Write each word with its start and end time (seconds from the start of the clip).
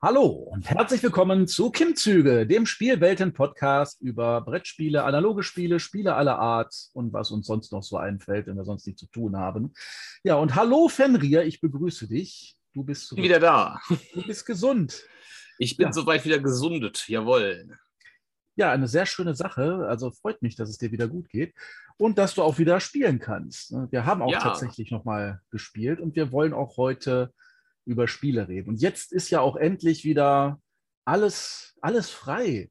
Hallo 0.00 0.26
und 0.26 0.70
herzlich 0.70 1.02
willkommen 1.02 1.48
zu 1.48 1.72
Kimzüge, 1.72 2.46
dem 2.46 2.66
Spielwelten-Podcast 2.66 4.00
über 4.00 4.42
Brettspiele, 4.42 5.02
analoge 5.02 5.42
Spiele, 5.42 5.80
Spiele 5.80 6.14
aller 6.14 6.38
Art 6.38 6.72
und 6.92 7.12
was 7.12 7.32
uns 7.32 7.48
sonst 7.48 7.72
noch 7.72 7.82
so 7.82 7.96
einfällt, 7.96 8.46
wenn 8.46 8.54
wir 8.54 8.64
sonst 8.64 8.86
nichts 8.86 9.00
zu 9.00 9.08
tun 9.08 9.36
haben. 9.36 9.72
Ja, 10.22 10.36
und 10.36 10.54
hallo 10.54 10.86
Fenrir, 10.86 11.42
ich 11.42 11.60
begrüße 11.60 12.06
dich. 12.06 12.56
Du 12.74 12.84
bist 12.84 13.08
zurück. 13.08 13.24
wieder 13.24 13.40
da. 13.40 13.80
Du 14.14 14.22
bist 14.24 14.46
gesund. 14.46 15.02
Ich 15.58 15.76
bin 15.76 15.86
ja. 15.86 15.92
soweit 15.92 16.24
wieder 16.24 16.38
gesundet, 16.38 17.08
jawohl. 17.08 17.68
Ja, 18.54 18.70
eine 18.70 18.86
sehr 18.86 19.04
schöne 19.04 19.34
Sache. 19.34 19.84
Also 19.88 20.12
freut 20.12 20.42
mich, 20.42 20.54
dass 20.54 20.70
es 20.70 20.78
dir 20.78 20.92
wieder 20.92 21.08
gut 21.08 21.28
geht 21.28 21.54
und 21.96 22.18
dass 22.18 22.36
du 22.36 22.44
auch 22.44 22.58
wieder 22.58 22.78
spielen 22.78 23.18
kannst. 23.18 23.74
Wir 23.90 24.06
haben 24.06 24.22
auch 24.22 24.30
ja. 24.30 24.38
tatsächlich 24.38 24.92
nochmal 24.92 25.40
gespielt 25.50 25.98
und 25.98 26.14
wir 26.14 26.30
wollen 26.30 26.52
auch 26.52 26.76
heute 26.76 27.32
über 27.88 28.06
Spiele 28.06 28.48
reden. 28.48 28.70
Und 28.70 28.80
jetzt 28.80 29.12
ist 29.12 29.30
ja 29.30 29.40
auch 29.40 29.56
endlich 29.56 30.04
wieder 30.04 30.60
alles, 31.04 31.74
alles 31.80 32.10
frei. 32.10 32.70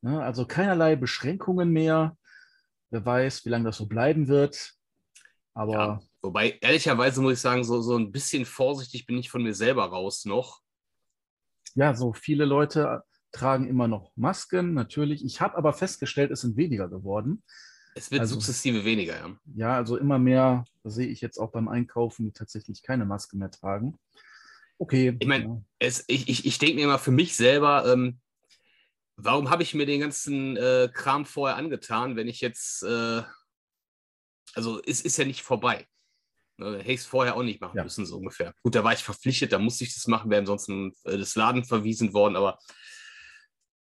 Ne? 0.00 0.22
Also 0.22 0.46
keinerlei 0.46 0.96
Beschränkungen 0.96 1.70
mehr. 1.70 2.16
Wer 2.90 3.04
weiß, 3.04 3.44
wie 3.44 3.48
lange 3.48 3.64
das 3.64 3.76
so 3.76 3.86
bleiben 3.86 4.28
wird. 4.28 4.74
Aber 5.54 5.72
ja, 5.72 6.00
wobei, 6.22 6.58
ehrlicherweise 6.60 7.20
muss 7.20 7.34
ich 7.34 7.40
sagen, 7.40 7.64
so, 7.64 7.80
so 7.82 7.96
ein 7.96 8.12
bisschen 8.12 8.44
vorsichtig 8.44 9.06
bin 9.06 9.18
ich 9.18 9.30
von 9.30 9.42
mir 9.42 9.54
selber 9.54 9.84
raus 9.86 10.24
noch. 10.24 10.60
Ja, 11.74 11.94
so 11.94 12.12
viele 12.12 12.44
Leute 12.44 13.02
tragen 13.32 13.66
immer 13.66 13.88
noch 13.88 14.12
Masken, 14.16 14.74
natürlich. 14.74 15.24
Ich 15.24 15.40
habe 15.40 15.56
aber 15.56 15.72
festgestellt, 15.72 16.30
es 16.30 16.42
sind 16.42 16.56
weniger 16.56 16.88
geworden. 16.88 17.42
Es 17.96 18.10
wird 18.10 18.20
also, 18.20 18.34
sukzessive 18.34 18.84
weniger, 18.84 19.16
ja. 19.16 19.36
Ja, 19.54 19.76
also 19.76 19.96
immer 19.96 20.18
mehr 20.18 20.64
sehe 20.84 21.06
ich 21.06 21.20
jetzt 21.20 21.38
auch 21.38 21.52
beim 21.52 21.68
Einkaufen, 21.68 22.26
die 22.26 22.32
tatsächlich 22.32 22.82
keine 22.82 23.04
Maske 23.04 23.36
mehr 23.36 23.50
tragen. 23.50 23.98
Okay. 24.78 25.16
Ich 25.18 25.26
meine, 25.26 25.64
ja. 25.80 25.88
ich, 26.06 26.28
ich, 26.28 26.46
ich 26.46 26.58
denke 26.58 26.76
mir 26.76 26.84
immer 26.84 26.98
für 26.98 27.12
mich 27.12 27.36
selber, 27.36 27.90
ähm, 27.92 28.20
warum 29.16 29.50
habe 29.50 29.62
ich 29.62 29.74
mir 29.74 29.86
den 29.86 30.00
ganzen 30.00 30.56
äh, 30.56 30.88
Kram 30.92 31.24
vorher 31.26 31.56
angetan, 31.56 32.16
wenn 32.16 32.28
ich 32.28 32.40
jetzt, 32.40 32.82
äh, 32.82 33.22
also 34.54 34.82
es 34.84 35.00
ist 35.00 35.16
ja 35.16 35.24
nicht 35.24 35.42
vorbei. 35.42 35.86
Ne, 36.56 36.78
hätte 36.78 36.92
ich 36.92 37.00
es 37.00 37.06
vorher 37.06 37.34
auch 37.34 37.42
nicht 37.42 37.60
machen 37.60 37.76
ja. 37.76 37.82
müssen, 37.82 38.06
so 38.06 38.16
ungefähr. 38.16 38.54
Gut, 38.62 38.74
da 38.76 38.84
war 38.84 38.92
ich 38.92 39.02
verpflichtet, 39.02 39.52
da 39.52 39.58
musste 39.58 39.82
ich 39.84 39.94
das 39.94 40.06
machen, 40.06 40.30
wäre 40.30 40.40
ansonsten 40.40 40.92
äh, 41.04 41.18
das 41.18 41.34
Laden 41.34 41.64
verwiesen 41.64 42.12
worden, 42.12 42.36
aber 42.36 42.58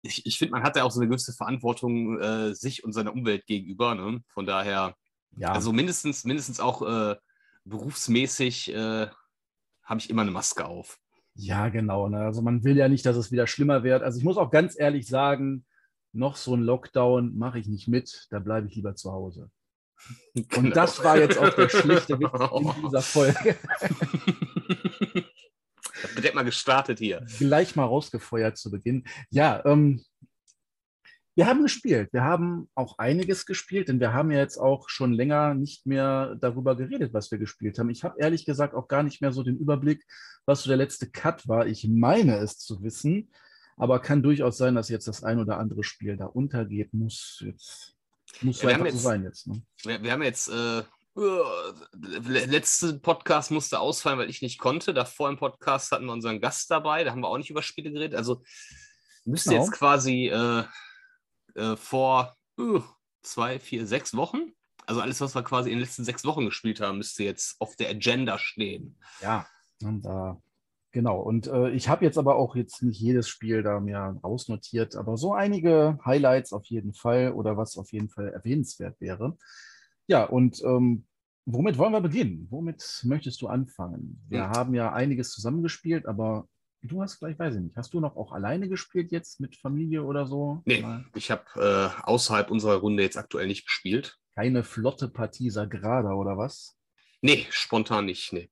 ich, 0.04 0.26
ich 0.26 0.38
finde, 0.38 0.54
man 0.54 0.64
hat 0.64 0.76
ja 0.76 0.84
auch 0.84 0.92
so 0.92 1.00
eine 1.00 1.10
gewisse 1.10 1.34
Verantwortung 1.34 2.20
äh, 2.20 2.56
sich 2.56 2.84
und 2.84 2.94
seiner 2.94 3.14
Umwelt 3.14 3.46
gegenüber. 3.46 3.94
Ne? 3.96 4.24
Von 4.30 4.46
daher, 4.46 4.96
ja. 5.38 5.52
also 5.52 5.72
mindestens, 5.72 6.24
mindestens 6.24 6.60
auch 6.60 6.82
äh, 6.82 7.16
berufsmäßig 7.66 8.74
äh, 8.74 9.10
habe 9.92 10.00
ich 10.00 10.10
immer 10.10 10.22
eine 10.22 10.32
Maske 10.32 10.66
auf. 10.66 10.98
Ja, 11.36 11.68
genau. 11.68 12.08
Ne? 12.08 12.22
Also 12.22 12.42
man 12.42 12.64
will 12.64 12.78
ja 12.78 12.88
nicht, 12.88 13.06
dass 13.06 13.18
es 13.18 13.30
wieder 13.30 13.46
schlimmer 13.46 13.84
wird. 13.84 14.04
Also 14.04 14.18
ich 14.18 14.24
muss 14.24 14.38
auch 14.38 14.50
ganz 14.50 14.80
ehrlich 14.80 15.06
sagen, 15.06 15.66
noch 16.14 16.38
so 16.38 16.56
ein 16.56 16.62
Lockdown 16.62 17.38
mache 17.38 17.60
ich 17.60 17.68
nicht 17.68 17.90
mit, 17.90 18.28
da 18.30 18.40
bleibe 18.40 18.68
ich 18.68 18.76
lieber 18.76 18.96
zu 18.96 19.12
Hause. 19.12 19.52
Genau. 20.34 20.48
Und 20.60 20.76
das 20.78 21.04
war 21.04 21.18
jetzt 21.18 21.38
auch 21.38 21.54
der 21.54 21.68
schlichte 21.68 22.18
Witz 22.18 22.32
in 22.32 22.84
dieser 22.88 23.02
Folge. 23.02 23.58
Direkt 26.16 26.36
mal 26.36 26.44
gestartet 26.44 27.00
hier. 27.00 27.26
Gleich 27.38 27.76
mal 27.76 27.84
rausgefeuert 27.84 28.58
zu 28.58 28.72
Beginn. 28.72 29.04
Ja, 29.30 29.62
ähm, 29.66 30.02
wir 31.36 31.46
haben 31.48 31.64
gespielt. 31.64 32.10
Wir 32.12 32.24
haben 32.24 32.70
auch 32.76 32.98
einiges 32.98 33.46
gespielt, 33.46 33.88
denn 33.88 34.00
wir 34.00 34.14
haben 34.14 34.32
ja 34.32 34.40
jetzt 34.40 34.58
auch 34.58 34.90
schon 34.90 35.14
länger 35.14 35.54
nicht 35.54 35.86
mehr 35.86 36.36
darüber 36.36 36.76
geredet, 36.76 37.14
was 37.14 37.32
wir 37.32 37.38
gespielt 37.38 37.80
haben. 37.80 37.90
Ich 37.90 38.04
habe 38.04 38.20
ehrlich 38.20 38.46
gesagt 38.46 38.74
auch 38.76 38.88
gar 38.88 39.04
nicht 39.04 39.22
mehr 39.22 39.32
so 39.32 39.42
den 39.42 39.58
Überblick, 39.58 40.04
was 40.46 40.64
so 40.64 40.70
der 40.70 40.78
letzte 40.78 41.10
Cut 41.10 41.48
war. 41.48 41.68
Ich 41.68 41.88
meine 41.88 42.38
es 42.38 42.58
zu 42.58 42.84
wissen, 42.84 43.32
aber 43.78 44.00
kann 44.00 44.24
durchaus 44.24 44.58
sein, 44.58 44.76
dass 44.76 44.90
jetzt 44.90 45.08
das 45.08 45.24
ein 45.24 45.40
oder 45.40 45.58
andere 45.58 45.84
Spiel 45.84 46.18
da 46.18 46.26
untergeht. 46.26 46.94
Muss 46.94 47.42
jetzt 47.46 47.96
muss 48.42 48.62
ja, 48.62 48.78
so 48.92 48.98
sein 48.98 49.24
jetzt. 49.24 49.48
Ne? 49.48 49.62
Wir, 49.84 50.04
wir, 50.04 50.12
haben 50.12 50.24
jetzt 50.24 50.50
äh, 50.50 50.84
letzte 52.28 53.00
Podcast 53.00 53.52
musste 53.52 53.80
ausfallen, 53.80 54.20
weil 54.20 54.30
ich 54.30 54.42
nicht 54.42 54.60
konnte. 54.60 54.94
Davor 54.94 55.30
im 55.30 55.38
Podcast 55.38 55.92
hatten 55.92 56.06
wir 56.06 56.14
unseren 56.14 56.42
Gast 56.42 56.72
dabei. 56.72 57.04
Da 57.04 57.12
haben 57.12 57.22
wir 57.22 57.28
auch 57.28 57.38
nicht 57.38 57.50
über 57.50 57.62
Spiele 57.62 57.92
geredet. 57.92 58.18
Also 58.18 58.44
müsste 59.26 59.52
genau. 59.52 59.62
jetzt 59.62 59.72
quasi 59.74 60.28
äh, 60.28 60.64
äh, 61.56 61.76
vor 61.76 62.36
uh, 62.58 62.82
zwei, 63.22 63.60
vier, 63.60 63.86
sechs 63.86 64.16
Wochen. 64.16 64.54
Also 64.86 65.02
alles, 65.02 65.22
was 65.22 65.36
wir 65.36 65.44
quasi 65.44 65.70
in 65.70 65.78
den 65.78 65.84
letzten 65.84 66.04
sechs 66.04 66.26
Wochen 66.26 66.46
gespielt 66.46 66.82
haben, 66.82 66.98
müsste 66.98 67.24
jetzt 67.24 67.60
auf 67.62 67.76
der 67.76 67.90
Agenda 67.90 68.38
stehen. 68.38 68.98
Ja, 69.22 69.46
und 69.84 70.04
da. 70.04 70.32
Äh, 70.32 70.36
genau. 70.92 71.20
Und 71.20 71.48
äh, 71.48 71.70
ich 71.70 71.88
habe 71.88 72.04
jetzt 72.04 72.18
aber 72.18 72.36
auch 72.36 72.56
jetzt 72.56 72.82
nicht 72.84 73.00
jedes 73.00 73.30
Spiel 73.30 73.64
da 73.64 73.80
mir 73.80 74.20
ausnotiert, 74.22 74.96
aber 74.96 75.18
so 75.18 75.34
einige 75.34 76.00
Highlights 76.06 76.52
auf 76.52 76.66
jeden 76.66 76.94
Fall 76.94 77.32
oder 77.34 77.58
was 77.58 77.78
auf 77.78 77.92
jeden 77.92 78.10
Fall 78.10 78.30
erwähnenswert 78.30 79.00
wäre. 79.00 79.38
Ja, 80.08 80.26
und 80.26 80.62
ähm, 80.64 81.06
womit 81.46 81.78
wollen 81.78 81.94
wir 81.94 82.02
beginnen? 82.02 82.48
Womit 82.50 83.02
möchtest 83.06 83.42
du 83.42 83.48
anfangen? 83.48 84.24
Wir 84.28 84.46
hm. 84.46 84.52
haben 84.52 84.74
ja 84.74 84.92
einiges 84.92 85.32
zusammengespielt, 85.32 86.06
aber 86.06 86.48
Du 86.84 87.02
hast 87.02 87.20
gleich, 87.20 87.38
weiß 87.38 87.56
ich 87.56 87.62
nicht, 87.62 87.78
hast 87.78 87.94
du 87.94 88.00
noch 88.00 88.16
auch 88.16 88.32
alleine 88.32 88.68
gespielt 88.68 89.12
jetzt 89.12 89.40
mit 89.40 89.56
Familie 89.56 90.04
oder 90.04 90.26
so? 90.26 90.62
Nee, 90.66 90.82
Mal? 90.82 91.06
ich 91.16 91.30
habe 91.30 91.44
äh, 91.56 92.02
außerhalb 92.04 92.50
unserer 92.50 92.78
Runde 92.78 93.04
jetzt 93.04 93.18
aktuell 93.18 93.46
nicht 93.46 93.66
gespielt. 93.66 94.18
Keine 94.34 94.64
flotte 94.64 95.08
Partie 95.08 95.52
Sagrada 95.52 96.14
oder 96.14 96.38
was? 96.38 96.76
Nee, 97.22 97.46
spontan 97.52 98.06
nicht, 98.06 98.34
nee. 98.34 98.50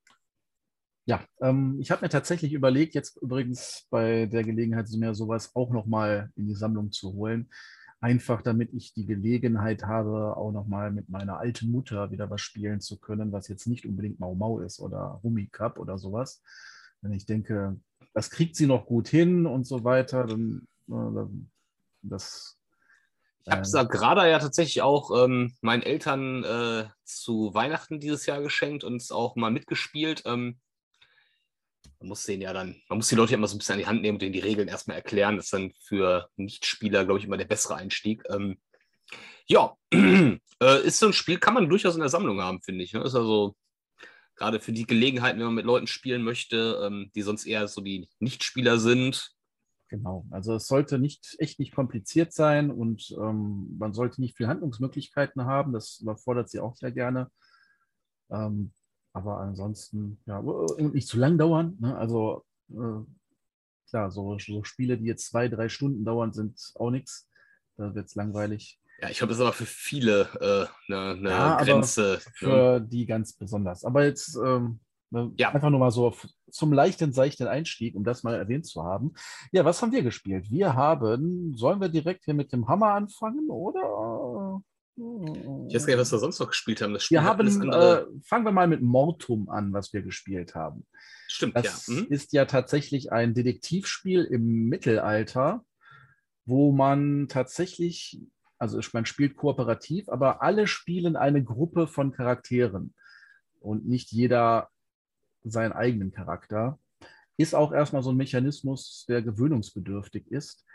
Ja, 1.05 1.25
ähm, 1.41 1.79
ich 1.81 1.89
habe 1.89 2.05
mir 2.05 2.09
tatsächlich 2.09 2.53
überlegt, 2.53 2.93
jetzt 2.93 3.17
übrigens 3.17 3.87
bei 3.89 4.27
der 4.27 4.43
Gelegenheit, 4.43 4.87
mir 4.91 5.15
sowas 5.15 5.55
auch 5.55 5.71
nochmal 5.71 6.29
in 6.35 6.47
die 6.47 6.53
Sammlung 6.53 6.91
zu 6.91 7.13
holen. 7.13 7.49
Einfach 7.99 8.43
damit 8.43 8.73
ich 8.75 8.93
die 8.93 9.07
Gelegenheit 9.07 9.83
habe, 9.83 10.37
auch 10.37 10.51
nochmal 10.51 10.91
mit 10.91 11.09
meiner 11.09 11.39
alten 11.39 11.71
Mutter 11.71 12.11
wieder 12.11 12.29
was 12.29 12.41
spielen 12.41 12.79
zu 12.79 12.99
können, 12.99 13.31
was 13.31 13.47
jetzt 13.47 13.65
nicht 13.65 13.87
unbedingt 13.87 14.19
Mau 14.19 14.35
Mau 14.35 14.59
ist 14.59 14.79
oder 14.79 15.19
Rummy 15.23 15.47
Cup 15.47 15.79
oder 15.79 15.97
sowas. 15.97 16.43
Wenn 17.01 17.13
ich 17.13 17.25
denke, 17.25 17.79
das 18.13 18.29
kriegt 18.29 18.55
sie 18.55 18.67
noch 18.67 18.85
gut 18.85 19.07
hin 19.07 19.45
und 19.45 19.65
so 19.65 19.83
weiter, 19.83 20.25
dann, 20.25 20.67
dann 20.87 21.49
das. 22.01 22.57
Ich 23.45 23.53
habe 23.53 23.61
äh, 23.61 23.85
gerade 23.87 24.29
ja 24.29 24.39
tatsächlich 24.39 24.81
auch 24.81 25.23
ähm, 25.23 25.55
meinen 25.61 25.81
Eltern 25.81 26.43
äh, 26.43 26.85
zu 27.03 27.53
Weihnachten 27.53 27.99
dieses 27.99 28.25
Jahr 28.25 28.41
geschenkt 28.41 28.83
und 28.83 28.97
es 28.97 29.11
auch 29.11 29.35
mal 29.35 29.51
mitgespielt. 29.51 30.23
Ähm, 30.25 30.59
man 31.99 32.09
muss 32.09 32.23
den 32.25 32.41
ja 32.41 32.53
dann, 32.53 32.81
man 32.87 32.99
muss 32.99 33.09
die 33.09 33.15
Leute 33.15 33.31
ja 33.31 33.37
immer 33.37 33.47
so 33.47 33.55
ein 33.55 33.59
bisschen 33.59 33.73
an 33.73 33.79
die 33.79 33.87
Hand 33.87 34.01
nehmen 34.01 34.15
und 34.15 34.21
denen 34.21 34.33
die 34.33 34.39
Regeln 34.39 34.67
erstmal 34.67 34.97
erklären. 34.97 35.35
Das 35.35 35.45
ist 35.45 35.53
dann 35.53 35.73
für 35.83 36.29
Nichtspieler, 36.35 37.05
glaube 37.05 37.19
ich, 37.19 37.25
immer 37.25 37.37
der 37.37 37.45
bessere 37.45 37.75
Einstieg. 37.75 38.23
Ähm, 38.29 38.59
ja, 39.47 39.75
äh, 39.93 40.37
ist 40.83 40.99
so 40.99 41.07
ein 41.07 41.13
Spiel, 41.13 41.39
kann 41.39 41.53
man 41.53 41.69
durchaus 41.69 41.95
in 41.95 42.01
der 42.01 42.09
Sammlung 42.09 42.41
haben, 42.41 42.61
finde 42.61 42.83
ich. 42.83 42.93
Ne? 42.93 43.01
Ist 43.03 43.15
also 43.15 43.55
gerade 44.39 44.59
für 44.59 44.71
die 44.71 44.87
Gelegenheiten, 44.87 45.39
wenn 45.39 45.47
man 45.47 45.55
mit 45.55 45.65
Leuten 45.65 45.87
spielen 45.87 46.23
möchte, 46.23 46.81
ähm, 46.83 47.11
die 47.13 47.21
sonst 47.21 47.45
eher 47.45 47.67
so 47.67 47.81
die 47.81 48.09
Nichtspieler 48.19 48.79
sind. 48.79 49.35
Genau, 49.89 50.25
also 50.31 50.55
es 50.55 50.67
sollte 50.67 50.99
nicht 50.99 51.35
echt 51.39 51.59
nicht 51.59 51.73
kompliziert 51.73 52.31
sein 52.31 52.71
und 52.71 53.11
ähm, 53.19 53.75
man 53.77 53.93
sollte 53.93 54.21
nicht 54.21 54.37
viele 54.37 54.49
Handlungsmöglichkeiten 54.49 55.45
haben. 55.45 55.73
Das 55.73 55.99
überfordert 55.99 56.49
sie 56.49 56.59
auch 56.59 56.75
sehr 56.75 56.91
gerne. 56.91 57.29
Ähm, 58.29 58.71
aber 59.13 59.39
ansonsten, 59.39 60.19
ja, 60.25 60.41
nicht 60.77 61.07
zu 61.07 61.17
lang 61.17 61.37
dauern. 61.37 61.77
Ne? 61.79 61.97
Also 61.97 62.45
äh, 62.69 63.03
klar, 63.89 64.11
so, 64.11 64.37
so 64.37 64.63
Spiele, 64.63 64.97
die 64.97 65.05
jetzt 65.05 65.25
zwei, 65.25 65.49
drei 65.49 65.69
Stunden 65.69 66.05
dauern, 66.05 66.33
sind 66.33 66.59
auch 66.75 66.91
nichts. 66.91 67.27
Da 67.75 67.95
wird 67.95 68.07
es 68.07 68.15
langweilig. 68.15 68.79
Ja, 69.01 69.09
ich 69.09 69.17
glaube, 69.17 69.29
das 69.29 69.37
ist 69.37 69.43
aber 69.43 69.53
für 69.53 69.65
viele 69.65 70.27
äh, 70.41 70.91
eine, 70.93 71.11
eine 71.11 71.29
ja, 71.29 71.63
Grenze. 71.63 72.19
Für 72.33 72.79
ne? 72.79 72.87
die 72.87 73.05
ganz 73.05 73.33
besonders. 73.33 73.85
Aber 73.85 74.03
jetzt 74.03 74.35
ähm, 74.35 74.79
ne, 75.09 75.31
ja. 75.37 75.51
einfach 75.51 75.69
nur 75.69 75.79
mal 75.79 75.91
so 75.91 76.13
zum 76.51 76.73
leichten, 76.73 77.13
seichten 77.13 77.47
Einstieg, 77.47 77.95
um 77.95 78.03
das 78.03 78.23
mal 78.23 78.35
erwähnt 78.35 78.65
zu 78.65 78.83
haben. 78.83 79.13
Ja, 79.51 79.63
was 79.63 79.81
haben 79.81 79.93
wir 79.93 80.03
gespielt? 80.03 80.51
Wir 80.51 80.73
haben, 80.75 81.55
sollen 81.55 81.79
wir 81.79 81.89
direkt 81.89 82.25
hier 82.25 82.33
mit 82.33 82.51
dem 82.51 82.67
Hammer 82.67 82.93
anfangen 82.93 83.49
oder? 83.49 84.61
Ich 84.97 85.75
weiß 85.75 85.85
gar 85.85 85.93
nicht, 85.93 86.01
was 86.01 86.11
wir 86.11 86.19
sonst 86.19 86.39
noch 86.39 86.49
gespielt 86.49 86.81
haben. 86.81 86.93
wir 86.93 87.23
haben, 87.23 87.71
äh, 87.71 88.03
fangen 88.25 88.45
wir 88.45 88.51
mal 88.51 88.67
mit 88.67 88.81
Mortum 88.81 89.49
an, 89.49 89.71
was 89.71 89.93
wir 89.93 90.01
gespielt 90.01 90.55
haben. 90.55 90.85
Stimmt, 91.29 91.55
das 91.55 91.87
ja. 91.87 91.93
Mhm. 91.93 92.07
ist 92.09 92.33
ja 92.33 92.43
tatsächlich 92.43 93.13
ein 93.13 93.33
Detektivspiel 93.33 94.25
im 94.25 94.65
Mittelalter, 94.67 95.63
wo 96.45 96.73
man 96.73 97.27
tatsächlich 97.29 98.19
also 98.59 98.79
man 98.93 99.05
spielt 99.05 99.37
kooperativ, 99.37 100.09
aber 100.09 100.41
alle 100.41 100.67
spielen 100.67 101.15
eine 101.15 101.43
Gruppe 101.43 101.87
von 101.87 102.11
Charakteren 102.11 102.93
und 103.61 103.87
nicht 103.87 104.11
jeder 104.11 104.69
seinen 105.43 105.71
eigenen 105.71 106.11
Charakter. 106.11 106.77
Ist 107.37 107.55
auch 107.55 107.71
erstmal 107.71 108.03
so 108.03 108.11
ein 108.11 108.17
Mechanismus, 108.17 109.05
der 109.07 109.21
gewöhnungsbedürftig 109.21 110.27
ist, 110.29 110.65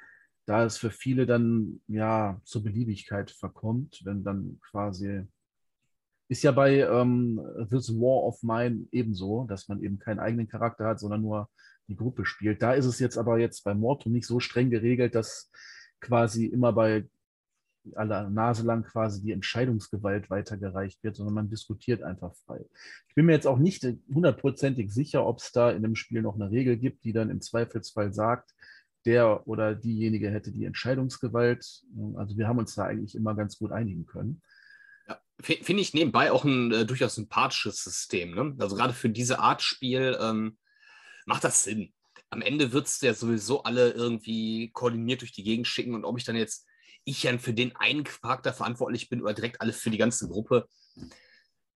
da 0.46 0.64
es 0.64 0.78
für 0.78 0.90
viele 0.90 1.26
dann 1.26 1.82
ja 1.86 2.40
zur 2.44 2.64
Beliebigkeit 2.64 3.31
verkommt, 3.31 4.00
wenn 4.04 4.25
dann 4.25 4.58
quasi 4.70 5.26
ist 6.28 6.42
ja 6.42 6.52
bei 6.52 6.80
ähm, 6.80 7.40
This 7.70 7.90
War 7.90 8.25
of 8.25 8.42
Mine 8.42 8.87
ebenso, 8.92 9.44
dass 9.44 9.69
man 9.69 9.82
eben 9.82 9.98
keinen 9.98 10.20
eigenen 10.20 10.48
Charakter 10.48 10.87
hat, 10.87 10.98
sondern 10.98 11.20
nur 11.20 11.50
die 11.87 11.96
Gruppe 11.96 12.25
spielt. 12.25 12.62
Da 12.62 12.72
ist 12.72 12.87
es 12.87 12.98
jetzt 12.98 13.19
aber 13.19 13.38
jetzt 13.38 13.62
bei 13.62 13.75
Mortum 13.75 14.12
nicht 14.12 14.26
so 14.26 14.40
streng 14.40 14.70
geregelt, 14.70 15.14
dass 15.14 15.50
quasi 16.00 16.46
immer 16.46 16.72
bei 16.72 17.06
aller 17.94 18.31
Nase 18.31 18.64
lang 18.64 18.84
quasi 18.84 19.22
die 19.22 19.32
Entscheidungsgewalt 19.32 20.31
weitergereicht 20.31 21.02
wird, 21.02 21.16
sondern 21.16 21.34
man 21.34 21.50
diskutiert 21.50 22.02
einfach 22.02 22.34
frei. 22.46 22.64
Ich 23.08 23.14
bin 23.14 23.26
mir 23.26 23.32
jetzt 23.32 23.46
auch 23.46 23.58
nicht 23.58 23.86
hundertprozentig 24.12 24.92
sicher, 24.92 25.26
ob 25.26 25.38
es 25.38 25.52
da 25.52 25.70
in 25.70 25.82
dem 25.82 25.94
Spiel 25.94 26.22
noch 26.22 26.34
eine 26.34 26.50
Regel 26.50 26.76
gibt, 26.76 27.04
die 27.04 27.12
dann 27.12 27.31
im 27.31 27.40
Zweifelsfall 27.40 28.12
sagt, 28.12 28.54
der 29.04 29.46
oder 29.46 29.75
diejenige 29.75 30.31
hätte 30.31 30.50
die 30.50 30.64
Entscheidungsgewalt. 30.64 31.84
Also 32.16 32.38
wir 32.38 32.48
haben 32.48 32.58
uns 32.58 32.75
da 32.75 32.84
eigentlich 32.84 33.14
immer 33.14 33.34
ganz 33.34 33.58
gut 33.58 33.70
einigen 33.70 34.06
können. 34.06 34.42
Ja, 35.06 35.19
Finde 35.40 35.82
ich 35.82 35.92
nebenbei 35.92 36.32
auch 36.32 36.44
ein 36.44 36.72
äh, 36.72 36.87
durchaus 36.87 37.16
sympathisches 37.16 37.84
System. 37.84 38.34
Ne? 38.34 38.56
Also 38.58 38.76
gerade 38.76 38.94
für 38.94 39.10
diese 39.10 39.40
Art 39.40 39.60
Spiel 39.60 40.16
ähm, 40.20 40.56
macht 41.26 41.44
das 41.44 41.64
Sinn. 41.64 41.92
Am 42.30 42.40
Ende 42.40 42.72
wird 42.72 42.87
es 42.87 43.00
ja 43.00 43.12
sowieso 43.14 43.62
alle 43.62 43.90
irgendwie 43.90 44.70
koordiniert 44.72 45.20
durch 45.20 45.32
die 45.32 45.44
Gegend 45.44 45.69
schicken 45.69 45.94
und 45.94 46.04
ob 46.04 46.19
ich 46.19 46.25
dann 46.25 46.37
jetzt 46.37 46.66
ich 47.04 47.22
dann 47.22 47.38
für 47.38 47.54
den 47.54 47.74
einen 47.76 48.04
Charakter 48.04 48.52
verantwortlich 48.52 49.08
bin 49.08 49.22
oder 49.22 49.34
direkt 49.34 49.60
alle 49.60 49.72
für 49.72 49.90
die 49.90 49.98
ganze 49.98 50.28
Gruppe. 50.28 50.68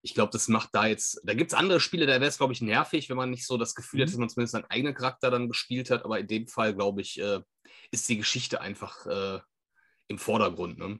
Ich 0.01 0.13
glaube, 0.13 0.31
das 0.31 0.47
macht 0.47 0.69
da 0.73 0.87
jetzt, 0.87 1.21
da 1.23 1.33
gibt 1.33 1.51
es 1.51 1.57
andere 1.57 1.79
Spiele, 1.79 2.05
da 2.05 2.13
wäre 2.13 2.25
es, 2.25 2.37
glaube 2.37 2.53
ich, 2.53 2.61
nervig, 2.61 3.09
wenn 3.09 3.17
man 3.17 3.29
nicht 3.29 3.45
so 3.45 3.57
das 3.57 3.75
Gefühl 3.75 3.99
mhm. 3.99 4.03
hat, 4.03 4.09
dass 4.09 4.17
man 4.17 4.29
zumindest 4.29 4.53
seinen 4.53 4.69
eigenen 4.69 4.93
Charakter 4.93 5.29
dann 5.29 5.49
gespielt 5.49 5.91
hat. 5.91 6.05
Aber 6.05 6.19
in 6.19 6.27
dem 6.27 6.47
Fall, 6.47 6.73
glaube 6.73 7.01
ich, 7.01 7.19
äh, 7.19 7.41
ist 7.91 8.07
die 8.09 8.17
Geschichte 8.17 8.61
einfach 8.61 9.05
äh, 9.05 9.39
im 10.07 10.17
Vordergrund. 10.17 10.77
Ne? 10.79 10.99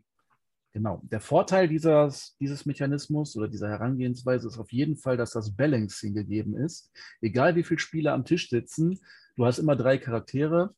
Genau. 0.73 1.01
Der 1.03 1.21
Vorteil 1.21 1.67
dieses, 1.67 2.35
dieses 2.39 2.65
Mechanismus 2.65 3.35
oder 3.35 3.47
dieser 3.47 3.69
Herangehensweise 3.69 4.47
ist 4.47 4.59
auf 4.59 4.71
jeden 4.71 4.97
Fall, 4.97 5.17
dass 5.17 5.31
das 5.31 5.55
Balancing 5.55 6.13
gegeben 6.13 6.55
ist. 6.55 6.91
Egal 7.21 7.55
wie 7.55 7.63
viele 7.63 7.79
Spieler 7.79 8.13
am 8.13 8.25
Tisch 8.25 8.49
sitzen, 8.49 8.99
du 9.35 9.45
hast 9.45 9.57
immer 9.57 9.75
drei 9.75 9.97
Charaktere 9.97 10.75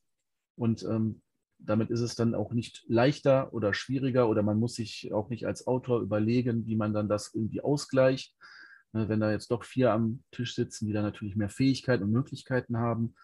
und 0.55 0.83
ähm, 0.83 1.21
damit 1.63 1.89
ist 1.89 2.01
es 2.01 2.15
dann 2.15 2.35
auch 2.35 2.53
nicht 2.53 2.83
leichter 2.87 3.53
oder 3.53 3.73
schwieriger 3.73 4.27
oder 4.27 4.43
man 4.43 4.59
muss 4.59 4.75
sich 4.75 5.13
auch 5.13 5.29
nicht 5.29 5.45
als 5.45 5.67
Autor 5.67 6.01
überlegen, 6.01 6.65
wie 6.65 6.75
man 6.75 6.93
dann 6.93 7.07
das 7.07 7.33
irgendwie 7.33 7.61
ausgleicht. 7.61 8.35
Ne, 8.93 9.07
wenn 9.07 9.19
da 9.19 9.31
jetzt 9.31 9.51
doch 9.51 9.63
vier 9.63 9.93
am 9.93 10.23
Tisch 10.31 10.55
sitzen, 10.55 10.85
die 10.85 10.93
dann 10.93 11.03
natürlich 11.03 11.35
mehr 11.35 11.49
Fähigkeiten 11.49 12.03
und 12.03 12.11
Möglichkeiten 12.11 12.77
haben. 12.77 13.15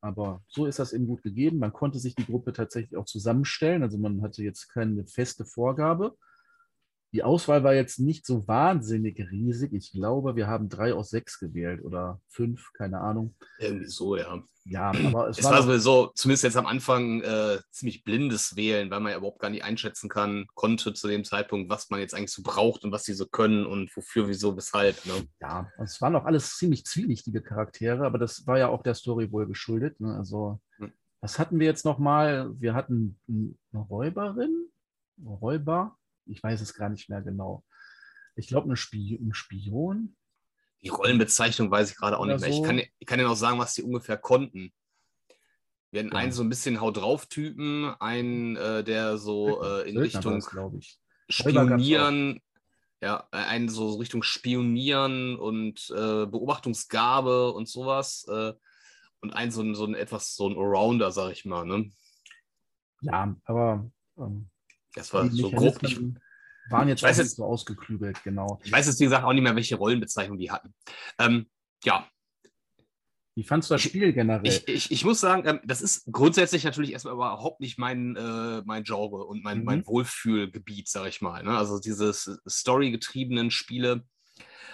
Aber 0.00 0.42
so 0.46 0.66
ist 0.66 0.78
das 0.78 0.92
eben 0.92 1.06
gut 1.06 1.22
gegeben. 1.22 1.58
Man 1.58 1.72
konnte 1.72 1.98
sich 1.98 2.14
die 2.14 2.24
Gruppe 2.24 2.52
tatsächlich 2.52 2.96
auch 2.96 3.04
zusammenstellen. 3.04 3.82
Also 3.82 3.98
man 3.98 4.22
hatte 4.22 4.42
jetzt 4.42 4.68
keine 4.68 5.06
feste 5.06 5.44
Vorgabe. 5.44 6.16
Die 7.12 7.22
Auswahl 7.22 7.64
war 7.64 7.74
jetzt 7.74 7.98
nicht 7.98 8.26
so 8.26 8.46
wahnsinnig 8.46 9.18
riesig. 9.30 9.72
Ich 9.72 9.92
glaube, 9.92 10.36
wir 10.36 10.46
haben 10.46 10.68
drei 10.68 10.92
aus 10.92 11.08
sechs 11.10 11.38
gewählt 11.38 11.82
oder 11.82 12.20
fünf, 12.28 12.70
keine 12.74 13.00
Ahnung. 13.00 13.34
Irgendwie 13.58 13.86
so, 13.86 14.16
ja. 14.16 14.42
Ja, 14.70 14.92
aber 15.06 15.28
es, 15.28 15.38
es 15.38 15.44
war, 15.44 15.52
war 15.52 15.62
sowieso, 15.62 16.12
zumindest 16.14 16.44
jetzt 16.44 16.56
am 16.56 16.66
Anfang, 16.66 17.22
äh, 17.22 17.58
ziemlich 17.70 18.04
blindes 18.04 18.56
Wählen, 18.56 18.90
weil 18.90 19.00
man 19.00 19.12
ja 19.12 19.18
überhaupt 19.18 19.40
gar 19.40 19.50
nicht 19.50 19.64
einschätzen 19.64 20.08
kann, 20.08 20.46
konnte 20.54 20.92
zu 20.92 21.08
dem 21.08 21.24
Zeitpunkt, 21.24 21.70
was 21.70 21.90
man 21.90 22.00
jetzt 22.00 22.14
eigentlich 22.14 22.32
so 22.32 22.42
braucht 22.42 22.84
und 22.84 22.92
was 22.92 23.04
sie 23.04 23.14
so 23.14 23.26
können 23.26 23.66
und 23.66 23.94
wofür, 23.96 24.28
wieso, 24.28 24.56
weshalb. 24.56 25.04
Ne? 25.06 25.26
Ja, 25.40 25.70
es 25.78 26.00
waren 26.00 26.14
auch 26.16 26.24
alles 26.24 26.56
ziemlich 26.56 26.84
zwielichtige 26.84 27.42
Charaktere, 27.42 28.04
aber 28.04 28.18
das 28.18 28.46
war 28.46 28.58
ja 28.58 28.68
auch 28.68 28.82
der 28.82 28.94
Story 28.94 29.32
wohl 29.32 29.46
geschuldet. 29.46 30.00
Ne? 30.00 30.14
Also, 30.14 30.60
hm. 30.76 30.92
was 31.20 31.38
hatten 31.38 31.58
wir 31.58 31.66
jetzt 31.66 31.84
nochmal? 31.84 32.50
Wir 32.58 32.74
hatten 32.74 33.18
eine 33.28 33.54
Räuberin, 33.72 34.68
Räuber, 35.24 35.96
ich 36.28 36.42
weiß 36.42 36.60
es 36.60 36.74
gar 36.74 36.88
nicht 36.88 37.08
mehr 37.08 37.22
genau. 37.22 37.64
Ich 38.36 38.48
glaube, 38.48 38.72
ein, 38.72 38.76
Spi 38.76 39.18
ein 39.20 39.34
Spion. 39.34 40.16
Die 40.82 40.88
Rollenbezeichnung 40.88 41.70
weiß 41.70 41.90
ich 41.90 41.96
gerade 41.96 42.18
auch 42.18 42.26
nicht 42.26 42.40
mehr. 42.40 42.52
So. 42.52 42.62
Ich, 42.62 42.66
kann, 42.66 42.78
ich 42.78 43.06
kann 43.06 43.18
ja 43.18 43.26
noch 43.26 43.36
sagen, 43.36 43.58
was 43.58 43.74
die 43.74 43.82
ungefähr 43.82 44.16
konnten. 44.16 44.72
Wir 45.90 46.00
hatten 46.00 46.12
ja. 46.12 46.18
einen 46.18 46.32
so 46.32 46.42
ein 46.42 46.48
bisschen 46.48 46.80
Haut 46.80 46.98
drauf 46.98 47.26
Typen, 47.26 47.94
einen, 47.98 48.56
äh, 48.56 48.84
der 48.84 49.18
so 49.18 49.62
äh, 49.62 49.88
in 49.88 49.96
Söldner 49.96 50.34
Richtung 50.34 50.80
Spionieren, 51.30 52.40
ja, 53.00 53.28
äh, 53.32 53.36
einen 53.36 53.68
so 53.68 53.94
Richtung 53.94 54.22
Spionieren 54.22 55.36
und 55.36 55.90
äh, 55.90 56.26
Beobachtungsgabe 56.26 57.52
und 57.52 57.68
sowas. 57.68 58.26
Äh, 58.28 58.52
und 59.20 59.32
einen 59.32 59.50
so 59.50 59.62
ein, 59.62 59.74
so 59.74 59.84
ein 59.84 59.94
etwas 59.94 60.36
so 60.36 60.48
ein 60.48 60.56
Allrounder, 60.56 61.10
sag 61.10 61.32
ich 61.32 61.44
mal. 61.44 61.64
Ne? 61.64 61.90
Ja, 63.00 63.34
aber 63.44 63.90
ähm, 64.16 64.48
das 64.98 65.14
war 65.14 65.30
so 65.30 65.50
grob. 65.50 65.78
Ich, 65.82 65.98
waren 66.70 66.88
jetzt, 66.88 67.02
weiß 67.02 67.18
jetzt 67.18 67.36
so 67.36 67.44
ausgeklügelt, 67.44 68.22
genau. 68.22 68.60
Ich 68.62 68.70
weiß 68.70 68.86
jetzt, 68.86 69.00
wie 69.00 69.04
gesagt, 69.04 69.24
auch 69.24 69.32
nicht 69.32 69.42
mehr, 69.42 69.56
welche 69.56 69.76
Rollenbezeichnung 69.76 70.38
die 70.38 70.50
hatten. 70.50 70.74
Ähm, 71.18 71.46
ja. 71.84 72.06
Wie 73.34 73.44
fandest 73.44 73.70
du 73.70 73.74
das 73.74 73.82
Spiel 73.82 74.12
generell? 74.12 74.46
Ich, 74.46 74.66
ich, 74.66 74.90
ich 74.90 75.04
muss 75.04 75.20
sagen, 75.20 75.44
ähm, 75.46 75.60
das 75.64 75.80
ist 75.80 76.10
grundsätzlich 76.10 76.64
natürlich 76.64 76.92
erstmal 76.92 77.14
überhaupt 77.14 77.60
nicht 77.60 77.78
mein, 77.78 78.16
äh, 78.16 78.62
mein 78.64 78.82
Genre 78.82 79.24
und 79.24 79.44
mein, 79.44 79.60
mhm. 79.60 79.64
mein 79.64 79.86
Wohlfühlgebiet, 79.86 80.88
sag 80.88 81.08
ich 81.08 81.20
mal. 81.20 81.42
Ne? 81.44 81.56
Also 81.56 81.78
diese 81.78 82.12
storygetriebenen 82.12 83.50
Spiele. 83.50 84.04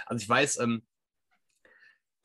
Also 0.06 0.22
ich 0.22 0.28
weiß, 0.28 0.60
ähm, 0.60 0.82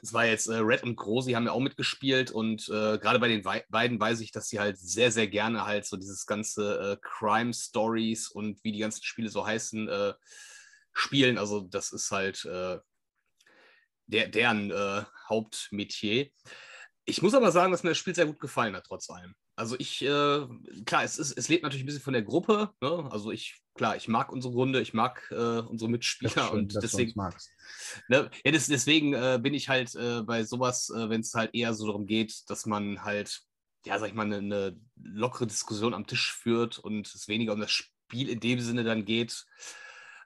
das 0.02 0.14
war 0.14 0.26
jetzt 0.26 0.48
äh, 0.48 0.56
Red 0.56 0.84
und 0.84 0.96
Gro, 0.96 1.22
sie 1.22 1.36
haben 1.36 1.46
ja 1.46 1.52
auch 1.52 1.60
mitgespielt 1.60 2.32
und 2.32 2.70
äh, 2.70 2.98
gerade 2.98 3.20
bei 3.20 3.28
den 3.28 3.44
Wei 3.44 3.66
beiden 3.70 4.00
weiß 4.00 4.22
ich, 4.22 4.32
dass 4.32 4.48
sie 4.48 4.60
halt 4.60 4.78
sehr, 4.78 5.12
sehr 5.12 5.28
gerne 5.28 5.66
halt 5.66 5.86
so 5.86 5.98
dieses 5.98 6.26
ganze 6.26 6.94
äh, 6.94 6.98
Crime 7.02 7.54
Stories 7.54 8.30
und 8.30 8.64
wie 8.64 8.72
die 8.72 8.80
ganzen 8.80 9.04
Spiele 9.04 9.30
so 9.30 9.46
heißen, 9.46 9.90
äh, 9.90 10.14
spielen. 10.94 11.38
Also 11.38 11.62
das 11.62 11.92
ist 11.92 12.12
halt 12.12 12.46
äh, 12.46 12.80
der, 14.08 14.28
deren 14.30 14.72
äh, 14.72 15.04
Hauptmetier. 15.28 16.30
Ich 17.06 17.22
muss 17.22 17.34
aber 17.34 17.52
sagen, 17.52 17.72
dass 17.72 17.84
mir 17.84 17.90
das 17.90 17.98
Spiel 17.98 18.16
sehr 18.16 18.26
gut 18.26 18.40
gefallen 18.40 18.76
hat, 18.76 18.86
trotz 18.86 19.10
allem. 19.10 19.36
Also 19.60 19.76
ich, 19.78 20.02
äh, 20.04 20.48
klar, 20.86 21.04
es, 21.04 21.20
ist, 21.20 21.38
es 21.38 21.50
lebt 21.50 21.64
natürlich 21.64 21.84
ein 21.84 21.86
bisschen 21.86 22.02
von 22.02 22.14
der 22.14 22.22
Gruppe. 22.22 22.70
Ne? 22.80 23.10
Also 23.12 23.30
ich, 23.30 23.62
klar, 23.76 23.98
ich 23.98 24.08
mag 24.08 24.32
unsere 24.32 24.54
Runde, 24.54 24.80
ich 24.80 24.94
mag 24.94 25.28
äh, 25.32 25.60
unsere 25.60 25.92
Mitspieler 25.92 26.48
schön, 26.48 26.60
und 26.60 26.76
deswegen, 26.82 27.14
ne, 28.08 28.32
ja, 28.46 28.52
das, 28.54 28.68
deswegen 28.68 29.14
äh, 29.14 29.38
bin 29.42 29.54
ich 29.54 29.68
halt 29.68 29.96
äh, 29.96 30.22
bei 30.22 30.46
sowas, 30.46 30.90
äh, 30.92 31.10
wenn 31.10 31.20
es 31.20 31.34
halt 31.34 31.54
eher 31.54 31.74
so 31.74 31.88
darum 31.88 32.08
geht, 32.08 32.50
dass 32.50 32.68
man 32.68 33.04
halt, 33.04 33.42
ja, 33.86 34.00
sag 34.00 34.08
ich 34.08 34.14
mal, 34.14 34.28
eine, 34.28 34.38
eine, 34.38 34.80
lockere 34.96 35.46
Diskussion 35.46 35.94
am 35.94 36.08
Tisch 36.08 36.34
führt 36.34 36.80
und 36.80 37.14
es 37.14 37.28
weniger 37.28 37.52
um 37.52 37.60
das 37.60 37.72
Spiel 37.72 38.30
in 38.30 38.40
dem 38.40 38.62
Sinne 38.62 38.86
dann 38.86 39.04
geht, 39.04 39.46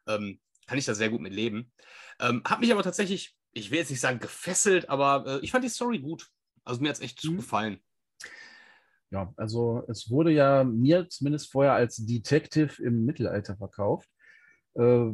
ähm, 0.06 0.40
kann 0.68 0.78
ich 0.78 0.86
da 0.86 0.94
sehr 0.94 1.10
gut 1.10 1.22
mit 1.22 1.34
leben. 1.34 1.72
Ähm, 2.20 2.44
hat 2.46 2.60
mich 2.60 2.72
aber 2.72 2.84
tatsächlich, 2.84 3.36
ich 3.52 3.72
will 3.72 3.80
jetzt 3.80 3.90
nicht 3.90 4.00
sagen 4.00 4.20
gefesselt, 4.20 4.90
aber 4.90 5.26
äh, 5.26 5.40
ich 5.44 5.50
fand 5.50 5.64
die 5.64 5.70
Story 5.70 5.98
gut. 5.98 6.30
Also 6.64 6.82
mir 6.82 6.90
hat 6.90 6.98
es 6.98 7.02
echt 7.02 7.24
mhm. 7.24 7.38
gefallen. 7.38 7.82
Ja, 9.14 9.32
also 9.38 9.84
es 9.88 10.10
wurde 10.10 10.32
ja 10.32 10.64
mir 10.64 11.08
zumindest 11.08 11.52
vorher 11.52 11.74
als 11.74 11.98
Detective 11.98 12.82
im 12.82 13.06
Mittelalter 13.06 13.56
verkauft. 13.56 14.10
Äh, 14.74 15.12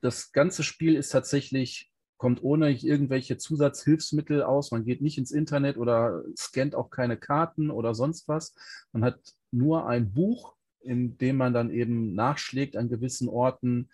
das 0.00 0.32
ganze 0.32 0.62
Spiel 0.62 0.96
ist 0.96 1.10
tatsächlich, 1.10 1.92
kommt 2.16 2.42
ohne 2.42 2.70
irgendwelche 2.70 3.36
Zusatzhilfsmittel 3.36 4.42
aus. 4.42 4.70
Man 4.70 4.86
geht 4.86 5.02
nicht 5.02 5.18
ins 5.18 5.30
Internet 5.30 5.76
oder 5.76 6.22
scannt 6.38 6.74
auch 6.74 6.88
keine 6.88 7.18
Karten 7.18 7.70
oder 7.70 7.94
sonst 7.94 8.28
was. 8.28 8.54
Man 8.92 9.04
hat 9.04 9.20
nur 9.50 9.86
ein 9.86 10.10
Buch, 10.10 10.54
in 10.80 11.18
dem 11.18 11.36
man 11.36 11.52
dann 11.52 11.70
eben 11.70 12.14
nachschlägt 12.14 12.78
an 12.78 12.88
gewissen 12.88 13.28
Orten, 13.28 13.90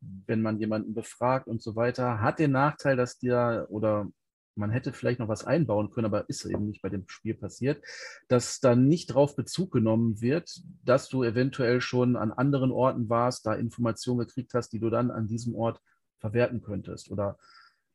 wenn 0.00 0.42
man 0.42 0.58
jemanden 0.58 0.92
befragt 0.92 1.46
und 1.46 1.62
so 1.62 1.76
weiter. 1.76 2.20
Hat 2.20 2.40
den 2.40 2.50
Nachteil, 2.50 2.96
dass 2.96 3.16
dir 3.18 3.68
oder 3.70 4.10
man 4.58 4.70
hätte 4.70 4.92
vielleicht 4.92 5.20
noch 5.20 5.28
was 5.28 5.44
einbauen 5.44 5.90
können, 5.90 6.06
aber 6.06 6.28
ist 6.28 6.44
eben 6.44 6.66
nicht 6.66 6.82
bei 6.82 6.88
dem 6.88 7.08
Spiel 7.08 7.34
passiert, 7.34 7.82
dass 8.28 8.60
dann 8.60 8.88
nicht 8.88 9.10
darauf 9.10 9.36
Bezug 9.36 9.72
genommen 9.72 10.20
wird, 10.20 10.60
dass 10.84 11.08
du 11.08 11.22
eventuell 11.22 11.80
schon 11.80 12.16
an 12.16 12.32
anderen 12.32 12.72
Orten 12.72 13.08
warst, 13.08 13.46
da 13.46 13.54
Informationen 13.54 14.20
gekriegt 14.20 14.52
hast, 14.54 14.70
die 14.70 14.80
du 14.80 14.90
dann 14.90 15.10
an 15.10 15.28
diesem 15.28 15.54
Ort 15.54 15.80
verwerten 16.18 16.62
könntest 16.62 17.10
oder 17.10 17.38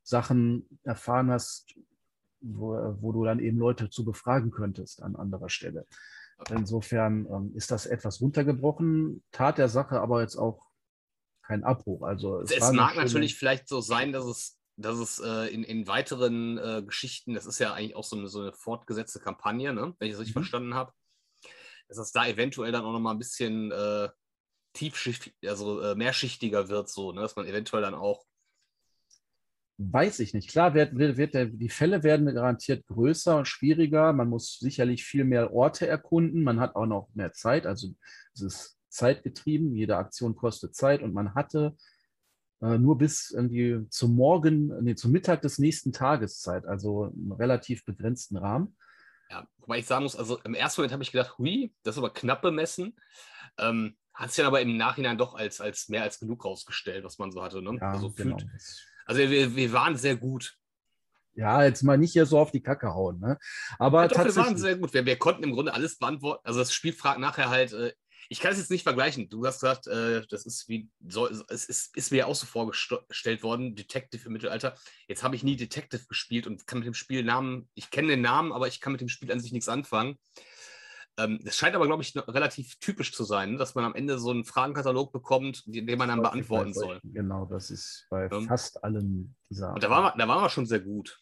Sachen 0.03 0.79
erfahren 0.83 1.29
hast, 1.29 1.75
wo, 2.41 2.97
wo 2.99 3.11
du 3.11 3.25
dann 3.25 3.39
eben 3.39 3.57
Leute 3.57 3.89
zu 3.89 4.05
befragen 4.05 4.51
könntest 4.51 5.03
an 5.03 5.15
anderer 5.15 5.49
Stelle. 5.49 5.85
Insofern 6.49 7.25
ähm, 7.27 7.51
ist 7.55 7.71
das 7.71 7.85
etwas 7.85 8.19
runtergebrochen, 8.21 9.23
tat 9.31 9.57
der 9.57 9.69
Sache 9.69 10.01
aber 10.01 10.21
jetzt 10.21 10.35
auch 10.35 10.67
keinen 11.41 11.63
Abbruch. 11.63 12.03
Also 12.03 12.41
es, 12.41 12.51
es 12.51 12.71
mag 12.71 12.95
natürlich 12.95 13.37
vielleicht 13.37 13.67
so 13.67 13.81
sein, 13.81 14.11
dass 14.11 14.25
es 14.25 14.57
dass 14.75 14.97
es 14.97 15.19
äh, 15.19 15.53
in, 15.53 15.63
in 15.63 15.87
weiteren 15.87 16.57
äh, 16.57 16.83
Geschichten, 16.83 17.33
das 17.33 17.45
ist 17.45 17.59
ja 17.59 17.73
eigentlich 17.73 17.95
auch 17.95 18.03
so 18.03 18.17
eine, 18.17 18.27
so 18.27 18.41
eine 18.41 18.53
fortgesetzte 18.53 19.19
Kampagne, 19.19 19.73
ne? 19.73 19.95
wenn 19.99 20.07
ich 20.07 20.13
das 20.13 20.21
richtig 20.21 20.35
mhm. 20.35 20.41
verstanden 20.41 20.73
habe, 20.73 20.91
dass 21.87 21.97
das 21.97 22.11
da 22.11 22.25
eventuell 22.25 22.71
dann 22.71 22.83
auch 22.83 22.91
nochmal 22.91 23.13
ein 23.13 23.19
bisschen 23.19 23.71
äh, 23.71 24.09
tiefschichtig, 24.73 25.35
also 25.45 25.81
äh, 25.81 25.95
mehrschichtiger 25.95 26.69
wird, 26.69 26.89
so, 26.89 27.11
ne? 27.11 27.21
dass 27.21 27.35
man 27.35 27.45
eventuell 27.45 27.83
dann 27.83 27.93
auch. 27.93 28.25
Weiß 29.77 30.19
ich 30.19 30.33
nicht. 30.33 30.49
Klar, 30.49 30.75
wird, 30.75 30.95
wird 30.95 31.33
der, 31.33 31.47
die 31.47 31.69
Fälle 31.69 32.03
werden 32.03 32.33
garantiert 32.33 32.85
größer 32.85 33.37
und 33.37 33.47
schwieriger. 33.47 34.13
Man 34.13 34.29
muss 34.29 34.59
sicherlich 34.59 35.03
viel 35.03 35.23
mehr 35.23 35.51
Orte 35.51 35.87
erkunden. 35.87 36.43
Man 36.43 36.59
hat 36.59 36.75
auch 36.75 36.85
noch 36.85 37.09
mehr 37.15 37.33
Zeit. 37.33 37.65
Also 37.65 37.89
es 38.35 38.41
ist 38.41 38.77
zeitgetrieben. 38.89 39.75
Jede 39.75 39.97
Aktion 39.97 40.35
kostet 40.35 40.75
Zeit 40.75 41.01
und 41.01 41.13
man 41.13 41.33
hatte 41.33 41.75
äh, 42.63 42.77
nur 42.77 42.97
bis 42.97 43.31
irgendwie 43.31 43.85
zum 43.89 44.15
Morgen, 44.15 44.71
nee, 44.83 44.95
zum 44.95 45.11
Mittag 45.11 45.41
des 45.41 45.59
nächsten 45.59 45.91
Tages 45.91 46.39
Zeit, 46.39 46.65
also 46.65 47.11
einen 47.13 47.33
relativ 47.33 47.83
begrenzten 47.83 48.37
Rahmen. 48.37 48.77
Ja, 49.29 49.47
wobei 49.57 49.79
ich 49.79 49.85
sagen 49.85 50.03
muss, 50.03 50.15
also 50.15 50.39
im 50.43 50.53
ersten 50.53 50.79
Moment 50.79 50.93
habe 50.93 51.03
ich 51.03 51.11
gedacht, 51.11 51.37
hui, 51.37 51.73
das 51.83 51.95
ist 51.95 51.99
aber 51.99 52.13
knapp 52.13 52.41
bemessen. 52.41 52.95
Ähm, 53.57 53.97
hat 54.13 54.29
sich 54.31 54.37
dann 54.37 54.45
aber 54.45 54.61
im 54.61 54.77
Nachhinein 54.77 55.17
doch 55.17 55.35
als, 55.35 55.59
als 55.59 55.89
mehr 55.89 56.03
als 56.03 56.19
genug 56.19 56.45
rausgestellt, 56.45 57.03
was 57.03 57.17
man 57.17 57.31
so 57.31 57.43
hatte. 57.43 57.61
Ne? 57.61 57.77
Ja, 57.81 57.91
also, 57.91 58.11
genau. 58.11 58.37
fühlt, 58.37 58.49
also 59.05 59.19
wir, 59.19 59.55
wir 59.55 59.73
waren 59.73 59.97
sehr 59.97 60.15
gut. 60.15 60.55
Ja, 61.35 61.63
jetzt 61.63 61.81
mal 61.81 61.97
nicht 61.97 62.13
hier 62.13 62.27
so 62.27 62.37
auf 62.37 62.51
die 62.51 62.61
Kacke 62.61 62.93
hauen. 62.93 63.19
Ne? 63.19 63.39
Aber 63.79 64.03
Ja, 64.03 64.07
doch, 64.07 64.17
wir 64.17 64.23
tatsächlich. 64.25 64.45
waren 64.45 64.57
sehr 64.57 64.77
gut. 64.77 64.93
Wir, 64.93 65.05
wir 65.05 65.17
konnten 65.17 65.43
im 65.43 65.51
Grunde 65.51 65.73
alles 65.73 65.97
beantworten. 65.97 66.41
Also 66.45 66.59
das 66.59 66.71
Spiel 66.71 66.93
fragt 66.93 67.19
nachher 67.19 67.49
halt, 67.49 67.73
äh, 67.73 67.93
ich 68.29 68.39
kann 68.39 68.51
es 68.51 68.57
jetzt 68.57 68.71
nicht 68.71 68.83
vergleichen. 68.83 69.29
Du 69.29 69.45
hast 69.45 69.59
gesagt, 69.61 69.87
äh, 69.87 70.25
das 70.29 70.45
ist 70.45 70.67
wie, 70.69 70.89
so, 71.07 71.27
es 71.27 71.65
ist, 71.65 71.95
ist 71.95 72.11
mir 72.11 72.17
ja 72.19 72.25
auch 72.27 72.35
so 72.35 72.45
vorgestellt 72.45 73.43
worden, 73.43 73.75
Detective 73.75 74.25
im 74.27 74.33
Mittelalter. 74.33 74.75
Jetzt 75.07 75.23
habe 75.23 75.35
ich 75.35 75.43
nie 75.43 75.55
Detective 75.55 76.05
gespielt 76.07 76.47
und 76.47 76.65
kann 76.67 76.79
mit 76.79 76.85
dem 76.87 76.93
Spielnamen, 76.93 77.69
ich 77.73 77.89
kenne 77.91 78.09
den 78.09 78.21
Namen, 78.21 78.51
aber 78.51 78.67
ich 78.67 78.79
kann 78.81 78.91
mit 78.91 79.01
dem 79.01 79.09
Spiel 79.09 79.31
an 79.31 79.39
sich 79.39 79.51
nichts 79.51 79.69
anfangen. 79.69 80.17
Ähm, 81.17 81.39
Das 81.43 81.57
scheint 81.57 81.75
aber, 81.75 81.85
glaube 81.85 82.01
ich, 82.01 82.15
relativ 82.15 82.79
typisch 82.79 83.13
zu 83.13 83.23
sein, 83.23 83.57
dass 83.57 83.75
man 83.75 83.85
am 83.85 83.93
Ende 83.93 84.17
so 84.17 84.31
einen 84.31 84.45
Fragenkatalog 84.45 85.11
bekommt, 85.13 85.63
den 85.67 85.97
man 85.97 86.09
dann 86.09 86.21
beantworten 86.23 86.73
soll. 86.73 86.99
Genau, 87.03 87.45
das 87.45 87.69
ist 87.69 88.07
bei 88.09 88.27
Ja. 88.31 88.41
fast 88.41 88.83
allen 88.83 89.35
dieser. 89.49 89.73
Und 89.73 89.83
da 89.83 89.89
waren 89.91 90.03
wir, 90.05 90.15
da 90.17 90.27
waren 90.27 90.41
wir 90.43 90.49
schon 90.49 90.65
sehr 90.65 90.79
gut. 90.79 91.19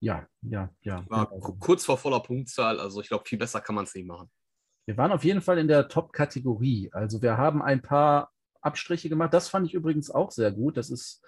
Ja, 0.00 0.26
ja, 0.42 0.70
ja. 0.82 1.04
War 1.08 1.26
genau. 1.26 1.40
ku- 1.40 1.56
kurz 1.58 1.84
vor 1.84 1.96
voller 1.98 2.20
Punktzahl, 2.20 2.78
also 2.80 3.00
ich 3.00 3.08
glaube, 3.08 3.24
viel 3.26 3.38
besser 3.38 3.60
kann 3.60 3.74
man 3.74 3.84
es 3.84 3.94
nicht 3.94 4.06
machen. 4.06 4.30
Wir 4.86 4.96
waren 4.96 5.12
auf 5.12 5.24
jeden 5.24 5.40
Fall 5.40 5.58
in 5.58 5.68
der 5.68 5.88
Top-Kategorie. 5.88 6.90
Also 6.92 7.20
wir 7.20 7.36
haben 7.36 7.60
ein 7.60 7.82
paar 7.82 8.30
Abstriche 8.60 9.08
gemacht. 9.08 9.34
Das 9.34 9.48
fand 9.48 9.66
ich 9.66 9.74
übrigens 9.74 10.10
auch 10.10 10.30
sehr 10.30 10.52
gut. 10.52 10.76
Das 10.76 10.90
ist 10.90 11.22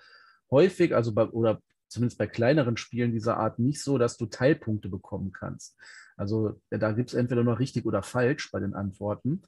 häufig, 0.50 0.94
also 0.94 1.12
bei, 1.12 1.24
oder 1.24 1.60
zumindest 1.88 2.18
bei 2.18 2.26
kleineren 2.26 2.76
Spielen 2.76 3.12
dieser 3.12 3.36
Art 3.36 3.58
nicht 3.58 3.82
so, 3.82 3.98
dass 3.98 4.16
du 4.16 4.26
Teilpunkte 4.26 4.88
bekommen 4.88 5.32
kannst. 5.32 5.76
Also 6.16 6.60
da 6.70 6.92
gibt 6.92 7.10
es 7.10 7.14
entweder 7.14 7.42
nur 7.42 7.58
richtig 7.58 7.84
oder 7.84 8.02
falsch 8.02 8.50
bei 8.52 8.60
den 8.60 8.74
Antworten. 8.74 9.42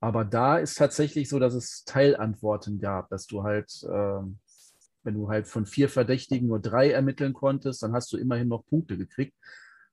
Aber 0.00 0.24
da 0.24 0.58
ist 0.58 0.78
tatsächlich 0.78 1.28
so, 1.28 1.38
dass 1.38 1.54
es 1.54 1.84
Teilantworten 1.84 2.80
gab, 2.80 3.10
dass 3.10 3.26
du 3.26 3.42
halt, 3.42 3.70
ähm, 3.90 4.38
wenn 5.02 5.14
du 5.14 5.28
halt 5.28 5.46
von 5.46 5.66
vier 5.66 5.88
Verdächtigen 5.88 6.48
nur 6.48 6.60
drei 6.60 6.90
ermitteln 6.90 7.32
konntest, 7.32 7.82
dann 7.82 7.92
hast 7.92 8.12
du 8.12 8.16
immerhin 8.16 8.48
noch 8.48 8.66
Punkte 8.66 8.96
gekriegt. 8.96 9.34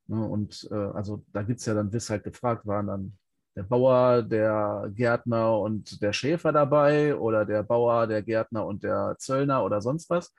Ne, 0.08 0.24
und 0.24 0.68
äh, 0.72 0.76
also 0.76 1.26
da 1.34 1.44
gibt 1.44 1.60
es 1.60 1.66
ja 1.66 1.74
dann, 1.74 1.92
bis 1.92 2.10
halt 2.10 2.24
gefragt 2.24 2.66
waren, 2.66 2.88
dann 2.88 3.18
der 3.58 3.64
Bauer, 3.64 4.22
der 4.22 4.92
Gärtner 4.94 5.60
und 5.60 6.00
der 6.04 6.14
Schäfer 6.14 6.52
dabei 6.52 7.16
oder 7.16 7.44
der 7.44 7.64
Bauer, 7.64 8.06
der 8.06 8.22
Gärtner 8.22 8.64
und 8.68 8.84
der 8.84 9.16
Zöllner 9.18 9.64
oder 9.66 9.82
sonst 9.82 10.12
was. 10.12 10.32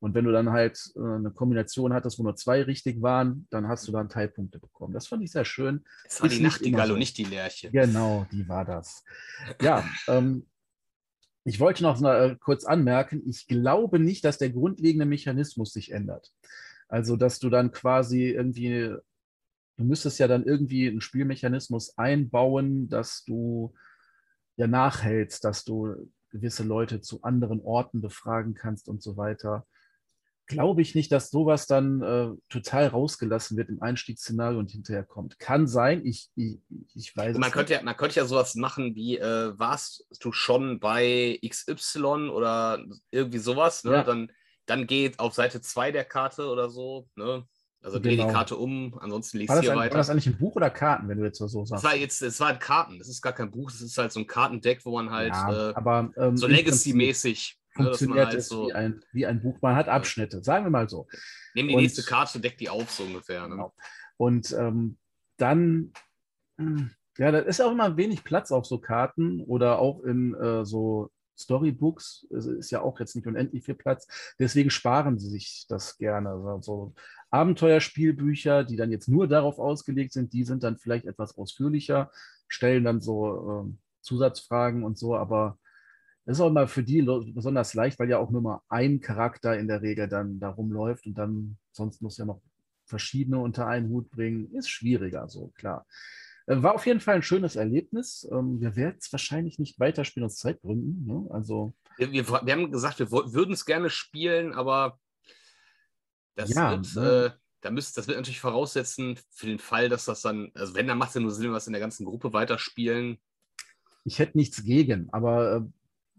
Und 0.00 0.14
wenn 0.14 0.24
du 0.24 0.32
dann 0.32 0.50
halt 0.50 0.92
äh, 0.96 0.98
eine 0.98 1.30
Kombination 1.30 1.92
hattest, 1.92 2.18
wo 2.18 2.24
nur 2.24 2.34
zwei 2.34 2.62
richtig 2.62 3.00
waren, 3.02 3.46
dann 3.50 3.68
hast 3.68 3.86
du 3.86 3.92
dann 3.92 4.08
Teilpunkte 4.08 4.58
bekommen. 4.58 4.92
Das 4.92 5.06
fand 5.06 5.22
ich 5.22 5.30
sehr 5.30 5.44
schön. 5.44 5.84
Es 6.04 6.20
war 6.20 6.28
die 6.28 6.40
Nachtigall 6.40 6.88
so. 6.88 6.94
und 6.94 6.98
nicht 6.98 7.16
die 7.18 7.24
Lerche. 7.24 7.70
Genau, 7.70 8.26
die 8.32 8.48
war 8.48 8.64
das. 8.64 9.04
Ja, 9.62 9.84
ähm, 10.08 10.44
ich 11.44 11.60
wollte 11.60 11.84
noch 11.84 12.00
mal, 12.00 12.32
äh, 12.32 12.36
kurz 12.36 12.64
anmerken, 12.64 13.22
ich 13.26 13.46
glaube 13.46 14.00
nicht, 14.00 14.24
dass 14.24 14.38
der 14.38 14.50
grundlegende 14.50 15.06
Mechanismus 15.06 15.72
sich 15.72 15.92
ändert. 15.92 16.32
Also, 16.88 17.14
dass 17.16 17.38
du 17.38 17.48
dann 17.48 17.70
quasi 17.70 18.30
irgendwie, 18.30 18.92
du 19.76 19.84
müsstest 19.84 20.18
ja 20.18 20.28
dann 20.28 20.44
irgendwie 20.44 20.88
einen 20.88 21.00
Spielmechanismus 21.00 21.96
einbauen, 21.98 22.88
dass 22.88 23.24
du 23.24 23.74
ja 24.56 24.66
nachhältst, 24.66 25.44
dass 25.44 25.64
du 25.64 26.10
gewisse 26.30 26.64
Leute 26.64 27.00
zu 27.00 27.22
anderen 27.22 27.60
Orten 27.60 28.00
befragen 28.00 28.54
kannst 28.54 28.88
und 28.88 29.02
so 29.02 29.16
weiter. 29.16 29.66
Glaube 30.48 30.80
ich 30.80 30.94
nicht, 30.94 31.10
dass 31.10 31.30
sowas 31.30 31.66
dann 31.66 32.02
äh, 32.02 32.28
total 32.48 32.86
rausgelassen 32.86 33.56
wird 33.56 33.68
im 33.68 33.82
Einstiegsszenario 33.82 34.60
und 34.60 34.70
hinterher 34.70 35.02
kommt. 35.02 35.40
Kann 35.40 35.66
sein, 35.66 36.06
ich, 36.06 36.30
ich, 36.36 36.58
ich 36.94 37.16
weiß 37.16 37.36
man 37.36 37.48
es 37.48 37.52
könnte, 37.52 37.72
ja, 37.74 37.82
man 37.82 37.96
könnte 37.96 38.20
ja 38.20 38.26
sowas 38.26 38.54
machen 38.54 38.94
wie, 38.94 39.18
äh, 39.18 39.58
warst 39.58 40.06
du 40.20 40.30
schon 40.30 40.78
bei 40.78 41.40
XY 41.44 42.30
oder 42.30 42.84
irgendwie 43.10 43.38
sowas, 43.38 43.82
ne? 43.82 43.92
Ja. 43.92 44.04
Dann, 44.04 44.30
dann 44.66 44.86
geht 44.86 45.18
auf 45.18 45.34
Seite 45.34 45.60
2 45.60 45.90
der 45.90 46.04
Karte 46.04 46.46
oder 46.48 46.70
so, 46.70 47.08
ne? 47.16 47.44
Also 47.86 48.00
dreh 48.00 48.16
Genau. 48.16 48.26
die 48.26 48.32
Karte 48.34 48.56
um, 48.56 48.98
ansonsten 49.00 49.38
liest 49.38 49.48
War 49.48 49.60
hier 49.60 49.70
ein, 49.70 49.76
war 49.76 49.84
weiter. 49.84 49.96
das 49.96 50.10
eigentlich 50.10 50.26
ein 50.26 50.36
Buch 50.36 50.56
oder 50.56 50.70
Karten, 50.70 51.08
wenn 51.08 51.18
du 51.18 51.24
jetzt 51.24 51.38
so 51.38 51.64
sagst? 51.64 51.84
war 51.84 51.94
jetzt, 51.94 52.20
es 52.20 52.40
war 52.40 52.48
ein 52.48 52.58
Karten, 52.58 52.98
das 52.98 53.08
ist 53.08 53.22
gar 53.22 53.32
kein 53.32 53.50
Buch, 53.50 53.70
das 53.70 53.80
ist 53.80 53.96
halt 53.96 54.10
so 54.10 54.18
ein 54.20 54.26
Kartendeck, 54.26 54.84
wo 54.84 54.92
man 54.92 55.10
halt 55.10 55.28
ja, 55.32 55.70
äh, 55.70 55.74
aber 55.74 56.10
ähm, 56.16 56.36
so 56.36 56.46
Legacy-mäßig, 56.48 57.56
ne, 57.58 57.74
man 57.76 57.86
funktioniert 57.86 58.26
halt 58.26 58.38
es 58.38 58.48
so, 58.48 58.66
wie, 58.66 58.72
ein, 58.72 59.02
wie 59.12 59.24
ein 59.26 59.40
Buch. 59.40 59.58
Man 59.62 59.76
hat 59.76 59.88
Abschnitte, 59.88 60.42
sagen 60.42 60.64
wir 60.66 60.70
mal 60.70 60.88
so. 60.88 61.06
nimm 61.54 61.68
die 61.68 61.74
und- 61.76 61.82
nächste 61.82 62.02
Karte, 62.02 62.40
deck 62.40 62.58
die 62.58 62.68
auf, 62.68 62.90
so 62.90 63.04
ungefähr. 63.04 63.42
Ne? 63.44 63.50
Genau. 63.50 63.72
Und 64.16 64.50
ähm, 64.58 64.98
dann, 65.36 65.92
hm, 66.58 66.90
ja, 67.18 67.30
da 67.30 67.38
ist 67.38 67.60
auch 67.62 67.70
immer 67.70 67.96
wenig 67.96 68.24
Platz 68.24 68.50
auf 68.50 68.66
so 68.66 68.78
Karten 68.78 69.40
oder 69.42 69.78
auch 69.78 70.02
in 70.02 70.34
äh, 70.34 70.64
so 70.64 71.10
Storybooks. 71.38 72.26
Es 72.34 72.46
ist 72.46 72.70
ja 72.70 72.80
auch 72.80 72.98
jetzt 72.98 73.14
nicht 73.14 73.26
unendlich 73.26 73.62
viel 73.64 73.74
Platz. 73.74 74.06
Deswegen 74.38 74.70
sparen 74.70 75.18
sie 75.18 75.28
sich 75.30 75.66
das 75.68 75.96
gerne. 75.98 76.30
Also, 76.30 76.60
so 76.62 76.94
Abenteuerspielbücher, 77.30 78.64
die 78.64 78.76
dann 78.76 78.90
jetzt 78.90 79.08
nur 79.08 79.28
darauf 79.28 79.58
ausgelegt 79.58 80.12
sind, 80.12 80.32
die 80.32 80.44
sind 80.44 80.62
dann 80.62 80.78
vielleicht 80.78 81.06
etwas 81.06 81.36
ausführlicher, 81.36 82.10
stellen 82.48 82.84
dann 82.84 83.00
so 83.00 83.64
ähm, 83.64 83.78
Zusatzfragen 84.00 84.84
und 84.84 84.98
so, 84.98 85.16
aber 85.16 85.58
das 86.24 86.38
ist 86.38 86.40
auch 86.40 86.48
immer 86.48 86.66
für 86.66 86.82
die 86.82 87.02
besonders 87.02 87.74
leicht, 87.74 87.98
weil 87.98 88.10
ja 88.10 88.18
auch 88.18 88.30
nur 88.30 88.42
mal 88.42 88.60
ein 88.68 89.00
Charakter 89.00 89.56
in 89.56 89.68
der 89.68 89.82
Regel 89.82 90.08
dann 90.08 90.40
da 90.40 90.48
rumläuft 90.48 91.06
und 91.06 91.14
dann 91.14 91.56
sonst 91.70 92.02
muss 92.02 92.18
ja 92.18 92.24
noch 92.24 92.42
verschiedene 92.84 93.38
unter 93.38 93.66
einen 93.66 93.90
Hut 93.90 94.10
bringen. 94.10 94.52
Ist 94.52 94.68
schwieriger, 94.68 95.28
so 95.28 95.52
klar. 95.56 95.86
Äh, 96.46 96.62
War 96.62 96.74
auf 96.74 96.86
jeden 96.86 97.00
Fall 97.00 97.16
ein 97.16 97.22
schönes 97.22 97.54
Erlebnis. 97.54 98.28
Ähm, 98.32 98.60
Wir 98.60 98.74
werden 98.74 98.96
es 98.98 99.12
wahrscheinlich 99.12 99.58
nicht 99.58 99.78
weiterspielen 99.78 100.26
aus 100.26 100.36
Zeitgründen. 100.36 101.06
Ne? 101.06 101.26
Also 101.30 101.74
Wir, 101.96 102.10
wir, 102.10 102.26
wir 102.26 102.52
haben 102.52 102.72
gesagt, 102.72 102.98
wir 102.98 103.10
würden 103.10 103.52
es 103.52 103.64
gerne 103.64 103.90
spielen, 103.90 104.52
aber 104.52 104.98
das 106.36 106.50
Ja, 106.50 106.70
wird, 106.70 106.94
ne? 106.94 107.34
äh, 107.34 107.38
da 107.62 107.70
müsst, 107.70 107.96
das 107.98 108.06
wird 108.06 108.16
natürlich 108.18 108.40
voraussetzen, 108.40 109.18
für 109.30 109.46
den 109.46 109.58
Fall, 109.58 109.88
dass 109.88 110.04
das 110.04 110.22
dann, 110.22 110.52
also 110.54 110.74
wenn, 110.74 110.86
dann 110.86 110.98
macht 110.98 111.08
es 111.08 111.14
ja 111.16 111.20
nur 111.20 111.30
Sinn, 111.32 111.52
es 111.54 111.66
in 111.66 111.72
der 111.72 111.80
ganzen 111.80 112.04
Gruppe 112.06 112.32
weiterspielen. 112.32 113.18
ich 114.04 114.18
hätte 114.20 114.36
nichts 114.38 114.62
gegen, 114.62 115.08
aber 115.12 115.56
äh, 115.56 115.60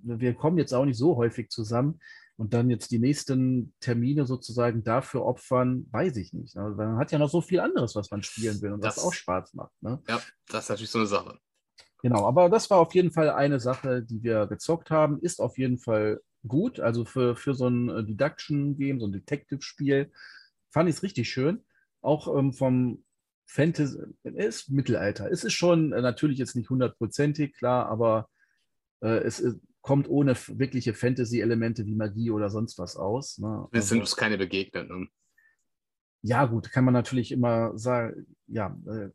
wir 0.03 0.33
kommen 0.33 0.57
jetzt 0.57 0.73
auch 0.73 0.85
nicht 0.85 0.97
so 0.97 1.15
häufig 1.15 1.49
zusammen 1.49 1.99
und 2.35 2.53
dann 2.53 2.69
jetzt 2.69 2.91
die 2.91 2.99
nächsten 2.99 3.73
Termine 3.79 4.25
sozusagen 4.27 4.83
dafür 4.83 5.23
opfern, 5.25 5.87
weiß 5.91 6.17
ich 6.17 6.33
nicht. 6.33 6.55
Also 6.57 6.75
man 6.75 6.97
hat 6.97 7.11
ja 7.11 7.17
noch 7.17 7.29
so 7.29 7.41
viel 7.41 7.59
anderes, 7.59 7.95
was 7.95 8.11
man 8.11 8.21
spielen 8.21 8.61
will 8.61 8.73
und 8.73 8.83
was 8.83 8.95
Das- 8.95 9.03
auch 9.03 9.13
Spaß 9.13 9.53
macht. 9.55 9.71
Ne? 9.81 10.01
Ja, 10.07 10.21
das 10.47 10.65
ist 10.65 10.69
natürlich 10.69 10.91
so 10.91 10.99
eine 10.99 11.07
Sache. 11.07 11.39
Genau, 12.03 12.27
aber 12.27 12.47
das 12.49 12.69
war 12.69 12.77
auf 12.77 12.93
jeden 12.93 13.09
Fall 13.11 13.31
eine 13.31 13.59
Sache, 13.59 14.03
die 14.03 14.21
wir 14.21 14.45
gezockt 14.45 14.91
haben. 14.91 15.19
Ist 15.19 15.39
auf 15.41 15.57
jeden 15.57 15.79
Fall 15.79 16.21
gut. 16.47 16.79
Also 16.79 17.05
für, 17.05 17.35
für 17.35 17.53
so 17.53 17.67
ein 17.67 17.89
äh, 17.89 18.03
Deduction-Game, 18.03 18.99
so 18.99 19.07
ein 19.07 19.11
Detective-Spiel, 19.11 20.11
fand 20.71 20.89
ich 20.89 20.95
es 20.95 21.03
richtig 21.03 21.29
schön. 21.29 21.63
Auch 22.01 22.33
ähm, 22.37 22.53
vom 22.53 23.03
Fantasy, 23.45 23.97
es 24.23 24.33
ist 24.35 24.69
Mittelalter. 24.69 25.31
Es 25.31 25.43
ist 25.43 25.53
schon 25.53 25.93
äh, 25.93 26.01
natürlich 26.01 26.37
jetzt 26.37 26.55
nicht 26.55 26.69
hundertprozentig, 26.69 27.53
klar, 27.53 27.87
aber 27.87 28.29
äh, 29.01 29.19
es 29.19 29.39
ist, 29.39 29.59
kommt 29.81 30.09
ohne 30.09 30.35
wirkliche 30.35 30.93
Fantasy-Elemente 30.93 31.85
wie 31.85 31.95
Magie 31.95 32.29
oder 32.31 32.49
sonst 32.49 32.77
was 32.77 32.97
aus. 32.97 33.37
Ne? 33.37 33.67
Wir 33.71 33.81
sind 33.81 33.99
Also- 33.99 34.11
uns 34.11 34.15
keine 34.17 34.37
begegnet. 34.37 34.89
Ne? 34.89 35.07
ja, 36.23 36.45
gut, 36.45 36.71
kann 36.71 36.83
man 36.83 36.93
natürlich 36.93 37.31
immer 37.31 37.77
sagen, 37.77 38.35
ja, 38.47 38.77
äh, 38.87 39.09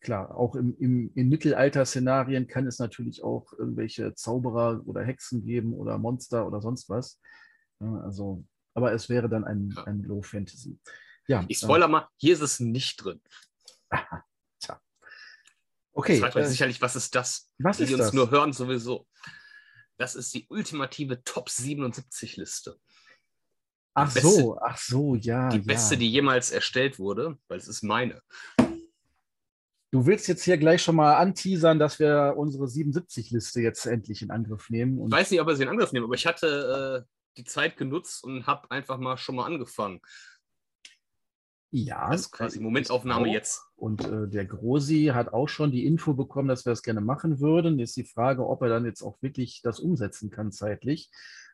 klar, 0.00 0.34
auch 0.36 0.54
im, 0.54 0.76
im, 0.78 1.10
in 1.14 1.28
Mittelalter-Szenarien 1.28 2.46
kann 2.46 2.66
es 2.66 2.78
natürlich 2.78 3.22
auch 3.22 3.52
irgendwelche 3.52 4.14
Zauberer 4.14 4.82
oder 4.86 5.02
Hexen 5.04 5.44
geben 5.44 5.74
oder 5.74 5.98
Monster 5.98 6.46
oder 6.46 6.60
sonst 6.60 6.88
was. 6.88 7.20
Also, 7.80 8.44
aber 8.74 8.92
es 8.92 9.08
wäre 9.08 9.28
dann 9.28 9.44
ein, 9.44 9.74
ein 9.86 10.02
Low 10.02 10.22
Fantasy. 10.22 10.78
Ja, 11.26 11.44
Ich 11.48 11.58
spoiler 11.58 11.88
mal, 11.88 12.08
hier 12.16 12.34
ist 12.34 12.40
es 12.42 12.60
nicht 12.60 13.02
drin. 13.04 13.20
Äh, 14.70 16.00
okay. 16.00 16.12
Jetzt 16.12 16.20
fragt 16.20 16.34
man 16.36 16.44
äh, 16.44 16.48
sicherlich, 16.48 16.80
was 16.80 16.94
ist 16.94 17.14
das? 17.14 17.50
was 17.58 17.78
Die, 17.78 17.84
ist 17.84 17.90
uns 17.90 17.98
das? 17.98 18.12
nur 18.12 18.30
hören, 18.30 18.52
sowieso. 18.52 19.06
Das 19.96 20.14
ist 20.14 20.32
die 20.32 20.46
ultimative 20.48 21.24
Top 21.24 21.48
77 21.50 22.36
Liste. 22.36 22.78
ach 23.94 24.12
beste- 24.14 24.28
so, 24.30 24.58
ach 24.60 24.78
so, 24.78 25.16
ja. 25.16 25.48
Die 25.48 25.56
ja. 25.56 25.62
beste, 25.64 25.96
die 25.96 26.08
jemals 26.08 26.52
erstellt 26.52 27.00
wurde, 27.00 27.36
weil 27.48 27.58
es 27.58 27.66
ist 27.66 27.82
meine. 27.82 28.22
Du 29.90 30.04
willst 30.04 30.28
jetzt 30.28 30.44
hier 30.44 30.58
gleich 30.58 30.82
schon 30.82 30.96
mal 30.96 31.14
anteasern, 31.14 31.78
dass 31.78 31.98
wir 31.98 32.34
unsere 32.36 32.66
77-Liste 32.66 33.60
jetzt 33.62 33.86
endlich 33.86 34.20
in 34.20 34.30
Angriff 34.30 34.68
nehmen. 34.68 35.02
Ich 35.06 35.12
weiß 35.12 35.30
nicht, 35.30 35.40
ob 35.40 35.46
wir 35.46 35.56
sie 35.56 35.62
in 35.62 35.70
Angriff 35.70 35.92
nehmen, 35.92 36.04
aber 36.04 36.14
ich 36.14 36.26
hatte 36.26 37.06
äh, 37.06 37.10
die 37.38 37.44
Zeit 37.44 37.76
genutzt 37.78 38.22
und 38.22 38.46
habe 38.46 38.70
einfach 38.70 38.98
mal 38.98 39.16
schon 39.16 39.36
mal 39.36 39.46
angefangen. 39.46 40.00
ja, 41.70 42.10
Das 42.10 42.22
ist 42.22 42.32
quasi 42.32 42.60
Momentaufnahme 42.60 43.28
jetzt. 43.28 43.64
Und 43.76 44.04
äh, 44.04 44.28
der 44.28 44.44
Grosi 44.44 45.12
hat 45.14 45.32
auch 45.32 45.48
schon 45.48 45.70
die 45.70 45.86
Info 45.86 46.12
bekommen, 46.12 46.48
dass 46.48 46.66
wir 46.66 46.72
das 46.72 46.82
gerne 46.82 47.00
machen 47.00 47.40
würden. 47.40 47.78
Ist 47.78 47.96
die 47.96 48.04
Frage, 48.04 48.46
ob 48.46 48.60
er 48.60 48.68
dann 48.68 48.84
jetzt 48.84 49.02
auch 49.02 49.22
wirklich 49.22 49.62
das 49.62 49.80
umsetzen 49.80 50.30
kann 50.30 50.52
zeitlich. 50.52 51.10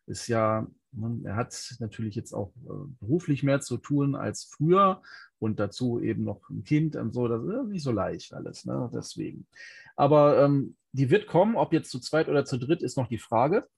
Ist 0.06 0.26
ja 0.26 0.66
Ne, 0.96 1.20
er 1.24 1.36
hat 1.36 1.74
natürlich 1.80 2.14
jetzt 2.14 2.32
auch 2.32 2.52
äh, 2.64 2.86
beruflich 3.00 3.42
mehr 3.42 3.60
zu 3.60 3.78
tun 3.78 4.14
als 4.14 4.44
früher 4.44 5.02
und 5.44 5.60
dazu 5.60 6.00
eben 6.00 6.24
noch 6.24 6.48
ein 6.48 6.64
Kind 6.64 6.96
und 6.96 7.12
so. 7.12 7.28
Das 7.28 7.42
ist 7.42 7.68
nicht 7.68 7.82
so 7.82 7.92
leicht 7.92 8.32
alles, 8.32 8.64
ne? 8.64 8.90
deswegen. 8.94 9.46
Aber 9.94 10.42
ähm, 10.42 10.74
die 10.92 11.10
wird 11.10 11.26
kommen, 11.26 11.54
ob 11.54 11.74
jetzt 11.74 11.90
zu 11.90 12.00
zweit 12.00 12.28
oder 12.30 12.46
zu 12.46 12.56
dritt, 12.56 12.82
ist 12.82 12.96
noch 12.96 13.08
die 13.08 13.18
Frage. 13.18 13.68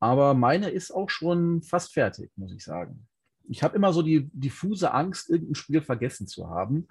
Aber 0.00 0.32
meine 0.32 0.70
ist 0.70 0.90
auch 0.90 1.10
schon 1.10 1.62
fast 1.62 1.92
fertig, 1.92 2.32
muss 2.36 2.54
ich 2.54 2.64
sagen. 2.64 3.06
Ich 3.46 3.62
habe 3.62 3.76
immer 3.76 3.92
so 3.92 4.00
die 4.00 4.30
diffuse 4.32 4.94
Angst, 4.94 5.28
irgendein 5.28 5.54
Spiel 5.54 5.82
vergessen 5.82 6.26
zu 6.26 6.48
haben. 6.48 6.88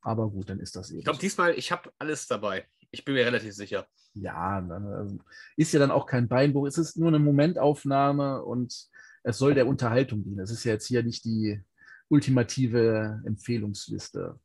Aber 0.00 0.30
gut, 0.30 0.48
dann 0.48 0.60
ist 0.60 0.76
das 0.76 0.90
eben. 0.90 1.00
Ich 1.00 1.04
glaube, 1.04 1.18
diesmal, 1.18 1.58
ich 1.58 1.72
habe 1.72 1.90
alles 1.98 2.28
dabei. 2.28 2.66
Ich 2.92 3.04
bin 3.04 3.14
mir 3.14 3.26
relativ 3.26 3.52
sicher. 3.52 3.88
Ja, 4.14 4.64
also, 4.64 5.18
ist 5.56 5.72
ja 5.72 5.80
dann 5.80 5.90
auch 5.90 6.06
kein 6.06 6.28
Beinbruch. 6.28 6.68
Es 6.68 6.78
ist 6.78 6.96
nur 6.96 7.08
eine 7.08 7.18
Momentaufnahme 7.18 8.44
und 8.44 8.88
es 9.24 9.38
soll 9.38 9.54
der 9.54 9.66
Unterhaltung 9.66 10.22
dienen. 10.22 10.38
Es 10.38 10.52
ist 10.52 10.62
ja 10.62 10.74
jetzt 10.74 10.86
hier 10.86 11.02
nicht 11.02 11.24
die 11.24 11.60
ultimative 12.08 13.22
Empfehlungsliste. 13.24 14.38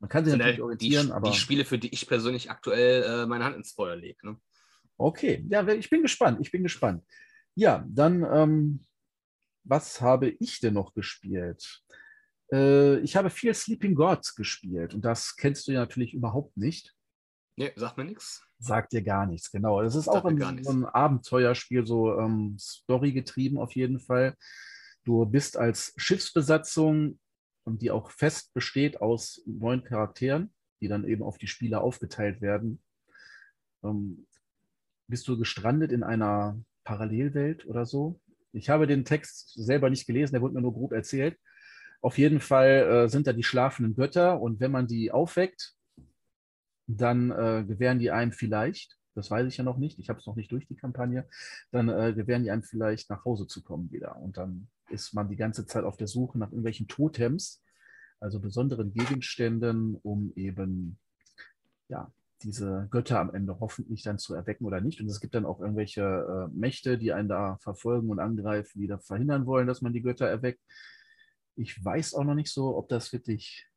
Man 0.00 0.08
kann 0.08 0.24
sich 0.24 0.32
natürlich 0.32 0.54
halt 0.54 0.62
orientieren, 0.62 1.06
die, 1.06 1.12
aber. 1.12 1.30
Die 1.30 1.36
Spiele, 1.36 1.64
für 1.64 1.78
die 1.78 1.92
ich 1.92 2.06
persönlich 2.06 2.50
aktuell 2.50 3.02
äh, 3.02 3.26
meine 3.26 3.44
Hand 3.44 3.56
ins 3.56 3.72
Feuer 3.72 3.96
lege. 3.96 4.18
Ne? 4.26 4.40
Okay, 4.96 5.44
ja, 5.48 5.66
ich 5.68 5.90
bin 5.90 6.02
gespannt. 6.02 6.38
Ich 6.40 6.50
bin 6.50 6.62
gespannt. 6.62 7.04
Ja, 7.54 7.84
dann, 7.88 8.24
ähm, 8.24 8.86
was 9.64 10.00
habe 10.00 10.30
ich 10.30 10.60
denn 10.60 10.74
noch 10.74 10.94
gespielt? 10.94 11.82
Äh, 12.52 12.98
ich 13.00 13.16
habe 13.16 13.30
viel 13.30 13.52
Sleeping 13.54 13.94
Gods 13.94 14.34
gespielt 14.34 14.94
und 14.94 15.04
das 15.04 15.36
kennst 15.36 15.66
du 15.66 15.72
ja 15.72 15.80
natürlich 15.80 16.14
überhaupt 16.14 16.56
nicht. 16.56 16.94
Nee, 17.56 17.72
sagt 17.74 17.98
mir 17.98 18.04
nichts. 18.04 18.44
Sagt 18.60 18.92
dir 18.92 19.02
gar 19.02 19.26
nichts, 19.26 19.50
genau. 19.50 19.82
Das 19.82 19.96
ist 19.96 20.08
auch 20.08 20.24
ein, 20.24 20.62
so 20.62 20.70
ein 20.70 20.84
Abenteuerspiel, 20.84 21.84
so 21.86 22.16
ähm, 22.18 22.56
Story 22.58 23.12
getrieben 23.12 23.58
auf 23.58 23.74
jeden 23.74 23.98
Fall. 23.98 24.36
Du 25.08 25.24
bist 25.24 25.56
als 25.56 25.94
Schiffsbesatzung 25.96 27.18
und 27.64 27.80
die 27.80 27.90
auch 27.90 28.10
fest 28.10 28.52
besteht 28.52 29.00
aus 29.00 29.40
neun 29.46 29.82
Charakteren, 29.82 30.52
die 30.82 30.88
dann 30.88 31.08
eben 31.08 31.22
auf 31.22 31.38
die 31.38 31.46
Spieler 31.46 31.80
aufgeteilt 31.80 32.42
werden. 32.42 32.82
Ähm, 33.82 34.26
bist 35.06 35.26
du 35.26 35.38
gestrandet 35.38 35.92
in 35.92 36.02
einer 36.02 36.60
Parallelwelt 36.84 37.64
oder 37.64 37.86
so? 37.86 38.20
Ich 38.52 38.68
habe 38.68 38.86
den 38.86 39.06
Text 39.06 39.54
selber 39.54 39.88
nicht 39.88 40.06
gelesen, 40.06 40.34
der 40.34 40.42
wurde 40.42 40.52
mir 40.52 40.60
nur 40.60 40.74
grob 40.74 40.92
erzählt. 40.92 41.38
Auf 42.02 42.18
jeden 42.18 42.40
Fall 42.40 43.06
äh, 43.06 43.08
sind 43.08 43.26
da 43.26 43.32
die 43.32 43.42
schlafenden 43.42 43.96
Götter 43.96 44.38
und 44.42 44.60
wenn 44.60 44.72
man 44.72 44.88
die 44.88 45.10
aufweckt, 45.10 45.72
dann 46.86 47.30
äh, 47.30 47.64
gewähren 47.66 47.98
die 47.98 48.10
einem 48.10 48.32
vielleicht, 48.32 48.98
das 49.14 49.30
weiß 49.30 49.46
ich 49.46 49.56
ja 49.56 49.64
noch 49.64 49.78
nicht, 49.78 49.98
ich 49.98 50.10
habe 50.10 50.18
es 50.18 50.26
noch 50.26 50.36
nicht 50.36 50.52
durch 50.52 50.66
die 50.66 50.76
Kampagne, 50.76 51.26
dann 51.70 51.88
äh, 51.88 52.12
gewähren 52.12 52.42
die 52.42 52.50
einem 52.50 52.62
vielleicht 52.62 53.08
nach 53.08 53.24
Hause 53.24 53.46
zu 53.46 53.62
kommen 53.62 53.90
wieder. 53.90 54.14
Und 54.16 54.36
dann 54.36 54.68
ist 54.90 55.14
man 55.14 55.28
die 55.28 55.36
ganze 55.36 55.66
Zeit 55.66 55.84
auf 55.84 55.96
der 55.96 56.06
Suche 56.06 56.38
nach 56.38 56.48
irgendwelchen 56.48 56.88
Totems, 56.88 57.62
also 58.20 58.40
besonderen 58.40 58.92
Gegenständen, 58.92 59.94
um 60.02 60.32
eben 60.34 60.98
ja, 61.88 62.12
diese 62.42 62.88
Götter 62.90 63.20
am 63.20 63.34
Ende 63.34 63.58
hoffentlich 63.60 64.02
dann 64.02 64.18
zu 64.18 64.34
erwecken 64.34 64.64
oder 64.64 64.80
nicht. 64.80 65.00
Und 65.00 65.08
es 65.08 65.20
gibt 65.20 65.34
dann 65.34 65.46
auch 65.46 65.60
irgendwelche 65.60 66.02
äh, 66.02 66.56
Mächte, 66.56 66.98
die 66.98 67.12
einen 67.12 67.28
da 67.28 67.58
verfolgen 67.58 68.10
und 68.10 68.20
angreifen, 68.20 68.80
die 68.80 68.86
da 68.86 68.98
verhindern 68.98 69.46
wollen, 69.46 69.66
dass 69.66 69.82
man 69.82 69.92
die 69.92 70.02
Götter 70.02 70.26
erweckt. 70.26 70.60
Ich 71.56 71.84
weiß 71.84 72.14
auch 72.14 72.24
noch 72.24 72.34
nicht 72.34 72.52
so, 72.52 72.76
ob 72.76 72.88
das 72.88 73.12
wirklich 73.12 73.67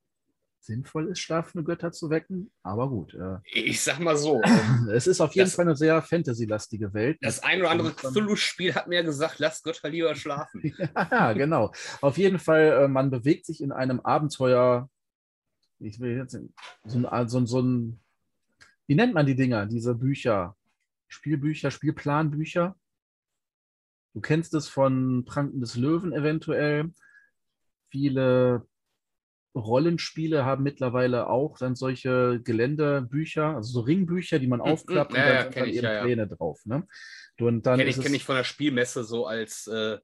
sinnvoll 0.62 1.10
ist, 1.10 1.20
schlafende 1.20 1.64
Götter 1.64 1.92
zu 1.92 2.10
wecken. 2.10 2.52
Aber 2.64 2.90
gut. 2.90 3.14
Äh, 3.14 3.40
ich 3.52 3.82
sag 3.82 4.00
mal 4.00 4.16
so. 4.16 4.42
es 4.94 5.08
ist 5.08 5.20
auf 5.20 5.34
jeden 5.34 5.48
das, 5.48 5.56
Fall 5.56 5.66
eine 5.66 5.76
sehr 5.76 6.02
Fantasy-lastige 6.02 6.94
Welt. 6.94 7.18
Das 7.22 7.44
ein 7.44 7.60
oder 7.60 7.72
andere 7.72 7.94
Cthulhu-Spiel 7.94 8.76
hat 8.76 8.88
mir 8.88 9.04
gesagt, 9.04 9.40
lasst 9.40 9.64
Götter 9.64 9.90
lieber 9.90 10.16
schlafen. 10.16 10.62
ja, 10.96 11.34
genau. 11.34 11.72
Auf 12.02 12.18
jeden 12.18 12.40
Fall, 12.40 12.84
äh, 12.84 12.88
man 12.88 13.10
bewegt 13.10 13.46
sich 13.46 13.62
in 13.62 13.72
einem 13.72 14.00
Abenteuer. 14.02 14.90
Ich 15.80 16.00
will 16.00 16.16
jetzt 16.16 16.38
so 16.86 17.08
ein, 17.08 17.28
so, 17.28 17.46
so 17.46 17.62
ein, 17.62 18.00
wie 18.88 18.96
nennt 18.96 19.16
man 19.16 19.26
die 19.26 19.36
Dinger, 19.36 19.66
diese 19.66 19.96
Bücher? 19.96 20.56
Spielbücher, 21.08 21.72
Spielplanbücher? 21.72 22.76
Du 24.14 24.22
kennst 24.22 24.54
es 24.54 24.68
von 24.68 25.26
Pranken 25.26 25.60
des 25.60 25.76
Löwen 25.76 26.14
eventuell. 26.14 26.94
Viele 27.90 28.68
Rollenspiele 29.56 30.46
haben 30.46 30.64
mittlerweile 30.64 31.28
auch 31.28 31.58
dann 31.58 31.76
solche 31.76 32.40
Geländebücher, 32.44 33.56
also 33.56 33.72
so 33.72 33.80
Ringbücher, 33.82 34.40
die 34.40 34.48
man 34.48 34.60
hm, 34.60 34.66
hm. 34.66 34.74
aufklappt 34.74 35.14
ja, 35.14 35.20
und 35.20 35.30
da 35.30 35.44
sind 35.44 35.56
dann 35.58 35.70
ich, 35.70 35.76
eben 35.76 35.86
ja, 35.86 36.04
Pläne 36.04 36.22
ja. 36.24 36.36
drauf. 36.36 36.62
Ne? 36.66 36.88
Und 37.40 37.66
dann 37.66 37.78
kenne 37.78 37.90
ich, 37.90 38.00
kenn 38.00 38.14
ich 38.14 38.24
von 38.24 38.36
der 38.36 38.44
Spielmesse 38.44 39.04
so 39.04 39.26
als 39.26 39.68
äh, 39.68 39.98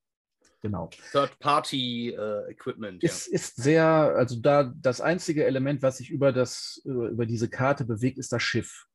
genau. 0.62 0.90
Third-Party-Equipment. 1.12 3.04
Äh, 3.04 3.06
ist, 3.06 3.28
ist 3.28 3.58
sehr, 3.58 3.86
also 3.86 4.40
da 4.40 4.74
das 4.76 5.02
einzige 5.02 5.46
Element, 5.46 5.82
was 5.82 5.98
sich 5.98 6.10
über, 6.10 6.32
das, 6.34 6.82
über 6.84 7.26
diese 7.26 7.50
Karte 7.50 7.86
bewegt, 7.86 8.18
ist 8.18 8.32
das 8.32 8.44
Schiff. 8.44 8.88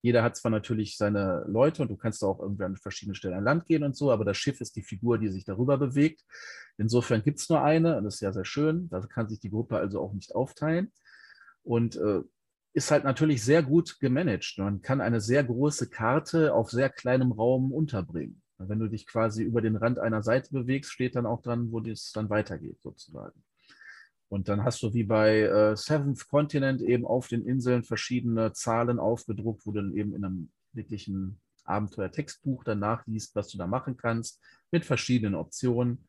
Jeder 0.00 0.22
hat 0.22 0.36
zwar 0.36 0.50
natürlich 0.50 0.96
seine 0.96 1.44
Leute 1.48 1.82
und 1.82 1.88
du 1.88 1.96
kannst 1.96 2.22
auch 2.22 2.40
irgendwie 2.40 2.64
an 2.64 2.76
verschiedene 2.76 3.14
Stellen 3.14 3.34
an 3.34 3.44
Land 3.44 3.66
gehen 3.66 3.82
und 3.82 3.96
so, 3.96 4.12
aber 4.12 4.24
das 4.24 4.36
Schiff 4.36 4.60
ist 4.60 4.76
die 4.76 4.82
Figur, 4.82 5.18
die 5.18 5.28
sich 5.28 5.44
darüber 5.44 5.76
bewegt. 5.76 6.24
Insofern 6.76 7.22
gibt 7.22 7.40
es 7.40 7.48
nur 7.48 7.62
eine 7.62 7.96
und 7.96 8.04
das 8.04 8.14
ist 8.16 8.20
ja 8.20 8.32
sehr 8.32 8.44
schön. 8.44 8.88
Da 8.90 9.00
kann 9.00 9.28
sich 9.28 9.40
die 9.40 9.50
Gruppe 9.50 9.78
also 9.78 10.00
auch 10.00 10.12
nicht 10.12 10.34
aufteilen. 10.34 10.92
Und 11.64 11.96
äh, 11.96 12.22
ist 12.72 12.90
halt 12.90 13.04
natürlich 13.04 13.42
sehr 13.42 13.62
gut 13.62 13.98
gemanagt. 13.98 14.54
Man 14.58 14.82
kann 14.82 15.00
eine 15.00 15.20
sehr 15.20 15.42
große 15.42 15.90
Karte 15.90 16.54
auf 16.54 16.70
sehr 16.70 16.90
kleinem 16.90 17.32
Raum 17.32 17.72
unterbringen. 17.72 18.42
Wenn 18.58 18.78
du 18.78 18.88
dich 18.88 19.06
quasi 19.06 19.42
über 19.42 19.62
den 19.62 19.76
Rand 19.76 19.98
einer 19.98 20.22
Seite 20.22 20.52
bewegst, 20.52 20.92
steht 20.92 21.16
dann 21.16 21.26
auch 21.26 21.42
dran, 21.42 21.70
wo 21.70 21.80
es 21.80 22.12
dann 22.12 22.30
weitergeht, 22.30 22.80
sozusagen. 22.80 23.42
Und 24.28 24.48
dann 24.48 24.62
hast 24.62 24.82
du 24.82 24.92
wie 24.92 25.04
bei 25.04 25.40
äh, 25.40 25.76
Seventh 25.76 26.28
Continent 26.28 26.82
eben 26.82 27.06
auf 27.06 27.28
den 27.28 27.46
Inseln 27.46 27.82
verschiedene 27.82 28.52
Zahlen 28.52 28.98
aufgedruckt, 28.98 29.64
wo 29.64 29.72
du 29.72 29.80
dann 29.80 29.94
eben 29.94 30.14
in 30.14 30.24
einem 30.24 30.50
wirklichen 30.72 31.40
Abenteuer-Textbuch 31.64 32.64
dann 32.64 32.78
nachliest, 32.78 33.34
was 33.34 33.48
du 33.48 33.58
da 33.58 33.66
machen 33.66 33.96
kannst, 33.96 34.40
mit 34.70 34.84
verschiedenen 34.84 35.34
Optionen. 35.34 36.06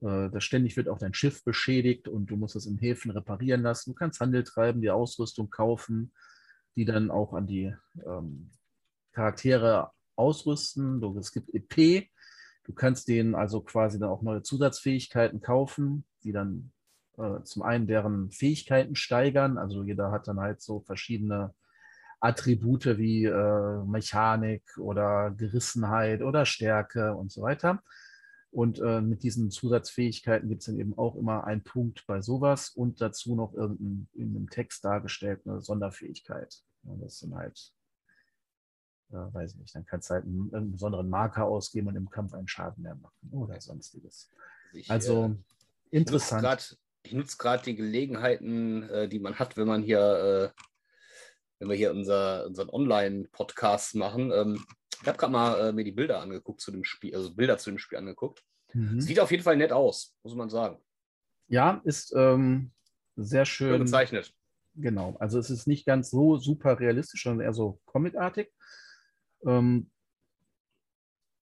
Äh, 0.00 0.30
das 0.30 0.42
ständig 0.42 0.76
wird 0.76 0.88
auch 0.88 0.98
dein 0.98 1.14
Schiff 1.14 1.44
beschädigt 1.44 2.08
und 2.08 2.26
du 2.30 2.36
musst 2.36 2.56
es 2.56 2.66
in 2.66 2.78
Häfen 2.78 3.12
reparieren 3.12 3.62
lassen. 3.62 3.90
Du 3.90 3.94
kannst 3.94 4.20
Handel 4.20 4.42
treiben, 4.42 4.82
die 4.82 4.90
Ausrüstung 4.90 5.50
kaufen, 5.50 6.12
die 6.76 6.84
dann 6.84 7.10
auch 7.10 7.34
an 7.34 7.46
die 7.46 7.74
ähm, 8.04 8.50
Charaktere 9.12 9.90
ausrüsten. 10.16 11.00
Du, 11.00 11.16
es 11.18 11.32
gibt 11.32 11.54
EP. 11.54 12.08
Du 12.64 12.72
kannst 12.72 13.08
denen 13.08 13.34
also 13.34 13.60
quasi 13.60 13.98
dann 13.98 14.10
auch 14.10 14.22
neue 14.22 14.42
Zusatzfähigkeiten 14.42 15.40
kaufen, 15.40 16.04
die 16.22 16.32
dann 16.32 16.72
äh, 17.20 17.42
zum 17.44 17.62
einen 17.62 17.86
deren 17.86 18.30
Fähigkeiten 18.30 18.96
steigern. 18.96 19.58
Also 19.58 19.82
jeder 19.82 20.10
hat 20.10 20.28
dann 20.28 20.40
halt 20.40 20.62
so 20.62 20.80
verschiedene 20.80 21.54
Attribute 22.20 22.98
wie 22.98 23.24
äh, 23.24 23.84
Mechanik 23.84 24.78
oder 24.78 25.30
Gerissenheit 25.30 26.22
oder 26.22 26.44
Stärke 26.44 27.14
und 27.14 27.32
so 27.32 27.42
weiter. 27.42 27.82
Und 28.50 28.80
äh, 28.80 29.00
mit 29.00 29.22
diesen 29.22 29.50
Zusatzfähigkeiten 29.50 30.48
gibt 30.48 30.62
es 30.62 30.66
dann 30.66 30.78
eben 30.78 30.98
auch 30.98 31.14
immer 31.14 31.44
einen 31.44 31.62
Punkt 31.62 32.04
bei 32.06 32.20
sowas 32.20 32.70
und 32.70 33.00
dazu 33.00 33.36
noch 33.36 33.54
irgendein 33.54 34.08
in 34.14 34.36
einem 34.36 34.50
Text 34.50 34.84
dargestellt 34.84 35.42
eine 35.46 35.60
Sonderfähigkeit. 35.60 36.62
Ja, 36.82 36.94
das 37.00 37.20
sind 37.20 37.34
halt, 37.34 37.72
äh, 39.10 39.14
weiß 39.14 39.52
ich 39.52 39.58
nicht, 39.58 39.74
dann 39.74 39.86
kannst 39.86 40.10
du 40.10 40.14
halt 40.14 40.24
einen, 40.24 40.52
einen, 40.52 40.72
besonderen 40.72 41.08
Marker 41.08 41.44
ausgeben 41.44 41.88
und 41.88 41.96
im 41.96 42.10
Kampf 42.10 42.34
einen 42.34 42.48
Schaden 42.48 42.82
mehr 42.82 42.96
machen 42.96 43.30
oder 43.30 43.60
sonstiges. 43.60 44.28
Ich, 44.72 44.90
also 44.90 45.36
äh, 45.92 45.96
interessant 45.96 46.76
ich 47.02 47.12
nutze 47.12 47.36
gerade 47.38 47.64
die 47.64 47.76
Gelegenheiten, 47.76 48.88
äh, 48.90 49.08
die 49.08 49.18
man 49.18 49.38
hat, 49.38 49.56
wenn 49.56 49.66
man 49.66 49.82
hier, 49.82 50.52
äh, 50.56 50.62
wenn 51.58 51.68
wir 51.68 51.76
hier 51.76 51.90
unser, 51.90 52.46
unseren 52.46 52.70
Online-Podcast 52.70 53.94
machen. 53.94 54.30
Ähm, 54.32 54.64
ich 55.00 55.06
habe 55.06 55.18
gerade 55.18 55.32
mal 55.32 55.68
äh, 55.68 55.72
mir 55.72 55.84
die 55.84 55.92
Bilder 55.92 56.20
angeguckt 56.20 56.60
zu 56.60 56.70
dem 56.70 56.84
Spiel, 56.84 57.14
also 57.14 57.34
Bilder 57.34 57.58
zu 57.58 57.70
dem 57.70 57.78
Spiel 57.78 57.98
angeguckt. 57.98 58.42
Mhm. 58.74 59.00
Sieht 59.00 59.20
auf 59.20 59.30
jeden 59.30 59.42
Fall 59.42 59.56
nett 59.56 59.72
aus, 59.72 60.14
muss 60.22 60.34
man 60.34 60.50
sagen. 60.50 60.78
Ja, 61.48 61.80
ist 61.84 62.14
ähm, 62.16 62.72
sehr 63.16 63.44
schön. 63.44 63.70
schön 63.70 63.80
gezeichnet. 63.80 64.32
Genau, 64.74 65.16
also 65.18 65.38
es 65.38 65.50
ist 65.50 65.66
nicht 65.66 65.84
ganz 65.84 66.10
so 66.10 66.36
super 66.36 66.78
realistisch, 66.78 67.24
sondern 67.24 67.44
eher 67.44 67.52
so 67.52 67.80
comicartig. 67.86 68.52
Ähm, 69.44 69.90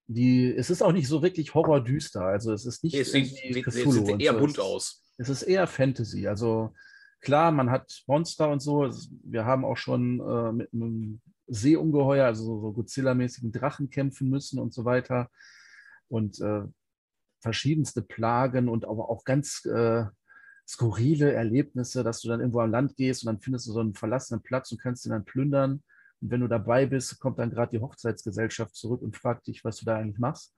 die, 0.06 0.50
es 0.50 0.70
ist 0.70 0.82
auch 0.82 0.92
nicht 0.92 1.08
so 1.08 1.22
wirklich 1.22 1.52
horrordüster. 1.52 2.22
Also 2.22 2.52
es 2.54 2.64
ist 2.64 2.82
nicht. 2.82 2.94
Nee, 2.94 3.00
es 3.00 3.12
sieht, 3.12 3.26
sieht, 3.26 3.70
sieht 3.70 4.20
eher 4.22 4.32
bunt 4.32 4.58
aus 4.58 5.07
es 5.18 5.28
ist 5.28 5.42
eher 5.42 5.66
Fantasy. 5.66 6.26
Also 6.26 6.74
klar, 7.20 7.52
man 7.52 7.70
hat 7.70 8.02
Monster 8.06 8.48
und 8.50 8.60
so. 8.60 8.88
Wir 9.24 9.44
haben 9.44 9.64
auch 9.64 9.76
schon 9.76 10.20
äh, 10.20 10.52
mit 10.52 10.72
einem 10.72 11.20
Seeungeheuer, 11.48 12.26
also 12.26 12.60
so 12.60 12.72
Godzilla-mäßigen 12.72 13.52
Drachen 13.52 13.90
kämpfen 13.90 14.30
müssen 14.30 14.58
und 14.58 14.72
so 14.72 14.84
weiter. 14.84 15.28
Und 16.08 16.40
äh, 16.40 16.62
verschiedenste 17.40 18.02
Plagen 18.02 18.68
und 18.68 18.84
aber 18.84 19.10
auch 19.10 19.24
ganz 19.24 19.64
äh, 19.64 20.04
skurrile 20.66 21.32
Erlebnisse, 21.32 22.04
dass 22.04 22.20
du 22.20 22.28
dann 22.28 22.40
irgendwo 22.40 22.60
am 22.60 22.70
Land 22.70 22.96
gehst 22.96 23.22
und 23.22 23.26
dann 23.26 23.40
findest 23.40 23.66
du 23.66 23.72
so 23.72 23.80
einen 23.80 23.94
verlassenen 23.94 24.42
Platz 24.42 24.70
und 24.70 24.80
kannst 24.80 25.06
ihn 25.06 25.10
dann 25.10 25.24
plündern. 25.24 25.82
Und 26.20 26.30
wenn 26.30 26.40
du 26.40 26.48
dabei 26.48 26.86
bist, 26.86 27.18
kommt 27.20 27.38
dann 27.38 27.50
gerade 27.50 27.70
die 27.70 27.80
Hochzeitsgesellschaft 27.82 28.74
zurück 28.74 29.02
und 29.02 29.16
fragt 29.16 29.46
dich, 29.46 29.64
was 29.64 29.78
du 29.78 29.84
da 29.84 29.96
eigentlich 29.96 30.18
machst 30.18 30.54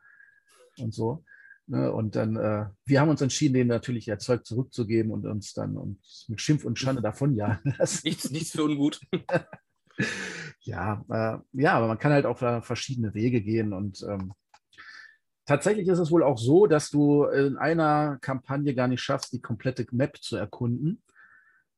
und 0.79 0.93
so. 0.93 1.25
Ne, 1.71 1.93
und 1.93 2.17
dann, 2.17 2.35
äh, 2.35 2.67
wir 2.85 3.01
haben 3.01 3.11
uns 3.11 3.21
entschieden, 3.21 3.55
denen 3.55 3.69
natürlich 3.69 4.09
ihr 4.09 4.19
Zeug 4.19 4.45
zurückzugeben 4.45 5.13
und 5.13 5.25
uns 5.25 5.53
dann 5.53 5.77
uns 5.77 6.27
mit 6.27 6.41
Schimpf 6.41 6.65
und 6.65 6.81
Schande 6.81 7.01
davonjagen 7.01 7.75
lassen. 7.79 8.01
Nichts, 8.09 8.29
nichts 8.33 8.51
für 8.51 8.65
ungut. 8.65 9.01
ja, 10.63 11.05
äh, 11.09 11.39
ja, 11.53 11.75
aber 11.75 11.87
man 11.87 12.01
kann 12.01 12.11
halt 12.11 12.27
auch 12.27 12.39
verschiedene 12.65 13.15
Wege 13.15 13.41
gehen 13.41 13.73
und 13.73 14.03
ähm, 14.03 14.33
tatsächlich 15.47 15.87
ist 15.87 16.01
es 16.01 16.11
wohl 16.11 16.25
auch 16.25 16.39
so, 16.39 16.67
dass 16.67 16.91
du 16.91 17.27
in 17.27 17.57
einer 17.57 18.19
Kampagne 18.21 18.75
gar 18.75 18.89
nicht 18.89 19.01
schaffst, 19.01 19.33
die 19.33 19.41
komplette 19.41 19.87
Map 19.93 20.17
zu 20.21 20.35
erkunden 20.37 21.05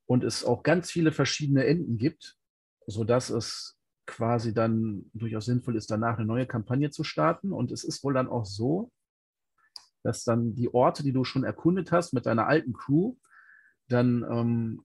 und 0.07 0.25
es 0.25 0.43
auch 0.43 0.63
ganz 0.63 0.91
viele 0.91 1.13
verschiedene 1.13 1.67
Enden 1.67 1.99
gibt, 1.99 2.39
sodass 2.87 3.29
es 3.29 3.77
quasi 4.07 4.55
dann 4.55 5.11
durchaus 5.13 5.45
sinnvoll 5.45 5.77
ist, 5.77 5.91
danach 5.91 6.17
eine 6.17 6.27
neue 6.27 6.47
Kampagne 6.47 6.89
zu 6.89 7.05
starten. 7.05 7.53
Und 7.53 7.71
es 7.71 7.85
ist 7.85 8.03
wohl 8.05 8.15
dann 8.15 8.29
auch 8.29 8.47
so, 8.47 8.91
dass 10.03 10.25
dann 10.25 10.55
die 10.55 10.73
Orte, 10.73 11.03
die 11.03 11.13
du 11.13 11.25
schon 11.25 11.45
erkundet 11.45 11.93
hast 11.93 12.13
mit 12.13 12.27
deiner 12.27 12.47
alten 12.47 12.73
Crew, 12.73 13.17
dann 13.89 14.25
ähm, 14.31 14.85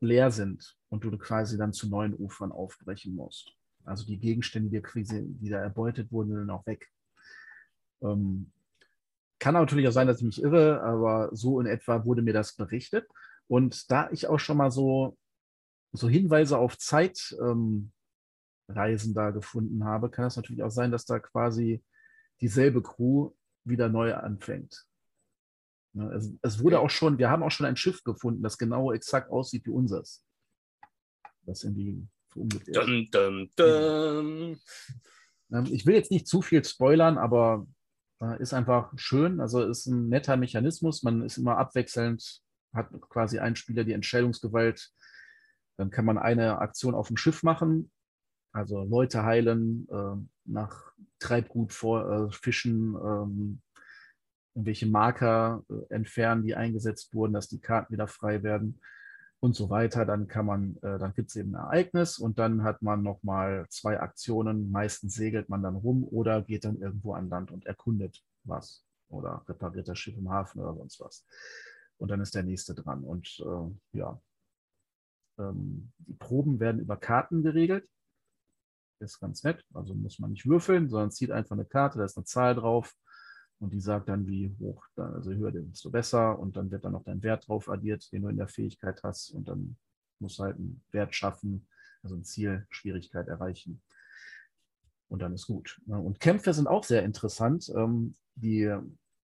leer 0.00 0.30
sind 0.30 0.76
und 0.88 1.04
du 1.04 1.16
quasi 1.18 1.56
dann 1.56 1.72
zu 1.72 1.88
neuen 1.88 2.14
Ufern 2.14 2.52
aufbrechen 2.52 3.14
musst. 3.14 3.52
Also 3.84 4.06
die 4.06 4.18
Gegenstände, 4.18 4.70
die, 4.70 4.80
quasi, 4.80 5.24
die 5.24 5.50
da 5.50 5.58
erbeutet 5.58 6.10
wurden, 6.10 6.34
sind 6.34 6.50
auch 6.50 6.66
weg. 6.66 6.90
Ähm, 8.02 8.50
kann 9.38 9.54
natürlich 9.54 9.88
auch 9.88 9.92
sein, 9.92 10.06
dass 10.06 10.18
ich 10.18 10.24
mich 10.24 10.42
irre, 10.42 10.82
aber 10.82 11.30
so 11.32 11.60
in 11.60 11.66
etwa 11.66 12.04
wurde 12.04 12.22
mir 12.22 12.32
das 12.32 12.54
berichtet. 12.54 13.06
Und 13.46 13.90
da 13.90 14.08
ich 14.10 14.26
auch 14.26 14.38
schon 14.38 14.56
mal 14.56 14.70
so, 14.70 15.18
so 15.92 16.08
Hinweise 16.08 16.56
auf 16.56 16.78
Zeitreisen 16.78 17.92
ähm, 18.70 19.14
da 19.14 19.30
gefunden 19.30 19.84
habe, 19.84 20.10
kann 20.10 20.26
es 20.26 20.36
natürlich 20.36 20.62
auch 20.62 20.70
sein, 20.70 20.90
dass 20.90 21.04
da 21.04 21.18
quasi 21.18 21.84
dieselbe 22.40 22.82
Crew 22.82 23.32
wieder 23.64 23.88
neu 23.88 24.14
anfängt. 24.14 24.86
Ne, 25.94 26.12
es, 26.12 26.32
es, 26.42 26.62
wurde 26.62 26.80
auch 26.80 26.90
schon, 26.90 27.18
wir 27.18 27.30
haben 27.30 27.42
auch 27.42 27.50
schon 27.50 27.66
ein 27.66 27.76
Schiff 27.76 28.02
gefunden, 28.02 28.42
das 28.42 28.58
genau 28.58 28.92
exakt 28.92 29.30
aussieht 29.30 29.64
wie 29.66 29.70
unseres. 29.70 30.24
Das 31.42 31.62
irgendwie 31.62 32.06
so 32.32 32.40
ungefähr. 32.40 32.74
Dun, 32.74 33.08
dun, 33.10 33.50
dun. 33.56 34.60
Ähm, 35.52 35.66
ich 35.70 35.86
will 35.86 35.94
jetzt 35.94 36.10
nicht 36.10 36.26
zu 36.26 36.42
viel 36.42 36.64
spoilern, 36.64 37.16
aber 37.16 37.66
äh, 38.20 38.40
ist 38.42 38.54
einfach 38.54 38.92
schön. 38.96 39.40
Also 39.40 39.62
ist 39.62 39.86
ein 39.86 40.08
netter 40.08 40.36
Mechanismus. 40.36 41.02
Man 41.02 41.22
ist 41.22 41.38
immer 41.38 41.58
abwechselnd, 41.58 42.42
hat 42.72 42.88
quasi 43.08 43.38
ein 43.38 43.56
Spieler 43.56 43.84
die 43.84 43.92
Entscheidungsgewalt. 43.92 44.90
Dann 45.76 45.90
kann 45.90 46.04
man 46.04 46.18
eine 46.18 46.58
Aktion 46.58 46.94
auf 46.94 47.08
dem 47.08 47.16
Schiff 47.16 47.42
machen, 47.42 47.90
also 48.54 48.84
Leute 48.84 49.24
heilen, 49.24 49.88
äh, 49.90 50.16
nach 50.44 50.92
Treibgut 51.18 51.72
vor, 51.72 52.08
äh, 52.08 52.30
fischen, 52.30 52.94
ähm, 52.94 53.60
irgendwelche 54.54 54.86
Marker 54.86 55.64
äh, 55.68 55.92
entfernen, 55.92 56.44
die 56.44 56.54
eingesetzt 56.54 57.12
wurden, 57.14 57.32
dass 57.32 57.48
die 57.48 57.60
Karten 57.60 57.92
wieder 57.92 58.06
frei 58.06 58.44
werden 58.44 58.80
und 59.40 59.56
so 59.56 59.70
weiter. 59.70 60.06
Dann 60.06 60.28
kann 60.28 60.46
man, 60.46 60.76
äh, 60.82 60.98
dann 60.98 61.14
gibt 61.14 61.30
es 61.30 61.36
eben 61.36 61.56
ein 61.56 61.64
Ereignis 61.64 62.18
und 62.18 62.38
dann 62.38 62.62
hat 62.62 62.80
man 62.80 63.02
nochmal 63.02 63.66
zwei 63.70 63.98
Aktionen. 63.98 64.70
Meistens 64.70 65.14
segelt 65.14 65.48
man 65.48 65.62
dann 65.62 65.74
rum 65.74 66.04
oder 66.04 66.40
geht 66.40 66.64
dann 66.64 66.80
irgendwo 66.80 67.14
an 67.14 67.28
Land 67.28 67.50
und 67.50 67.66
erkundet 67.66 68.22
was 68.44 68.84
oder 69.08 69.44
repariert 69.48 69.88
das 69.88 69.98
Schiff 69.98 70.16
im 70.16 70.30
Hafen 70.30 70.60
oder 70.60 70.74
sonst 70.74 71.00
was. 71.00 71.26
Und 71.96 72.10
dann 72.10 72.20
ist 72.20 72.36
der 72.36 72.44
nächste 72.44 72.72
dran. 72.74 73.02
Und 73.02 73.44
äh, 73.44 73.98
ja, 73.98 74.20
ähm, 75.40 75.92
die 75.98 76.14
Proben 76.14 76.60
werden 76.60 76.80
über 76.80 76.96
Karten 76.96 77.42
geregelt. 77.42 77.88
Ist 79.04 79.20
ganz 79.20 79.44
nett. 79.44 79.62
Also 79.74 79.94
muss 79.94 80.18
man 80.18 80.30
nicht 80.30 80.46
würfeln, 80.46 80.88
sondern 80.88 81.10
zieht 81.10 81.30
einfach 81.30 81.52
eine 81.52 81.66
Karte, 81.66 81.98
da 81.98 82.04
ist 82.04 82.16
eine 82.16 82.24
Zahl 82.24 82.54
drauf 82.54 82.94
und 83.58 83.72
die 83.72 83.80
sagt 83.80 84.08
dann, 84.08 84.26
wie 84.26 84.54
hoch, 84.58 84.84
also 84.96 85.32
höher, 85.32 85.52
desto 85.52 85.90
besser. 85.90 86.38
Und 86.38 86.56
dann 86.56 86.70
wird 86.70 86.84
dann 86.84 86.92
noch 86.92 87.04
dein 87.04 87.22
Wert 87.22 87.48
drauf 87.48 87.68
addiert, 87.68 88.10
den 88.12 88.22
du 88.22 88.28
in 88.28 88.36
der 88.36 88.48
Fähigkeit 88.48 89.02
hast. 89.02 89.30
Und 89.30 89.48
dann 89.48 89.76
musst 90.18 90.38
du 90.38 90.44
halt 90.44 90.56
einen 90.56 90.82
Wert 90.90 91.14
schaffen, 91.14 91.66
also 92.02 92.14
ein 92.14 92.24
Ziel, 92.24 92.66
Schwierigkeit 92.70 93.28
erreichen. 93.28 93.82
Und 95.08 95.22
dann 95.22 95.32
ist 95.32 95.46
gut. 95.46 95.80
Und 95.86 96.20
Kämpfe 96.20 96.52
sind 96.52 96.66
auch 96.66 96.84
sehr 96.84 97.04
interessant. 97.04 97.70
Ähm, 97.74 98.14
die 98.34 98.74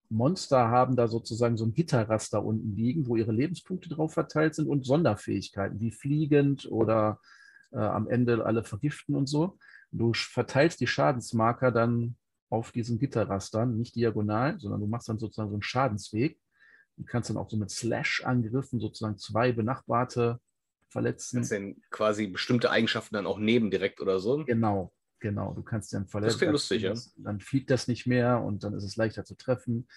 Monster 0.08 0.68
haben 0.68 0.96
da 0.96 1.08
sozusagen 1.08 1.56
so 1.56 1.64
ein 1.64 1.74
Gitterraster 1.74 2.44
unten 2.44 2.74
liegen, 2.74 3.06
wo 3.06 3.16
ihre 3.16 3.32
Lebenspunkte 3.32 3.88
drauf 3.88 4.12
verteilt 4.12 4.54
sind 4.54 4.68
und 4.68 4.84
Sonderfähigkeiten 4.86 5.80
wie 5.80 5.92
fliegend 5.92 6.70
oder 6.70 7.20
äh, 7.72 7.78
am 7.78 8.09
Ende 8.09 8.44
alle 8.44 8.64
vergiften 8.64 9.14
und 9.14 9.28
so. 9.28 9.59
Du 9.92 10.12
verteilst 10.14 10.80
die 10.80 10.87
Schadensmarker 10.87 11.72
dann 11.72 12.16
auf 12.48 12.72
diesen 12.72 12.98
Gitterrastern, 12.98 13.76
nicht 13.76 13.94
diagonal, 13.94 14.59
sondern 14.61 14.80
du 14.80 14.87
machst 14.87 15.09
dann 15.09 15.18
sozusagen 15.18 15.50
so 15.50 15.54
einen 15.54 15.62
Schadensweg 15.62 16.40
und 16.96 17.06
kannst 17.06 17.30
dann 17.30 17.37
auch 17.37 17.48
so 17.48 17.56
mit 17.56 17.70
Slash-Angriffen 17.70 18.80
sozusagen 18.80 19.18
zwei 19.18 19.52
benachbarte 19.52 20.40
verletzen. 20.88 21.37
Kannst 21.37 21.52
denn 21.52 21.80
quasi 21.90 22.26
bestimmte 22.26 22.70
Eigenschaften 22.70 23.14
dann 23.14 23.26
auch 23.26 23.38
nehmen 23.38 23.70
direkt 23.70 24.00
oder 24.00 24.18
so? 24.18 24.44
Genau, 24.44 24.92
genau. 25.20 25.54
Du 25.54 25.62
kannst 25.62 25.92
dann 25.92 26.09
verletzen. 26.09 26.33
Das 26.33 26.38
klingt 26.38 26.52
lustig, 26.52 26.83
ja. 26.83 26.94
Dann 27.16 27.40
fliegt 27.40 27.70
das 27.70 27.88
nicht 27.88 28.06
mehr 28.06 28.40
und 28.40 28.64
dann 28.64 28.74
ist 28.74 28.85
es 28.85 28.96
leichter 28.96 29.24
zu 29.24 29.37
treffen 29.37 29.88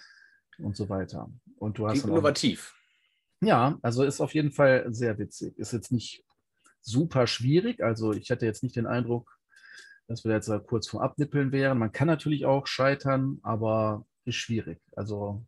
und 0.59 0.75
so 0.75 0.89
weiter. 0.89 1.31
Und 1.57 1.79
du 1.79 1.87
hast 1.87 2.05
innovativ. 2.05 2.75
Auch, 3.41 3.47
ja, 3.47 3.77
also 3.81 4.03
ist 4.03 4.21
auf 4.21 4.33
jeden 4.33 4.51
Fall 4.51 4.85
sehr 4.93 5.17
witzig. 5.17 5.57
Ist 5.57 5.73
jetzt 5.73 5.91
nicht 5.91 6.23
super 6.83 7.27
schwierig. 7.27 7.83
Also 7.83 8.13
ich 8.13 8.29
hatte 8.29 8.45
jetzt 8.45 8.63
nicht 8.63 8.75
den 8.75 8.87
Eindruck, 8.87 9.37
dass 10.07 10.23
wir 10.23 10.33
jetzt 10.33 10.51
kurz 10.67 10.87
vor 10.87 11.01
Abnippeln 11.01 11.51
wären. 11.51 11.79
Man 11.79 11.91
kann 11.91 12.07
natürlich 12.07 12.45
auch 12.45 12.67
scheitern, 12.67 13.39
aber 13.41 14.05
ist 14.25 14.35
schwierig. 14.35 14.79
Also 14.95 15.45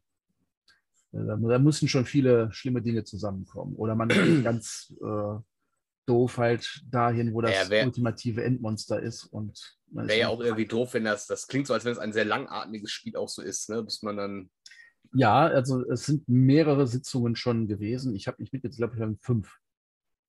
äh, 1.13 1.25
da, 1.25 1.35
da 1.35 1.59
müssen 1.59 1.87
schon 1.87 2.05
viele 2.05 2.51
schlimme 2.51 2.81
Dinge 2.81 3.03
zusammenkommen. 3.03 3.75
Oder 3.75 3.95
man 3.95 4.09
geht 4.09 4.17
ganz 4.43 4.93
äh, 5.01 5.39
doof 6.05 6.37
halt 6.37 6.83
dahin, 6.89 7.33
wo 7.33 7.41
das 7.41 7.51
ja, 7.51 7.69
wär, 7.69 7.85
ultimative 7.85 8.43
Endmonster 8.43 9.01
ist. 9.01 9.25
Und 9.25 9.77
wäre 9.91 10.19
ja 10.19 10.27
auch 10.29 10.39
irgendwie 10.39 10.67
doof, 10.67 10.93
wenn 10.93 11.05
das, 11.05 11.27
das 11.27 11.47
klingt 11.47 11.67
so, 11.67 11.73
als 11.73 11.85
wenn 11.85 11.93
es 11.93 11.99
ein 11.99 12.13
sehr 12.13 12.25
langatmiges 12.25 12.91
Spiel 12.91 13.15
auch 13.15 13.29
so 13.29 13.41
ist, 13.41 13.69
ne? 13.69 13.83
bis 13.83 14.01
man 14.03 14.17
dann. 14.17 14.49
Ja, 15.13 15.45
also 15.47 15.87
es 15.89 16.05
sind 16.05 16.27
mehrere 16.27 16.87
Sitzungen 16.87 17.35
schon 17.35 17.67
gewesen. 17.67 18.15
Ich 18.15 18.27
habe 18.27 18.41
nicht 18.41 18.51
mitgezählt, 18.51 18.73
ich 18.73 18.77
glaube, 18.79 18.97
wir 18.97 19.03
haben 19.03 19.17
fünf 19.21 19.59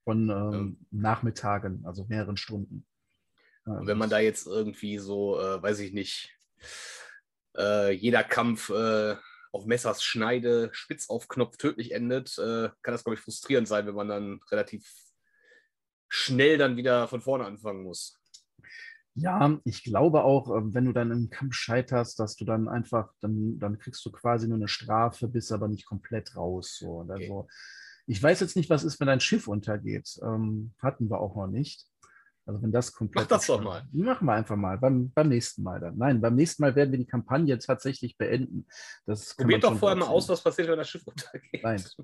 von 0.07 0.31
ähm, 0.31 0.79
ja. 0.93 1.01
Nachmittagen, 1.01 1.85
also 1.85 2.07
mehreren 2.09 2.37
Stunden. 2.37 2.87
Und 3.65 3.89
wenn 3.89 3.99
man 3.99 4.09
da 4.09 4.21
jetzt 4.21 4.47
irgendwie 4.47 4.99
so, 4.99 5.41
äh, 5.41 5.61
weiß 5.61 5.81
ich 5.81 5.93
nicht, 5.93 6.31
äh, 7.59 7.91
jeder 7.91 8.23
Kampf 8.23 8.71
äh, 8.71 9.17
auf 9.51 9.67
Messers 9.67 10.05
Schneide, 10.05 10.69
spitz 10.71 11.11
auf 11.11 11.27
Knopf 11.27 11.57
tödlich 11.57 11.91
endet, 11.91 12.39
äh, 12.39 12.71
kann 12.83 12.95
das, 12.95 13.03
glaube 13.03 13.17
ich, 13.17 13.21
frustrierend 13.21 13.67
sein, 13.67 13.85
wenn 13.89 13.97
man 13.97 14.09
dann 14.09 14.41
relativ 14.53 14.89
schnell 16.09 16.57
dann 16.57 16.77
wieder 16.77 17.09
von 17.09 17.21
vorne 17.21 17.45
anfangen 17.45 17.83
muss. 17.83 18.21
Ja, 19.15 19.59
ich 19.65 19.83
glaube 19.83 20.23
auch, 20.23 20.49
äh, 20.55 20.73
wenn 20.73 20.85
du 20.85 20.93
dann 20.93 21.11
im 21.11 21.31
Kampf 21.31 21.55
scheiterst, 21.55 22.21
dass 22.21 22.37
du 22.37 22.45
dann 22.45 22.69
einfach, 22.69 23.13
dann, 23.21 23.59
dann 23.59 23.81
kriegst 23.81 24.07
du 24.07 24.13
quasi 24.13 24.47
nur 24.47 24.59
eine 24.59 24.69
Strafe, 24.69 25.27
bist 25.27 25.51
aber 25.51 25.67
nicht 25.67 25.87
komplett 25.87 26.37
raus. 26.37 26.77
So. 26.79 27.01
Also, 27.01 27.39
okay. 27.39 27.53
Ich 28.07 28.23
weiß 28.23 28.41
jetzt 28.41 28.57
nicht, 28.57 28.71
was 28.71 28.85
ist, 28.85 29.01
wenn 29.01 29.09
dein 29.09 29.21
Schiff 29.21 29.49
untergeht. 29.49 30.19
Ähm, 30.23 30.73
hatten 30.81 31.11
wir 31.11 31.21
auch 31.21 31.37
noch 31.37 31.49
nicht. 31.49 31.87
Also 32.47 32.63
wenn 32.63 32.71
das 32.71 32.93
komplett. 32.93 33.25
Mach 33.25 33.29
das 33.29 33.47
doch 33.47 33.61
mal. 33.61 33.83
Machen 33.91 34.27
wir 34.27 34.35
einfach 34.35 34.57
mal. 34.57 34.79
Beim, 34.79 35.11
beim 35.11 35.29
nächsten 35.29 35.63
Mal 35.65 35.81
dann. 35.81 35.99
Nein, 35.99 36.21
beim 36.21 36.37
nächsten 36.37 36.63
Mal 36.63 36.77
werden 36.77 36.93
wir 36.93 36.99
die 36.99 37.07
Kampagne 37.07 37.59
tatsächlich 37.59 38.17
beenden. 38.17 38.67
Das 39.05 39.35
Probiert 39.35 39.65
doch 39.65 39.77
vorher 39.77 39.97
mal 39.97 40.07
aus, 40.07 40.29
was 40.29 40.43
passiert, 40.43 40.69
wenn 40.69 40.79
das 40.79 40.89
Schiff 40.89 41.07
untergeht. 41.07 41.63
Nein. 41.63 41.83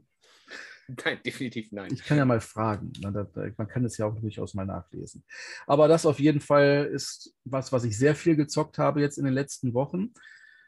Nein, 1.05 1.21
definitiv 1.25 1.71
nein. 1.71 1.93
Ich 1.93 2.05
kann 2.05 2.19
ja 2.19 2.25
mal 2.25 2.41
fragen. 2.41 2.93
Man 3.01 3.69
kann 3.69 3.85
es 3.85 3.97
ja 3.99 4.07
auch 4.07 4.19
durchaus 4.19 4.53
mal 4.53 4.67
nachlesen. 4.67 5.25
Aber 5.65 5.87
das 5.87 6.05
auf 6.05 6.19
jeden 6.19 6.41
Fall 6.41 6.91
ist 6.93 7.35
was, 7.45 7.73
was 7.73 7.85
ich 7.85 7.97
sehr 7.97 8.17
viel 8.17 8.35
gezockt 8.35 8.79
habe 8.79 9.01
jetzt 9.01 9.17
in 9.17 9.25
den 9.25 9.33
letzten 9.33 9.75
Wochen. 9.75 10.13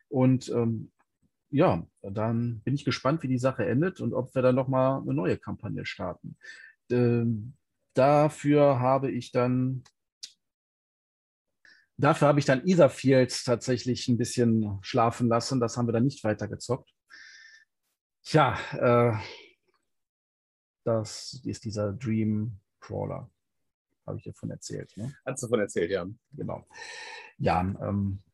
Und 0.09 0.49
ähm, 0.51 0.93
ja, 1.55 1.87
dann 2.03 2.61
bin 2.65 2.75
ich 2.75 2.85
gespannt, 2.85 3.23
wie 3.23 3.29
die 3.29 3.39
Sache 3.39 3.65
endet 3.65 4.01
und 4.01 4.13
ob 4.13 4.35
wir 4.35 4.43
dann 4.43 4.57
nochmal 4.57 5.01
eine 5.01 5.15
neue 5.15 5.39
Kampagne 5.39 5.87
starten. 5.87 6.37
Ähm, 6.91 7.55
dafür 7.95 8.81
habe 8.81 9.11
ich 9.11 9.31
dann 9.31 9.85
Dafür 11.97 12.27
habe 12.27 12.41
ich 12.41 12.45
dann 12.45 12.67
Etherfield 12.67 13.45
tatsächlich 13.45 14.09
ein 14.09 14.19
bisschen 14.19 14.81
schlafen 14.83 15.29
lassen. 15.29 15.61
Das 15.61 15.77
haben 15.77 15.87
wir 15.87 15.93
dann 15.93 16.03
nicht 16.03 16.25
weiter 16.25 16.49
gezockt. 16.49 16.93
Tja, 18.25 18.59
äh, 18.73 19.17
das 20.83 21.41
ist 21.45 21.65
dieser 21.65 21.93
Dream 21.93 22.59
Crawler. 22.81 23.31
Habe 24.09 24.19
ich 24.19 24.25
davon 24.25 24.51
erzählt. 24.51 24.93
Ne? 24.97 25.15
Hast 25.25 25.45
du 25.45 25.47
davon 25.47 25.61
erzählt, 25.61 25.93
ja. 25.93 26.05
Genau. 26.33 26.67
Ja, 27.39 27.61
ähm, 27.61 28.25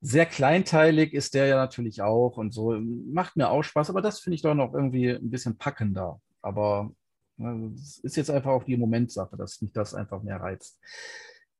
sehr 0.00 0.26
kleinteilig 0.26 1.14
ist 1.14 1.34
der 1.34 1.46
ja 1.46 1.56
natürlich 1.56 2.02
auch 2.02 2.36
und 2.36 2.52
so. 2.52 2.78
Macht 2.80 3.36
mir 3.36 3.50
auch 3.50 3.62
Spaß, 3.62 3.90
aber 3.90 4.02
das 4.02 4.20
finde 4.20 4.36
ich 4.36 4.42
doch 4.42 4.54
noch 4.54 4.74
irgendwie 4.74 5.10
ein 5.10 5.30
bisschen 5.30 5.56
packender. 5.56 6.20
Aber 6.42 6.92
also 7.38 7.68
das 7.70 7.98
ist 7.98 8.16
jetzt 8.16 8.30
einfach 8.30 8.50
auch 8.50 8.64
die 8.64 8.76
Momentsache, 8.76 9.36
dass 9.36 9.60
mich 9.60 9.72
das 9.72 9.94
einfach 9.94 10.22
mehr 10.22 10.40
reizt. 10.40 10.80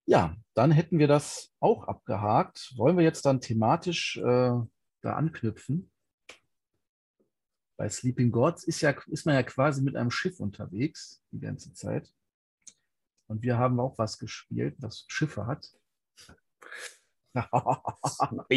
Ja, 0.06 0.36
dann 0.54 0.70
hätten 0.70 0.98
wir 0.98 1.08
das 1.08 1.52
auch 1.60 1.84
abgehakt. 1.84 2.72
Wollen 2.76 2.96
wir 2.96 3.04
jetzt 3.04 3.26
dann 3.26 3.40
thematisch 3.40 4.16
äh, 4.18 4.22
da 5.02 5.12
anknüpfen. 5.14 5.90
Bei 7.76 7.88
Sleeping 7.88 8.30
Gods 8.30 8.64
ist, 8.64 8.80
ja, 8.80 8.94
ist 9.08 9.26
man 9.26 9.34
ja 9.34 9.42
quasi 9.42 9.82
mit 9.82 9.96
einem 9.96 10.10
Schiff 10.10 10.40
unterwegs 10.40 11.22
die 11.30 11.40
ganze 11.40 11.74
Zeit. 11.74 12.10
Und 13.28 13.42
wir 13.42 13.58
haben 13.58 13.80
auch 13.80 13.98
was 13.98 14.18
gespielt, 14.18 14.76
was 14.78 15.04
Schiffe 15.08 15.46
hat. 15.46 15.68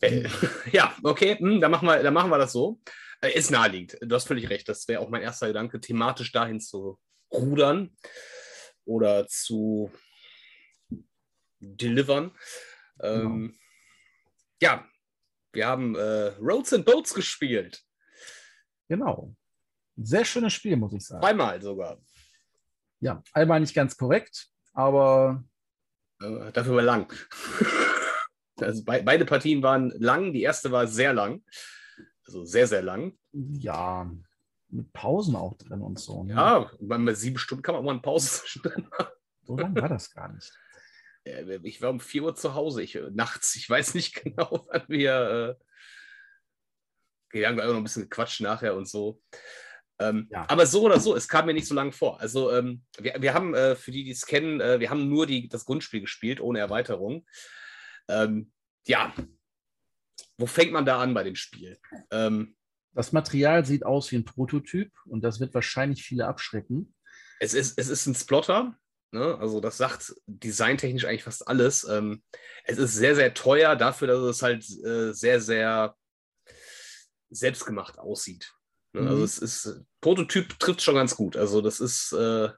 Äh, 0.00 0.28
ja, 0.72 0.94
okay, 1.02 1.36
hm, 1.38 1.60
dann, 1.60 1.70
machen 1.70 1.86
wir, 1.86 2.02
dann 2.02 2.14
machen 2.14 2.30
wir 2.30 2.38
das 2.38 2.52
so. 2.52 2.80
Äh, 3.20 3.32
ist 3.32 3.50
naheliegend. 3.50 3.98
Du 4.00 4.14
hast 4.14 4.26
völlig 4.28 4.48
recht. 4.48 4.68
Das 4.68 4.86
wäre 4.88 5.00
auch 5.00 5.08
mein 5.08 5.22
erster 5.22 5.48
Gedanke, 5.48 5.80
thematisch 5.80 6.32
dahin 6.32 6.60
zu 6.60 6.98
rudern 7.32 7.96
oder 8.84 9.26
zu 9.26 9.90
delivern. 11.60 12.32
Ähm, 13.00 13.48
genau. 13.48 13.54
Ja, 14.60 14.88
wir 15.52 15.66
haben 15.66 15.94
äh, 15.94 16.28
Roads 16.40 16.72
and 16.72 16.84
Boats 16.84 17.14
gespielt. 17.14 17.82
Genau. 18.88 19.34
Sehr 19.96 20.24
schönes 20.24 20.52
Spiel, 20.52 20.76
muss 20.76 20.92
ich 20.92 21.04
sagen. 21.04 21.22
Zweimal 21.22 21.60
sogar. 21.60 22.00
Ja, 23.00 23.22
einmal 23.32 23.60
nicht 23.60 23.74
ganz 23.74 23.96
korrekt, 23.96 24.48
aber. 24.72 25.44
Äh, 26.20 26.52
dafür 26.52 26.76
war 26.76 26.82
lang. 26.82 27.12
also 28.60 28.84
be 28.84 29.02
beide 29.04 29.24
Partien 29.24 29.62
waren 29.62 29.90
lang. 29.98 30.32
Die 30.32 30.42
erste 30.42 30.70
war 30.70 30.86
sehr 30.86 31.12
lang. 31.12 31.42
Also 32.26 32.44
sehr, 32.44 32.66
sehr 32.66 32.82
lang. 32.82 33.16
Ja, 33.32 34.10
mit 34.70 34.92
Pausen 34.92 35.36
auch 35.36 35.56
drin 35.56 35.80
und 35.80 35.98
so. 35.98 36.24
Ne? 36.24 36.34
Ja, 36.34 36.70
bei 36.80 37.14
sieben 37.14 37.38
Stunden 37.38 37.62
kann 37.62 37.74
man 37.74 37.84
mal 37.84 37.92
eine 37.92 38.00
Pause 38.00 38.28
zwischendrin 38.40 38.88
machen. 38.90 39.12
So 39.42 39.56
lange 39.56 39.80
war 39.80 39.88
das 39.88 40.12
gar 40.12 40.32
nicht. 40.32 40.52
Ich 41.62 41.82
war 41.82 41.90
um 41.90 42.00
4 42.00 42.22
Uhr 42.22 42.34
zu 42.34 42.54
Hause, 42.54 42.82
ich, 42.82 42.98
nachts. 43.10 43.56
Ich 43.56 43.68
weiß 43.68 43.94
nicht 43.94 44.14
genau, 44.22 44.66
wann 44.70 44.84
wir. 44.88 45.58
Äh, 45.58 45.64
wir 47.30 47.48
haben 47.48 47.56
noch 47.56 47.76
ein 47.76 47.82
bisschen 47.82 48.04
gequatscht 48.04 48.40
nachher 48.40 48.74
und 48.74 48.88
so. 48.88 49.20
Ähm, 50.00 50.28
ja. 50.30 50.46
Aber 50.48 50.66
so 50.66 50.82
oder 50.82 51.00
so, 51.00 51.16
es 51.16 51.28
kam 51.28 51.46
mir 51.46 51.54
nicht 51.54 51.66
so 51.66 51.74
lange 51.74 51.92
vor. 51.92 52.20
Also 52.20 52.52
ähm, 52.52 52.82
wir, 52.98 53.16
wir 53.18 53.34
haben, 53.34 53.54
äh, 53.54 53.74
für 53.74 53.90
die, 53.90 54.04
die 54.04 54.12
es 54.12 54.26
kennen, 54.26 54.60
äh, 54.60 54.80
wir 54.80 54.90
haben 54.90 55.08
nur 55.08 55.26
die, 55.26 55.48
das 55.48 55.64
Grundspiel 55.64 56.00
gespielt, 56.00 56.40
ohne 56.40 56.60
Erweiterung. 56.60 57.26
Ähm, 58.08 58.52
ja, 58.86 59.12
wo 60.38 60.46
fängt 60.46 60.72
man 60.72 60.86
da 60.86 61.00
an 61.00 61.14
bei 61.14 61.24
dem 61.24 61.34
Spiel? 61.34 61.78
Ähm, 62.10 62.56
das 62.94 63.12
Material 63.12 63.64
sieht 63.64 63.84
aus 63.84 64.10
wie 64.10 64.16
ein 64.16 64.24
Prototyp 64.24 64.92
und 65.06 65.22
das 65.22 65.40
wird 65.40 65.54
wahrscheinlich 65.54 66.02
viele 66.02 66.26
abschrecken. 66.26 66.94
Es 67.40 67.54
ist, 67.54 67.78
es 67.78 67.88
ist 67.88 68.06
ein 68.06 68.14
Splotter, 68.14 68.76
ne? 69.12 69.36
also 69.38 69.60
das 69.60 69.76
sagt 69.76 70.14
designtechnisch 70.26 71.04
eigentlich 71.04 71.24
fast 71.24 71.46
alles. 71.46 71.84
Ähm, 71.84 72.22
es 72.64 72.78
ist 72.78 72.94
sehr, 72.94 73.14
sehr 73.14 73.34
teuer 73.34 73.76
dafür, 73.76 74.08
dass 74.08 74.20
es 74.20 74.42
halt 74.42 74.64
äh, 74.84 75.12
sehr, 75.12 75.40
sehr 75.40 75.96
selbstgemacht 77.30 77.98
aussieht. 77.98 78.54
Ne? 78.92 79.00
Also 79.00 79.16
mhm. 79.16 79.22
Also 79.22 79.24
es 79.24 79.38
ist, 79.38 79.84
Prototyp 80.00 80.58
trifft 80.58 80.82
schon 80.82 80.94
ganz 80.94 81.16
gut. 81.16 81.36
Also 81.36 81.60
das 81.60 81.80
ist 81.80 82.12
äh, 82.12 82.48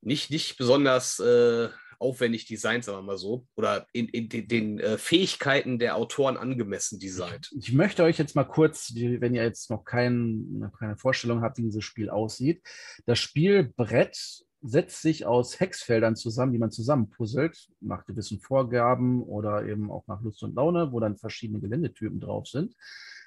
nicht, 0.00 0.30
nicht 0.30 0.56
besonders 0.56 1.18
äh, 1.20 1.68
aufwendig 1.98 2.46
designt, 2.46 2.84
sagen 2.84 2.98
wir 2.98 3.02
mal 3.02 3.18
so, 3.18 3.46
oder 3.56 3.86
in, 3.92 4.08
in 4.08 4.28
den, 4.28 4.48
den 4.48 4.78
äh, 4.78 4.98
Fähigkeiten 4.98 5.78
der 5.78 5.96
Autoren 5.96 6.36
angemessen 6.36 6.98
designt. 6.98 7.50
Ich 7.56 7.72
möchte 7.72 8.02
euch 8.02 8.18
jetzt 8.18 8.36
mal 8.36 8.44
kurz, 8.44 8.92
wenn 8.94 9.34
ihr 9.34 9.42
jetzt 9.42 9.70
noch 9.70 9.84
kein, 9.84 10.70
keine 10.78 10.96
Vorstellung 10.96 11.40
habt, 11.40 11.58
wie 11.58 11.62
dieses 11.62 11.84
Spiel 11.84 12.10
aussieht, 12.10 12.62
das 13.06 13.18
Spielbrett 13.18 14.44
setzt 14.66 15.02
sich 15.02 15.26
aus 15.26 15.60
Hexfeldern 15.60 16.16
zusammen, 16.16 16.52
die 16.52 16.58
man 16.58 16.70
zusammenpuzzelt, 16.70 17.68
nach 17.80 18.06
gewissen 18.06 18.40
Vorgaben 18.40 19.22
oder 19.22 19.66
eben 19.66 19.90
auch 19.90 20.06
nach 20.06 20.22
Lust 20.22 20.42
und 20.42 20.54
Laune, 20.54 20.90
wo 20.90 21.00
dann 21.00 21.18
verschiedene 21.18 21.60
Geländetypen 21.60 22.18
drauf 22.18 22.46
sind. 22.48 22.74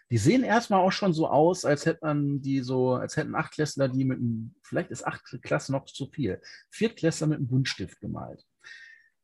Die 0.09 0.17
sehen 0.17 0.43
erstmal 0.43 0.79
auch 0.79 0.91
schon 0.91 1.13
so 1.13 1.27
aus, 1.27 1.65
als 1.65 1.85
hätte 1.85 1.99
man 2.03 2.41
die 2.41 2.61
so, 2.61 2.93
als 2.93 3.17
hätten 3.17 3.35
Achtklässler 3.35 3.89
die 3.89 4.05
mit 4.05 4.19
einem, 4.19 4.55
vielleicht 4.63 4.89
ist 4.89 5.05
acht 5.05 5.23
Klasse 5.41 5.73
noch 5.73 5.85
zu 5.85 6.07
viel, 6.07 6.41
Viertklässler 6.69 7.27
mit 7.27 7.39
einem 7.39 7.47
Buntstift 7.47 7.99
gemalt. 7.99 8.45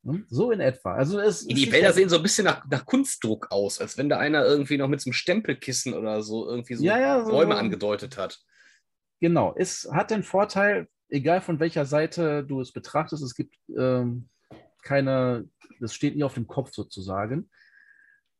Ne? 0.04 0.26
So 0.28 0.52
in 0.52 0.60
etwa. 0.60 0.96
Also 0.96 1.20
es, 1.20 1.48
die 1.48 1.72
Wälder 1.72 1.88
ja, 1.88 1.94
sehen 1.94 2.10
so 2.10 2.18
ein 2.18 2.24
bisschen 2.24 2.44
nach, 2.44 2.66
nach, 2.70 2.86
Kunstdruck 2.86 3.48
aus, 3.52 3.80
als 3.80 3.98
wenn 3.98 4.10
da 4.10 4.20
einer 4.20 4.46
irgendwie 4.46 4.78
noch 4.78 4.90
mit 4.90 5.00
so 5.00 5.08
einem 5.08 5.14
Stempelkissen 5.14 5.94
oder 5.94 6.22
so 6.22 6.48
irgendwie 6.50 6.76
so, 6.76 6.84
ja, 6.84 7.00
ja, 7.00 7.24
so 7.24 7.32
Räume 7.32 7.56
angedeutet 7.56 8.18
hat. 8.18 8.42
Genau, 9.22 9.56
es 9.58 9.88
hat 9.90 10.12
den 10.12 10.24
Vorteil, 10.24 10.90
egal 11.08 11.40
von 11.40 11.62
welcher 11.62 11.86
Seite 11.86 12.44
du 12.44 12.60
es 12.60 12.74
betrachtest, 12.74 13.24
es 13.24 13.36
gibt 13.36 13.56
ähm, 13.78 14.28
keine, 14.82 15.48
das 15.80 15.94
steht 15.94 16.18
nie 16.18 16.26
auf 16.26 16.34
dem 16.34 16.48
Kopf 16.48 16.74
sozusagen. 16.74 17.50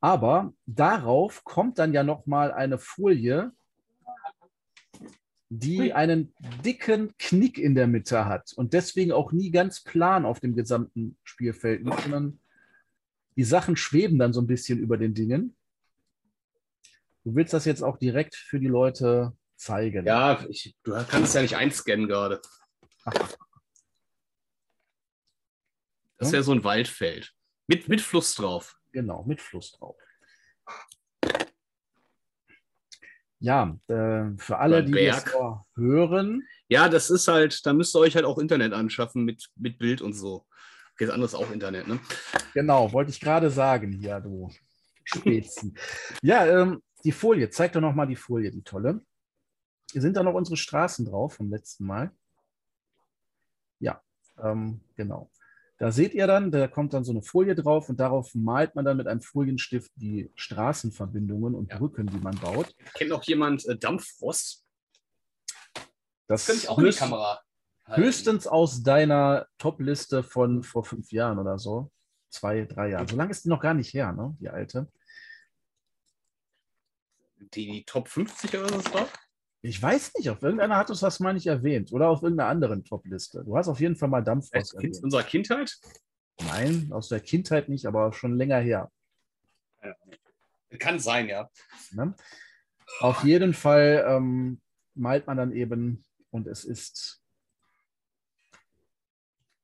Aber 0.04 0.52
darauf 0.66 1.44
kommt 1.44 1.78
dann 1.78 1.94
ja 1.94 2.04
nochmal 2.04 2.52
eine 2.52 2.78
Folie, 2.78 3.52
die 5.48 5.94
einen 5.94 6.34
dicken 6.62 7.16
Knick 7.16 7.56
in 7.56 7.74
der 7.74 7.86
Mitte 7.86 8.26
hat 8.26 8.52
und 8.52 8.74
deswegen 8.74 9.12
auch 9.12 9.32
nie 9.32 9.50
ganz 9.50 9.82
plan 9.82 10.26
auf 10.26 10.40
dem 10.40 10.54
gesamten 10.54 11.16
Spielfeld 11.24 11.86
sondern 11.86 12.38
die 13.36 13.44
Sachen 13.44 13.78
schweben 13.78 14.18
dann 14.18 14.34
so 14.34 14.42
ein 14.42 14.46
bisschen 14.46 14.78
über 14.78 14.98
den 14.98 15.14
Dingen. 15.14 15.56
Du 17.24 17.34
willst 17.34 17.54
das 17.54 17.64
jetzt 17.64 17.80
auch 17.82 17.96
direkt 17.96 18.34
für 18.34 18.60
die 18.60 18.68
Leute 18.68 19.32
zeigen. 19.56 20.04
Ja, 20.04 20.44
ich, 20.50 20.76
du 20.82 20.92
kannst 21.08 21.34
ja 21.34 21.40
nicht 21.40 21.56
einscannen 21.56 22.08
gerade. 22.08 22.42
Das 26.18 26.28
ist 26.28 26.34
ja 26.34 26.42
so 26.42 26.52
ein 26.52 26.62
Waldfeld. 26.62 27.34
Mit, 27.66 27.88
mit 27.88 28.00
Fluss 28.00 28.34
drauf. 28.34 28.78
Genau, 28.94 29.24
mit 29.24 29.40
Fluss 29.40 29.72
drauf. 29.72 29.96
Ja, 33.40 33.76
äh, 33.88 34.30
für 34.38 34.58
alle, 34.58 34.84
die 34.84 34.92
das 34.92 35.24
hören. 35.74 36.46
Ja, 36.68 36.88
das 36.88 37.10
ist 37.10 37.26
halt, 37.26 37.66
da 37.66 37.72
müsst 37.72 37.96
ihr 37.96 37.98
euch 37.98 38.14
halt 38.14 38.24
auch 38.24 38.38
Internet 38.38 38.72
anschaffen 38.72 39.24
mit, 39.24 39.50
mit 39.56 39.78
Bild 39.78 40.00
und 40.00 40.12
so. 40.12 40.46
Okay, 40.92 41.06
das 41.06 41.10
andere 41.10 41.26
ist 41.26 41.34
auch 41.34 41.50
Internet, 41.50 41.88
ne? 41.88 41.98
Genau, 42.54 42.92
wollte 42.92 43.10
ich 43.10 43.18
gerade 43.18 43.50
sagen 43.50 43.90
hier, 43.90 44.20
du 44.20 44.48
Spätzen. 45.02 45.76
ja, 46.22 46.46
ähm, 46.46 46.80
die 47.02 47.12
Folie, 47.12 47.50
zeig 47.50 47.72
doch 47.72 47.80
nochmal 47.80 48.06
die 48.06 48.14
Folie, 48.14 48.52
die 48.52 48.62
tolle. 48.62 49.04
Hier 49.90 50.02
sind 50.02 50.16
da 50.16 50.22
noch 50.22 50.34
unsere 50.34 50.56
Straßen 50.56 51.04
drauf 51.04 51.34
vom 51.34 51.50
letzten 51.50 51.84
Mal. 51.84 52.12
Ja, 53.80 54.00
ähm, 54.40 54.82
genau. 54.94 55.32
Da 55.78 55.90
seht 55.90 56.14
ihr 56.14 56.26
dann, 56.26 56.52
da 56.52 56.68
kommt 56.68 56.94
dann 56.94 57.04
so 57.04 57.10
eine 57.10 57.22
Folie 57.22 57.56
drauf 57.56 57.88
und 57.88 57.98
darauf 57.98 58.32
malt 58.34 58.76
man 58.76 58.84
dann 58.84 58.96
mit 58.96 59.08
einem 59.08 59.20
Folienstift 59.20 59.90
die 59.96 60.30
Straßenverbindungen 60.36 61.54
und 61.54 61.70
ja. 61.70 61.78
Brücken, 61.78 62.06
die 62.06 62.18
man 62.18 62.38
baut. 62.38 62.74
Kennt 62.94 63.10
noch 63.10 63.24
jemand 63.24 63.66
äh, 63.66 63.76
Dampffrost? 63.76 64.64
Das, 65.74 65.86
das 66.26 66.46
könnte 66.46 66.62
ich 66.62 66.68
auch 66.68 66.78
in 66.78 66.84
die 66.84 66.92
Kamera. 66.92 67.40
Halten. 67.86 68.02
Höchstens 68.02 68.46
aus 68.46 68.82
deiner 68.82 69.46
Top-Liste 69.58 70.22
von 70.22 70.62
vor 70.62 70.84
fünf 70.84 71.10
Jahren 71.12 71.38
oder 71.38 71.58
so. 71.58 71.90
Zwei, 72.30 72.64
drei 72.64 72.90
Jahren. 72.90 73.08
So 73.08 73.16
lange 73.16 73.32
ist 73.32 73.44
die 73.44 73.48
noch 73.48 73.60
gar 73.60 73.74
nicht 73.74 73.92
her, 73.92 74.12
ne? 74.12 74.34
Die 74.40 74.48
alte. 74.48 74.90
Die, 77.54 77.84
Top 77.84 78.08
50 78.08 78.56
oder 78.56 78.74
was 78.74 78.84
drauf? 78.84 79.12
Ich 79.64 79.80
weiß 79.80 80.12
nicht, 80.18 80.28
auf 80.28 80.42
irgendeiner 80.42 80.76
hat 80.76 80.90
uns 80.90 81.00
das 81.00 81.20
mal 81.20 81.32
nicht 81.32 81.46
erwähnt 81.46 81.90
oder 81.90 82.10
auf 82.10 82.22
irgendeiner 82.22 82.50
anderen 82.50 82.84
Top-Liste. 82.84 83.44
Du 83.46 83.56
hast 83.56 83.66
auf 83.68 83.80
jeden 83.80 83.96
Fall 83.96 84.10
mal 84.10 84.22
Dampfrost 84.22 84.74
erwähnt. 84.74 85.02
Unserer 85.02 85.22
Kindheit? 85.22 85.78
Nein, 86.38 86.90
aus 86.92 87.08
der 87.08 87.20
Kindheit 87.20 87.70
nicht, 87.70 87.86
aber 87.86 88.12
schon 88.12 88.36
länger 88.36 88.58
her. 88.58 88.92
Ja. 89.82 89.94
Kann 90.78 91.00
sein, 91.00 91.28
ja. 91.28 91.48
Ne? 91.92 92.14
Auf 93.00 93.24
jeden 93.24 93.54
Fall 93.54 94.04
ähm, 94.06 94.60
malt 94.94 95.26
man 95.26 95.38
dann 95.38 95.52
eben 95.52 96.04
und 96.30 96.46
es 96.46 96.66
ist. 96.66 97.22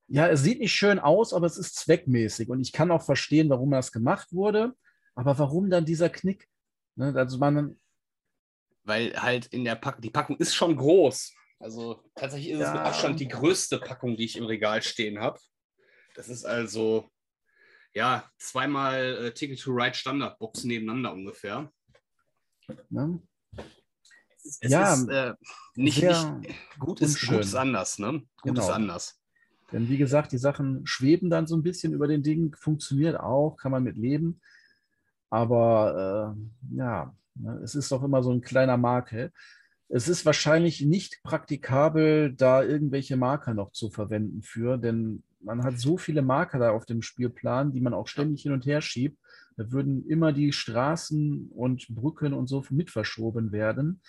Ja, 0.08 0.28
es 0.28 0.42
sieht 0.42 0.60
nicht 0.60 0.72
schön 0.72 0.98
aus, 0.98 1.34
aber 1.34 1.44
es 1.44 1.58
ist 1.58 1.76
zweckmäßig 1.76 2.48
und 2.48 2.62
ich 2.62 2.72
kann 2.72 2.90
auch 2.90 3.02
verstehen, 3.02 3.50
warum 3.50 3.70
das 3.70 3.92
gemacht 3.92 4.32
wurde. 4.32 4.72
Aber 5.14 5.38
warum 5.38 5.68
dann 5.68 5.84
dieser 5.84 6.08
Knick? 6.08 6.48
Ne? 6.96 7.12
Also 7.14 7.36
man, 7.36 7.78
weil 8.90 9.14
halt 9.14 9.46
in 9.46 9.64
der 9.64 9.76
Packung, 9.76 10.02
die 10.02 10.10
Packung 10.10 10.36
ist 10.38 10.52
schon 10.52 10.76
groß. 10.76 11.32
Also 11.60 12.02
tatsächlich 12.16 12.50
ist 12.50 12.58
ja. 12.58 12.66
es 12.66 12.72
mit 12.72 12.82
Abstand 12.82 13.20
die 13.20 13.28
größte 13.28 13.78
Packung, 13.78 14.16
die 14.16 14.24
ich 14.24 14.36
im 14.36 14.46
Regal 14.46 14.82
stehen 14.82 15.20
habe. 15.20 15.38
Das 16.16 16.28
ist 16.28 16.44
also, 16.44 17.08
ja, 17.94 18.28
zweimal 18.36 19.26
äh, 19.26 19.32
Ticket 19.32 19.60
to 19.60 19.70
Ride 19.70 19.94
Standardbox 19.94 20.64
nebeneinander 20.64 21.12
ungefähr. 21.12 21.70
Ne? 22.88 23.22
Es, 24.42 24.58
es 24.60 24.72
ja, 24.72 24.92
ist 24.92 25.08
äh, 25.08 25.34
nicht, 25.76 26.02
nicht 26.02 26.58
gut, 26.80 27.00
ist, 27.00 27.24
gut 27.28 27.38
ist 27.38 27.54
anders, 27.54 28.00
ne? 28.00 28.12
Gut 28.42 28.54
genau. 28.54 28.60
ist 28.60 28.70
anders. 28.70 29.22
Denn 29.70 29.88
wie 29.88 29.98
gesagt, 29.98 30.32
die 30.32 30.38
Sachen 30.38 30.84
schweben 30.84 31.30
dann 31.30 31.46
so 31.46 31.54
ein 31.54 31.62
bisschen 31.62 31.92
über 31.92 32.08
den 32.08 32.24
Dingen, 32.24 32.56
funktioniert 32.56 33.20
auch, 33.20 33.56
kann 33.56 33.70
man 33.70 33.84
mit 33.84 33.96
leben. 33.96 34.40
Aber 35.30 36.34
äh, 36.36 36.76
ja, 36.76 37.14
Ne? 37.40 37.60
Es 37.62 37.74
ist 37.74 37.90
doch 37.92 38.02
immer 38.02 38.22
so 38.22 38.30
ein 38.30 38.40
kleiner 38.40 38.76
Makel. 38.76 39.32
Es 39.88 40.08
ist 40.08 40.24
wahrscheinlich 40.24 40.82
nicht 40.82 41.20
praktikabel, 41.22 42.32
da 42.32 42.62
irgendwelche 42.62 43.16
Marker 43.16 43.54
noch 43.54 43.72
zu 43.72 43.90
verwenden 43.90 44.42
für, 44.42 44.78
denn 44.78 45.24
man 45.40 45.64
hat 45.64 45.78
so 45.78 45.96
viele 45.96 46.22
Marker 46.22 46.58
da 46.58 46.70
auf 46.70 46.86
dem 46.86 47.02
Spielplan, 47.02 47.72
die 47.72 47.80
man 47.80 47.94
auch 47.94 48.06
ständig 48.06 48.42
hin 48.42 48.52
und 48.52 48.66
her 48.66 48.82
schiebt. 48.82 49.18
Da 49.56 49.72
würden 49.72 50.06
immer 50.06 50.32
die 50.32 50.52
Straßen 50.52 51.50
und 51.50 51.88
Brücken 51.88 52.34
und 52.34 52.46
so 52.46 52.64
mit 52.70 52.90
verschoben 52.90 53.50
werden. 53.50 54.00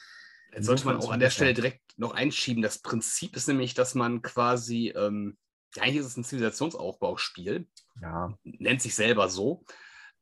Jetzt 0.53 0.65
sollte 0.65 0.85
man 0.85 0.97
auch 0.97 1.11
an 1.11 1.21
der 1.21 1.29
Stelle 1.29 1.53
direkt 1.53 1.97
noch 1.97 2.13
einschieben. 2.13 2.61
Das 2.61 2.79
Prinzip 2.79 3.35
ist 3.35 3.47
nämlich, 3.47 3.73
dass 3.73 3.95
man 3.95 4.21
quasi, 4.21 4.93
ähm, 4.95 5.37
eigentlich 5.79 5.97
ist 5.97 6.07
es 6.07 6.17
ein 6.17 6.25
Zivilisationsaufbauspiel. 6.25 7.67
Ja. 8.01 8.37
Nennt 8.43 8.81
sich 8.81 8.93
selber 8.93 9.29
so. 9.29 9.63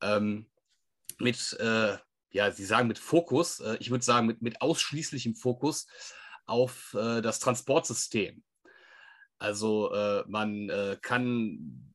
Ähm, 0.01 0.45
mit, 1.21 1.57
äh, 1.59 1.97
ja, 2.31 2.51
Sie 2.51 2.65
sagen 2.65 2.87
mit 2.87 2.99
Fokus, 2.99 3.59
äh, 3.59 3.77
ich 3.79 3.91
würde 3.91 4.03
sagen 4.03 4.27
mit, 4.27 4.41
mit 4.41 4.61
ausschließlichem 4.61 5.35
Fokus 5.35 5.87
auf 6.45 6.95
äh, 6.99 7.21
das 7.21 7.39
Transportsystem. 7.39 8.43
Also 9.37 9.93
äh, 9.93 10.23
man 10.27 10.69
äh, 10.69 10.97
kann 11.01 11.93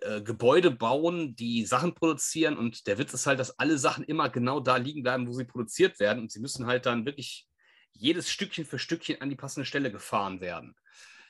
äh, 0.00 0.22
Gebäude 0.22 0.70
bauen, 0.70 1.36
die 1.36 1.66
Sachen 1.66 1.94
produzieren 1.94 2.56
und 2.56 2.86
der 2.86 2.98
Witz 2.98 3.12
ist 3.12 3.26
halt, 3.26 3.38
dass 3.38 3.58
alle 3.58 3.78
Sachen 3.78 4.04
immer 4.04 4.30
genau 4.30 4.60
da 4.60 4.76
liegen 4.76 5.02
bleiben, 5.02 5.26
wo 5.26 5.32
sie 5.32 5.44
produziert 5.44 6.00
werden 6.00 6.20
und 6.22 6.32
sie 6.32 6.40
müssen 6.40 6.66
halt 6.66 6.86
dann 6.86 7.04
wirklich 7.04 7.46
jedes 7.92 8.30
Stückchen 8.30 8.64
für 8.64 8.78
Stückchen 8.78 9.20
an 9.20 9.30
die 9.30 9.36
passende 9.36 9.66
Stelle 9.66 9.92
gefahren 9.92 10.40
werden. 10.40 10.74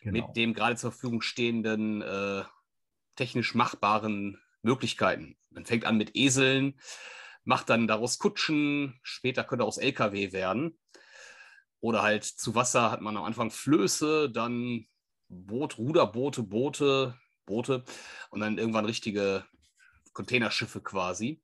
Genau. 0.03 0.27
Mit 0.27 0.37
dem 0.37 0.55
gerade 0.55 0.77
zur 0.77 0.93
Verfügung 0.93 1.21
stehenden 1.21 2.03
technisch 3.17 3.55
machbaren 3.55 4.39
Möglichkeiten. 4.63 5.37
Man 5.51 5.65
fängt 5.65 5.85
an 5.85 5.97
mit 5.97 6.15
Eseln, 6.15 6.79
macht 7.47 7.71
dann 7.71 7.87
daraus 7.87 8.19
Kutschen, 8.19 8.99
später 9.03 9.45
könnte 9.45 9.65
aus 9.65 9.79
LKW 9.79 10.33
werden. 10.33 10.79
Oder 11.81 12.03
halt 12.03 12.25
zu 12.25 12.55
Wasser 12.55 12.91
hat 12.91 13.01
man 13.01 13.17
am 13.17 13.23
Anfang 13.23 13.51
Flöße, 13.51 14.31
dann 14.31 14.87
Boot, 15.29 15.79
Ruderboote, 15.79 16.43
Boote, 16.43 17.19
Boote 17.47 17.85
und 18.31 18.41
dann 18.41 18.59
irgendwann 18.59 18.85
richtige 18.85 19.45
Containerschiffe 20.13 20.81
quasi. 20.81 21.41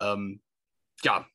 Ähm, 0.00 0.40
ja, 1.02 1.26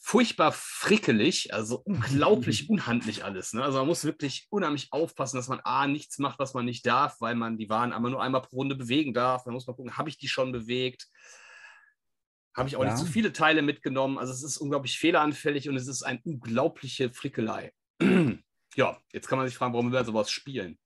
furchtbar 0.00 0.50
frickelig, 0.52 1.54
also 1.54 1.80
unglaublich 1.84 2.68
unhandlich 2.70 3.24
alles. 3.24 3.52
Ne? 3.52 3.62
Also 3.62 3.78
man 3.78 3.86
muss 3.86 4.04
wirklich 4.04 4.48
unheimlich 4.50 4.92
aufpassen, 4.92 5.36
dass 5.36 5.48
man 5.48 5.60
A, 5.60 5.86
nichts 5.86 6.18
macht, 6.18 6.40
was 6.40 6.54
man 6.54 6.64
nicht 6.64 6.84
darf, 6.86 7.20
weil 7.20 7.36
man 7.36 7.56
die 7.56 7.68
Waren 7.68 7.92
einmal 7.92 8.10
nur 8.10 8.22
einmal 8.22 8.42
pro 8.42 8.56
Runde 8.56 8.74
bewegen 8.74 9.14
darf. 9.14 9.44
Dann 9.44 9.54
muss 9.54 9.66
man 9.68 9.76
gucken, 9.76 9.96
habe 9.96 10.08
ich 10.08 10.18
die 10.18 10.28
schon 10.28 10.50
bewegt? 10.50 11.08
Habe 12.54 12.68
ich 12.68 12.76
auch 12.76 12.84
ja. 12.84 12.92
nicht 12.92 12.98
zu 12.98 13.06
viele 13.06 13.32
Teile 13.32 13.62
mitgenommen. 13.62 14.18
Also 14.18 14.32
es 14.32 14.42
ist 14.42 14.58
unglaublich 14.58 14.98
fehleranfällig 14.98 15.68
und 15.68 15.76
es 15.76 15.88
ist 15.88 16.02
eine 16.02 16.20
unglaubliche 16.24 17.12
Frickelei. 17.12 17.72
ja, 18.76 18.98
jetzt 19.12 19.28
kann 19.28 19.38
man 19.38 19.48
sich 19.48 19.56
fragen, 19.56 19.72
warum 19.72 19.92
wir 19.92 20.04
sowas 20.04 20.30
spielen 20.30 20.78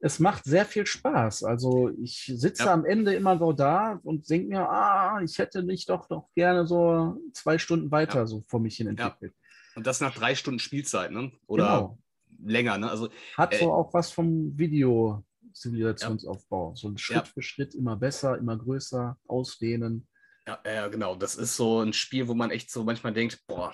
es 0.00 0.18
macht 0.18 0.44
sehr 0.44 0.64
viel 0.64 0.86
Spaß. 0.86 1.44
Also 1.44 1.90
ich 2.02 2.32
sitze 2.34 2.64
ja. 2.64 2.72
am 2.72 2.86
Ende 2.86 3.14
immer 3.14 3.38
so 3.38 3.52
da 3.52 4.00
und 4.02 4.28
denke 4.30 4.48
mir, 4.48 4.68
ah, 4.68 5.20
ich 5.22 5.38
hätte 5.38 5.62
mich 5.62 5.86
doch 5.86 6.08
noch 6.08 6.30
gerne 6.34 6.66
so 6.66 7.20
zwei 7.34 7.58
Stunden 7.58 7.90
weiter 7.90 8.20
ja. 8.20 8.26
so 8.26 8.42
vor 8.48 8.60
mich 8.60 8.76
hin 8.76 8.86
entwickelt. 8.88 9.34
Ja. 9.34 9.38
Und 9.76 9.86
das 9.86 10.00
nach 10.00 10.14
drei 10.14 10.34
Stunden 10.34 10.58
Spielzeit, 10.58 11.12
ne? 11.12 11.30
Oder 11.46 11.64
genau. 11.64 11.98
länger, 12.42 12.78
ne? 12.78 12.90
Also, 12.90 13.10
Hat 13.36 13.52
äh, 13.54 13.58
so 13.58 13.72
auch 13.72 13.94
was 13.94 14.10
vom 14.10 14.58
Video-Zivilisationsaufbau. 14.58 16.74
So 16.74 16.88
ein 16.88 16.98
Schritt 16.98 17.28
für 17.28 17.42
Schritt 17.42 17.74
immer 17.74 17.94
besser, 17.96 18.36
immer 18.38 18.56
größer, 18.56 19.16
ausdehnen. 19.28 20.08
Ja, 20.50 20.60
ja, 20.64 20.88
genau. 20.88 21.14
Das 21.14 21.36
ist 21.36 21.54
so 21.54 21.80
ein 21.80 21.92
Spiel, 21.92 22.26
wo 22.26 22.34
man 22.34 22.50
echt 22.50 22.72
so 22.72 22.82
manchmal 22.82 23.12
denkt, 23.12 23.40
boah, 23.46 23.72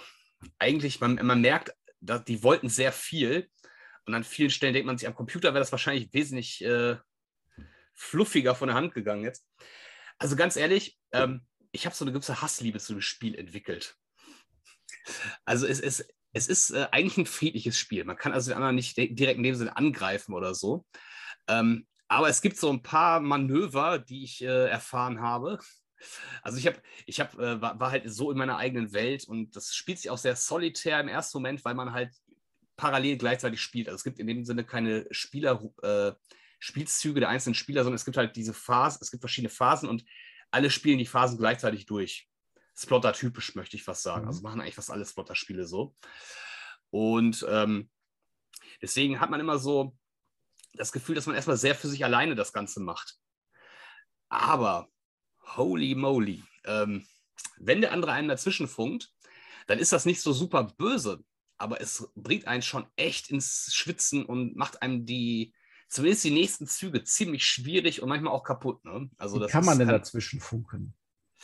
eigentlich, 0.59 1.01
man, 1.01 1.15
man 1.15 1.41
merkt, 1.41 1.73
dass 2.01 2.25
die 2.25 2.43
wollten 2.43 2.69
sehr 2.69 2.93
viel, 2.93 3.49
und 4.05 4.15
an 4.15 4.25
vielen 4.25 4.51
Stellen 4.51 4.75
denkt 4.75 4.87
man 4.87 4.99
sich, 4.99 5.09
am 5.09 5.15
Computer 5.15 5.49
wäre 5.49 5.61
das 5.61 5.73
wahrscheinlich 5.73 6.12
wesentlich 6.12 6.62
äh, 6.62 6.97
fluffiger 7.95 8.55
von 8.55 8.69
der 8.69 8.77
Hand 8.77 8.93
gegangen 8.93 9.25
jetzt. 9.25 9.49
Also 10.19 10.37
ganz 10.37 10.57
ehrlich, 10.57 10.99
ähm, 11.12 11.47
ich 11.73 11.87
habe 11.87 11.97
so 11.97 12.05
eine 12.05 12.12
gewisse 12.12 12.43
Hassliebe 12.43 12.79
zu 12.79 12.93
dem 12.93 13.01
Spiel 13.01 13.35
entwickelt. 13.35 13.97
Also 15.45 15.67
es, 15.67 15.81
es, 15.81 16.07
es 16.35 16.47
ist 16.47 16.71
äh, 16.71 16.89
eigentlich 16.93 17.17
ein 17.17 17.27
friedliches 17.27 17.79
Spiel. 17.79 18.05
Man 18.05 18.17
kann 18.17 18.33
also 18.33 18.51
den 18.51 18.57
anderen 18.57 18.77
nicht 18.77 18.97
direkt 18.97 19.39
in 19.39 19.43
dem 19.43 19.55
Sinne 19.55 19.77
angreifen 19.77 20.35
oder 20.35 20.55
so. 20.55 20.85
Ähm, 21.49 21.87
aber 22.07 22.29
es 22.29 22.43
gibt 22.43 22.59
so 22.59 22.71
ein 22.71 22.83
paar 22.83 23.21
Manöver, 23.21 23.99
die 23.99 24.25
ich 24.25 24.43
äh, 24.43 24.69
erfahren 24.69 25.21
habe. 25.21 25.59
Also 26.43 26.59
ich 26.59 26.67
habe, 26.67 26.81
ich 27.07 27.21
habe, 27.21 27.43
äh, 27.43 27.61
war, 27.61 27.81
war, 27.81 27.91
halt 27.91 28.11
so 28.11 28.31
in 28.31 28.39
meiner 28.39 28.59
eigenen 28.59 28.93
Welt 28.93 29.25
und 29.25 29.57
das 29.57 29.75
spielt 29.75 29.99
sich 29.99 30.11
auch 30.11 30.19
sehr 30.19 30.37
solitär 30.37 31.01
im 31.01 31.09
ersten 31.09 31.39
Moment, 31.39 31.65
weil 31.65 31.75
man 31.75 31.93
halt 31.93 32.15
parallel 32.77 33.17
gleichzeitig 33.17 33.61
spielt. 33.61 33.89
Also 33.89 33.97
es 33.97 34.05
gibt 34.05 34.19
in 34.19 34.27
dem 34.27 34.45
Sinne 34.45 34.65
keine 34.65 35.07
Spieler, 35.11 35.63
äh, 35.83 36.13
Spielzüge 36.59 37.21
der 37.21 37.29
einzelnen 37.29 37.55
Spieler, 37.55 37.83
sondern 37.85 37.97
es 37.97 38.05
gibt 38.05 38.17
halt 38.17 38.37
diese 38.37 38.55
Phasen, 38.55 38.99
es 39.03 39.11
gibt 39.11 39.23
verschiedene 39.23 39.51
Phasen 39.51 39.89
und 39.89 40.05
alle 40.51 40.71
spielen 40.71 40.99
die 40.99 41.07
Phasen 41.07 41.39
gleichzeitig 41.39 41.87
durch. 41.87 42.29
Splotter-typisch, 42.77 43.55
möchte 43.55 43.77
ich 43.77 43.85
fast 43.85 44.03
sagen. 44.03 44.23
Mhm. 44.23 44.29
Also 44.29 44.43
machen 44.43 44.61
eigentlich 44.61 44.75
fast 44.75 44.91
alle 44.91 45.07
Splotter-Spiele 45.07 45.67
so. 45.67 45.97
Und 46.91 47.45
ähm, 47.49 47.91
deswegen 48.83 49.21
hat 49.21 49.31
man 49.31 49.41
immer 49.41 49.59
so 49.59 49.97
das 50.75 50.93
Gefühl, 50.93 51.15
dass 51.15 51.27
man 51.27 51.35
erstmal 51.35 51.57
sehr 51.57 51.75
für 51.75 51.89
sich 51.89 52.05
alleine 52.05 52.35
das 52.35 52.53
Ganze 52.53 52.81
macht. 52.81 53.17
Aber, 54.29 54.89
holy 55.55 55.95
moly, 55.95 56.43
ähm, 56.65 57.07
wenn 57.59 57.81
der 57.81 57.93
andere 57.93 58.13
einen 58.13 58.29
dazwischen 58.29 58.69
funkt, 58.69 59.13
dann 59.67 59.79
ist 59.79 59.93
das 59.93 60.05
nicht 60.05 60.21
so 60.21 60.33
super 60.33 60.65
böse, 60.65 61.25
aber 61.59 61.81
es 61.81 62.11
bringt 62.15 62.47
einen 62.47 62.63
schon 62.63 62.87
echt 62.97 63.31
ins 63.31 63.71
Schwitzen 63.73 64.25
und 64.25 64.57
macht 64.57 64.83
einem 64.83 65.07
die, 65.07 65.55
zumindest 65.89 66.25
die 66.25 66.31
nächsten 66.31 66.67
Züge 66.67 67.05
ziemlich 67.05 67.45
schwierig 67.45 68.03
und 68.03 68.09
manchmal 68.09 68.33
auch 68.33 68.45
kaputt. 68.45 68.85
Ne? 68.85 69.11
Also 69.17 69.41
Wie 69.41 69.47
kann 69.47 69.65
man 69.65 69.79
denn 69.79 69.89
dazwischen 69.89 70.41
funken? 70.41 70.95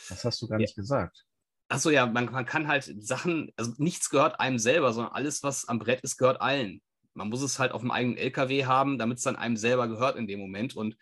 Das 0.09 0.23
hast 0.23 0.41
du 0.41 0.47
gar 0.47 0.59
ja. 0.59 0.63
nicht 0.63 0.75
gesagt. 0.75 1.25
Achso, 1.69 1.89
ja, 1.89 2.05
man, 2.05 2.25
man 2.25 2.45
kann 2.45 2.67
halt 2.67 2.93
Sachen, 3.03 3.51
also 3.55 3.73
nichts 3.77 4.09
gehört 4.09 4.39
einem 4.39 4.59
selber, 4.59 4.93
sondern 4.93 5.13
alles, 5.13 5.43
was 5.43 5.67
am 5.67 5.79
Brett 5.79 6.01
ist, 6.01 6.17
gehört 6.17 6.41
allen. 6.41 6.81
Man 7.13 7.29
muss 7.29 7.41
es 7.41 7.59
halt 7.59 7.71
auf 7.71 7.81
dem 7.81 7.91
eigenen 7.91 8.17
LKW 8.17 8.65
haben, 8.65 8.97
damit 8.97 9.17
es 9.17 9.23
dann 9.23 9.35
einem 9.35 9.57
selber 9.57 9.87
gehört 9.87 10.15
in 10.17 10.27
dem 10.27 10.39
Moment. 10.39 10.75
Und 10.75 10.97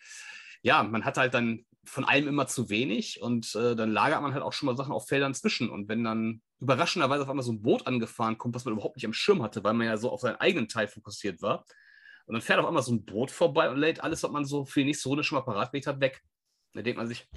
ja, 0.62 0.84
man 0.84 1.04
hat 1.04 1.18
halt 1.18 1.34
dann 1.34 1.66
von 1.84 2.06
allem 2.06 2.28
immer 2.28 2.48
zu 2.48 2.70
wenig 2.70 3.22
und 3.22 3.56
äh, 3.56 3.76
dann 3.76 3.91
lagert 3.91 4.22
man 4.22 4.34
halt 4.34 4.44
auch 4.44 4.54
schon 4.54 4.67
mal 4.67 4.78
Sachen 4.78 4.91
auf 4.94 5.08
Feldern 5.08 5.34
zwischen. 5.34 5.70
Und 5.70 5.89
wenn 5.89 6.04
dann 6.04 6.41
überraschenderweise 6.60 7.24
auf 7.24 7.30
einmal 7.30 7.44
so 7.44 7.52
ein 7.52 7.62
Boot 7.62 7.88
angefahren 7.88 8.38
kommt, 8.38 8.54
was 8.54 8.65
man 8.65 8.74
überhaupt 8.74 8.98
nicht 8.98 9.06
am 9.06 9.13
Schirm 9.13 9.41
hatte, 9.41 9.63
weil 9.63 9.74
man 9.74 9.88
ja 9.88 9.98
so 9.98 10.12
auf 10.12 10.22
seinen 10.22 10.36
eigenen 10.36 10.67
Teil 10.67 10.88
fokussiert 10.88 11.41
war. 11.41 11.65
Und 12.26 12.34
dann 12.34 12.41
fährt 12.41 12.60
auf 12.60 12.67
einmal 12.67 12.84
so 12.84 12.94
ein 12.94 13.04
Boot 13.04 13.32
vorbei 13.32 13.70
und 13.70 13.78
lädt 13.78 14.04
alles, 14.04 14.22
was 14.22 14.32
man 14.32 14.46
so 14.46 14.63
für 14.65 14.82
die 14.82 14.86
nächste 14.86 15.10
Runde 15.10 15.24
schon 15.24 15.38
mal 15.38 15.46
parat 15.46 15.72
gelegt 15.72 15.88
hat, 15.88 16.00
weg. 16.00 16.22
Da 16.74 16.82
denkt 16.82 16.98
man 16.98 17.08
sich, 17.08 17.28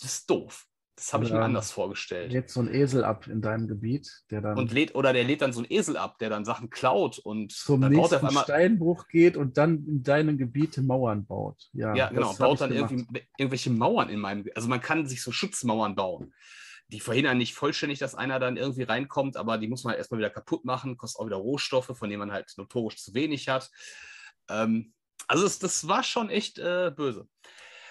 das 0.00 0.12
ist 0.12 0.30
doof. 0.30 0.66
Das 0.96 1.12
habe 1.12 1.24
ich 1.24 1.32
mir 1.32 1.40
anders 1.40 1.72
vorgestellt. 1.72 2.32
Lädt 2.32 2.50
so 2.50 2.60
ein 2.60 2.72
Esel 2.72 3.02
ab 3.02 3.26
in 3.26 3.42
deinem 3.42 3.66
Gebiet, 3.66 4.08
der 4.30 4.40
dann. 4.40 4.56
Und 4.56 4.72
lädt, 4.72 4.94
oder 4.94 5.12
der 5.12 5.24
lädt 5.24 5.42
dann 5.42 5.52
so 5.52 5.60
ein 5.60 5.66
Esel 5.68 5.96
ab, 5.96 6.18
der 6.18 6.30
dann 6.30 6.44
Sachen 6.44 6.70
klaut 6.70 7.18
und 7.18 7.50
zum 7.50 7.80
dann 7.80 7.90
nächsten 7.90 8.02
baut 8.02 8.12
er 8.12 8.18
auf 8.18 8.28
einmal, 8.28 8.44
Steinbruch 8.44 9.08
geht 9.08 9.36
und 9.36 9.58
dann 9.58 9.84
in 9.86 10.02
deinem 10.04 10.38
Gebiet 10.38 10.78
Mauern 10.78 11.26
baut. 11.26 11.68
Ja, 11.72 11.94
ja 11.96 12.10
genau, 12.10 12.32
baut 12.34 12.60
dann 12.60 12.72
irgendwelche 12.72 13.70
Mauern 13.70 14.08
in 14.08 14.20
meinem. 14.20 14.46
Also 14.54 14.68
man 14.68 14.80
kann 14.80 15.06
sich 15.06 15.22
so 15.22 15.32
Schutzmauern 15.32 15.96
bauen. 15.96 16.32
Die 16.88 17.00
verhindern 17.00 17.38
nicht 17.38 17.54
vollständig, 17.54 17.98
dass 17.98 18.14
einer 18.14 18.38
dann 18.38 18.56
irgendwie 18.56 18.84
reinkommt, 18.84 19.36
aber 19.36 19.58
die 19.58 19.66
muss 19.66 19.82
man 19.82 19.92
halt 19.92 19.98
erstmal 19.98 20.18
wieder 20.18 20.30
kaputt 20.30 20.64
machen, 20.64 20.96
kostet 20.96 21.20
auch 21.20 21.26
wieder 21.26 21.36
Rohstoffe, 21.36 21.90
von 21.96 22.08
denen 22.08 22.20
man 22.20 22.30
halt 22.30 22.52
notorisch 22.56 23.02
zu 23.02 23.14
wenig 23.14 23.48
hat. 23.48 23.68
Ähm, 24.48 24.92
also 25.26 25.44
es, 25.44 25.58
das 25.58 25.88
war 25.88 26.04
schon 26.04 26.30
echt 26.30 26.58
äh, 26.58 26.92
böse. 26.94 27.26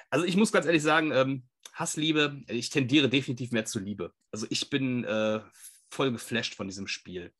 Also 0.09 0.25
ich 0.25 0.37
muss 0.37 0.51
ganz 0.51 0.67
ehrlich 0.67 0.83
sagen, 0.83 1.11
ähm, 1.11 1.47
Hassliebe, 1.73 2.41
ich 2.47 2.69
tendiere 2.69 3.09
definitiv 3.09 3.51
mehr 3.51 3.65
zu 3.65 3.79
Liebe. 3.79 4.13
Also 4.31 4.45
ich 4.49 4.69
bin 4.69 5.03
äh, 5.03 5.41
voll 5.89 6.11
geflasht 6.11 6.55
von 6.55 6.67
diesem 6.67 6.87
Spiel. 6.87 7.33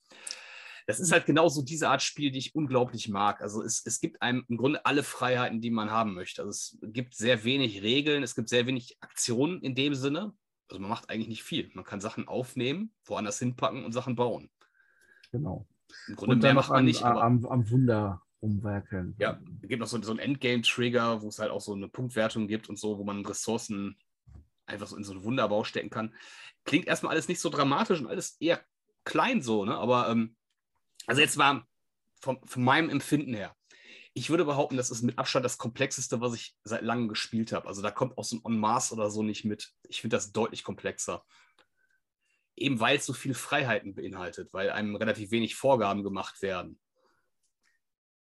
Das 0.86 1.00
ist 1.00 1.12
halt 1.12 1.26
genauso 1.26 1.62
diese 1.62 1.88
Art 1.88 2.02
Spiel, 2.02 2.32
die 2.32 2.40
ich 2.40 2.56
unglaublich 2.56 3.08
mag. 3.08 3.42
Also 3.42 3.64
es, 3.64 3.86
es 3.86 4.02
gibt 4.02 4.22
einem 4.22 4.44
im 4.50 4.58
Grunde 4.58 4.86
alle 4.86 5.04
Freiheiten, 5.04 5.62
die 5.62 5.70
man 5.70 5.92
haben 5.92 6.14
möchte. 6.14 6.42
Also 6.42 6.50
es 6.50 6.78
gibt 6.82 7.16
sehr 7.16 7.44
wenig 7.46 7.84
Regeln, 7.84 8.22
es 8.22 8.36
gibt 8.36 8.50
sehr 8.50 8.66
wenig 8.68 8.98
Aktionen 9.00 9.62
in 9.62 9.76
dem 9.76 9.96
Sinne. 9.96 10.34
Also 10.68 10.82
man 10.82 10.90
macht 10.90 11.10
eigentlich 11.10 11.30
nicht 11.30 11.44
viel. 11.44 11.72
Man 11.74 11.86
kann 11.86 12.02
Sachen 12.02 12.28
aufnehmen, 12.28 12.92
woanders 13.06 13.40
hinpacken 13.40 13.86
und 13.86 13.94
Sachen 13.94 14.16
bauen. 14.16 14.50
Genau. 15.32 15.68
Im 16.08 16.16
Grunde 16.16 16.36
und 16.36 16.42
mehr 16.42 16.54
macht 16.54 16.70
man 16.70 16.80
an, 16.80 16.86
nicht. 16.86 17.04
Am, 17.04 17.46
am 17.46 17.70
Wunder 17.70 18.22
umwerkeln. 18.40 19.16
Ja, 19.20 19.40
es 19.62 19.70
gibt 19.70 19.80
noch 19.80 19.88
so, 19.88 20.02
so 20.02 20.12
einen 20.12 20.20
Endgame-Trigger, 20.20 21.22
wo 21.22 21.30
es 21.30 21.40
halt 21.40 21.52
auch 21.52 21.62
so 21.62 21.74
eine 21.74 21.88
Punktwertung 21.88 22.48
gibt 22.48 22.68
und 22.68 22.78
so, 22.78 22.98
wo 22.98 23.04
man 23.04 23.26
Ressourcen 23.26 23.98
einfach 24.66 24.88
so 24.88 24.96
in 24.96 25.04
so 25.04 25.14
einen 25.14 25.24
Wunderbau 25.24 25.64
stecken 25.64 25.90
kann. 25.90 26.16
Klingt 26.66 26.88
erstmal 26.88 27.12
alles 27.12 27.28
nicht 27.28 27.40
so 27.40 27.50
dramatisch 27.50 28.00
und 28.00 28.08
alles 28.08 28.38
eher 28.40 28.64
klein 29.04 29.42
so, 29.42 29.66
ne? 29.66 29.78
Aber 29.78 30.10
ähm, 30.10 30.36
also 31.08 31.22
jetzt 31.22 31.38
war 31.38 31.68
vom, 32.22 32.40
von 32.46 32.64
meinem 32.64 32.90
Empfinden 32.90 33.34
her, 33.34 33.56
ich 34.14 34.30
würde 34.30 34.46
behaupten, 34.46 34.78
das 34.78 34.92
ist 34.92 35.02
mit 35.02 35.18
Abstand 35.18 35.44
das 35.44 35.58
komplexeste, 35.58 36.22
was 36.22 36.36
ich 36.36 36.56
seit 36.64 36.84
langem 36.84 37.08
gespielt 37.08 37.52
habe. 37.52 37.68
Also 37.68 37.82
da 37.82 37.90
kommt 37.90 38.18
auch 38.18 38.24
so 38.24 38.38
ein 38.38 38.42
On 38.44 38.58
Mars 38.58 38.92
oder 38.92 39.10
so 39.10 39.24
nicht 39.24 39.44
mit. 39.44 39.74
Ich 39.90 40.02
finde 40.02 40.16
das 40.16 40.32
deutlich 40.32 40.64
komplexer. 40.64 41.26
Eben 42.56 42.80
weil 42.80 42.98
es 42.98 43.08
so 43.08 43.14
viele 43.14 43.34
Freiheiten 43.34 43.96
beinhaltet, 43.96 44.54
weil 44.54 44.70
einem 44.70 44.96
relativ 44.96 45.32
wenig 45.32 45.56
Vorgaben 45.56 46.04
gemacht 46.04 46.44
werden. 46.44 46.80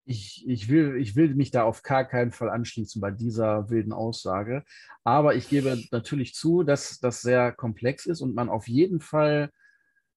Ich, 0.05 0.45
ich, 0.49 0.69
will, 0.69 0.97
ich 0.97 1.15
will 1.15 1.35
mich 1.35 1.51
da 1.51 1.63
auf 1.65 1.83
gar 1.83 2.05
keinen 2.05 2.33
Fall 2.33 2.51
anschließen 2.51 3.01
bei 3.01 3.11
dieser 3.11 3.71
wilden 3.71 3.93
Aussage. 3.93 4.65
Aber 5.05 5.35
ich 5.35 5.49
gebe 5.49 5.79
natürlich 5.93 6.35
zu, 6.35 6.63
dass 6.63 6.99
das 7.01 7.23
sehr 7.23 7.53
komplex 7.53 8.07
ist 8.07 8.21
und 8.21 8.35
man 8.35 8.49
auf 8.49 8.67
jeden 8.67 9.01
Fall 9.01 9.51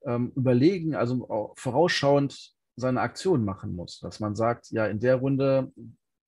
ähm, 0.06 0.32
überlegen, 0.36 0.96
also 0.96 1.54
vorausschauend 1.58 2.54
seine 2.76 3.02
Aktion 3.02 3.46
machen 3.46 3.76
muss. 3.76 4.00
Dass 4.00 4.20
man 4.20 4.36
sagt, 4.36 4.72
ja, 4.72 4.88
in 4.88 5.00
der 5.00 5.18
Runde 5.18 5.72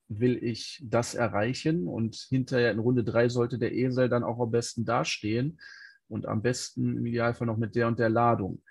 will 0.08 0.44
ich 0.44 0.84
das 0.86 1.16
erreichen 1.16 1.88
und 1.88 2.16
hinterher 2.30 2.72
in 2.72 2.80
Runde 2.80 3.04
drei 3.04 3.30
sollte 3.30 3.58
der 3.58 3.74
Esel 3.74 4.10
dann 4.10 4.24
auch 4.24 4.40
am 4.40 4.52
besten 4.52 4.86
dastehen 4.86 5.60
und 6.08 6.28
am 6.28 6.42
besten 6.42 6.98
im 6.98 7.06
Idealfall 7.06 7.48
noch 7.48 7.58
mit 7.58 7.76
der 7.76 7.88
und 7.88 7.98
der 7.98 8.10
Ladung 8.10 8.62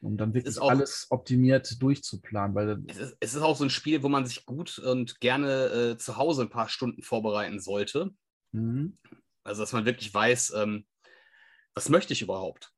um 0.00 0.16
dann 0.16 0.34
wirklich 0.34 0.58
auch, 0.58 0.70
alles 0.70 1.06
optimiert 1.10 1.80
durchzuplanen. 1.82 2.54
Weil 2.54 2.82
es 2.86 2.96
ist, 2.96 3.16
es, 3.20 3.34
ist, 3.34 3.42
auch 3.42 3.56
so 3.56 3.64
ein 3.64 3.70
Spiel, 3.70 4.02
wo 4.02 4.08
man 4.08 4.26
sich 4.26 4.44
gut 4.44 4.78
und 4.78 5.20
gerne 5.20 5.66
äh, 5.66 5.96
zu 5.96 6.16
Hause 6.16 6.42
ein 6.42 6.50
paar 6.50 6.68
Stunden 6.68 7.02
vorbereiten 7.02 7.60
sollte. 7.60 8.10
Mhm. 8.52 8.96
Also, 9.44 9.62
dass 9.62 9.72
man 9.72 9.84
wirklich 9.84 10.12
weiß, 10.12 10.52
ähm, 10.56 10.86
was 11.74 11.88
möchte 11.88 12.12
ich 12.12 12.22
überhaupt? 12.22 12.72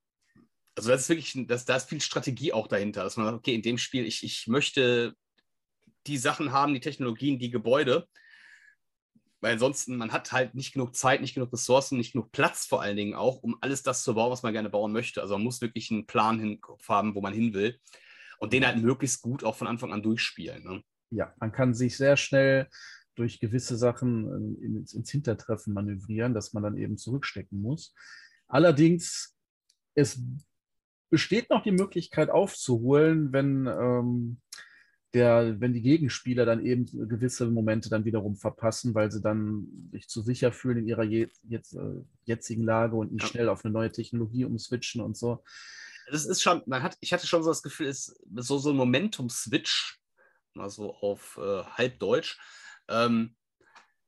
Also, 0.77 0.91
das 0.91 1.03
ist 1.03 1.09
wirklich, 1.09 1.47
das, 1.47 1.65
da 1.65 1.77
ist 1.77 1.89
viel 1.89 2.01
Strategie 2.01 2.53
auch 2.53 2.69
dahinter, 2.69 3.05
dass 3.05 3.17
man 3.17 3.27
sagt, 3.27 3.39
okay, 3.39 3.55
in 3.55 3.63
dem 3.63 3.79
Spiel, 3.79 4.07
ich, 4.07 4.23
ich 4.23 4.47
möchte 4.47 5.15
die 6.07 6.19
Sachen 6.19 6.53
haben, 6.53 6.75
die 6.75 6.81
Technologien, 6.81 7.39
die 7.39 7.51
Gebäude 7.51 8.09
weil 9.41 9.55
ansonsten, 9.55 9.97
man 9.97 10.13
hat 10.13 10.33
halt 10.33 10.55
nicht 10.55 10.73
genug 10.73 10.95
Zeit, 10.95 11.21
nicht 11.21 11.35
genug 11.35 11.53
Ressourcen, 11.53 11.97
nicht 11.97 12.13
genug 12.13 12.31
Platz 12.33 12.67
vor 12.67 12.83
allen 12.83 12.97
Dingen 12.97 13.15
auch, 13.15 13.43
um 13.43 13.57
alles 13.61 13.83
das 13.83 14.03
zu 14.03 14.15
bauen, 14.15 14.31
was 14.31 14.43
man 14.43 14.53
gerne 14.53 14.71
bauen 14.71 14.93
möchte. 14.93 15.23
Also 15.23 15.35
man 15.35 15.45
muss 15.45 15.61
wirklich 15.61 15.91
einen 15.91 16.07
Plan 16.07 16.61
Kopf 16.61 16.89
haben, 16.89 17.15
wo 17.15 17.21
man 17.21 17.33
hin 17.33 17.55
will 17.55 17.79
und 18.39 18.53
den 18.53 18.67
halt 18.67 18.83
möglichst 18.83 19.23
gut 19.23 19.45
auch 19.45 19.57
von 19.57 19.67
Anfang 19.67 19.93
an 19.93 20.03
durchspielen. 20.03 20.63
Ne? 20.65 20.83
Ja, 21.11 21.35
man 21.41 21.53
kann 21.53 21.75
sich 21.75 21.97
sehr 21.97 22.17
schnell 22.17 22.69
durch 23.15 23.41
gewisse 23.41 23.77
Sachen 23.77 24.59
äh, 24.61 24.65
ins, 24.65 24.93
ins 24.93 25.11
Hintertreffen 25.11 25.75
manövrieren, 25.75 26.35
dass 26.35 26.53
man 26.53 26.63
dann 26.63 26.77
eben 26.77 26.97
zurückstecken 26.97 27.61
muss. 27.61 27.95
Allerdings, 28.47 29.37
es 29.95 30.23
besteht 31.11 31.51
noch 31.51 31.63
die 31.63 31.73
Möglichkeit 31.73 32.31
aufzuholen, 32.31 33.33
wenn 33.33 33.67
ähm, 33.67 34.41
der, 35.15 35.61
wenn 35.61 35.73
die 35.73 35.83
Gegenspieler 35.83 36.47
dann 36.47 36.65
eben 36.65 36.87
gewisse 37.09 37.47
Momente 37.47 37.91
dann 37.91 38.05
wiederum 38.05 38.37
verpassen, 38.37 38.95
weil 38.95 39.11
sie 39.11 39.21
dann 39.21 39.89
sich 39.91 40.09
zu 40.09 40.23
sicher 40.23 40.53
fühlen 40.53 40.79
in 40.79 40.87
ihrer 40.87 41.03
je, 41.03 41.29
jetzt, 41.49 41.75
äh, 41.75 42.03
jetzigen 42.25 42.65
Lage 42.65 42.97
und 42.97 43.13
nicht 43.13 43.23
ja. 43.23 43.29
schnell 43.29 43.49
auf 43.49 43.65
eine 43.65 43.73
neue 43.73 43.91
Technologie 43.91 44.45
umswitchen 44.45 45.01
und 45.01 45.17
so. 45.17 45.43
Das 46.11 46.27
ist 46.27 46.43
schon, 46.43 46.63
man 46.67 46.83
hat, 46.83 46.97
ich 47.01 47.13
hatte 47.13 47.27
schon 47.27 47.43
so 47.43 47.51
das 47.51 47.63
Gefühl, 47.63 47.87
es 47.87 48.09
ist 48.09 48.21
so, 48.37 48.59
so 48.59 48.71
ein 48.71 48.77
Momentum-Switch, 48.77 50.01
mal 50.55 50.71
so 50.71 50.95
auf 50.95 51.39
äh, 51.43 51.63
Halbdeutsch, 51.65 52.39
ähm, 52.89 53.37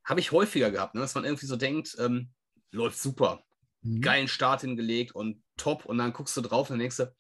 habe 0.04 0.20
ich 0.20 0.32
häufiger 0.32 0.70
gehabt, 0.70 0.94
ne? 0.94 1.00
dass 1.00 1.14
man 1.14 1.24
irgendwie 1.24 1.46
so 1.46 1.56
denkt, 1.56 1.96
ähm, 1.98 2.30
läuft 2.70 2.98
super, 2.98 3.44
mhm. 3.82 4.00
geilen 4.00 4.28
Start 4.28 4.62
hingelegt 4.62 5.14
und 5.14 5.42
top 5.56 5.84
und 5.84 5.98
dann 5.98 6.12
guckst 6.12 6.36
du 6.36 6.40
drauf 6.40 6.70
und 6.70 6.74
dann 6.74 6.80
denkst 6.80 6.96
du, 6.96 7.12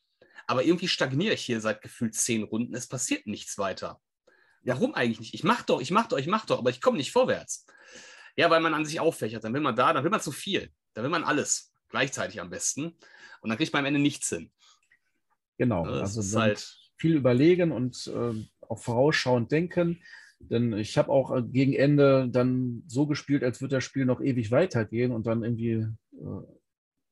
aber 0.46 0.64
irgendwie 0.64 0.88
stagniere 0.88 1.34
ich 1.34 1.42
hier 1.42 1.60
seit 1.60 1.82
gefühlt 1.82 2.14
zehn 2.14 2.42
Runden. 2.42 2.74
Es 2.74 2.88
passiert 2.88 3.26
nichts 3.26 3.58
weiter. 3.58 4.00
Warum 4.64 4.94
eigentlich 4.94 5.20
nicht? 5.20 5.34
Ich 5.34 5.44
mach 5.44 5.62
doch, 5.62 5.80
ich 5.80 5.90
mach 5.90 6.06
doch, 6.06 6.18
ich 6.18 6.26
mach 6.26 6.46
doch, 6.46 6.58
aber 6.58 6.70
ich 6.70 6.80
komme 6.80 6.96
nicht 6.96 7.12
vorwärts. 7.12 7.66
Ja, 8.36 8.48
weil 8.50 8.60
man 8.60 8.74
an 8.74 8.84
sich 8.84 9.00
auffächert. 9.00 9.44
Dann 9.44 9.54
will 9.54 9.60
man 9.60 9.76
da, 9.76 9.92
dann 9.92 10.04
will 10.04 10.10
man 10.10 10.20
zu 10.20 10.32
viel. 10.32 10.70
Dann 10.94 11.04
will 11.04 11.10
man 11.10 11.24
alles 11.24 11.72
gleichzeitig 11.88 12.40
am 12.40 12.50
besten. 12.50 12.96
Und 13.40 13.48
dann 13.48 13.58
kriegt 13.58 13.72
man 13.72 13.80
am 13.80 13.86
Ende 13.86 14.00
nichts 14.00 14.28
hin. 14.28 14.50
Genau, 15.58 15.84
das 15.86 16.16
also 16.16 16.40
halt 16.40 16.78
viel 16.96 17.16
überlegen 17.16 17.72
und 17.72 18.06
äh, 18.06 18.46
auch 18.68 18.78
vorausschauend 18.78 19.50
denken. 19.52 20.02
Denn 20.38 20.72
ich 20.72 20.98
habe 20.98 21.10
auch 21.10 21.36
äh, 21.36 21.42
gegen 21.42 21.74
Ende 21.74 22.28
dann 22.30 22.82
so 22.86 23.06
gespielt, 23.06 23.44
als 23.44 23.60
würde 23.60 23.76
das 23.76 23.84
Spiel 23.84 24.04
noch 24.04 24.20
ewig 24.20 24.50
weitergehen 24.50 25.12
und 25.12 25.26
dann 25.26 25.44
irgendwie 25.44 25.86
äh, 26.12 26.42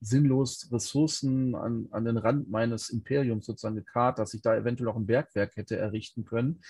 sinnlos 0.01 0.69
Ressourcen 0.73 1.55
an, 1.55 1.89
an 1.91 2.05
den 2.05 2.17
Rand 2.17 2.51
meines 2.51 2.91
Imperiums 2.91 3.47
sozusagen 3.47 3.77
gekarrt, 3.77 4.19
dass 4.19 4.35
ich 4.35 4.43
da 4.43 4.57
eventuell 4.57 4.89
auch 4.89 4.97
ein 4.97 5.07
Bergwerk 5.07 5.57
hätte 5.57 5.77
errichten 5.77 6.25
können. 6.25 6.63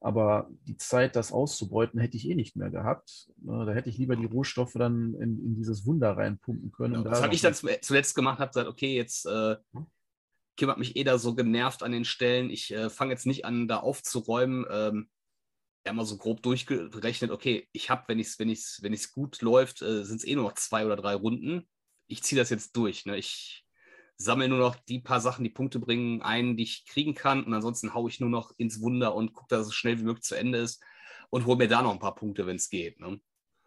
Aber 0.00 0.50
die 0.66 0.76
Zeit, 0.76 1.14
das 1.14 1.30
auszubeuten, 1.30 2.00
hätte 2.00 2.16
ich 2.16 2.28
eh 2.28 2.34
nicht 2.34 2.56
mehr 2.56 2.70
gehabt. 2.70 3.30
Ne, 3.36 3.64
da 3.64 3.72
hätte 3.72 3.88
ich 3.88 3.98
lieber 3.98 4.16
die 4.16 4.26
Rohstoffe 4.26 4.72
dann 4.74 5.14
in, 5.14 5.38
in 5.38 5.54
dieses 5.54 5.86
Wunder 5.86 6.16
reinpumpen 6.16 6.72
können. 6.72 6.94
Ja, 6.94 7.02
das 7.02 7.18
da 7.18 7.24
habe 7.24 7.34
ich 7.34 7.40
dann 7.40 7.54
zuletzt 7.54 8.16
gemacht, 8.16 8.40
habe 8.40 8.50
gesagt, 8.50 8.68
okay, 8.68 8.96
jetzt 8.96 9.26
äh, 9.26 9.56
Kim 10.56 10.68
hat 10.68 10.78
mich 10.78 10.96
eh 10.96 11.04
da 11.04 11.18
so 11.18 11.36
genervt 11.36 11.84
an 11.84 11.92
den 11.92 12.04
Stellen. 12.04 12.50
Ich 12.50 12.72
äh, 12.72 12.90
fange 12.90 13.12
jetzt 13.12 13.26
nicht 13.26 13.44
an, 13.44 13.68
da 13.68 13.78
aufzuräumen. 13.78 14.66
Ähm, 14.70 15.08
ja, 15.86 15.92
mal 15.92 16.04
so 16.04 16.16
grob 16.16 16.42
durchgerechnet, 16.42 17.30
okay, 17.30 17.68
ich 17.72 17.90
habe, 17.90 18.04
wenn 18.08 18.18
es 18.18 18.38
wenn 18.38 18.48
ich's, 18.48 18.80
wenn 18.82 18.92
ich's 18.92 19.12
gut 19.12 19.40
läuft, 19.40 19.82
äh, 19.82 20.04
sind 20.04 20.16
es 20.16 20.26
eh 20.26 20.34
nur 20.34 20.44
noch 20.44 20.54
zwei 20.54 20.84
oder 20.84 20.96
drei 20.96 21.14
Runden 21.14 21.68
ich 22.06 22.22
ziehe 22.22 22.40
das 22.40 22.50
jetzt 22.50 22.76
durch. 22.76 23.06
Ne? 23.06 23.16
Ich 23.16 23.64
sammle 24.16 24.48
nur 24.48 24.58
noch 24.58 24.76
die 24.76 25.00
paar 25.00 25.20
Sachen, 25.20 25.44
die 25.44 25.50
Punkte 25.50 25.78
bringen, 25.78 26.22
ein, 26.22 26.56
die 26.56 26.64
ich 26.64 26.86
kriegen 26.86 27.14
kann. 27.14 27.44
Und 27.44 27.54
ansonsten 27.54 27.94
haue 27.94 28.10
ich 28.10 28.20
nur 28.20 28.30
noch 28.30 28.52
ins 28.56 28.80
Wunder 28.80 29.14
und 29.14 29.32
gucke, 29.32 29.48
dass 29.48 29.62
es 29.62 29.66
so 29.68 29.72
schnell 29.72 29.98
wie 29.98 30.04
möglich 30.04 30.24
zu 30.24 30.36
Ende 30.36 30.58
ist 30.58 30.82
und 31.30 31.46
hole 31.46 31.58
mir 31.58 31.68
da 31.68 31.82
noch 31.82 31.92
ein 31.92 31.98
paar 31.98 32.14
Punkte, 32.14 32.46
wenn 32.46 32.56
es 32.56 32.68
geht. 32.68 33.00
Ne? 33.00 33.20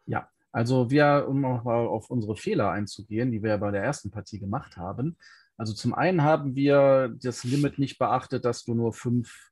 Ja, 0.05 0.29
also 0.51 0.89
wir, 0.89 1.25
um 1.27 1.41
nochmal 1.41 1.87
auf 1.87 2.09
unsere 2.09 2.35
Fehler 2.35 2.71
einzugehen, 2.71 3.31
die 3.31 3.43
wir 3.43 3.57
bei 3.57 3.71
der 3.71 3.83
ersten 3.83 4.11
Partie 4.11 4.39
gemacht 4.39 4.77
haben. 4.77 5.17
Also 5.57 5.73
zum 5.73 5.93
einen 5.93 6.23
haben 6.23 6.55
wir 6.55 7.15
das 7.21 7.43
Limit 7.43 7.79
nicht 7.79 7.97
beachtet, 7.97 8.45
dass 8.45 8.63
du 8.63 8.73
nur 8.73 8.93
fünf 8.93 9.51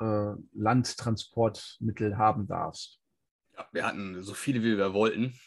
äh, 0.00 0.32
Landtransportmittel 0.54 2.16
haben 2.16 2.46
darfst. 2.46 3.00
Ja, 3.56 3.68
wir 3.72 3.86
hatten 3.86 4.22
so 4.22 4.34
viele, 4.34 4.62
wie 4.62 4.76
wir 4.76 4.94
wollten. 4.94 5.38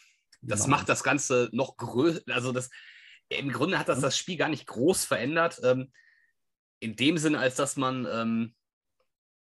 Das 0.42 0.64
genau. 0.64 0.76
macht 0.76 0.88
das 0.88 1.02
Ganze 1.02 1.48
noch 1.52 1.76
größer. 1.76 2.20
Also 2.30 2.52
das, 2.52 2.70
im 3.28 3.50
Grunde 3.50 3.78
hat 3.78 3.88
das 3.88 4.00
das 4.00 4.18
Spiel 4.18 4.36
gar 4.36 4.48
nicht 4.48 4.66
groß 4.66 5.04
verändert. 5.04 5.60
Ähm, 5.62 5.92
in 6.80 6.96
dem 6.96 7.16
Sinne, 7.16 7.38
als 7.38 7.54
dass 7.54 7.76
man 7.76 8.06
ähm, 8.10 8.54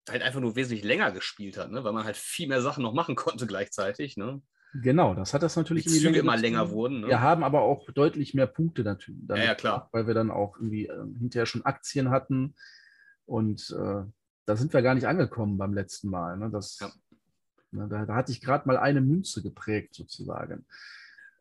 halt 0.09 0.23
einfach 0.23 0.39
nur 0.39 0.55
wesentlich 0.55 0.83
länger 0.83 1.11
gespielt 1.11 1.57
hat, 1.57 1.71
ne? 1.71 1.83
weil 1.83 1.93
man 1.93 2.05
halt 2.05 2.17
viel 2.17 2.47
mehr 2.47 2.61
Sachen 2.61 2.83
noch 2.83 2.93
machen 2.93 3.15
konnte 3.15 3.45
gleichzeitig. 3.45 4.17
Ne? 4.17 4.41
Genau, 4.81 5.13
das 5.13 5.33
hat 5.33 5.43
das 5.43 5.55
natürlich. 5.55 5.83
Die 5.83 5.91
Züge 5.91 6.19
immer 6.19 6.37
länger 6.37 6.69
wurden. 6.71 7.01
Ne? 7.01 7.07
Wir 7.07 7.21
haben 7.21 7.43
aber 7.43 7.61
auch 7.61 7.89
deutlich 7.91 8.33
mehr 8.33 8.47
Punkte 8.47 8.83
natürlich. 8.83 9.21
Ja, 9.29 9.37
ja, 9.37 9.55
klar. 9.55 9.89
Weil 9.91 10.07
wir 10.07 10.13
dann 10.13 10.31
auch 10.31 10.57
irgendwie 10.57 10.87
äh, 10.87 11.05
hinterher 11.17 11.45
schon 11.45 11.65
Aktien 11.65 12.09
hatten. 12.09 12.55
Und 13.25 13.75
äh, 13.77 14.03
da 14.45 14.55
sind 14.55 14.73
wir 14.73 14.81
gar 14.81 14.95
nicht 14.95 15.07
angekommen 15.07 15.57
beim 15.57 15.73
letzten 15.73 16.09
Mal. 16.09 16.37
Ne? 16.37 16.49
Das, 16.51 16.79
ja. 16.79 16.91
Ne, 17.75 17.87
da, 17.89 18.05
da 18.05 18.15
hatte 18.15 18.31
ich 18.31 18.41
gerade 18.41 18.67
mal 18.67 18.77
eine 18.77 19.01
Münze 19.01 19.43
geprägt, 19.43 19.95
sozusagen. 19.95 20.65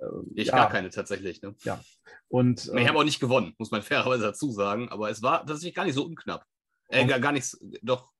Ähm, 0.00 0.30
ich 0.34 0.48
ja. 0.48 0.56
gar 0.56 0.70
keine 0.70 0.90
tatsächlich. 0.90 1.42
Ne? 1.42 1.54
Ja. 1.62 1.80
Und, 2.28 2.66
ich 2.66 2.74
äh, 2.74 2.88
habe 2.88 2.98
auch 2.98 3.04
nicht 3.04 3.20
gewonnen, 3.20 3.54
muss 3.58 3.70
man 3.70 3.82
fairerweise 3.82 4.24
dazu 4.24 4.50
sagen, 4.50 4.88
aber 4.88 5.10
es 5.10 5.22
war 5.22 5.46
tatsächlich 5.46 5.74
gar 5.74 5.84
nicht 5.84 5.94
so 5.94 6.04
unknapp. 6.04 6.44
Äh, 6.88 7.06
gar, 7.06 7.20
gar 7.20 7.32
nichts, 7.32 7.58
doch, 7.82 8.12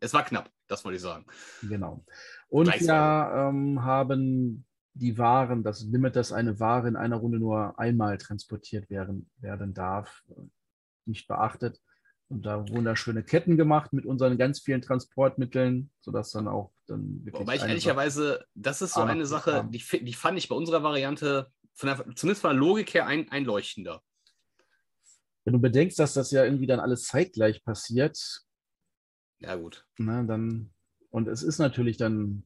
es 0.00 0.12
war 0.12 0.24
knapp, 0.24 0.50
das 0.66 0.84
wollte 0.84 0.96
ich 0.96 1.02
sagen. 1.02 1.24
Genau. 1.62 2.04
Und 2.48 2.68
wir 2.68 3.32
ähm, 3.34 3.84
haben 3.84 4.66
die 4.94 5.16
Waren, 5.18 5.62
das 5.62 5.82
Limit, 5.82 6.16
dass 6.16 6.32
eine 6.32 6.58
Ware 6.58 6.88
in 6.88 6.96
einer 6.96 7.16
Runde 7.16 7.38
nur 7.38 7.78
einmal 7.78 8.18
transportiert 8.18 8.90
werden, 8.90 9.30
werden 9.38 9.72
darf, 9.72 10.24
nicht 11.04 11.28
beachtet 11.28 11.80
und 12.28 12.44
da 12.44 12.68
wunderschöne 12.68 13.22
Ketten 13.22 13.56
gemacht 13.56 13.92
mit 13.92 14.04
unseren 14.04 14.36
ganz 14.36 14.60
vielen 14.60 14.82
Transportmitteln, 14.82 15.90
sodass 16.00 16.32
dann 16.32 16.46
auch 16.46 16.72
dann 16.86 17.24
wirklich. 17.24 17.40
Wobei 17.40 17.56
ich 17.56 17.62
ehrlicherweise, 17.62 18.44
das 18.54 18.82
ist 18.82 18.94
so 18.94 19.00
eine 19.00 19.26
Sache, 19.26 19.66
die, 19.70 19.78
die 20.04 20.12
fand 20.12 20.38
ich 20.38 20.48
bei 20.48 20.54
unserer 20.54 20.82
Variante, 20.82 21.50
von 21.74 21.88
der, 21.88 21.96
zumindest 22.16 22.42
von 22.42 22.50
der 22.50 22.58
Logik 22.58 22.92
her, 22.92 23.06
ein, 23.06 23.30
einleuchtender. 23.30 24.02
Wenn 25.44 25.54
du 25.54 25.60
bedenkst, 25.60 25.98
dass 25.98 26.14
das 26.14 26.30
ja 26.30 26.44
irgendwie 26.44 26.66
dann 26.66 26.80
alles 26.80 27.04
zeitgleich 27.04 27.64
passiert. 27.64 28.18
Ja, 29.38 29.54
gut. 29.54 29.86
Na, 29.96 30.22
dann, 30.22 30.70
und 31.10 31.28
es 31.28 31.42
ist 31.42 31.58
natürlich 31.58 31.96
dann 31.96 32.42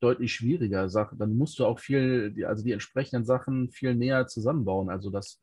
deutlich 0.00 0.32
schwieriger 0.32 0.88
Sache. 0.88 1.16
Dann 1.16 1.36
musst 1.36 1.58
du 1.58 1.66
auch 1.66 1.80
viel, 1.80 2.44
also 2.46 2.62
die 2.62 2.72
entsprechenden 2.72 3.24
Sachen 3.24 3.70
viel 3.70 3.94
näher 3.94 4.26
zusammenbauen. 4.28 4.90
Also 4.90 5.10
das 5.10 5.40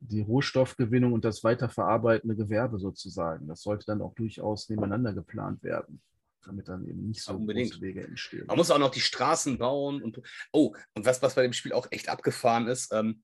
die 0.00 0.22
Rohstoffgewinnung 0.22 1.12
und 1.12 1.24
das 1.24 1.44
weiterverarbeitende 1.44 2.34
Gewerbe 2.34 2.78
sozusagen. 2.78 3.46
Das 3.46 3.62
sollte 3.62 3.84
dann 3.86 4.00
auch 4.00 4.14
durchaus 4.14 4.68
nebeneinander 4.68 5.12
geplant 5.12 5.62
werden, 5.62 6.02
damit 6.42 6.68
dann 6.68 6.86
eben 6.86 7.06
nicht 7.06 7.22
so 7.22 7.34
Unbedingt. 7.34 7.72
große 7.72 7.82
Wege 7.82 8.06
entstehen. 8.06 8.46
Man 8.46 8.56
muss 8.56 8.70
auch 8.70 8.78
noch 8.78 8.90
die 8.90 9.00
Straßen 9.00 9.58
bauen 9.58 10.02
und 10.02 10.20
oh, 10.52 10.74
und 10.94 11.04
was, 11.04 11.20
was 11.22 11.34
bei 11.34 11.42
dem 11.42 11.52
Spiel 11.52 11.74
auch 11.74 11.86
echt 11.90 12.08
abgefahren 12.08 12.66
ist, 12.66 12.92
ähm, 12.92 13.22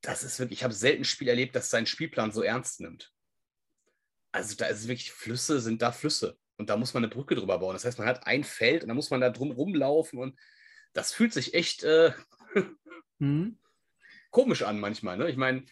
das 0.00 0.24
ist 0.24 0.38
wirklich, 0.38 0.60
ich 0.60 0.64
habe 0.64 0.74
selten 0.74 1.02
ein 1.02 1.04
Spiel 1.04 1.28
erlebt, 1.28 1.54
das 1.54 1.70
seinen 1.70 1.86
Spielplan 1.86 2.32
so 2.32 2.42
ernst 2.42 2.80
nimmt. 2.80 3.12
Also 4.32 4.56
da 4.56 4.66
ist 4.66 4.88
wirklich, 4.88 5.12
Flüsse 5.12 5.60
sind 5.60 5.82
da 5.82 5.92
Flüsse. 5.92 6.36
Und 6.56 6.70
da 6.70 6.76
muss 6.76 6.92
man 6.92 7.04
eine 7.04 7.12
Brücke 7.12 7.36
drüber 7.36 7.58
bauen. 7.58 7.74
Das 7.74 7.84
heißt, 7.84 7.98
man 7.98 8.08
hat 8.08 8.26
ein 8.26 8.42
Feld 8.42 8.82
und 8.82 8.88
da 8.88 8.94
muss 8.94 9.10
man 9.10 9.20
da 9.20 9.30
drum 9.30 9.52
rumlaufen 9.52 10.18
und 10.18 10.38
das 10.92 11.12
fühlt 11.12 11.32
sich 11.32 11.54
echt 11.54 11.84
äh, 11.84 12.12
mhm 13.18 13.58
komisch 14.30 14.62
an 14.62 14.80
manchmal. 14.80 15.16
Ne? 15.16 15.30
Ich 15.30 15.36
meine, 15.36 15.64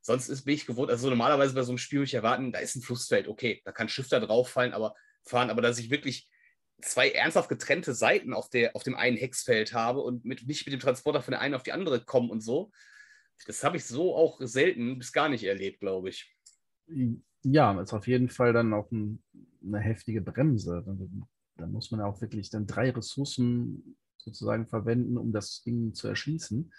sonst 0.00 0.28
ist, 0.28 0.44
bin 0.44 0.54
ich 0.54 0.66
gewohnt, 0.66 0.90
also 0.90 1.08
normalerweise 1.08 1.54
bei 1.54 1.62
so 1.62 1.72
einem 1.72 1.78
Spiel 1.78 2.00
würde 2.00 2.06
ich 2.06 2.14
erwarten, 2.14 2.52
da 2.52 2.58
ist 2.58 2.76
ein 2.76 2.82
Flussfeld, 2.82 3.28
okay, 3.28 3.60
da 3.64 3.72
kann 3.72 3.86
ein 3.86 3.90
Schiff 3.90 4.08
da 4.08 4.20
drauf 4.20 4.48
fallen, 4.48 4.72
aber 4.72 4.94
fahren, 5.24 5.50
aber 5.50 5.62
dass 5.62 5.78
ich 5.78 5.90
wirklich 5.90 6.28
zwei 6.82 7.10
ernsthaft 7.10 7.48
getrennte 7.48 7.94
Seiten 7.94 8.32
auf, 8.32 8.48
der, 8.48 8.74
auf 8.74 8.82
dem 8.82 8.96
einen 8.96 9.16
Hexfeld 9.16 9.74
habe 9.74 10.00
und 10.00 10.24
mit, 10.24 10.46
nicht 10.46 10.66
mit 10.66 10.72
dem 10.72 10.80
Transporter 10.80 11.22
von 11.22 11.32
der 11.32 11.40
einen 11.40 11.54
auf 11.54 11.62
die 11.62 11.72
andere 11.72 12.04
kommen 12.04 12.30
und 12.30 12.40
so. 12.40 12.70
Das 13.46 13.64
habe 13.64 13.76
ich 13.76 13.84
so 13.84 14.14
auch 14.14 14.40
selten 14.40 14.98
bis 14.98 15.12
gar 15.12 15.28
nicht 15.28 15.44
erlebt, 15.44 15.80
glaube 15.80 16.10
ich. 16.10 16.34
Ja, 17.42 17.80
ist 17.80 17.92
auf 17.92 18.06
jeden 18.06 18.28
Fall 18.28 18.52
dann 18.52 18.72
auch 18.74 18.90
ein, 18.90 19.22
eine 19.62 19.80
heftige 19.80 20.20
Bremse. 20.20 20.82
Dann, 20.84 21.26
dann 21.56 21.72
muss 21.72 21.90
man 21.90 22.00
auch 22.00 22.20
wirklich 22.20 22.50
dann 22.50 22.66
drei 22.66 22.90
Ressourcen 22.90 23.96
sozusagen 24.18 24.66
verwenden, 24.66 25.16
um 25.16 25.32
das 25.32 25.62
Ding 25.62 25.94
zu 25.94 26.08
erschließen. 26.08 26.72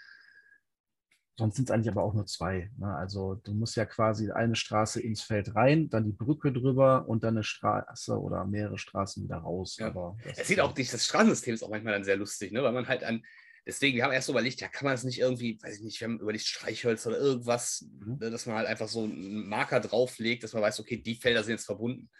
Sonst 1.38 1.56
sind 1.56 1.68
es 1.68 1.70
eigentlich 1.70 1.90
aber 1.90 2.02
auch 2.02 2.12
nur 2.12 2.26
zwei. 2.26 2.70
Ne? 2.76 2.94
Also 2.94 3.36
du 3.36 3.54
musst 3.54 3.76
ja 3.76 3.86
quasi 3.86 4.30
eine 4.30 4.54
Straße 4.54 5.00
ins 5.00 5.22
Feld 5.22 5.54
rein, 5.54 5.88
dann 5.88 6.04
die 6.04 6.12
Brücke 6.12 6.52
drüber 6.52 7.08
und 7.08 7.24
dann 7.24 7.34
eine 7.34 7.44
Straße 7.44 8.20
oder 8.20 8.44
mehrere 8.44 8.78
Straßen 8.78 9.24
wieder 9.24 9.36
raus. 9.36 9.76
Ja. 9.78 9.86
Aber 9.86 10.16
es 10.24 10.46
sieht 10.46 10.60
auch, 10.60 10.72
das 10.72 11.04
Straßensystem 11.04 11.54
ist 11.54 11.62
auch 11.62 11.70
manchmal 11.70 11.94
dann 11.94 12.04
sehr 12.04 12.16
lustig, 12.16 12.52
ne? 12.52 12.62
weil 12.62 12.72
man 12.72 12.86
halt 12.86 13.02
an, 13.02 13.22
deswegen, 13.66 13.96
wir 13.96 14.04
haben 14.04 14.12
erst 14.12 14.28
überlegt, 14.28 14.60
ja, 14.60 14.68
kann 14.68 14.84
man 14.84 14.94
das 14.94 15.04
nicht 15.04 15.20
irgendwie, 15.20 15.58
weiß 15.62 15.76
ich 15.76 15.82
nicht, 15.82 16.00
wir 16.00 16.08
haben 16.08 16.20
überlegt, 16.20 16.44
Streichhölzer 16.44 17.10
oder 17.10 17.18
irgendwas, 17.18 17.86
mhm. 17.90 18.18
ne, 18.20 18.30
dass 18.30 18.46
man 18.46 18.56
halt 18.56 18.66
einfach 18.66 18.88
so 18.88 19.04
einen 19.04 19.48
Marker 19.48 19.80
drauflegt, 19.80 20.44
dass 20.44 20.52
man 20.52 20.62
weiß, 20.62 20.80
okay, 20.80 20.96
die 20.98 21.14
Felder 21.14 21.42
sind 21.42 21.52
jetzt 21.52 21.66
verbunden. 21.66 22.10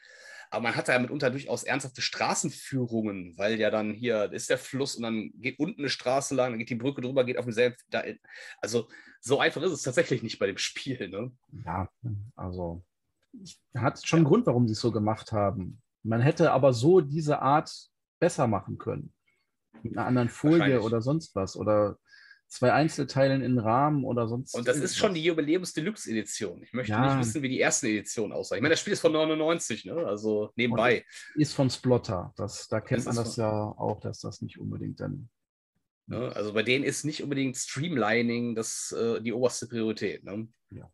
Aber 0.52 0.64
man 0.64 0.76
hat 0.76 0.86
da 0.86 0.98
mitunter 0.98 1.30
durchaus 1.30 1.62
ernsthafte 1.62 2.02
Straßenführungen, 2.02 3.38
weil 3.38 3.58
ja 3.58 3.70
dann 3.70 3.94
hier 3.94 4.30
ist 4.32 4.50
der 4.50 4.58
Fluss 4.58 4.96
und 4.96 5.02
dann 5.02 5.30
geht 5.36 5.58
unten 5.58 5.80
eine 5.80 5.88
Straße 5.88 6.34
lang, 6.34 6.50
dann 6.52 6.58
geht 6.58 6.68
die 6.68 6.74
Brücke 6.74 7.00
drüber, 7.00 7.24
geht 7.24 7.38
auf 7.38 7.46
demselben. 7.46 7.74
Da, 7.88 8.02
also 8.60 8.86
so 9.22 9.40
einfach 9.40 9.62
ist 9.62 9.72
es 9.72 9.80
tatsächlich 9.80 10.22
nicht 10.22 10.38
bei 10.38 10.46
dem 10.46 10.58
Spiel. 10.58 11.08
Ne? 11.08 11.32
Ja, 11.64 11.88
also 12.36 12.84
hat 13.74 14.06
schon 14.06 14.18
ja. 14.18 14.20
einen 14.20 14.26
Grund, 14.26 14.46
warum 14.46 14.68
sie 14.68 14.74
es 14.74 14.80
so 14.80 14.92
gemacht 14.92 15.32
haben. 15.32 15.80
Man 16.02 16.20
hätte 16.20 16.52
aber 16.52 16.74
so 16.74 17.00
diese 17.00 17.40
Art 17.40 17.74
besser 18.20 18.46
machen 18.46 18.76
können. 18.76 19.14
Mit 19.82 19.96
einer 19.96 20.06
anderen 20.06 20.28
Folie 20.28 20.82
oder 20.82 21.00
sonst 21.00 21.34
was. 21.34 21.56
Oder 21.56 21.96
zwei 22.52 22.72
Einzelteilen 22.74 23.40
in 23.40 23.58
Rahmen 23.58 24.04
oder 24.04 24.28
sonst. 24.28 24.54
Und 24.54 24.68
das 24.68 24.76
irgendwas. 24.76 24.90
ist 24.90 24.98
schon 24.98 25.14
die 25.14 25.24
Jubiläums-Deluxe-Edition. 25.24 26.62
Ich 26.62 26.74
möchte 26.74 26.92
ja. 26.92 27.16
nicht 27.16 27.26
wissen, 27.26 27.42
wie 27.42 27.48
die 27.48 27.58
erste 27.58 27.88
Edition 27.88 28.30
aussah. 28.30 28.56
Ich 28.56 28.62
meine, 28.62 28.74
das 28.74 28.80
Spiel 28.80 28.92
ist 28.92 29.00
von 29.00 29.12
99, 29.12 29.86
ne? 29.86 29.94
also 30.06 30.52
nebenbei. 30.54 31.02
ist 31.34 31.54
von 31.54 31.70
Splotter. 31.70 32.34
Das, 32.36 32.68
da 32.68 32.82
kennt 32.82 33.06
das 33.06 33.06
man 33.06 33.24
das 33.24 33.36
ja 33.36 33.50
auch, 33.50 34.00
dass 34.00 34.20
das 34.20 34.42
nicht 34.42 34.60
unbedingt 34.60 35.00
dann. 35.00 35.30
Ne? 36.06 36.30
Also 36.36 36.52
bei 36.52 36.62
denen 36.62 36.84
ist 36.84 37.04
nicht 37.04 37.22
unbedingt 37.22 37.56
Streamlining 37.56 38.54
das, 38.54 38.92
äh, 38.92 39.22
die 39.22 39.32
oberste 39.32 39.66
Priorität. 39.66 40.22
Ne? 40.22 40.46
Ja. 40.72 40.92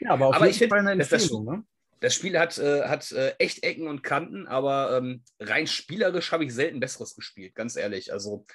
ja, 0.00 0.10
aber 0.10 0.26
auf 0.26 0.34
aber 0.34 0.48
jeden 0.48 0.68
Fall 0.68 0.80
eine 0.80 1.00
Empfehlung. 1.00 1.46
Das, 1.46 1.56
ne? 1.56 1.64
das 2.00 2.14
Spiel 2.14 2.36
hat, 2.36 2.58
äh, 2.58 2.88
hat 2.88 3.12
äh, 3.12 3.36
echt 3.38 3.62
Ecken 3.62 3.86
und 3.86 4.02
Kanten, 4.02 4.48
aber 4.48 4.96
ähm, 4.96 5.22
rein 5.38 5.68
spielerisch 5.68 6.32
habe 6.32 6.44
ich 6.44 6.52
selten 6.52 6.80
Besseres 6.80 7.14
gespielt, 7.14 7.54
ganz 7.54 7.76
ehrlich. 7.76 8.12
Also 8.12 8.46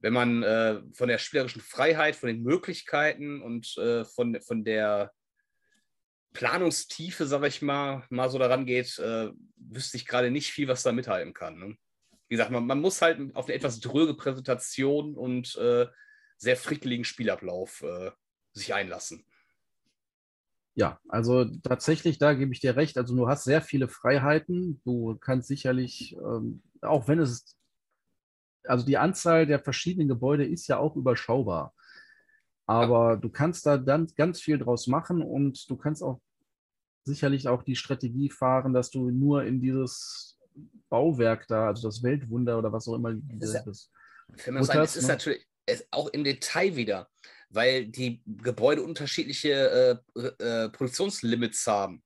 wenn 0.00 0.12
man 0.12 0.42
äh, 0.42 0.80
von 0.92 1.08
der 1.08 1.18
spielerischen 1.18 1.60
Freiheit, 1.60 2.16
von 2.16 2.28
den 2.28 2.42
Möglichkeiten 2.42 3.42
und 3.42 3.76
äh, 3.78 4.04
von, 4.04 4.40
von 4.40 4.64
der 4.64 5.12
Planungstiefe, 6.32 7.26
sage 7.26 7.48
ich 7.48 7.62
mal, 7.62 8.04
mal 8.10 8.30
so 8.30 8.38
daran 8.38 8.66
geht, 8.66 8.98
äh, 8.98 9.30
wüsste 9.56 9.96
ich 9.96 10.06
gerade 10.06 10.30
nicht 10.30 10.52
viel, 10.52 10.68
was 10.68 10.82
da 10.82 10.92
mithalten 10.92 11.34
kann. 11.34 11.58
Ne? 11.58 11.76
Wie 12.28 12.34
gesagt, 12.34 12.50
man, 12.50 12.66
man, 12.66 12.80
muss 12.80 13.02
halt 13.02 13.34
auf 13.34 13.46
eine 13.46 13.54
etwas 13.54 13.80
dröge 13.80 14.14
Präsentation 14.14 15.14
und 15.16 15.56
äh, 15.56 15.86
sehr 16.36 16.56
frickeligen 16.56 17.04
Spielablauf 17.04 17.82
äh, 17.82 18.12
sich 18.52 18.74
einlassen. 18.74 19.24
Ja, 20.74 21.00
also 21.08 21.44
tatsächlich, 21.64 22.18
da 22.18 22.34
gebe 22.34 22.52
ich 22.52 22.60
dir 22.60 22.76
recht. 22.76 22.98
Also 22.98 23.16
du 23.16 23.28
hast 23.28 23.42
sehr 23.42 23.62
viele 23.62 23.88
Freiheiten. 23.88 24.80
Du 24.84 25.16
kannst 25.16 25.48
sicherlich, 25.48 26.14
ähm, 26.14 26.62
auch 26.82 27.08
wenn 27.08 27.18
es 27.18 27.57
also 28.68 28.84
die 28.84 28.98
Anzahl 28.98 29.46
der 29.46 29.58
verschiedenen 29.58 30.08
Gebäude 30.08 30.46
ist 30.46 30.66
ja 30.68 30.78
auch 30.78 30.96
überschaubar. 30.96 31.74
Aber 32.66 33.16
du 33.16 33.30
kannst 33.30 33.64
da 33.64 33.78
dann 33.78 34.06
ganz 34.16 34.40
viel 34.40 34.58
draus 34.58 34.86
machen 34.86 35.22
und 35.22 35.68
du 35.70 35.76
kannst 35.76 36.02
auch 36.02 36.20
sicherlich 37.04 37.48
auch 37.48 37.62
die 37.62 37.76
Strategie 37.76 38.28
fahren, 38.28 38.74
dass 38.74 38.90
du 38.90 39.10
nur 39.10 39.44
in 39.44 39.60
dieses 39.60 40.38
Bauwerk 40.90 41.46
da, 41.48 41.68
also 41.68 41.88
das 41.88 42.02
Weltwunder 42.02 42.58
oder 42.58 42.72
was 42.72 42.86
auch 42.86 42.94
immer 42.94 43.14
das 43.14 43.66
ist. 43.66 43.90
Für 44.36 44.52
mich 44.52 44.66
das 44.68 44.96
ist 44.96 45.06
ne? 45.06 45.14
natürlich 45.14 45.46
auch 45.90 46.08
im 46.08 46.24
Detail 46.24 46.76
wieder, 46.76 47.08
weil 47.50 47.86
die 47.86 48.22
Gebäude 48.26 48.82
unterschiedliche 48.82 50.02
äh, 50.14 50.20
äh, 50.20 50.68
Produktionslimits 50.68 51.66
haben. 51.66 52.02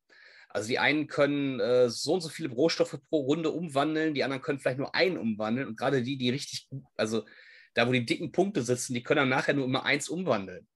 Also 0.53 0.69
die 0.69 0.79
einen 0.79 1.07
können 1.07 1.61
äh, 1.61 1.89
so 1.89 2.15
und 2.15 2.21
so 2.21 2.29
viele 2.29 2.51
Rohstoffe 2.51 2.99
pro 3.09 3.21
Runde 3.21 3.51
umwandeln, 3.51 4.13
die 4.13 4.23
anderen 4.23 4.43
können 4.43 4.59
vielleicht 4.59 4.79
nur 4.79 4.95
einen 4.95 5.17
umwandeln. 5.17 5.67
Und 5.67 5.79
gerade 5.79 6.03
die, 6.03 6.19
die 6.19 6.29
richtig, 6.29 6.69
also 6.95 7.25
da, 7.73 7.89
wo 7.89 7.93
die 7.93 8.05
dicken 8.05 8.33
Punkte 8.33 8.63
sitzen, 8.63 8.93
die 8.93 9.03
können 9.03 9.19
dann 9.19 9.29
nachher 9.31 9.55
nur 9.55 9.65
immer 9.65 9.85
eins 9.85 10.11
umwandeln. 10.11 10.67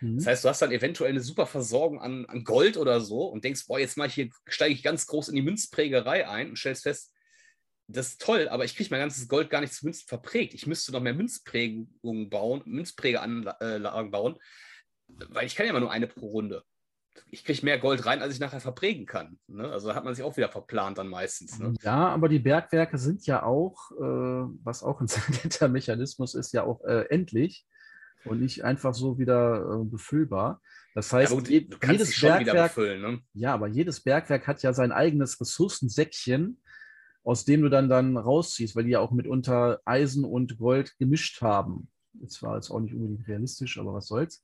Mhm. 0.00 0.18
Das 0.18 0.26
heißt, 0.26 0.44
du 0.44 0.48
hast 0.48 0.62
dann 0.62 0.70
eventuell 0.70 1.10
eine 1.10 1.20
super 1.20 1.46
Versorgung 1.46 2.00
an, 2.00 2.24
an 2.26 2.44
Gold 2.44 2.76
oder 2.76 3.00
so 3.00 3.24
und 3.24 3.42
denkst, 3.42 3.66
boah, 3.66 3.80
jetzt 3.80 3.96
mal 3.96 4.08
hier, 4.08 4.30
steige 4.46 4.74
ich 4.74 4.84
ganz 4.84 5.06
groß 5.06 5.28
in 5.28 5.34
die 5.34 5.42
Münzprägerei 5.42 6.28
ein 6.28 6.50
und 6.50 6.58
stellst 6.58 6.84
fest, 6.84 7.12
das 7.88 8.08
ist 8.08 8.20
toll, 8.20 8.48
aber 8.48 8.64
ich 8.64 8.76
kriege 8.76 8.90
mein 8.90 9.00
ganzes 9.00 9.26
Gold 9.28 9.50
gar 9.50 9.60
nicht 9.60 9.72
zu 9.72 9.84
Münzen 9.84 10.06
verprägt. 10.06 10.54
Ich 10.54 10.66
müsste 10.66 10.92
noch 10.92 11.00
mehr 11.00 11.14
Münzprägungen 11.14 12.30
bauen, 12.30 12.62
Münzprägeanlagen 12.64 14.10
bauen, 14.10 14.36
weil 15.08 15.46
ich 15.46 15.56
kann 15.56 15.66
ja 15.66 15.70
immer 15.70 15.80
nur 15.80 15.92
eine 15.92 16.06
pro 16.06 16.28
Runde 16.28 16.64
ich 17.30 17.44
kriege 17.44 17.64
mehr 17.64 17.78
Gold 17.78 18.06
rein, 18.06 18.22
als 18.22 18.34
ich 18.34 18.40
nachher 18.40 18.60
verprägen 18.60 19.06
kann. 19.06 19.38
Ne? 19.46 19.68
Also 19.70 19.94
hat 19.94 20.04
man 20.04 20.14
sich 20.14 20.24
auch 20.24 20.36
wieder 20.36 20.48
verplant 20.48 20.98
dann 20.98 21.08
meistens. 21.08 21.58
Ne? 21.58 21.74
Ja, 21.82 22.08
aber 22.08 22.28
die 22.28 22.38
Bergwerke 22.38 22.98
sind 22.98 23.26
ja 23.26 23.42
auch, 23.42 23.90
äh, 23.92 24.48
was 24.64 24.82
auch 24.82 25.00
ein 25.00 25.06
sehr 25.08 25.24
netter 25.42 25.68
Mechanismus 25.68 26.34
ist, 26.34 26.52
ja 26.52 26.64
auch 26.64 26.84
äh, 26.84 27.06
endlich 27.10 27.66
und 28.24 28.40
nicht 28.40 28.64
einfach 28.64 28.94
so 28.94 29.18
wieder 29.18 29.80
äh, 29.80 29.84
befüllbar. 29.84 30.60
Das 30.94 31.12
heißt, 31.12 31.32
ja, 31.32 31.38
gut, 31.38 31.48
jedes 31.48 32.20
Bergwerk, 32.20 32.74
befüllen, 32.74 33.02
ne? 33.02 33.20
ja, 33.34 33.52
aber 33.52 33.66
jedes 33.66 34.00
Bergwerk 34.00 34.46
hat 34.46 34.62
ja 34.62 34.72
sein 34.72 34.92
eigenes 34.92 35.40
Ressourcensäckchen, 35.40 36.60
aus 37.22 37.44
dem 37.44 37.62
du 37.62 37.68
dann 37.68 37.88
dann 37.88 38.16
rausziehst, 38.16 38.76
weil 38.76 38.84
die 38.84 38.92
ja 38.92 39.00
auch 39.00 39.10
mitunter 39.10 39.80
Eisen 39.84 40.24
und 40.24 40.58
Gold 40.58 40.96
gemischt 40.98 41.42
haben. 41.42 41.88
Das 42.14 42.42
war 42.42 42.54
jetzt 42.54 42.70
auch 42.70 42.80
nicht 42.80 42.94
unbedingt 42.94 43.28
realistisch, 43.28 43.78
aber 43.78 43.92
was 43.92 44.06
soll's. 44.06 44.42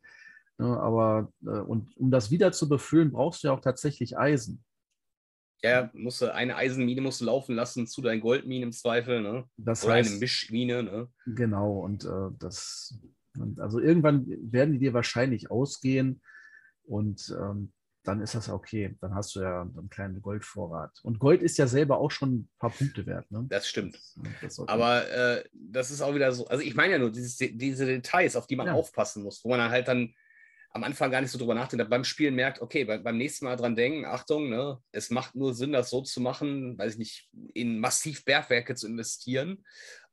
Ne, 0.59 0.67
aber 0.79 1.33
äh, 1.45 1.61
und 1.61 1.97
um 1.97 2.11
das 2.11 2.31
wieder 2.31 2.53
zu 2.53 2.69
befüllen, 2.69 3.13
brauchst 3.13 3.43
du 3.43 3.49
ja 3.49 3.55
auch 3.55 3.61
tatsächlich 3.61 4.19
Eisen. 4.19 4.65
Ja, 5.63 5.91
musst 5.95 6.21
du 6.21 6.33
eine 6.33 6.57
Eisenmine 6.57 7.01
musst 7.01 7.21
du 7.21 7.25
laufen 7.25 7.55
lassen 7.55 7.87
zu 7.87 8.03
deinen 8.03 8.21
Goldminen 8.21 8.65
im 8.65 8.73
Zweifel, 8.73 9.23
ne? 9.23 9.45
Das 9.57 9.85
Oder 9.85 9.95
heißt, 9.95 10.11
eine 10.11 10.19
Mischmine, 10.19 10.83
ne? 10.83 11.09
Genau, 11.25 11.79
und 11.79 12.05
äh, 12.05 12.31
das, 12.39 12.99
also 13.59 13.79
irgendwann 13.79 14.27
werden 14.27 14.73
die 14.73 14.81
dir 14.81 14.93
wahrscheinlich 14.93 15.53
ausgehen 15.53 16.21
und 16.85 17.35
ähm, 17.39 17.73
dann 18.05 18.21
ist 18.21 18.35
das 18.35 18.49
okay. 18.49 18.97
Dann 19.01 19.15
hast 19.15 19.35
du 19.37 19.41
ja 19.41 19.63
einen 19.63 19.89
kleinen 19.89 20.21
Goldvorrat. 20.21 20.99
Und 21.03 21.19
Gold 21.21 21.43
ist 21.43 21.59
ja 21.59 21.67
selber 21.67 21.99
auch 21.99 22.11
schon 22.11 22.35
ein 22.35 22.49
paar 22.59 22.71
Punkte 22.71 23.07
wert. 23.07 23.31
Ne? 23.31 23.47
Das 23.49 23.69
stimmt. 23.69 23.97
Das, 24.41 24.57
das 24.57 24.69
Aber 24.69 25.09
äh, 25.09 25.45
das 25.55 25.91
ist 25.91 26.01
auch 26.01 26.15
wieder 26.15 26.33
so. 26.33 26.47
Also 26.49 26.65
ich 26.65 26.75
meine 26.75 26.95
ja 26.95 26.99
nur 26.99 27.13
dieses, 27.13 27.37
diese 27.37 27.87
Details, 27.87 28.35
auf 28.35 28.47
die 28.47 28.57
man 28.57 28.67
ja. 28.67 28.73
aufpassen 28.73 29.23
muss, 29.23 29.45
wo 29.45 29.51
man 29.51 29.61
dann 29.61 29.71
halt 29.71 29.87
dann 29.87 30.13
am 30.75 30.85
Anfang 30.85 31.11
gar 31.11 31.21
nicht 31.21 31.31
so 31.31 31.39
drüber 31.39 31.55
nachdenkt, 31.55 31.91
beim 31.91 32.05
Spielen 32.05 32.35
merkt, 32.35 32.63
okay, 32.63 32.85
bei, 32.85 32.99
beim 32.99 33.19
nächsten 33.19 33.45
Mal 33.45 33.57
dran 33.57 33.77
denken, 33.77 34.07
Achtung, 34.07 34.49
ne, 34.49 34.79
es 34.91 35.11
macht 35.11 35.35
nur 35.35 35.55
Sinn, 35.55 35.73
das 35.73 35.91
so 35.91 36.01
zu 36.01 36.21
machen, 36.21 36.79
weiß 36.79 36.95
ich 36.95 36.99
nicht, 36.99 37.31
in 37.53 37.79
massiv 37.79 38.25
Bergwerke 38.25 38.75
zu 38.75 38.87
investieren 38.87 39.65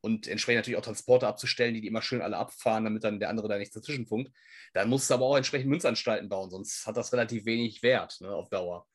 und 0.02 0.28
entsprechend 0.28 0.60
natürlich 0.60 0.78
auch 0.78 0.84
Transporte 0.86 1.28
abzustellen, 1.28 1.74
die 1.74 1.82
die 1.82 1.88
immer 1.88 2.02
schön 2.02 2.22
alle 2.22 2.38
abfahren, 2.38 2.84
damit 2.84 3.04
dann 3.04 3.20
der 3.20 3.30
andere 3.30 3.48
da 3.48 3.58
nicht 3.58 3.76
dazwischen 3.76 4.06
funkt. 4.06 4.32
Dann 4.74 4.90
musst 4.90 5.10
du 5.10 5.14
aber 5.14 5.26
auch 5.26 5.38
entsprechend 5.38 5.70
Münzanstalten 5.70 6.28
bauen, 6.28 6.50
sonst 6.50 6.86
hat 6.86 6.98
das 6.98 7.14
relativ 7.14 7.46
wenig 7.46 7.82
Wert 7.82 8.20
ne, 8.20 8.30
auf 8.30 8.50
Dauer. 8.50 8.86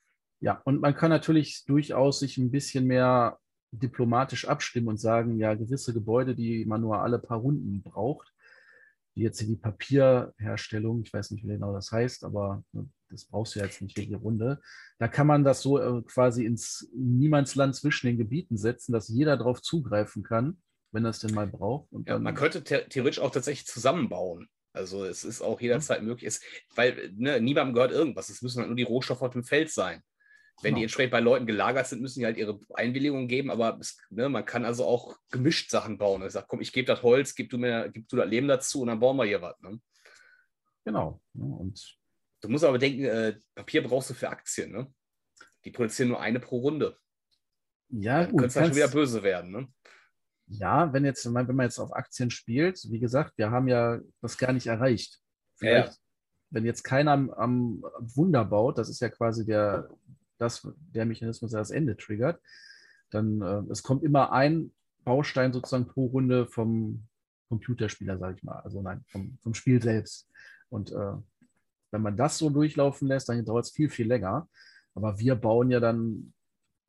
Ja, 0.41 0.61
und 0.65 0.81
man 0.81 0.95
kann 0.95 1.09
natürlich 1.09 1.65
durchaus 1.65 2.19
sich 2.19 2.37
ein 2.37 2.51
bisschen 2.51 2.85
mehr 2.85 3.39
diplomatisch 3.71 4.47
abstimmen 4.47 4.89
und 4.89 4.97
sagen, 4.97 5.39
ja, 5.39 5.55
gewisse 5.55 5.93
Gebäude, 5.93 6.35
die 6.35 6.65
man 6.65 6.81
nur 6.81 6.99
alle 6.99 7.17
paar 7.19 7.39
Runden 7.39 7.81
braucht, 7.81 8.34
wie 9.15 9.23
jetzt 9.23 9.41
die 9.41 9.55
Papierherstellung, 9.55 11.01
ich 11.03 11.13
weiß 11.13 11.31
nicht, 11.31 11.43
wie 11.43 11.47
genau 11.47 11.73
das 11.73 11.91
heißt, 11.91 12.25
aber 12.25 12.63
ne, 12.73 12.89
das 13.09 13.25
brauchst 13.25 13.55
du 13.55 13.59
ja 13.59 13.65
jetzt 13.65 13.81
nicht 13.81 13.97
jede 13.97 14.17
Runde. 14.17 14.61
Da 14.99 15.07
kann 15.07 15.27
man 15.27 15.43
das 15.43 15.61
so 15.61 15.79
äh, 15.79 16.01
quasi 16.03 16.45
ins 16.45 16.89
Niemandsland 16.93 17.75
zwischen 17.75 18.07
den 18.07 18.17
Gebieten 18.17 18.57
setzen, 18.57 18.91
dass 18.91 19.07
jeder 19.07 19.37
darauf 19.37 19.61
zugreifen 19.61 20.23
kann, 20.23 20.61
wenn 20.91 21.05
er 21.05 21.11
es 21.11 21.19
denn 21.19 21.33
mal 21.33 21.47
braucht. 21.47 21.89
ja, 22.05 22.19
man 22.19 22.35
könnte 22.35 22.63
theoretisch 22.63 23.19
auch 23.19 23.31
tatsächlich 23.31 23.67
zusammenbauen. 23.67 24.49
Also 24.73 25.05
es 25.05 25.23
ist 25.23 25.41
auch 25.41 25.61
jederzeit 25.61 26.01
mhm. 26.01 26.09
möglich, 26.09 26.27
es, 26.27 26.41
weil 26.75 27.13
ne, 27.15 27.39
niemandem 27.39 27.73
gehört 27.73 27.91
irgendwas. 27.91 28.29
Es 28.29 28.41
müssen 28.41 28.59
halt 28.59 28.67
nur 28.67 28.75
die 28.75 28.83
Rohstoffe 28.83 29.21
auf 29.21 29.31
dem 29.31 29.45
Feld 29.45 29.71
sein. 29.71 30.01
Wenn 30.61 30.69
genau. 30.69 30.77
die 30.77 30.83
entsprechend 30.83 31.11
bei 31.11 31.19
Leuten 31.19 31.45
gelagert 31.45 31.85
sind, 31.87 32.01
müssen 32.01 32.19
die 32.19 32.25
halt 32.25 32.37
ihre 32.37 32.59
Einwilligung 32.73 33.27
geben, 33.27 33.51
aber 33.51 33.77
es, 33.79 33.97
ne, 34.09 34.29
man 34.29 34.45
kann 34.45 34.63
also 34.63 34.85
auch 34.85 35.17
gemischt 35.29 35.69
Sachen 35.69 35.97
bauen. 35.97 36.25
Ich 36.25 36.31
sage, 36.31 36.45
komm, 36.47 36.61
ich 36.61 36.71
gebe 36.71 36.87
das 36.87 37.03
Holz, 37.03 37.35
gib 37.35 37.49
du 37.49 37.57
mir, 37.57 37.89
gib 37.89 38.07
du 38.07 38.15
das 38.15 38.29
Leben 38.29 38.47
dazu 38.47 38.81
und 38.81 38.87
dann 38.87 38.99
bauen 38.99 39.17
wir 39.17 39.25
hier 39.25 39.41
was. 39.41 39.59
Ne? 39.61 39.79
Genau. 40.85 41.21
Und 41.33 41.97
du 42.41 42.49
musst 42.49 42.63
aber 42.63 42.77
denken, 42.77 43.03
äh, 43.03 43.37
Papier 43.53 43.83
brauchst 43.83 44.11
du 44.11 44.13
für 44.13 44.29
Aktien. 44.29 44.71
Ne? 44.71 44.93
Die 45.65 45.71
produzieren 45.71 46.09
nur 46.09 46.21
eine 46.21 46.39
pro 46.39 46.59
Runde. 46.59 46.97
Ja, 47.89 48.25
gut. 48.25 48.39
Könnte 48.39 48.59
schon 48.59 48.75
wieder 48.75 48.87
böse 48.87 49.23
werden, 49.23 49.51
ne? 49.51 49.67
Ja, 50.47 50.93
wenn 50.93 51.05
jetzt, 51.05 51.25
wenn 51.25 51.55
man 51.55 51.65
jetzt 51.65 51.79
auf 51.79 51.93
Aktien 51.93 52.29
spielt, 52.29 52.79
wie 52.91 52.99
gesagt, 52.99 53.33
wir 53.37 53.49
haben 53.49 53.67
ja 53.67 53.99
das 54.21 54.37
gar 54.37 54.53
nicht 54.53 54.67
erreicht. 54.67 55.19
Vielleicht, 55.55 55.93
ja. 55.93 55.97
wenn 56.51 56.65
jetzt 56.65 56.83
keiner 56.83 57.13
am, 57.13 57.31
am, 57.31 57.83
Wunder 57.99 58.45
baut, 58.45 58.77
das 58.77 58.89
ist 58.89 59.01
ja 59.01 59.09
quasi 59.09 59.45
der, 59.45 59.89
das, 60.37 60.67
der 60.93 61.05
Mechanismus, 61.05 61.51
der 61.51 61.59
das 61.59 61.71
Ende 61.71 61.97
triggert, 61.97 62.41
dann 63.09 63.41
äh, 63.41 63.71
es 63.71 63.83
kommt 63.83 64.03
immer 64.03 64.31
ein 64.31 64.71
Baustein 65.03 65.53
sozusagen 65.53 65.87
pro 65.87 66.07
Runde 66.07 66.47
vom 66.47 67.07
Computerspieler, 67.49 68.17
sage 68.17 68.37
ich 68.37 68.43
mal. 68.43 68.59
Also 68.59 68.81
nein, 68.81 69.03
vom, 69.07 69.37
vom 69.41 69.53
Spiel 69.53 69.81
selbst. 69.81 70.29
Und 70.69 70.91
äh, 70.91 71.13
wenn 71.91 72.01
man 72.01 72.17
das 72.17 72.37
so 72.37 72.49
durchlaufen 72.49 73.07
lässt, 73.07 73.29
dann 73.29 73.45
dauert 73.45 73.65
es 73.65 73.71
viel, 73.71 73.89
viel 73.89 74.07
länger. 74.07 74.49
Aber 74.95 75.19
wir 75.19 75.35
bauen 75.35 75.71
ja 75.71 75.79
dann 75.79 76.33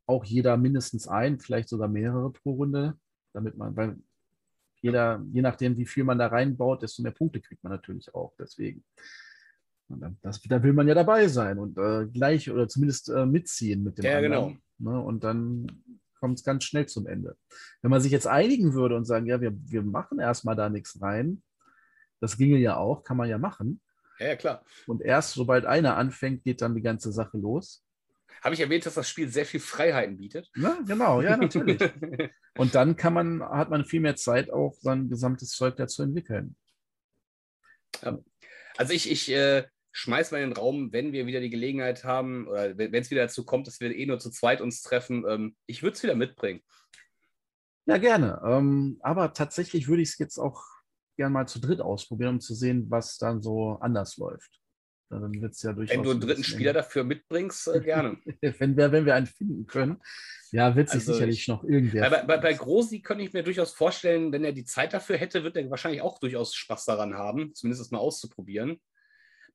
auch 0.07 0.24
jeder 0.24 0.57
mindestens 0.57 1.09
ein, 1.09 1.38
vielleicht 1.40 1.68
sogar 1.68 1.88
mehrere 1.88 2.32
pro 2.32 2.55
Runde, 2.55 2.99
damit 3.32 3.57
man, 3.57 3.76
weil 3.76 3.97
jeder, 4.80 5.24
je 5.32 5.42
nachdem, 5.42 5.76
wie 5.76 5.86
viel 5.86 6.05
man 6.05 6.18
da 6.18 6.28
reinbaut, 6.28 6.82
desto 6.82 7.03
mehr 7.03 7.12
Punkte 7.12 7.40
kriegt 7.40 7.62
man 7.62 7.72
natürlich 7.72 8.14
auch. 8.14 8.34
Deswegen. 8.38 8.84
Das, 10.22 10.41
da 10.43 10.62
will 10.62 10.72
man 10.72 10.89
ja 10.89 10.95
dabei 10.95 11.28
sein 11.28 11.59
und 11.59 11.78
äh, 11.78 12.07
gleich 12.07 12.51
oder 12.51 12.68
zumindest 12.68 13.09
äh, 13.09 13.24
mitziehen 13.24 13.84
mit 13.84 13.99
dem 13.99 14.05
ja, 14.05 14.18
anderen. 14.18 14.61
Genau. 14.78 14.91
Ne? 14.91 15.01
Und 15.01 15.22
dann 15.22 15.66
kommt 16.18 16.39
es 16.39 16.45
ganz 16.45 16.64
schnell 16.64 16.87
zum 16.87 17.07
Ende. 17.07 17.37
Wenn 17.82 17.91
man 17.91 18.01
sich 18.01 18.11
jetzt 18.11 18.26
einigen 18.26 18.74
würde 18.74 18.97
und 18.97 19.05
sagen, 19.05 19.26
ja, 19.26 19.41
wir, 19.41 19.53
wir 19.55 19.82
machen 19.82 20.18
erstmal 20.18 20.57
da 20.57 20.68
nichts 20.68 21.01
rein, 21.01 21.43
das 22.20 22.37
ginge 22.37 22.59
ja 22.59 22.76
auch, 22.76 23.05
kann 23.05 23.16
man 23.16 23.28
ja 23.28 23.39
machen. 23.39 23.80
Ja, 24.18 24.28
ja, 24.28 24.37
klar. 24.37 24.64
Und 24.87 25.03
erst 25.03 25.34
sobald 25.34 25.66
einer 25.66 25.97
anfängt, 25.97 26.43
geht 26.43 26.62
dann 26.62 26.74
die 26.74 26.82
ganze 26.82 27.12
Sache 27.12 27.39
los. 27.39 27.84
Habe 28.43 28.55
ich 28.55 28.61
erwähnt, 28.61 28.87
dass 28.87 28.95
das 28.95 29.09
Spiel 29.09 29.28
sehr 29.28 29.47
viel 29.47 29.61
Freiheiten 29.61 30.16
bietet? 30.16 30.51
Ja, 30.57 30.78
genau, 30.87 31.20
ja, 31.20 31.37
natürlich. 31.37 31.80
und 32.57 32.74
dann 32.74 32.97
kann 32.97 33.12
man, 33.12 33.43
hat 33.43 33.70
man 33.70 33.84
viel 33.84 34.01
mehr 34.01 34.16
Zeit, 34.16 34.51
auch 34.51 34.74
sein 34.80 35.09
gesamtes 35.09 35.51
Zeug 35.51 35.76
da 35.76 35.87
zu 35.87 36.03
entwickeln. 36.03 36.57
Also 38.76 38.93
ich, 38.93 39.11
ich 39.11 39.30
äh, 39.30 39.64
schmeiß 39.97 40.30
mal 40.30 40.42
in 40.42 40.51
den 40.51 40.57
Raum, 40.57 40.92
wenn 40.92 41.12
wir 41.12 41.26
wieder 41.26 41.40
die 41.40 41.49
Gelegenheit 41.49 42.05
haben, 42.05 42.47
oder 42.49 42.76
wenn 42.76 42.94
es 42.94 43.11
wieder 43.11 43.22
dazu 43.22 43.47
kommt, 43.47 43.66
dass 43.66 43.80
wir 43.80 43.97
eh 43.97 44.05
nur 44.05 44.18
zu 44.18 44.30
zweit 44.30 44.61
uns 44.61 44.82
treffen, 44.82 45.24
ähm, 45.26 45.57
ich 45.66 45.82
würde 45.82 45.97
es 45.97 46.03
wieder 46.03 46.14
mitbringen. 46.14 46.61
Ja, 47.86 47.97
gerne. 47.97 48.42
Ähm, 48.44 48.99
aber 49.01 49.32
tatsächlich 49.32 49.88
würde 49.88 50.03
ich 50.03 50.11
es 50.11 50.18
jetzt 50.18 50.38
auch 50.38 50.62
gerne 51.16 51.32
mal 51.32 51.49
zu 51.49 51.61
dritt 51.61 51.80
ausprobieren, 51.80 52.34
um 52.34 52.40
zu 52.40 52.55
sehen, 52.55 52.90
was 52.90 53.16
dann 53.16 53.40
so 53.40 53.78
anders 53.80 54.18
läuft. 54.18 54.61
Dann 55.09 55.40
wird's 55.40 55.62
ja 55.62 55.72
durchaus 55.72 55.97
wenn 55.97 56.03
du 56.03 56.11
einen 56.11 56.20
dritten 56.20 56.44
Spieler 56.44 56.72
dafür 56.74 57.05
mitbringst, 57.05 57.68
äh, 57.68 57.80
gerne. 57.84 58.18
wenn, 58.42 58.76
wir, 58.76 58.92
wenn 58.92 59.07
wir 59.07 59.14
einen 59.14 59.26
finden 59.26 59.66
können. 59.66 60.03
Ja, 60.51 60.76
wird 60.76 60.90
sich 60.90 61.01
also 61.01 61.14
sicherlich 61.14 61.42
ich, 61.42 61.49
noch 61.49 61.64
irgendwer. 61.64 62.11
Bei, 62.11 62.22
bei, 62.24 62.36
bei 62.38 62.53
Grosi 62.53 63.01
könnte 63.01 63.24
ich 63.24 63.32
mir 63.32 63.44
durchaus 63.44 63.72
vorstellen, 63.72 64.30
wenn 64.32 64.44
er 64.44 64.53
die 64.53 64.64
Zeit 64.64 64.92
dafür 64.92 65.16
hätte, 65.16 65.42
wird 65.42 65.57
er 65.57 65.70
wahrscheinlich 65.70 66.03
auch 66.03 66.18
durchaus 66.18 66.55
Spaß 66.55 66.84
daran 66.84 67.14
haben, 67.14 67.55
zumindest 67.55 67.92
mal 67.92 67.99
auszuprobieren. 67.99 68.78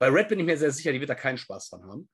Bei 0.02 0.08
Red 0.08 0.30
bin 0.30 0.40
ich 0.40 0.46
mir 0.48 0.58
sehr 0.58 0.72
sicher, 0.72 0.92
die 0.92 1.00
wird 1.00 1.12
da 1.12 1.16
keinen 1.16 1.38
Spaß 1.38 1.70
dran 1.70 1.84
haben. 1.84 2.10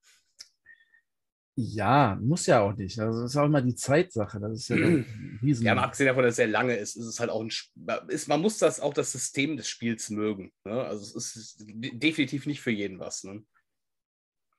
Ja, 1.55 2.19
muss 2.21 2.45
ja 2.45 2.59
auch 2.59 2.75
nicht. 2.75 2.99
Also 2.99 3.21
das 3.21 3.31
ist 3.31 3.37
auch 3.37 3.45
immer 3.45 3.61
die 3.61 3.75
Zeitsache. 3.75 4.41
Das 4.41 4.51
ist 4.51 4.67
ja 4.67 4.75
ein 4.75 5.39
riesen. 5.41 5.65
Ja, 5.65 5.73
abgesehen 5.77 6.07
davon, 6.07 6.23
dass 6.23 6.31
es 6.31 6.35
sehr 6.35 6.47
lange 6.47 6.75
ist, 6.75 6.97
ist 6.97 7.05
es 7.05 7.21
halt 7.21 7.29
auch 7.29 7.39
ein. 7.39 7.49
Ist, 8.09 8.27
man 8.27 8.41
muss 8.41 8.57
das 8.57 8.81
auch 8.81 8.93
das 8.93 9.13
System 9.13 9.55
des 9.55 9.69
Spiels 9.69 10.09
mögen. 10.09 10.51
Ne? 10.65 10.83
Also 10.83 11.17
es 11.17 11.37
ist 11.37 11.63
definitiv 11.65 12.45
nicht 12.45 12.59
für 12.59 12.71
jeden 12.71 12.99
was. 12.99 13.23
Ne? 13.23 13.45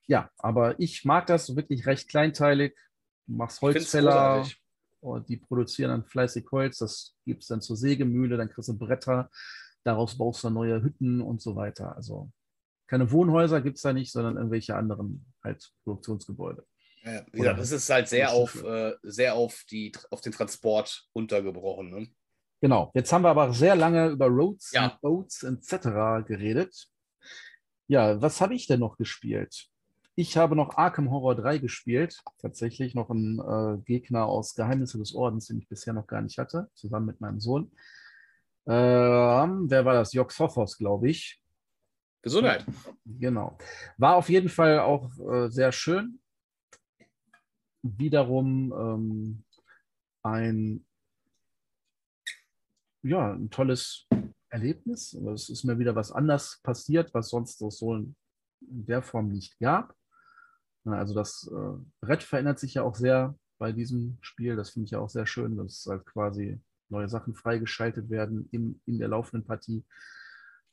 Ja, 0.07 0.31
aber 0.39 0.81
ich 0.81 1.05
mag 1.05 1.26
das 1.26 1.55
wirklich 1.55 1.85
recht 1.85 2.09
kleinteilig. 2.09 2.74
Du 3.26 3.35
machst 3.35 3.61
Holzfäller 3.61 4.49
und 5.01 5.29
die 5.29 5.37
produzieren 5.37 5.91
dann 5.91 6.07
fleißig 6.07 6.47
Holz. 6.51 6.79
Das 6.79 7.14
gibt 7.26 7.43
es 7.43 7.49
dann 7.49 7.61
zur 7.61 7.76
Sägemühle, 7.76 8.39
dann 8.39 8.49
kriegst 8.49 8.70
du 8.70 8.79
Bretter. 8.79 9.31
Daraus 9.85 10.16
baust 10.16 10.45
du 10.45 10.49
neue 10.49 10.83
Hütten 10.83 11.20
und 11.20 11.43
so 11.43 11.57
weiter. 11.57 11.95
Also 11.95 12.33
keine 12.89 13.11
Wohnhäuser 13.12 13.61
gibt 13.61 13.76
es 13.76 13.82
da 13.82 13.93
nicht, 13.93 14.11
sondern 14.11 14.36
irgendwelche 14.36 14.74
anderen 14.74 15.26
halt 15.45 15.70
Produktionsgebäude. 15.84 16.66
Ja, 17.05 17.22
ja 17.34 17.55
das 17.55 17.70
ist 17.70 17.89
halt 17.89 18.09
sehr 18.09 18.32
auf, 18.32 18.62
äh, 18.64 18.95
sehr 19.03 19.34
auf, 19.34 19.64
die, 19.70 19.93
auf 20.11 20.20
den 20.20 20.32
Transport 20.32 21.07
untergebrochen. 21.12 21.91
Ne? 21.91 22.09
Genau. 22.61 22.91
Jetzt 22.95 23.12
haben 23.12 23.22
wir 23.22 23.28
aber 23.28 23.53
sehr 23.53 23.76
lange 23.76 24.09
über 24.09 24.26
Roads, 24.26 24.72
ja. 24.72 24.99
Boats 25.01 25.43
etc. 25.43 26.26
geredet. 26.26 26.89
Ja, 27.86 28.20
was 28.20 28.41
habe 28.41 28.55
ich 28.55 28.66
denn 28.66 28.80
noch 28.80 28.97
gespielt? 28.97 29.68
Ich 30.14 30.36
habe 30.36 30.57
noch 30.57 30.76
Arkham 30.76 31.11
Horror 31.11 31.36
3 31.36 31.59
gespielt. 31.59 32.22
Tatsächlich 32.39 32.95
noch 32.95 33.09
ein 33.11 33.39
äh, 33.39 33.78
Gegner 33.84 34.26
aus 34.26 34.55
Geheimnisse 34.55 34.99
des 34.99 35.14
Ordens, 35.14 35.47
den 35.47 35.59
ich 35.59 35.68
bisher 35.68 35.93
noch 35.93 36.07
gar 36.07 36.22
nicht 36.22 36.39
hatte, 36.39 36.68
zusammen 36.74 37.07
mit 37.07 37.20
meinem 37.20 37.39
Sohn. 37.39 37.70
Ähm, 38.66 39.70
wer 39.70 39.84
war 39.84 39.95
das? 39.95 40.12
Jox 40.12 40.39
Hoffos, 40.41 40.76
glaube 40.76 41.09
ich. 41.09 41.41
Gesundheit. 42.22 42.64
Genau. 43.04 43.56
War 43.96 44.16
auf 44.16 44.28
jeden 44.28 44.48
Fall 44.48 44.80
auch 44.80 45.10
äh, 45.18 45.48
sehr 45.48 45.72
schön. 45.72 46.20
Wiederum 47.82 48.72
ähm, 48.72 49.44
ein, 50.22 50.84
ja, 53.02 53.32
ein 53.32 53.50
tolles 53.50 54.06
Erlebnis. 54.50 55.14
Es 55.14 55.48
ist 55.48 55.64
mir 55.64 55.78
wieder 55.78 55.94
was 55.94 56.12
anders 56.12 56.60
passiert, 56.62 57.12
was 57.14 57.30
sonst 57.30 57.58
so 57.58 57.94
in 57.94 58.14
der 58.60 59.02
Form 59.02 59.28
nicht 59.28 59.58
gab. 59.58 59.94
Also 60.84 61.14
das 61.14 61.50
äh, 61.52 61.78
Brett 62.00 62.22
verändert 62.22 62.58
sich 62.58 62.74
ja 62.74 62.82
auch 62.82 62.94
sehr 62.94 63.34
bei 63.58 63.72
diesem 63.72 64.18
Spiel. 64.20 64.56
Das 64.56 64.70
finde 64.70 64.86
ich 64.86 64.90
ja 64.92 65.00
auch 65.00 65.10
sehr 65.10 65.26
schön, 65.26 65.56
dass 65.56 65.86
halt 65.86 66.06
quasi 66.06 66.60
neue 66.88 67.08
Sachen 67.08 67.34
freigeschaltet 67.34 68.08
werden 68.10 68.48
in, 68.50 68.80
in 68.86 68.98
der 68.98 69.08
laufenden 69.08 69.46
Partie. 69.46 69.84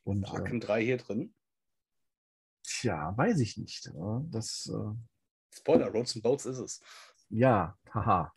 Und, 0.05 0.29
Arkham 0.29 0.57
äh, 0.57 0.59
3 0.59 0.83
hier 0.83 0.97
drin? 0.97 1.33
Tja, 2.63 3.13
weiß 3.17 3.39
ich 3.39 3.57
nicht. 3.57 3.91
Das, 4.31 4.71
äh, 4.73 4.95
Spoiler, 5.53 5.87
Roads 5.87 6.15
and 6.15 6.23
Boats 6.23 6.45
ist 6.45 6.59
es. 6.59 6.81
Ja, 7.29 7.77
haha. 7.93 8.33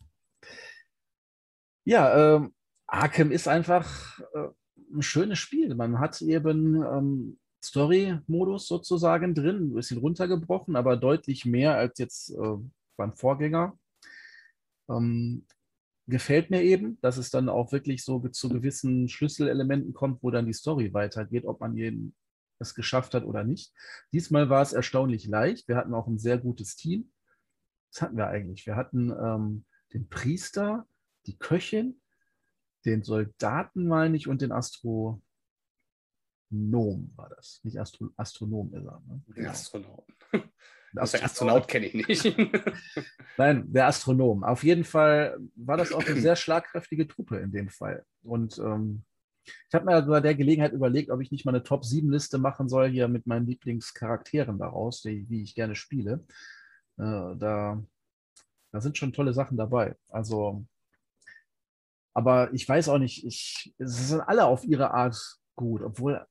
Ja, 1.85 2.35
ähm, 2.35 2.53
Arkham 2.87 3.31
ist 3.31 3.47
einfach 3.47 4.19
äh, 4.33 4.49
ein 4.93 5.01
schönes 5.01 5.39
Spiel. 5.39 5.75
Man 5.75 5.99
hat 5.99 6.21
eben 6.21 6.83
ähm, 6.83 7.39
Story-Modus 7.63 8.67
sozusagen 8.67 9.35
drin, 9.35 9.69
ein 9.69 9.73
bisschen 9.73 9.99
runtergebrochen, 9.99 10.75
aber 10.75 10.97
deutlich 10.97 11.45
mehr 11.45 11.75
als 11.75 11.99
jetzt 11.99 12.31
äh, 12.31 12.57
beim 12.97 13.13
Vorgänger. 13.15 13.77
Ähm, 14.89 15.45
gefällt 16.09 16.49
mir 16.49 16.63
eben, 16.63 16.99
dass 17.01 17.17
es 17.17 17.29
dann 17.29 17.49
auch 17.49 17.71
wirklich 17.71 18.03
so 18.03 18.19
zu 18.19 18.49
gewissen 18.49 19.07
Schlüsselelementen 19.07 19.93
kommt, 19.93 20.23
wo 20.23 20.31
dann 20.31 20.45
die 20.45 20.53
Story 20.53 20.93
weitergeht, 20.93 21.45
ob 21.45 21.59
man 21.59 21.75
jeden 21.75 22.15
es 22.59 22.75
geschafft 22.75 23.13
hat 23.13 23.23
oder 23.23 23.43
nicht. 23.43 23.73
Diesmal 24.11 24.49
war 24.49 24.61
es 24.61 24.73
erstaunlich 24.73 25.25
leicht. 25.25 25.67
Wir 25.67 25.77
hatten 25.77 25.93
auch 25.93 26.07
ein 26.07 26.19
sehr 26.19 26.37
gutes 26.37 26.75
Team. 26.75 27.11
Das 27.91 28.01
hatten 28.01 28.17
wir 28.17 28.27
eigentlich. 28.27 28.65
Wir 28.65 28.75
hatten 28.75 29.11
ähm, 29.11 29.65
den 29.93 30.09
Priester, 30.09 30.85
die 31.25 31.37
Köchin, 31.37 32.01
den 32.85 33.03
Soldaten, 33.03 33.87
meine 33.87 34.15
ich, 34.15 34.27
und 34.27 34.41
den 34.41 34.51
Astronom 34.51 35.21
war 36.51 37.29
das. 37.29 37.61
Nicht 37.63 37.79
Astro 37.79 38.09
Astronom 38.15 38.73
ist 38.73 38.85
er. 38.85 39.01
Ne? 39.07 39.21
Genau. 39.27 39.49
Astronom. 39.49 40.03
Das 40.93 41.11
der 41.11 41.23
Astronaut 41.23 41.67
kenne 41.67 41.87
ich 41.87 42.07
nicht. 42.07 42.35
Nein, 43.37 43.71
der 43.71 43.87
Astronom. 43.87 44.43
Auf 44.43 44.63
jeden 44.63 44.83
Fall 44.83 45.37
war 45.55 45.77
das 45.77 45.91
auch 45.91 46.05
eine 46.05 46.19
sehr 46.21 46.35
schlagkräftige 46.35 47.07
Truppe 47.07 47.37
in 47.37 47.51
dem 47.51 47.69
Fall. 47.69 48.03
Und 48.23 48.57
ähm, 48.57 49.03
ich 49.45 49.73
habe 49.73 49.85
mir 49.85 50.01
bei 50.01 50.19
der 50.19 50.35
Gelegenheit 50.35 50.73
überlegt, 50.73 51.09
ob 51.09 51.21
ich 51.21 51.31
nicht 51.31 51.45
mal 51.45 51.53
eine 51.53 51.63
Top-7-Liste 51.63 52.37
machen 52.37 52.69
soll, 52.69 52.89
hier 52.89 53.07
mit 53.07 53.27
meinen 53.27 53.47
Lieblingscharakteren 53.47 54.57
daraus, 54.57 55.01
die, 55.01 55.25
die 55.25 55.43
ich 55.43 55.55
gerne 55.55 55.75
spiele. 55.75 56.25
Äh, 56.97 57.35
da, 57.37 57.81
da 58.71 58.81
sind 58.81 58.97
schon 58.97 59.13
tolle 59.13 59.33
Sachen 59.33 59.57
dabei. 59.57 59.95
Also, 60.09 60.65
aber 62.13 62.53
ich 62.53 62.67
weiß 62.67 62.89
auch 62.89 62.99
nicht, 62.99 63.25
ich, 63.25 63.73
es 63.77 64.09
sind 64.09 64.21
alle 64.21 64.45
auf 64.45 64.63
ihre 64.63 64.91
Art 64.91 65.17
gut, 65.55 65.81
obwohl. 65.81 66.25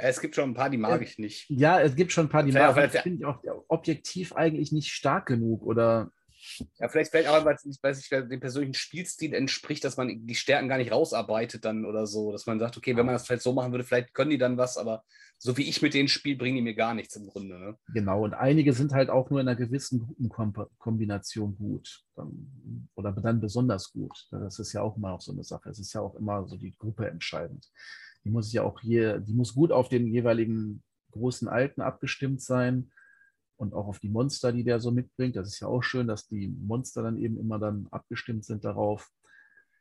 Es 0.00 0.20
gibt 0.20 0.36
schon 0.36 0.50
ein 0.50 0.54
paar, 0.54 0.70
die 0.70 0.78
mag 0.78 1.02
ich 1.02 1.18
nicht. 1.18 1.50
Ja, 1.50 1.80
es 1.80 1.96
gibt 1.96 2.12
schon 2.12 2.26
ein 2.26 2.28
paar, 2.28 2.44
die 2.44 2.52
mag 2.52 2.94
ich. 2.94 3.00
Finde 3.00 3.18
ich 3.18 3.24
auch 3.26 3.42
objektiv 3.68 4.32
eigentlich 4.32 4.72
nicht 4.72 4.92
stark 4.92 5.26
genug 5.26 5.62
oder 5.62 6.12
ja, 6.78 6.88
vielleicht, 6.88 7.10
vielleicht 7.10 7.28
auch, 7.28 7.44
weil 7.44 7.54
es 7.54 7.64
nicht, 7.64 7.82
weiß 7.82 7.98
ich, 7.98 8.08
dem 8.08 8.40
persönlichen 8.40 8.74
Spielstil 8.74 9.34
entspricht, 9.34 9.84
dass 9.84 9.96
man 9.96 10.26
die 10.26 10.34
Stärken 10.34 10.68
gar 10.68 10.78
nicht 10.78 10.92
rausarbeitet 10.92 11.64
dann 11.64 11.84
oder 11.84 12.06
so. 12.06 12.32
Dass 12.32 12.46
man 12.46 12.60
sagt, 12.60 12.76
okay, 12.76 12.96
wenn 12.96 13.06
man 13.06 13.14
das 13.14 13.26
vielleicht 13.26 13.42
so 13.42 13.52
machen 13.52 13.72
würde, 13.72 13.84
vielleicht 13.84 14.14
können 14.14 14.30
die 14.30 14.38
dann 14.38 14.56
was, 14.56 14.76
aber 14.76 15.02
so 15.38 15.56
wie 15.56 15.68
ich 15.68 15.82
mit 15.82 15.94
denen 15.94 16.08
spiele, 16.08 16.36
bringen 16.36 16.56
die 16.56 16.62
mir 16.62 16.74
gar 16.74 16.94
nichts 16.94 17.16
im 17.16 17.26
Grunde. 17.26 17.58
Ne? 17.58 17.76
Genau, 17.92 18.24
und 18.24 18.34
einige 18.34 18.72
sind 18.72 18.92
halt 18.92 19.10
auch 19.10 19.30
nur 19.30 19.40
in 19.40 19.48
einer 19.48 19.56
gewissen 19.56 20.14
Gruppenkombination 20.28 21.56
gut. 21.56 22.04
oder 22.94 23.12
dann 23.12 23.40
besonders 23.40 23.92
gut. 23.92 24.28
Das 24.30 24.58
ist 24.58 24.72
ja 24.72 24.82
auch 24.82 24.96
immer 24.96 25.10
noch 25.10 25.20
so 25.20 25.32
eine 25.32 25.44
Sache. 25.44 25.70
Es 25.70 25.78
ist 25.78 25.92
ja 25.92 26.00
auch 26.00 26.14
immer 26.16 26.46
so 26.46 26.56
die 26.56 26.76
Gruppe 26.76 27.08
entscheidend. 27.08 27.68
Die 28.24 28.30
muss 28.30 28.52
ja 28.52 28.62
auch 28.62 28.80
hier, 28.80 29.18
die 29.20 29.34
muss 29.34 29.54
gut 29.54 29.72
auf 29.72 29.88
den 29.88 30.06
jeweiligen 30.06 30.82
großen 31.12 31.48
Alten 31.48 31.80
abgestimmt 31.80 32.42
sein 32.42 32.90
und 33.56 33.74
auch 33.74 33.86
auf 33.86 33.98
die 33.98 34.08
Monster, 34.08 34.52
die 34.52 34.64
der 34.64 34.80
so 34.80 34.90
mitbringt. 34.90 35.36
Das 35.36 35.48
ist 35.48 35.60
ja 35.60 35.68
auch 35.68 35.82
schön, 35.82 36.06
dass 36.06 36.28
die 36.28 36.48
Monster 36.48 37.02
dann 37.02 37.18
eben 37.18 37.38
immer 37.38 37.58
dann 37.58 37.88
abgestimmt 37.90 38.44
sind 38.44 38.64
darauf. 38.64 39.10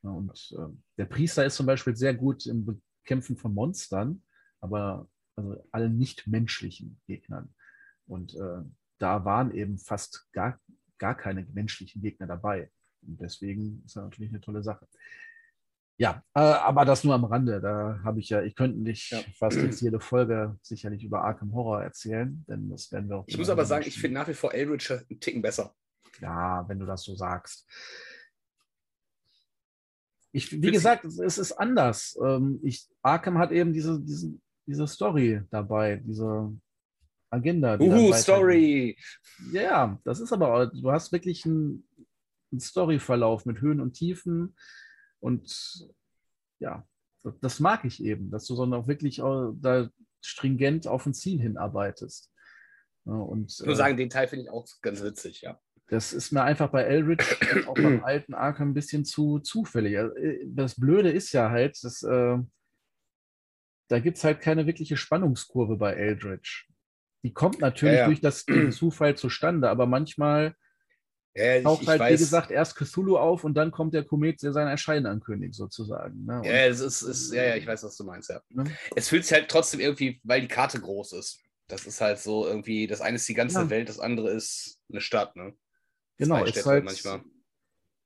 Und 0.01 0.55
äh, 0.57 0.73
der 0.97 1.05
Priester 1.05 1.45
ist 1.45 1.55
zum 1.55 1.65
Beispiel 1.65 1.95
sehr 1.95 2.13
gut 2.13 2.45
im 2.45 2.65
Bekämpfen 2.65 3.37
von 3.37 3.53
Monstern, 3.53 4.23
aber 4.61 5.07
also 5.35 5.63
allen 5.71 5.97
nicht 5.97 6.27
menschlichen 6.27 6.99
Gegnern. 7.05 7.53
Und 8.07 8.35
äh, 8.35 8.63
da 8.97 9.25
waren 9.25 9.51
eben 9.51 9.77
fast 9.77 10.27
gar, 10.31 10.59
gar 10.97 11.15
keine 11.15 11.45
menschlichen 11.53 12.01
Gegner 12.01 12.27
dabei. 12.27 12.71
Und 13.01 13.21
deswegen 13.21 13.83
ist 13.85 13.95
das 13.95 14.03
natürlich 14.03 14.31
eine 14.31 14.41
tolle 14.41 14.63
Sache. 14.63 14.87
Ja, 15.99 16.23
äh, 16.35 16.39
aber 16.39 16.85
das 16.85 17.03
nur 17.03 17.15
am 17.15 17.25
Rande. 17.25 17.59
Da 17.59 17.99
habe 18.03 18.19
ich 18.19 18.29
ja, 18.29 18.43
ich 18.43 18.55
könnte 18.55 18.79
nicht 18.79 19.11
ja. 19.11 19.19
fast 19.37 19.57
jetzt 19.57 19.81
jede 19.81 19.99
Folge 19.99 20.55
sicherlich 20.61 21.03
über 21.03 21.23
Arkham 21.23 21.53
Horror 21.53 21.81
erzählen, 21.83 22.45
denn 22.47 22.69
das 22.69 22.91
werden 22.91 23.09
wir 23.09 23.17
auch. 23.17 23.27
Ich 23.27 23.37
muss 23.37 23.49
aber 23.49 23.65
sagen, 23.65 23.85
ich 23.87 23.99
finde 23.99 24.19
nach 24.19 24.27
wie 24.27 24.35
vor 24.35 24.53
Eldritch 24.53 24.91
einen 24.91 25.19
Ticken 25.19 25.41
besser. 25.41 25.73
Ja, 26.21 26.67
wenn 26.67 26.79
du 26.79 26.85
das 26.85 27.03
so 27.03 27.15
sagst. 27.15 27.67
Ich, 30.31 30.51
wie 30.51 30.71
gesagt, 30.71 31.05
es 31.05 31.37
ist 31.39 31.53
anders. 31.53 32.17
Ähm, 32.23 32.59
ich, 32.61 32.87
Arkham 33.01 33.39
hat 33.39 33.51
eben 33.51 33.73
diese, 33.73 33.99
diese, 33.99 34.33
diese 34.67 34.85
Story 34.85 35.41
dabei, 35.49 35.95
diese 36.05 36.55
Agenda. 37.31 37.79
Uhu, 37.79 38.13
Story! 38.13 38.97
Ja, 39.51 39.99
das 40.03 40.19
ist 40.19 40.31
aber, 40.31 40.67
du 40.67 40.91
hast 40.91 41.11
wirklich 41.11 41.43
einen, 41.45 41.87
einen 42.51 42.59
Storyverlauf 42.59 43.47
mit 43.47 43.61
Höhen 43.61 43.81
und 43.81 43.93
Tiefen 43.93 44.55
und 45.19 45.89
ja, 46.59 46.87
das 47.41 47.59
mag 47.59 47.85
ich 47.85 48.03
eben, 48.03 48.31
dass 48.31 48.45
du 48.45 48.55
sondern 48.55 48.81
auch 48.81 48.87
wirklich 48.87 49.17
da 49.17 49.89
stringent 50.21 50.87
auf 50.87 51.05
ein 51.05 51.13
Ziel 51.13 51.41
hinarbeitest. 51.41 52.31
Und, 53.03 53.53
ich 53.59 53.65
muss 53.65 53.75
äh, 53.75 53.75
sagen, 53.75 53.97
den 53.97 54.09
Teil 54.09 54.27
finde 54.27 54.43
ich 54.43 54.49
auch 54.49 54.67
ganz 54.81 55.01
witzig, 55.01 55.41
ja. 55.41 55.59
Das 55.89 56.11
ist 56.11 56.33
mir 56.33 56.43
einfach 56.43 56.69
bei 56.69 56.83
Eldritch, 56.83 57.37
auch 57.67 57.75
beim 57.75 58.03
alten 58.03 58.33
Arkham, 58.33 58.71
ein 58.71 58.73
bisschen 58.73 59.05
zu 59.05 59.39
zufällig. 59.39 59.93
Äh, 59.93 60.39
das 60.45 60.75
Blöde 60.75 61.09
ist 61.09 61.31
ja 61.31 61.49
halt, 61.49 61.81
dass, 61.83 62.03
äh, 62.03 62.37
da 63.89 63.99
gibt 63.99 64.17
es 64.17 64.23
halt 64.25 64.41
keine 64.41 64.65
wirkliche 64.65 64.97
Spannungskurve 64.97 65.77
bei 65.77 65.93
Eldritch. 65.93 66.69
Die 67.23 67.33
kommt 67.33 67.59
natürlich 67.59 67.95
ja, 67.95 68.01
ja. 68.01 68.05
durch 68.07 68.19
das 68.19 68.45
Zufall 68.71 69.15
zustande, 69.15 69.69
aber 69.69 69.85
manchmal 69.85 70.55
ja, 71.37 71.61
taucht 71.61 71.83
ich, 71.83 71.87
halt, 71.87 71.99
weiß. 71.99 72.19
wie 72.19 72.23
gesagt, 72.23 72.51
erst 72.51 72.75
Cthulhu 72.75 73.17
auf 73.17 73.43
und 73.43 73.53
dann 73.53 73.71
kommt 73.71 73.93
der 73.93 74.03
Komet, 74.03 74.41
der 74.41 74.53
sein 74.53 74.67
Erscheinen 74.67 75.05
ankündigt, 75.05 75.53
sozusagen. 75.53 76.25
Ne? 76.25 76.41
Ja, 76.43 76.65
es 76.65 76.79
ist, 76.79 77.03
ist, 77.03 77.33
ja, 77.33 77.43
ja, 77.43 77.55
ich 77.55 77.67
weiß, 77.67 77.83
was 77.83 77.95
du 77.95 78.03
meinst, 78.03 78.29
ja. 78.29 78.41
Ne? 78.49 78.65
Es 78.95 79.09
fühlt 79.09 79.23
sich 79.23 79.33
halt 79.33 79.49
trotzdem 79.49 79.79
irgendwie, 79.79 80.19
weil 80.23 80.41
die 80.41 80.47
Karte 80.47 80.79
groß 80.79 81.13
ist. 81.13 81.39
Das 81.67 81.85
ist 81.85 82.01
halt 82.01 82.19
so 82.19 82.47
irgendwie, 82.47 82.87
das 82.87 83.01
eine 83.01 83.17
ist 83.17 83.29
die 83.29 83.35
ganze 83.35 83.59
ja. 83.59 83.69
Welt, 83.69 83.87
das 83.87 83.99
andere 83.99 84.31
ist 84.31 84.79
eine 84.89 85.01
Stadt, 85.01 85.35
ne? 85.35 85.53
Genau, 86.17 86.43
es 86.43 86.55
ist 86.55 86.65
halt 86.65 86.85
manchmal. 86.85 87.21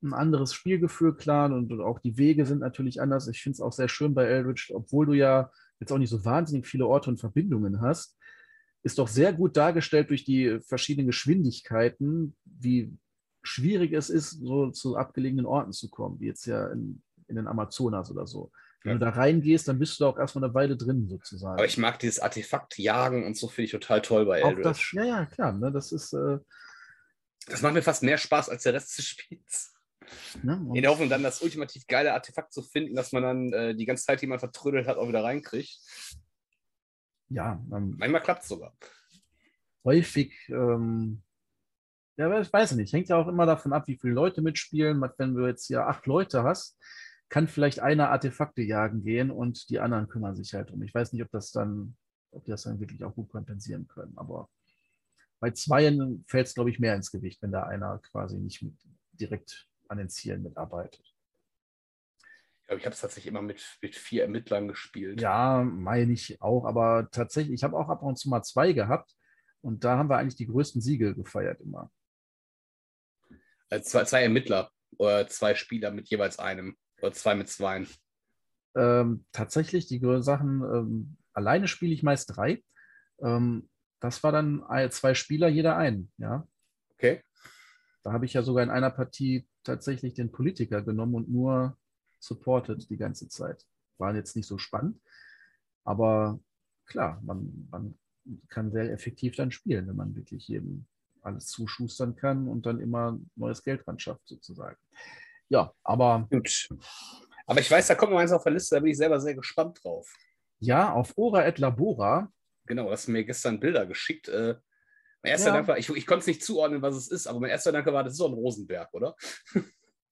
ein 0.03 0.13
anderes 0.13 0.53
Spielgefühl, 0.53 1.15
klar, 1.15 1.53
und, 1.53 1.71
und, 1.71 1.79
auch 1.79 1.99
die 1.99 2.17
Wege 2.17 2.45
sind 2.45 2.59
natürlich 2.59 2.99
anders. 2.99 3.29
Ich 3.29 3.41
finde 3.41 3.55
es 3.55 3.61
auch 3.61 3.71
sehr 3.71 3.87
schön 3.87 4.13
bei 4.13 4.25
Eldritch, 4.25 4.71
obwohl 4.73 5.05
du 5.05 5.13
ja 5.13 5.51
jetzt 5.79 5.91
auch 5.93 5.97
nicht 5.97 6.09
so 6.09 6.25
wahnsinnig 6.25 6.67
viele 6.67 6.85
Orte 6.85 7.09
und 7.09 7.19
Verbindungen 7.19 7.79
hast, 7.79 8.17
ist 8.83 8.97
doch 8.97 9.07
sehr 9.07 9.31
gut 9.31 9.55
dargestellt 9.55 10.09
durch 10.09 10.25
die 10.25 10.59
verschiedenen 10.61 11.07
Geschwindigkeiten, 11.07 12.35
wie 12.43 12.91
schwierig 13.43 13.93
es 13.93 14.09
ist, 14.09 14.31
so 14.31 14.71
zu 14.71 14.97
abgelegenen 14.97 15.45
Orten 15.45 15.71
zu 15.71 15.89
kommen, 15.89 16.19
wie 16.19 16.27
jetzt 16.27 16.45
ja 16.45 16.67
in, 16.67 17.01
in 17.27 17.35
den 17.35 17.47
Amazonas 17.47 18.11
oder 18.11 18.27
so. 18.27 18.51
Wenn 18.83 18.93
ja. 18.93 18.97
du 18.97 19.05
da 19.05 19.11
reingehst, 19.11 19.67
dann 19.67 19.77
bist 19.77 19.99
du 19.99 20.03
da 20.03 20.09
auch 20.09 20.17
erstmal 20.17 20.43
eine 20.43 20.53
Weile 20.53 20.75
drin, 20.75 21.07
sozusagen. 21.07 21.53
Aber 21.53 21.65
ich 21.65 21.77
mag 21.77 21.99
dieses 21.99 22.19
Artefakt 22.19 22.77
jagen 22.79 23.25
und 23.25 23.37
so 23.37 23.47
finde 23.47 23.65
ich 23.65 23.71
total 23.71 24.01
toll 24.01 24.25
bei 24.25 24.39
Eldritch. 24.39 24.63
Das, 24.63 24.91
ja, 24.93 25.03
ja, 25.03 25.25
klar. 25.25 25.53
Ne, 25.53 25.71
das 25.71 25.91
ist. 25.91 26.13
Äh, 26.13 26.39
das 27.47 27.61
macht 27.61 27.73
mir 27.73 27.81
fast 27.81 28.03
mehr 28.03 28.17
Spaß 28.17 28.49
als 28.49 28.63
der 28.63 28.73
Rest 28.73 28.97
des 28.97 29.05
Spiels. 29.05 29.73
Ne, 30.41 30.53
In 30.73 30.81
der 30.81 30.91
Hoffnung, 30.91 31.09
dann 31.09 31.23
das 31.23 31.41
ultimativ 31.41 31.85
geile 31.87 32.13
Artefakt 32.13 32.53
zu 32.53 32.63
finden, 32.63 32.95
dass 32.95 33.11
man 33.11 33.23
dann 33.23 33.53
äh, 33.53 33.75
die 33.75 33.85
ganze 33.85 34.05
Zeit, 34.05 34.21
die 34.21 34.27
man 34.27 34.39
vertrödelt 34.39 34.87
hat, 34.87 34.97
auch 34.97 35.07
wieder 35.07 35.23
reinkriegt. 35.23 35.79
Ja. 37.29 37.63
Ähm, 37.73 37.95
Manchmal 37.97 38.21
klappt 38.21 38.43
es 38.43 38.49
sogar. 38.49 38.75
Häufig, 39.83 40.33
ähm, 40.49 41.23
ja, 42.17 42.39
ich 42.39 42.51
weiß 42.51 42.73
nicht, 42.73 42.93
hängt 42.93 43.09
ja 43.09 43.17
auch 43.17 43.27
immer 43.27 43.45
davon 43.45 43.73
ab, 43.73 43.87
wie 43.87 43.97
viele 43.97 44.13
Leute 44.13 44.41
mitspielen. 44.41 45.01
Wenn 45.17 45.33
du 45.33 45.45
jetzt 45.45 45.67
hier 45.67 45.87
acht 45.87 46.05
Leute 46.05 46.43
hast, 46.43 46.77
kann 47.29 47.47
vielleicht 47.47 47.79
einer 47.79 48.09
Artefakte 48.09 48.61
jagen 48.61 49.03
gehen 49.03 49.31
und 49.31 49.69
die 49.69 49.79
anderen 49.79 50.09
kümmern 50.09 50.35
sich 50.35 50.53
halt 50.53 50.71
um. 50.71 50.83
Ich 50.83 50.93
weiß 50.93 51.13
nicht, 51.13 51.23
ob 51.23 51.31
das 51.31 51.51
dann, 51.51 51.95
ob 52.31 52.43
die 52.43 52.51
das 52.51 52.63
dann 52.63 52.79
wirklich 52.79 53.03
auch 53.03 53.15
gut 53.15 53.29
kompensieren 53.29 53.87
können, 53.87 54.13
aber 54.17 54.49
bei 55.39 55.51
Zweien 55.51 56.23
fällt 56.27 56.47
es, 56.47 56.53
glaube 56.53 56.69
ich, 56.69 56.79
mehr 56.79 56.95
ins 56.95 57.11
Gewicht, 57.11 57.41
wenn 57.41 57.51
da 57.51 57.63
einer 57.63 57.99
quasi 57.99 58.37
nicht 58.37 58.61
mit, 58.61 58.75
direkt 59.13 59.67
an 59.87 59.97
den 59.97 60.09
Zielen 60.09 60.43
mitarbeitet. 60.43 61.15
Ja, 62.69 62.75
ich 62.75 62.85
habe 62.85 62.93
es 62.93 63.01
tatsächlich 63.01 63.27
immer 63.27 63.41
mit, 63.41 63.61
mit 63.81 63.95
vier 63.95 64.23
Ermittlern 64.23 64.67
gespielt. 64.67 65.19
Ja, 65.19 65.63
meine 65.63 66.11
ich 66.11 66.41
auch, 66.41 66.65
aber 66.65 67.09
tatsächlich, 67.11 67.55
ich 67.55 67.63
habe 67.63 67.77
auch 67.77 67.89
ab 67.89 68.03
und 68.03 68.19
zu 68.19 68.29
mal 68.29 68.43
zwei 68.43 68.73
gehabt 68.73 69.15
und 69.61 69.83
da 69.83 69.97
haben 69.97 70.09
wir 70.09 70.17
eigentlich 70.17 70.35
die 70.35 70.47
größten 70.47 70.81
Siege 70.81 71.15
gefeiert 71.15 71.61
immer. 71.61 71.91
Also 73.71 73.89
zwei, 73.89 74.03
zwei 74.03 74.23
Ermittler 74.23 74.69
oder 74.97 75.27
zwei 75.27 75.55
Spieler 75.55 75.91
mit 75.91 76.09
jeweils 76.09 76.37
einem 76.37 76.77
oder 77.01 77.13
zwei 77.13 77.35
mit 77.35 77.49
zweien. 77.49 77.87
Ähm, 78.75 79.25
tatsächlich, 79.31 79.87
die 79.87 79.99
Sachen, 80.19 80.61
ähm, 80.61 81.17
alleine 81.33 81.67
spiele 81.67 81.93
ich 81.93 82.03
meist 82.03 82.35
drei. 82.35 82.63
Ähm, 83.19 83.69
das 83.99 84.23
war 84.23 84.31
dann 84.31 84.63
zwei 84.89 85.13
Spieler, 85.13 85.47
jeder 85.47 85.77
einen, 85.77 86.11
ja. 86.17 86.47
Okay. 86.93 87.21
Da 88.03 88.11
habe 88.11 88.25
ich 88.25 88.33
ja 88.33 88.41
sogar 88.41 88.63
in 88.63 88.71
einer 88.71 88.89
Partie 88.89 89.47
tatsächlich 89.63 90.15
den 90.15 90.31
Politiker 90.31 90.81
genommen 90.81 91.15
und 91.15 91.29
nur 91.29 91.77
supported 92.19 92.89
die 92.89 92.97
ganze 92.97 93.29
Zeit. 93.29 93.65
War 93.99 94.15
jetzt 94.15 94.35
nicht 94.35 94.47
so 94.47 94.57
spannend, 94.57 94.99
aber 95.83 96.39
klar, 96.85 97.21
man, 97.23 97.67
man 97.69 97.97
kann 98.49 98.71
sehr 98.71 98.91
effektiv 98.91 99.35
dann 99.35 99.51
spielen, 99.51 99.87
wenn 99.87 99.95
man 99.95 100.15
wirklich 100.15 100.47
jedem 100.47 100.87
alles 101.21 101.47
zuschustern 101.47 102.15
kann 102.15 102.47
und 102.47 102.65
dann 102.65 102.79
immer 102.79 103.19
neues 103.35 103.63
Geld 103.63 103.87
ran 103.87 103.99
schafft, 103.99 104.27
sozusagen. 104.27 104.77
Ja, 105.49 105.73
aber. 105.83 106.27
Gut. 106.29 106.69
Aber 107.45 107.59
ich 107.59 107.69
weiß, 107.69 107.87
da 107.87 107.95
kommt 107.95 108.11
noch 108.11 108.19
eins 108.19 108.31
auf 108.31 108.43
der 108.43 108.53
Liste, 108.53 108.75
da 108.75 108.79
bin 108.79 108.91
ich 108.91 108.97
selber 108.97 109.19
sehr 109.19 109.35
gespannt 109.35 109.79
drauf. 109.83 110.13
Ja, 110.59 110.93
auf 110.93 111.13
Ora 111.17 111.45
et 111.45 111.57
Labora 111.57 112.31
Genau, 112.65 112.85
du 112.85 112.91
hast 112.91 113.07
mir 113.07 113.25
gestern 113.25 113.59
Bilder 113.59 113.85
geschickt. 113.85 114.29
Äh, 114.29 114.55
mein 115.23 115.31
erster 115.31 115.47
ja. 115.47 115.53
Gedanke 115.53 115.67
war, 115.69 115.77
ich, 115.77 115.89
ich 115.89 116.07
konnte 116.07 116.21
es 116.21 116.27
nicht 116.27 116.43
zuordnen, 116.43 116.81
was 116.81 116.95
es 116.95 117.09
ist, 117.09 117.27
aber 117.27 117.39
mein 117.39 117.49
erster 117.49 117.71
Gedanke 117.71 117.93
war, 117.93 118.03
das 118.03 118.13
ist 118.13 118.19
so 118.19 118.27
ein 118.27 118.33
Rosenberg, 118.33 118.93
oder? 118.93 119.15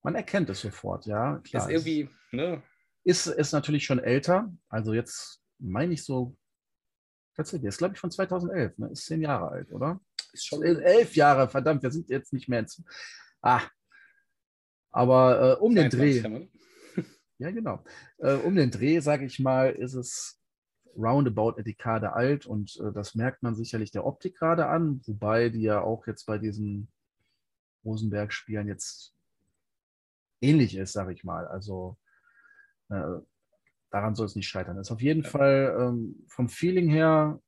Man 0.02 0.14
erkennt 0.14 0.50
es 0.50 0.60
sofort, 0.60 1.06
ja. 1.06 1.38
Klar. 1.38 1.64
Ist 1.64 1.70
irgendwie, 1.70 2.10
ne? 2.32 2.62
Ist, 3.04 3.26
ist 3.26 3.52
natürlich 3.52 3.84
schon 3.84 3.98
älter. 3.98 4.52
Also 4.68 4.92
jetzt 4.92 5.42
meine 5.58 5.94
ich 5.94 6.04
so, 6.04 6.36
tatsächlich, 7.34 7.68
ist 7.68 7.78
glaube 7.78 7.94
ich 7.94 8.00
von 8.00 8.10
2011, 8.10 8.78
ne? 8.78 8.90
Ist 8.92 9.06
zehn 9.06 9.22
Jahre 9.22 9.48
alt, 9.48 9.72
oder? 9.72 10.00
Ist 10.32 10.46
schon 10.46 10.62
elf 10.62 11.14
Jahre, 11.14 11.48
verdammt, 11.48 11.82
wir 11.82 11.90
sind 11.90 12.08
jetzt 12.08 12.32
nicht 12.32 12.48
mehr 12.48 12.60
ins. 12.60 12.82
Ah. 13.42 13.62
Aber 14.90 15.58
äh, 15.58 15.62
um 15.62 15.74
den 15.74 15.90
Dreh. 15.90 16.48
Ja, 17.38 17.50
genau. 17.50 17.82
Äh, 18.18 18.34
um 18.34 18.54
den 18.54 18.70
Dreh, 18.70 19.00
sage 19.00 19.24
ich 19.24 19.38
mal, 19.40 19.70
ist 19.70 19.94
es 19.94 20.38
roundabout 20.96 21.54
eine 21.54 21.64
Dekade 21.64 22.12
alt 22.12 22.44
und 22.44 22.78
äh, 22.80 22.92
das 22.92 23.14
merkt 23.14 23.42
man 23.42 23.54
sicherlich 23.54 23.90
der 23.90 24.04
Optik 24.04 24.36
gerade 24.36 24.66
an, 24.66 25.00
wobei 25.06 25.48
die 25.48 25.62
ja 25.62 25.80
auch 25.80 26.06
jetzt 26.06 26.26
bei 26.26 26.36
diesen 26.36 26.88
Rosenberg-Spielen 27.84 28.68
jetzt 28.68 29.14
ähnlich 30.42 30.76
ist, 30.76 30.92
sage 30.92 31.12
ich 31.12 31.24
mal. 31.24 31.46
Also 31.46 31.96
äh, 32.90 33.20
daran 33.90 34.14
soll 34.14 34.26
es 34.26 34.36
nicht 34.36 34.48
scheitern. 34.48 34.78
Ist 34.78 34.90
auf 34.90 35.00
jeden 35.00 35.24
Fall 35.24 35.76
ähm, 35.78 36.24
vom 36.28 36.48
Feeling 36.48 36.88
her 36.88 37.40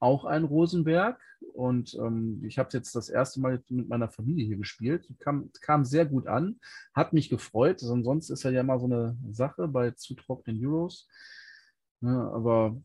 auch 0.00 0.24
ein 0.24 0.44
Rosenberg 0.44 1.20
und 1.52 1.94
ähm, 1.94 2.42
ich 2.44 2.58
habe 2.58 2.70
jetzt 2.72 2.94
das 2.94 3.08
erste 3.08 3.40
Mal 3.40 3.62
mit 3.68 3.88
meiner 3.88 4.08
Familie 4.08 4.46
hier 4.46 4.56
gespielt. 4.56 5.08
Kam, 5.18 5.50
kam 5.60 5.84
sehr 5.84 6.06
gut 6.06 6.26
an, 6.26 6.60
hat 6.94 7.12
mich 7.12 7.28
gefreut. 7.28 7.80
Sonst 7.80 8.30
ist 8.30 8.42
ja 8.42 8.50
immer 8.50 8.78
so 8.78 8.86
eine 8.86 9.16
Sache 9.30 9.68
bei 9.68 9.90
zu 9.92 10.14
trockenen 10.14 10.64
Euros. 10.64 11.08
Ja, 12.00 12.10
ne, 12.10 12.30
aber 12.32 12.80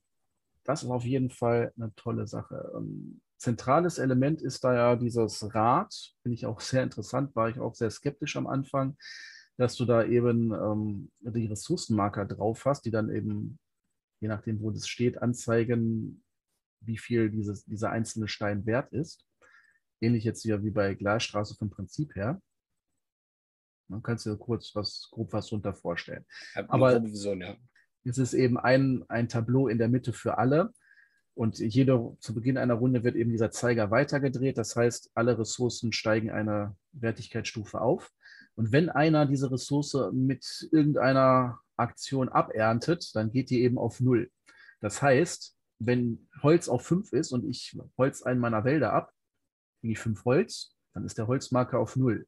das 0.64 0.84
ist 0.84 0.90
auf 0.90 1.04
jeden 1.04 1.30
Fall 1.30 1.74
eine 1.76 1.94
tolle 1.96 2.26
Sache. 2.28 2.72
Ähm, 2.76 3.22
zentrales 3.38 3.98
Element 3.98 4.42
ist 4.42 4.64
da 4.64 4.74
ja 4.74 4.96
dieses 4.96 5.54
Rad, 5.54 5.94
finde 6.22 6.36
ich 6.36 6.46
auch 6.46 6.62
sehr 6.62 6.84
interessant, 6.84 7.36
war 7.36 7.50
ich 7.50 7.60
auch 7.60 7.76
sehr 7.76 7.90
skeptisch 7.90 8.38
am 8.38 8.48
Anfang, 8.48 8.98
dass 9.58 9.76
du 9.76 9.86
da 9.86 10.04
eben 10.04 10.52
ähm, 10.54 11.12
die 11.20 11.48
Ressourcenmarker 11.48 12.26
drauf 12.26 12.66
hast, 12.66 12.86
die 12.86 12.92
dann 12.92 13.10
eben, 13.10 13.60
je 14.22 14.30
nachdem, 14.30 14.62
wo 14.62 14.72
das 14.72 14.88
steht, 14.88 15.22
anzeigen, 15.22 16.24
wie 16.86 16.98
viel 16.98 17.30
dieses, 17.30 17.66
dieser 17.66 17.92
einzelne 17.92 18.28
Stein 18.28 18.66
wert 18.66 18.92
ist. 18.92 19.26
Ähnlich 20.02 20.24
jetzt 20.24 20.46
wie 20.46 20.72
bei 20.72 20.94
Glasstraße 20.96 21.56
vom 21.56 21.70
Prinzip 21.70 22.16
her. 22.16 22.42
Man 23.88 24.02
kann 24.02 24.18
sich 24.18 24.38
kurz 24.40 24.74
was, 24.76 25.10
grob 25.12 25.34
was 25.34 25.48
drunter 25.48 25.74
vorstellen. 25.74 26.26
Aber 26.68 27.04
Vision, 27.04 27.42
ja. 27.42 27.56
Es 28.06 28.18
ist 28.18 28.34
eben 28.34 28.58
ein, 28.58 29.04
ein 29.08 29.30
Tableau 29.30 29.68
in 29.68 29.78
der 29.78 29.88
Mitte 29.88 30.14
für 30.14 30.38
alle. 30.38 30.74
Und 31.36 31.60
jede, 31.60 32.16
zu 32.20 32.34
Beginn 32.34 32.58
einer 32.58 32.76
Runde 32.76 33.04
wird 33.04 33.16
eben 33.16 33.32
dieser 33.32 33.50
Zeiger 33.50 33.92
weitergedreht. 33.92 34.58
Das 34.58 34.76
heißt, 34.76 35.12
alle 35.16 35.40
Ressourcen 35.40 35.92
steigen 35.92 36.30
eine 36.30 36.76
Wertigkeitsstufe 36.92 37.82
auf. 37.82 38.12
Und 38.56 38.72
wenn 38.72 38.90
einer 38.90 39.26
diese 39.26 39.52
Ressource 39.52 40.12
mit 40.12 40.70
irgendeiner 40.72 41.60
Aktion 41.76 42.30
aberntet, 42.30 43.16
dann 43.16 43.32
geht 43.32 43.50
die 43.50 43.64
eben 43.64 43.80
auf 43.80 44.00
Null. 44.00 44.30
Das 44.80 45.02
heißt, 45.02 45.58
wenn 45.86 46.28
Holz 46.42 46.68
auf 46.70 46.86
5 46.86 47.12
ist 47.14 47.32
und 47.32 47.46
ich 47.46 47.78
Holz 47.98 48.22
einen 48.24 48.40
meiner 48.40 48.64
Wälder 48.64 48.94
ab, 48.94 49.12
kriege 49.80 49.94
ich 49.94 50.00
5 50.00 50.26
Holz, 50.26 50.76
dann 50.94 51.06
ist 51.06 51.18
der 51.18 51.28
Holzmarker 51.28 51.80
auf 51.80 51.96
Null. 51.96 52.28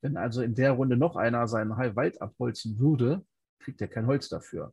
Wenn 0.00 0.16
also 0.16 0.42
in 0.42 0.54
der 0.54 0.72
Runde 0.72 0.96
noch 0.96 1.16
einer 1.16 1.48
seinen 1.48 1.76
Wald 1.76 2.22
abholzen 2.22 2.78
würde, 2.78 3.24
kriegt 3.58 3.80
er 3.80 3.88
kein 3.88 4.06
Holz 4.06 4.28
dafür. 4.28 4.72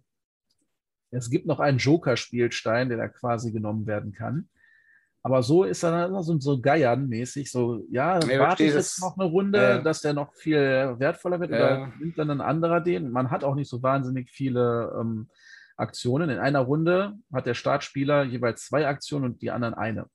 Es 1.11 1.29
gibt 1.29 1.45
noch 1.45 1.59
einen 1.59 1.77
Joker-Spielstein, 1.77 2.89
der 2.89 2.97
da 2.97 3.07
quasi 3.07 3.51
genommen 3.51 3.87
werden 3.87 4.11
kann. 4.11 4.49
Aber 5.23 5.41
so 5.41 5.63
ist 5.63 5.81
er 5.83 5.89
dann 5.89 6.21
so, 6.23 6.39
so 6.39 6.61
Geiern-mäßig, 6.61 7.49
so, 7.51 7.83
ja, 7.89 8.19
Ja, 8.19 8.39
warte 8.39 8.63
ich 8.63 8.73
jetzt 8.73 9.01
noch 9.01 9.17
eine 9.17 9.27
Runde, 9.27 9.57
Ja. 9.59 9.81
dass 9.81 10.01
der 10.01 10.13
noch 10.13 10.35
viel 10.35 10.59
wertvoller 10.99 11.39
wird 11.39 11.49
Ja. 11.49 11.57
oder 11.57 11.93
nimmt 11.99 12.17
dann 12.19 12.29
ein 12.29 12.41
anderer 12.41 12.79
den? 12.79 13.09
Man 13.09 13.31
hat 13.31 13.43
auch 13.43 13.55
nicht 13.55 13.69
so 13.69 13.81
wahnsinnig 13.81 14.29
viele 14.29 14.95
ähm, 14.99 15.27
Aktionen. 15.77 16.29
In 16.29 16.39
einer 16.39 16.59
Runde 16.59 17.17
hat 17.33 17.45
der 17.45 17.53
Startspieler 17.53 18.23
jeweils 18.23 18.65
zwei 18.65 18.87
Aktionen 18.87 19.25
und 19.25 19.41
die 19.41 19.51
anderen 19.51 19.73
eine. 19.73 20.09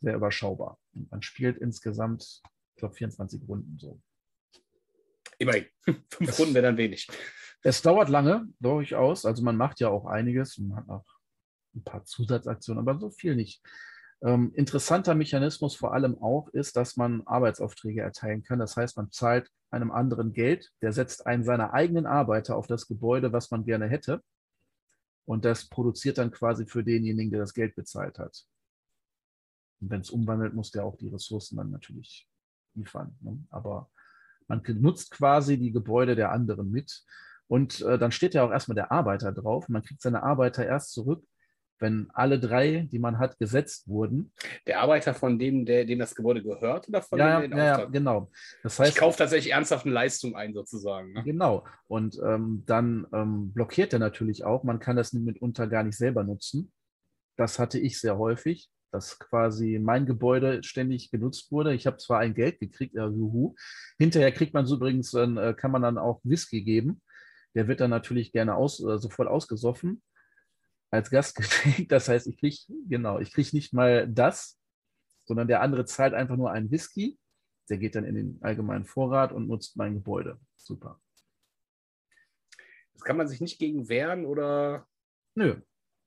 Sehr 0.00 0.14
überschaubar. 0.14 0.78
Und 0.94 1.10
man 1.10 1.22
spielt 1.22 1.58
insgesamt, 1.58 2.42
ich 2.74 2.76
glaube, 2.76 2.94
24 2.94 3.46
Runden 3.48 3.78
so. 3.78 4.00
Immerhin. 5.38 5.66
Fünf 6.10 6.38
Runden 6.38 6.54
wäre 6.54 6.66
dann 6.66 6.76
wenig. 6.76 7.08
Es 7.62 7.82
dauert 7.82 8.08
lange, 8.08 8.48
durchaus. 8.58 9.24
Also 9.24 9.42
man 9.42 9.56
macht 9.56 9.80
ja 9.80 9.88
auch 9.88 10.06
einiges 10.06 10.58
und 10.58 10.68
man 10.68 10.78
hat 10.78 10.88
auch 10.88 11.06
ein 11.74 11.84
paar 11.84 12.04
Zusatzaktionen, 12.04 12.80
aber 12.80 12.98
so 12.98 13.10
viel 13.10 13.36
nicht. 13.36 13.62
Ähm, 14.22 14.52
interessanter 14.54 15.14
Mechanismus 15.14 15.76
vor 15.76 15.94
allem 15.94 16.18
auch 16.18 16.48
ist, 16.48 16.76
dass 16.76 16.96
man 16.96 17.26
Arbeitsaufträge 17.26 18.02
erteilen 18.02 18.42
kann. 18.42 18.58
Das 18.58 18.76
heißt, 18.76 18.96
man 18.96 19.10
zahlt 19.10 19.50
einem 19.70 19.90
anderen 19.90 20.32
Geld, 20.32 20.70
der 20.82 20.92
setzt 20.92 21.26
einen 21.26 21.44
seiner 21.44 21.72
eigenen 21.72 22.06
Arbeiter 22.06 22.56
auf 22.56 22.66
das 22.66 22.86
Gebäude, 22.86 23.32
was 23.32 23.50
man 23.50 23.64
gerne 23.64 23.88
hätte. 23.88 24.22
Und 25.24 25.44
das 25.44 25.68
produziert 25.68 26.18
dann 26.18 26.32
quasi 26.32 26.66
für 26.66 26.84
denjenigen, 26.84 27.30
der 27.30 27.40
das 27.40 27.54
Geld 27.54 27.76
bezahlt 27.76 28.18
hat. 28.18 28.44
Und 29.80 29.90
wenn 29.90 30.00
es 30.00 30.10
umwandelt, 30.10 30.54
muss 30.54 30.70
der 30.70 30.84
auch 30.84 30.96
die 30.96 31.08
Ressourcen 31.08 31.56
dann 31.56 31.70
natürlich 31.70 32.28
liefern. 32.74 33.16
Ne? 33.20 33.38
Aber 33.50 33.90
man 34.48 34.62
nutzt 34.80 35.12
quasi 35.12 35.56
die 35.56 35.72
Gebäude 35.72 36.16
der 36.16 36.32
anderen 36.32 36.70
mit. 36.70 37.04
Und 37.46 37.80
äh, 37.82 37.98
dann 37.98 38.12
steht 38.12 38.34
ja 38.34 38.44
auch 38.44 38.50
erstmal 38.50 38.74
der 38.74 38.92
Arbeiter 38.92 39.32
drauf. 39.32 39.68
Man 39.68 39.82
kriegt 39.82 40.02
seine 40.02 40.22
Arbeiter 40.22 40.66
erst 40.66 40.92
zurück, 40.92 41.24
wenn 41.80 42.08
alle 42.12 42.38
drei, 42.38 42.86
die 42.92 42.98
man 42.98 43.18
hat, 43.18 43.38
gesetzt 43.38 43.88
wurden. 43.88 44.32
Der 44.66 44.80
Arbeiter 44.80 45.14
von 45.14 45.38
dem, 45.38 45.64
der, 45.64 45.84
dem 45.84 45.98
das 45.98 46.14
Gebäude 46.14 46.42
gehört 46.42 46.88
oder 46.88 47.02
von 47.02 47.18
Ja, 47.18 47.40
dem, 47.40 47.50
der 47.50 47.58
den 47.58 47.66
ja, 47.66 47.72
Auftrag? 47.74 47.92
genau. 47.92 48.30
Das 48.62 48.74
Ich 48.74 48.78
heißt, 48.80 48.96
kaufe 48.98 49.18
tatsächlich 49.18 49.52
ernsthaft 49.52 49.86
eine 49.86 49.94
Leistung 49.94 50.36
ein, 50.36 50.52
sozusagen. 50.52 51.12
Ne? 51.12 51.22
genau. 51.24 51.66
Und 51.88 52.20
ähm, 52.24 52.62
dann 52.66 53.06
ähm, 53.12 53.52
blockiert 53.52 53.92
er 53.92 53.98
natürlich 53.98 54.44
auch. 54.44 54.62
Man 54.62 54.78
kann 54.78 54.96
das 54.96 55.12
mitunter 55.12 55.66
gar 55.66 55.82
nicht 55.82 55.96
selber 55.96 56.22
nutzen. 56.22 56.70
Das 57.36 57.58
hatte 57.58 57.78
ich 57.78 57.98
sehr 57.98 58.18
häufig, 58.18 58.68
dass 58.92 59.18
quasi 59.18 59.78
mein 59.82 60.04
Gebäude 60.04 60.62
ständig 60.62 61.10
genutzt 61.10 61.50
wurde. 61.50 61.74
Ich 61.74 61.86
habe 61.86 61.96
zwar 61.96 62.18
ein 62.20 62.34
Geld 62.34 62.58
gekriegt, 62.60 62.94
ja, 62.94 63.06
juhu. 63.08 63.54
Hinterher 63.98 64.32
kriegt 64.32 64.52
man 64.52 64.66
so 64.66 64.76
übrigens, 64.76 65.12
dann 65.12 65.38
äh, 65.38 65.54
kann 65.54 65.70
man 65.70 65.82
dann 65.82 65.96
auch 65.96 66.20
Whisky 66.24 66.62
geben. 66.62 67.00
Der 67.54 67.66
wird 67.68 67.80
dann 67.80 67.90
natürlich 67.90 68.32
gerne 68.32 68.54
aus, 68.54 68.80
äh, 68.80 68.98
sofort 68.98 69.28
ausgesoffen 69.28 70.02
als 70.90 71.10
Gastgeschenk. 71.10 71.88
Das 71.88 72.08
heißt, 72.08 72.26
ich 72.26 72.38
kriege, 72.38 72.56
genau, 72.88 73.18
ich 73.18 73.32
kriege 73.32 73.50
nicht 73.52 73.72
mal 73.72 74.08
das, 74.08 74.58
sondern 75.24 75.48
der 75.48 75.62
andere 75.62 75.84
zahlt 75.84 76.14
einfach 76.14 76.36
nur 76.36 76.50
einen 76.50 76.70
Whisky. 76.70 77.18
Der 77.68 77.78
geht 77.78 77.94
dann 77.94 78.04
in 78.04 78.16
den 78.16 78.38
allgemeinen 78.42 78.84
Vorrat 78.84 79.32
und 79.32 79.46
nutzt 79.46 79.76
mein 79.76 79.94
Gebäude. 79.94 80.40
Super. 80.56 81.00
Das 82.94 83.02
kann 83.02 83.16
man 83.16 83.28
sich 83.28 83.40
nicht 83.40 83.58
gegen 83.58 83.88
wehren 83.88 84.26
oder. 84.26 84.86
Nö. 85.34 85.60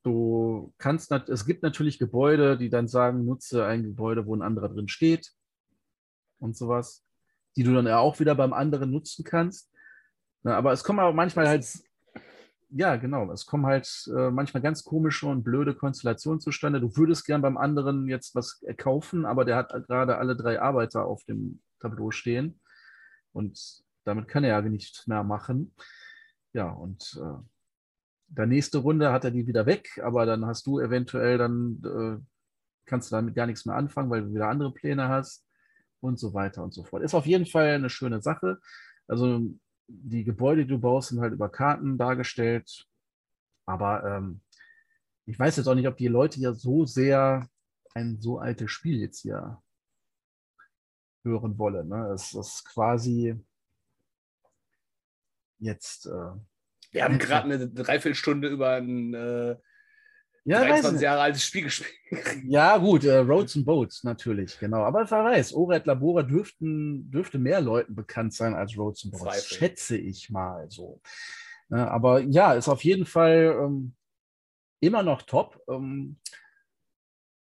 Du 0.04 0.74
kannst, 0.78 1.12
es 1.12 1.46
gibt 1.46 1.64
natürlich 1.64 1.98
Gebäude, 1.98 2.58
die 2.58 2.70
dann 2.70 2.90
sagen, 2.90 3.24
nutze 3.24 3.66
ein 3.66 3.84
Gebäude, 3.84 4.26
wo 4.26 4.36
ein 4.36 4.42
anderer 4.42 4.68
drin 4.68 4.90
steht 4.90 5.32
und 6.40 6.58
sowas, 6.58 7.06
die 7.56 7.64
du 7.64 7.74
dann 7.74 7.88
auch 7.88 8.20
wieder 8.20 8.36
beim 8.36 8.52
anderen 8.52 8.92
nutzen 8.92 9.24
kannst. 9.24 9.74
Na, 10.42 10.58
aber 10.58 10.74
es 10.74 10.84
kommen 10.84 11.00
aber 11.00 11.14
manchmal 11.14 11.48
halt, 11.48 11.66
ja, 12.76 12.96
genau, 12.96 13.32
es 13.32 13.46
kommen 13.46 13.66
halt 13.66 14.10
äh, 14.16 14.32
manchmal 14.32 14.64
ganz 14.64 14.84
komische 14.84 15.28
und 15.28 15.44
blöde 15.44 15.76
Konstellationen 15.76 16.40
zustande. 16.40 16.82
Du 16.82 16.96
würdest 16.98 17.26
gern 17.26 17.42
beim 17.42 17.58
anderen 17.58 18.08
jetzt 18.08 18.34
was 18.36 18.62
äh, 18.64 18.74
kaufen, 18.74 19.26
aber 19.26 19.46
der 19.46 19.58
hat 19.58 19.72
gerade 19.88 20.18
alle 20.18 20.36
drei 20.36 20.60
Arbeiter 20.60 21.06
auf 21.06 21.24
dem 21.26 21.62
Tableau 21.80 22.10
stehen 22.12 22.60
und 23.32 23.84
damit 24.06 24.28
kann 24.28 24.44
er 24.44 24.52
ja 24.52 24.62
nichts 24.62 25.06
mehr 25.08 25.24
machen. 25.24 25.76
Ja, 26.54 26.70
und 26.70 27.20
äh, 27.22 27.44
der 28.28 28.48
nächste 28.48 28.80
Runde 28.80 29.12
hat 29.12 29.24
er 29.24 29.32
die 29.32 29.46
wieder 29.46 29.66
weg, 29.68 30.00
aber 30.04 30.26
dann 30.26 30.46
hast 30.46 30.66
du 30.66 30.80
eventuell 30.80 31.38
dann, 31.38 31.82
äh, 31.86 32.24
kannst 32.86 33.12
du 33.12 33.16
damit 33.16 33.36
gar 33.36 33.46
nichts 33.46 33.66
mehr 33.66 33.76
anfangen, 33.76 34.10
weil 34.10 34.24
du 34.24 34.34
wieder 34.34 34.50
andere 34.50 34.74
Pläne 34.74 35.10
hast 35.10 35.46
und 36.00 36.20
so 36.20 36.34
weiter 36.34 36.64
und 36.64 36.74
so 36.74 36.84
fort. 36.84 37.04
Ist 37.04 37.14
auf 37.14 37.28
jeden 37.28 37.46
Fall 37.46 37.70
eine 37.70 37.90
schöne 37.90 38.22
Sache. 38.22 38.60
Also 39.08 39.42
die 39.88 40.24
Gebäude, 40.24 40.64
die 40.64 40.70
du 40.70 40.80
baust, 40.80 41.10
sind 41.10 41.22
halt 41.22 41.34
über 41.34 41.50
Karten 41.50 41.98
dargestellt. 41.98 42.88
Aber 43.66 44.04
ähm, 44.04 44.42
ich 45.26 45.38
weiß 45.38 45.58
jetzt 45.58 45.68
auch 45.68 45.76
nicht, 45.76 45.88
ob 45.88 45.98
die 45.98 46.08
Leute 46.08 46.40
ja 46.40 46.54
so 46.54 46.86
sehr 46.86 47.48
ein 47.94 48.20
so 48.20 48.40
altes 48.40 48.72
Spiel 48.72 49.00
jetzt 49.00 49.22
hier 49.22 49.62
hören 51.24 51.58
wollen. 51.58 51.88
Ne? 51.88 52.08
Es 52.14 52.34
ist 52.34 52.66
quasi 52.66 53.36
jetzt. 55.60 56.06
Äh, 56.06 56.32
Wir 56.92 57.04
haben 57.04 57.18
gerade 57.20 57.46
eine 57.46 57.70
Dreiviertelstunde 57.70 58.50
über 58.50 58.76
ein 58.76 59.14
äh, 59.14 59.56
ja, 60.46 60.62
weiß 60.62 60.68
23 60.68 60.92
nicht. 60.94 61.02
Jahre 61.02 61.22
altes 61.22 61.46
Spiel 61.46 61.64
gespielt. 61.64 61.90
Ja, 62.46 62.78
gut, 62.78 63.04
äh, 63.06 63.18
Roads 63.18 63.56
and 63.56 63.66
Boats 63.66 64.04
natürlich, 64.04 64.60
genau. 64.60 64.84
Aber 64.84 65.10
wer 65.10 65.24
weiß, 65.24 65.54
Oret 65.54 65.88
Labora 65.88 66.22
dürften, 66.22 67.10
dürfte 67.10 67.40
mehr 67.40 67.62
Leuten 67.62 67.96
bekannt 67.96 68.34
sein 68.34 68.54
als 68.54 68.78
Roads 68.78 69.06
and 69.06 69.14
Boats, 69.14 69.24
Zweifel. 69.24 69.58
schätze 69.58 69.98
ich 69.98 70.30
mal 70.30 70.70
so. 70.70 71.02
Ja, 71.70 71.88
aber 71.88 72.20
ja, 72.20 72.54
ist 72.54 72.68
auf 72.68 72.84
jeden 72.84 73.06
Fall 73.06 73.58
ähm, 73.60 73.96
immer 74.80 75.02
noch 75.02 75.24
top. 75.24 75.60
Ähm, 75.68 76.18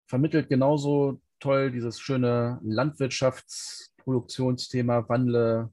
vermittelt 0.05 0.49
genauso 0.49 1.19
toll 1.39 1.71
dieses 1.71 1.99
schöne 1.99 2.59
Landwirtschaftsproduktionsthema, 2.61 5.09
Wandle. 5.09 5.71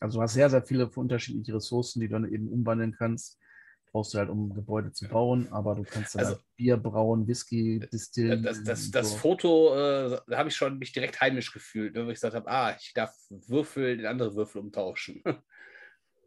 Also 0.00 0.18
du 0.18 0.22
hast 0.22 0.34
sehr, 0.34 0.50
sehr 0.50 0.62
viele 0.62 0.90
unterschiedliche 0.90 1.54
Ressourcen, 1.54 2.00
die 2.00 2.08
du 2.08 2.12
dann 2.14 2.30
eben 2.30 2.48
umwandeln 2.48 2.92
kannst. 2.92 3.38
Brauchst 3.96 4.12
du 4.12 4.18
halt, 4.18 4.28
um 4.28 4.52
Gebäude 4.52 4.92
zu 4.92 5.08
bauen, 5.08 5.48
aber 5.50 5.74
du 5.74 5.82
kannst 5.82 6.14
dann 6.14 6.20
Also- 6.20 6.34
halt 6.34 6.44
Bier 6.54 6.76
brauen, 6.76 7.26
Whisky 7.26 7.80
distillen. 7.90 8.42
Das, 8.42 8.62
das, 8.62 8.90
das 8.90 9.12
so. 9.12 9.16
Foto, 9.16 9.74
äh, 9.74 10.20
da 10.28 10.36
habe 10.36 10.50
ich 10.50 10.54
schon 10.54 10.78
mich 10.78 10.92
direkt 10.92 11.18
heimisch 11.18 11.50
gefühlt, 11.50 11.94
ne, 11.94 12.04
wo 12.04 12.10
ich 12.10 12.16
gesagt 12.16 12.34
habe, 12.34 12.46
ah, 12.46 12.76
ich 12.78 12.92
darf 12.92 13.14
Würfel 13.30 13.98
in 13.98 14.04
andere 14.04 14.34
Würfel 14.34 14.60
umtauschen. 14.60 15.22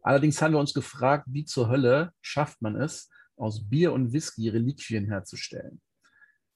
Allerdings 0.02 0.42
haben 0.42 0.52
wir 0.52 0.58
uns 0.58 0.74
gefragt, 0.74 1.26
wie 1.28 1.44
zur 1.44 1.68
Hölle 1.68 2.12
schafft 2.20 2.60
man 2.60 2.74
es, 2.74 3.08
aus 3.36 3.68
Bier 3.68 3.92
und 3.92 4.12
Whisky 4.12 4.48
Reliquien 4.48 5.06
herzustellen. 5.06 5.80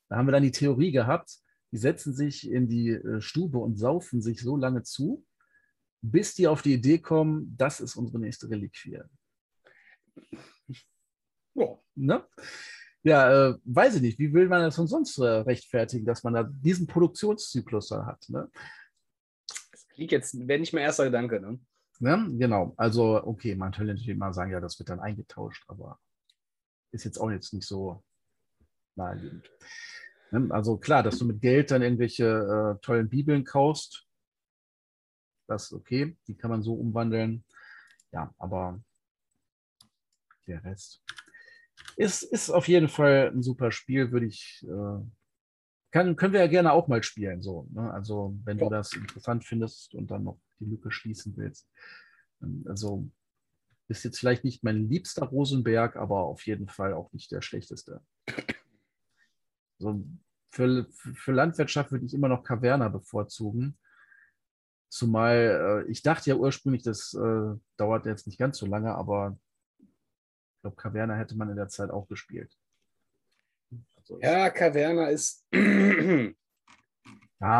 Da 0.08 0.16
haben 0.16 0.26
wir 0.26 0.32
dann 0.32 0.42
die 0.42 0.50
Theorie 0.50 0.90
gehabt, 0.90 1.38
die 1.70 1.78
setzen 1.78 2.12
sich 2.12 2.50
in 2.50 2.66
die 2.66 2.88
äh, 2.88 3.20
Stube 3.20 3.58
und 3.58 3.76
saufen 3.76 4.20
sich 4.20 4.40
so 4.40 4.56
lange 4.56 4.82
zu, 4.82 5.24
bis 6.02 6.34
die 6.34 6.48
auf 6.48 6.62
die 6.62 6.74
Idee 6.74 6.98
kommen, 6.98 7.54
das 7.56 7.78
ist 7.78 7.94
unsere 7.94 8.18
nächste 8.18 8.50
Reliquie. 8.50 8.98
Ja. 11.54 11.78
Ne? 11.94 12.24
Ja, 13.02 13.48
äh, 13.50 13.58
weiß 13.64 13.96
ich 13.96 14.02
nicht, 14.02 14.18
wie 14.18 14.32
will 14.32 14.48
man 14.48 14.62
das 14.62 14.76
sonst 14.76 15.18
äh, 15.18 15.24
rechtfertigen, 15.24 16.06
dass 16.06 16.24
man 16.24 16.34
da 16.34 16.42
diesen 16.42 16.86
Produktionszyklus 16.86 17.88
da 17.88 18.06
hat? 18.06 18.24
Ne? 18.28 18.50
Das 19.70 19.86
klingt 19.88 20.10
jetzt, 20.10 20.48
wäre 20.48 20.58
nicht 20.58 20.72
mein 20.72 20.82
erster 20.82 21.04
Gedanke. 21.04 21.40
Ne? 21.40 21.60
Ne? 21.98 22.30
Genau, 22.38 22.72
also 22.76 23.22
okay, 23.24 23.54
man 23.54 23.72
könnte 23.72 23.92
natürlich 23.92 24.16
mal 24.16 24.32
sagen, 24.32 24.52
ja, 24.52 24.60
das 24.60 24.78
wird 24.78 24.88
dann 24.88 25.00
eingetauscht, 25.00 25.64
aber 25.68 26.00
ist 26.92 27.04
jetzt 27.04 27.18
auch 27.18 27.30
jetzt 27.30 27.52
nicht 27.52 27.66
so 27.66 28.02
naheliegend. 28.96 29.50
Ne? 30.30 30.48
Also 30.50 30.78
klar, 30.78 31.02
dass 31.02 31.18
du 31.18 31.26
mit 31.26 31.40
Geld 31.40 31.70
dann 31.70 31.82
irgendwelche 31.82 32.78
äh, 32.78 32.80
tollen 32.80 33.08
Bibeln 33.10 33.44
kaufst, 33.44 34.06
das 35.46 35.64
ist 35.64 35.72
okay, 35.74 36.16
die 36.26 36.36
kann 36.36 36.50
man 36.50 36.62
so 36.62 36.74
umwandeln. 36.74 37.44
Ja, 38.12 38.34
aber 38.38 38.80
der 40.46 40.64
Rest 40.64 41.02
ist, 41.96 42.22
ist 42.22 42.50
auf 42.50 42.68
jeden 42.68 42.88
Fall 42.88 43.30
ein 43.34 43.42
super 43.42 43.70
Spiel, 43.70 44.12
würde 44.12 44.26
ich, 44.26 44.64
äh, 44.68 45.04
kann, 45.90 46.16
können 46.16 46.32
wir 46.32 46.40
ja 46.40 46.46
gerne 46.48 46.72
auch 46.72 46.88
mal 46.88 47.02
spielen. 47.02 47.40
So, 47.42 47.68
ne? 47.72 47.92
Also 47.92 48.36
wenn 48.44 48.58
du 48.58 48.64
Ja. 48.64 48.70
das 48.70 48.92
interessant 48.92 49.44
findest 49.44 49.94
und 49.94 50.10
dann 50.10 50.24
noch 50.24 50.40
die 50.58 50.66
Lücke 50.66 50.90
schließen 50.90 51.36
willst. 51.36 51.68
Ähm, 52.42 52.64
Also 52.68 53.08
ist 53.88 54.04
jetzt 54.04 54.18
vielleicht 54.18 54.44
nicht 54.44 54.64
mein 54.64 54.88
liebster 54.88 55.26
Rosenberg, 55.26 55.96
aber 55.96 56.20
auf 56.24 56.46
jeden 56.46 56.68
Fall 56.68 56.94
auch 56.94 57.12
nicht 57.12 57.30
der 57.30 57.42
schlechteste. 57.42 58.02
Also 59.78 60.04
für, 60.50 60.86
für 60.90 61.32
Landwirtschaft 61.32 61.92
würde 61.92 62.06
ich 62.06 62.14
immer 62.14 62.28
noch 62.28 62.44
Kaverna 62.44 62.88
bevorzugen. 62.88 63.78
Zumal 64.88 65.84
äh, 65.86 65.90
ich 65.90 66.02
dachte 66.02 66.30
ja 66.30 66.36
ursprünglich, 66.36 66.82
das 66.82 67.14
äh, 67.14 67.54
dauert 67.76 68.06
jetzt 68.06 68.26
nicht 68.26 68.38
ganz 68.38 68.58
so 68.58 68.66
lange, 68.66 68.94
aber 68.94 69.38
glaube, 70.64 70.76
Kaverna 70.76 71.14
hätte 71.16 71.36
man 71.36 71.50
in 71.50 71.56
der 71.56 71.68
Zeit 71.68 71.90
auch 71.90 72.08
gespielt. 72.08 72.50
Also 73.96 74.18
ja, 74.20 74.48
Kaverna 74.50 75.08
ist. 75.08 75.46
ja, 75.52 76.34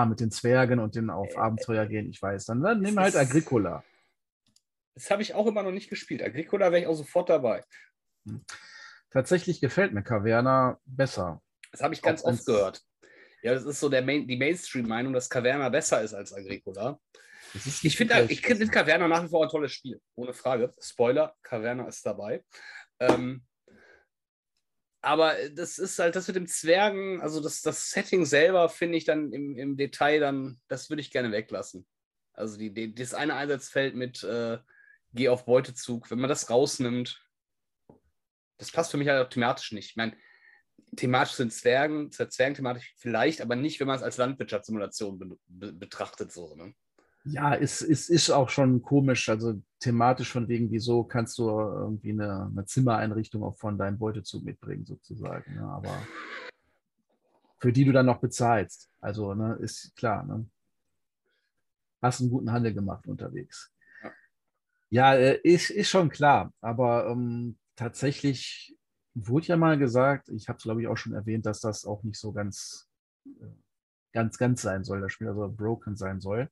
mit 0.07 0.21
den 0.21 0.31
Zwergen 0.31 0.79
und 0.81 0.95
den 0.95 1.11
auf 1.11 1.37
Abenteuer 1.37 1.85
gehen, 1.87 2.09
ich 2.09 2.21
weiß. 2.21 2.47
Dann, 2.47 2.63
dann 2.63 2.81
nimm 2.81 2.99
halt 2.99 3.15
Agricola. 3.15 3.85
Das 4.95 5.11
habe 5.11 5.21
ich 5.23 5.35
auch 5.35 5.47
immer 5.47 5.63
noch 5.63 5.73
nicht 5.73 5.91
gespielt. 5.91 6.23
Agricola 6.23 6.73
wäre 6.73 6.83
ich 6.83 6.87
auch 6.87 6.95
sofort 6.95 7.29
dabei. 7.29 7.63
Hm. 8.27 8.43
Tatsächlich 9.11 9.61
gefällt 9.61 9.93
mir 9.93 10.03
Caverna 10.03 10.81
besser. 10.87 11.43
Das 11.73 11.83
habe 11.83 11.93
ich 11.93 12.01
ganz 12.01 12.25
oft 12.25 12.47
gehört. 12.47 12.83
Ja, 13.43 13.53
das 13.53 13.65
ist 13.65 13.81
so 13.81 13.91
der 13.91 14.03
Main, 14.03 14.27
die 14.27 14.39
Mainstream-Meinung, 14.39 15.13
dass 15.13 15.29
Caverna 15.29 15.69
besser 15.69 16.01
ist 16.03 16.15
als 16.15 16.33
Agricola. 16.33 16.99
Ich 17.53 17.97
finde 17.97 18.27
ich 18.29 18.41
find 18.41 18.73
Caverna 18.73 19.07
nach 19.07 19.23
wie 19.23 19.29
vor 19.29 19.45
ein 19.45 19.49
tolles 19.49 19.73
Spiel, 19.73 20.01
ohne 20.17 20.33
Frage. 20.33 20.75
Spoiler, 20.81 21.37
Caverna 21.43 21.87
ist 21.87 22.05
dabei. 22.05 22.43
Ähm, 23.01 23.45
aber 25.01 25.35
das 25.51 25.79
ist 25.79 25.99
halt 25.99 26.17
das 26.17 26.29
mit 26.29 26.37
dem 26.37 26.47
Zwergen, 26.47 27.21
also 27.21 27.43
das, 27.43 27.61
das 27.61 27.91
Setting 27.91 28.25
selber 28.25 28.69
finde 28.69 28.97
ich 28.97 29.05
dann 29.05 29.33
im, 29.33 29.57
im 29.59 29.77
Detail 29.77 30.19
dann, 30.21 30.61
das 30.69 30.89
würde 30.89 31.03
ich 31.03 31.11
gerne 31.11 31.31
weglassen. 31.31 31.87
Also 32.33 32.57
die, 32.57 32.73
die, 32.73 32.95
das 32.95 33.15
eine 33.15 33.35
Einsatzfeld 33.35 33.95
mit 33.95 34.23
äh, 34.25 34.59
Geh 35.15 35.29
auf 35.29 35.45
Beutezug, 35.45 36.11
wenn 36.11 36.19
man 36.19 36.29
das 36.29 36.51
rausnimmt, 36.51 37.23
das 38.59 38.73
passt 38.73 38.91
für 38.91 38.97
mich 38.97 39.09
halt 39.09 39.31
thematisch 39.31 39.71
nicht. 39.71 39.91
Ich 39.91 39.97
meine, 39.97 40.17
thematisch 40.97 41.35
sind 41.35 41.53
Zwergen, 41.53 42.11
Zwergenthematisch 42.11 42.95
vielleicht, 42.97 43.41
aber 43.41 43.55
nicht, 43.55 43.79
wenn 43.79 43.87
man 43.87 43.97
es 43.97 44.03
als 44.03 44.17
Landwirtschaftssimulation 44.17 45.39
be 45.47 45.73
betrachtet. 45.73 46.33
So, 46.33 46.57
ne? 46.57 46.75
Ja, 47.27 47.55
es 47.55 47.81
ist, 47.81 48.09
ist, 48.09 48.11
ist 48.11 48.31
auch 48.31 48.51
schon 48.51 48.83
komisch, 48.83 49.31
also 49.31 49.61
thematisch 49.81 50.31
von 50.31 50.47
wegen, 50.47 50.71
wieso 50.71 51.05
kannst 51.05 51.39
du 51.39 51.49
irgendwie 51.49 52.13
eine, 52.13 52.51
eine 52.53 52.67
Zimmereinrichtung 52.67 53.43
auch 53.43 53.57
von 53.57 53.79
deinem 53.79 53.99
Beutezug 53.99 54.45
mitbringen, 54.45 54.85
sozusagen. 54.85 55.55
Ne? 55.55 55.63
Aber 55.63 55.97
für 57.65 57.73
die 57.73 57.87
du 57.87 57.93
dann 57.93 58.05
noch 58.05 58.21
bezahlst. 58.21 58.91
Also 59.01 59.33
ne, 59.33 59.55
ist 59.55 59.97
klar. 59.97 60.23
Ne? 60.25 60.47
Hast 62.03 62.21
einen 62.21 62.29
guten 62.29 62.53
Handel 62.53 62.75
gemacht 62.75 63.07
unterwegs. 63.07 63.73
Ja, 64.03 64.13
ja 64.91 65.15
äh, 65.15 65.41
ist, 65.43 65.71
ist 65.71 65.89
schon 65.89 66.11
klar. 66.11 66.53
Aber 66.61 67.09
ähm, 67.09 67.57
tatsächlich 67.75 68.77
wurde 69.15 69.47
ja 69.47 69.57
mal 69.57 69.79
gesagt, 69.79 70.29
ich 70.29 70.49
habe 70.49 70.59
es 70.59 70.65
glaube 70.65 70.83
ich 70.83 70.89
auch 70.89 70.99
schon 70.99 71.15
erwähnt, 71.15 71.47
dass 71.47 71.61
das 71.61 71.87
auch 71.87 72.03
nicht 72.03 72.19
so 72.19 72.33
ganz, 72.33 72.87
äh, 73.25 73.47
ganz, 74.13 74.37
ganz 74.37 74.61
sein 74.61 74.85
soll, 74.85 75.01
das 75.01 75.13
Spiel 75.13 75.29
also 75.29 75.49
broken 75.49 75.97
sein 75.97 76.21
soll. 76.21 76.51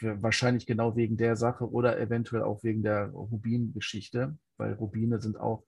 Wahrscheinlich 0.00 0.66
genau 0.66 0.94
wegen 0.96 1.16
der 1.16 1.36
Sache 1.36 1.70
oder 1.70 1.98
eventuell 1.98 2.42
auch 2.42 2.62
wegen 2.62 2.82
der 2.82 3.08
Rubin-Geschichte, 3.08 4.36
weil 4.56 4.74
Rubine 4.74 5.20
sind 5.20 5.38
auch 5.38 5.64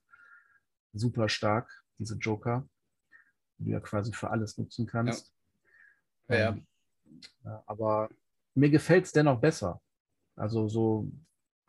super 0.93 1.29
stark, 1.29 1.85
diese 1.99 2.17
Joker, 2.17 2.69
die 3.59 3.65
du 3.65 3.71
ja 3.71 3.81
quasi 3.81 4.13
für 4.13 4.31
alles 4.31 4.59
nutzen 4.59 4.87
kannst. 4.87 5.33
Ja. 6.29 6.37
Ja, 6.37 6.49
ähm, 6.51 6.67
ja. 7.45 7.63
aber 7.67 8.11
mir 8.55 8.71
gefällt 8.71 9.07
es 9.07 9.13
dennoch 9.13 9.41
besser. 9.41 9.81
Also 10.37 10.69
so, 10.69 11.11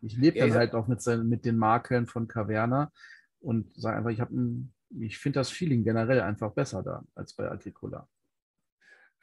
ich 0.02 0.18
lebe 0.18 0.40
dann 0.40 0.54
halt 0.54 0.74
auch 0.74 0.88
mit, 0.88 1.06
mit 1.24 1.46
den 1.46 1.58
Makeln 1.58 2.08
von 2.08 2.28
Caverna 2.28 2.92
und 3.40 3.74
sage 3.74 3.98
einfach, 3.98 4.12
ich 4.12 4.22
habe 4.22 4.36
ein, 4.36 4.74
ich 5.00 5.18
finde 5.18 5.40
das 5.40 5.50
Feeling 5.50 5.84
generell 5.84 6.22
einfach 6.22 6.52
besser 6.54 6.84
da 6.84 7.04
als 7.16 7.34
bei 7.34 7.50
Agricola. 7.50 8.08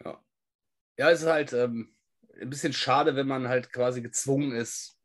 Ja, 0.04 0.20
ja 0.96 1.10
es 1.10 1.20
ist 1.20 1.28
halt 1.28 1.52
ähm, 1.52 1.95
ein 2.40 2.50
bisschen 2.50 2.72
schade, 2.72 3.16
wenn 3.16 3.26
man 3.26 3.48
halt 3.48 3.72
quasi 3.72 4.02
gezwungen 4.02 4.52
ist, 4.52 4.98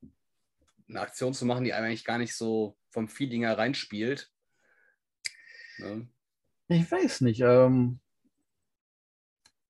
eine 0.89 1.01
Aktion 1.01 1.33
zu 1.33 1.45
machen, 1.45 1.63
die 1.63 1.73
eigentlich 1.73 2.03
gar 2.03 2.17
nicht 2.17 2.35
so 2.35 2.77
vom 2.89 3.07
Feeling 3.07 3.43
her 3.43 3.57
reinspielt. 3.57 4.29
Ne? 5.77 6.07
Ich 6.67 6.91
weiß 6.91 7.21
nicht. 7.21 7.41
Ähm, 7.41 7.99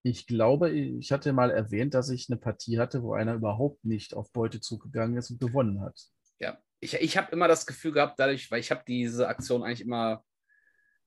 ich 0.03 0.25
glaube, 0.25 0.71
ich 0.71 1.11
hatte 1.11 1.31
mal 1.31 1.51
erwähnt, 1.51 1.93
dass 1.93 2.09
ich 2.09 2.29
eine 2.29 2.39
Partie 2.39 2.79
hatte, 2.79 3.03
wo 3.03 3.13
einer 3.13 3.35
überhaupt 3.35 3.85
nicht 3.85 4.15
auf 4.15 4.31
Beutezug 4.31 4.83
gegangen 4.83 5.17
ist 5.17 5.29
und 5.29 5.39
gewonnen 5.39 5.81
hat. 5.81 5.99
Ja, 6.39 6.57
ich, 6.79 6.95
ich 6.95 7.17
habe 7.17 7.31
immer 7.31 7.47
das 7.47 7.67
Gefühl 7.67 7.91
gehabt, 7.91 8.19
dadurch, 8.19 8.49
weil 8.49 8.59
ich 8.59 8.71
habe 8.71 8.83
diese 8.87 9.27
Aktion 9.27 9.63
eigentlich 9.63 9.81
immer 9.81 10.23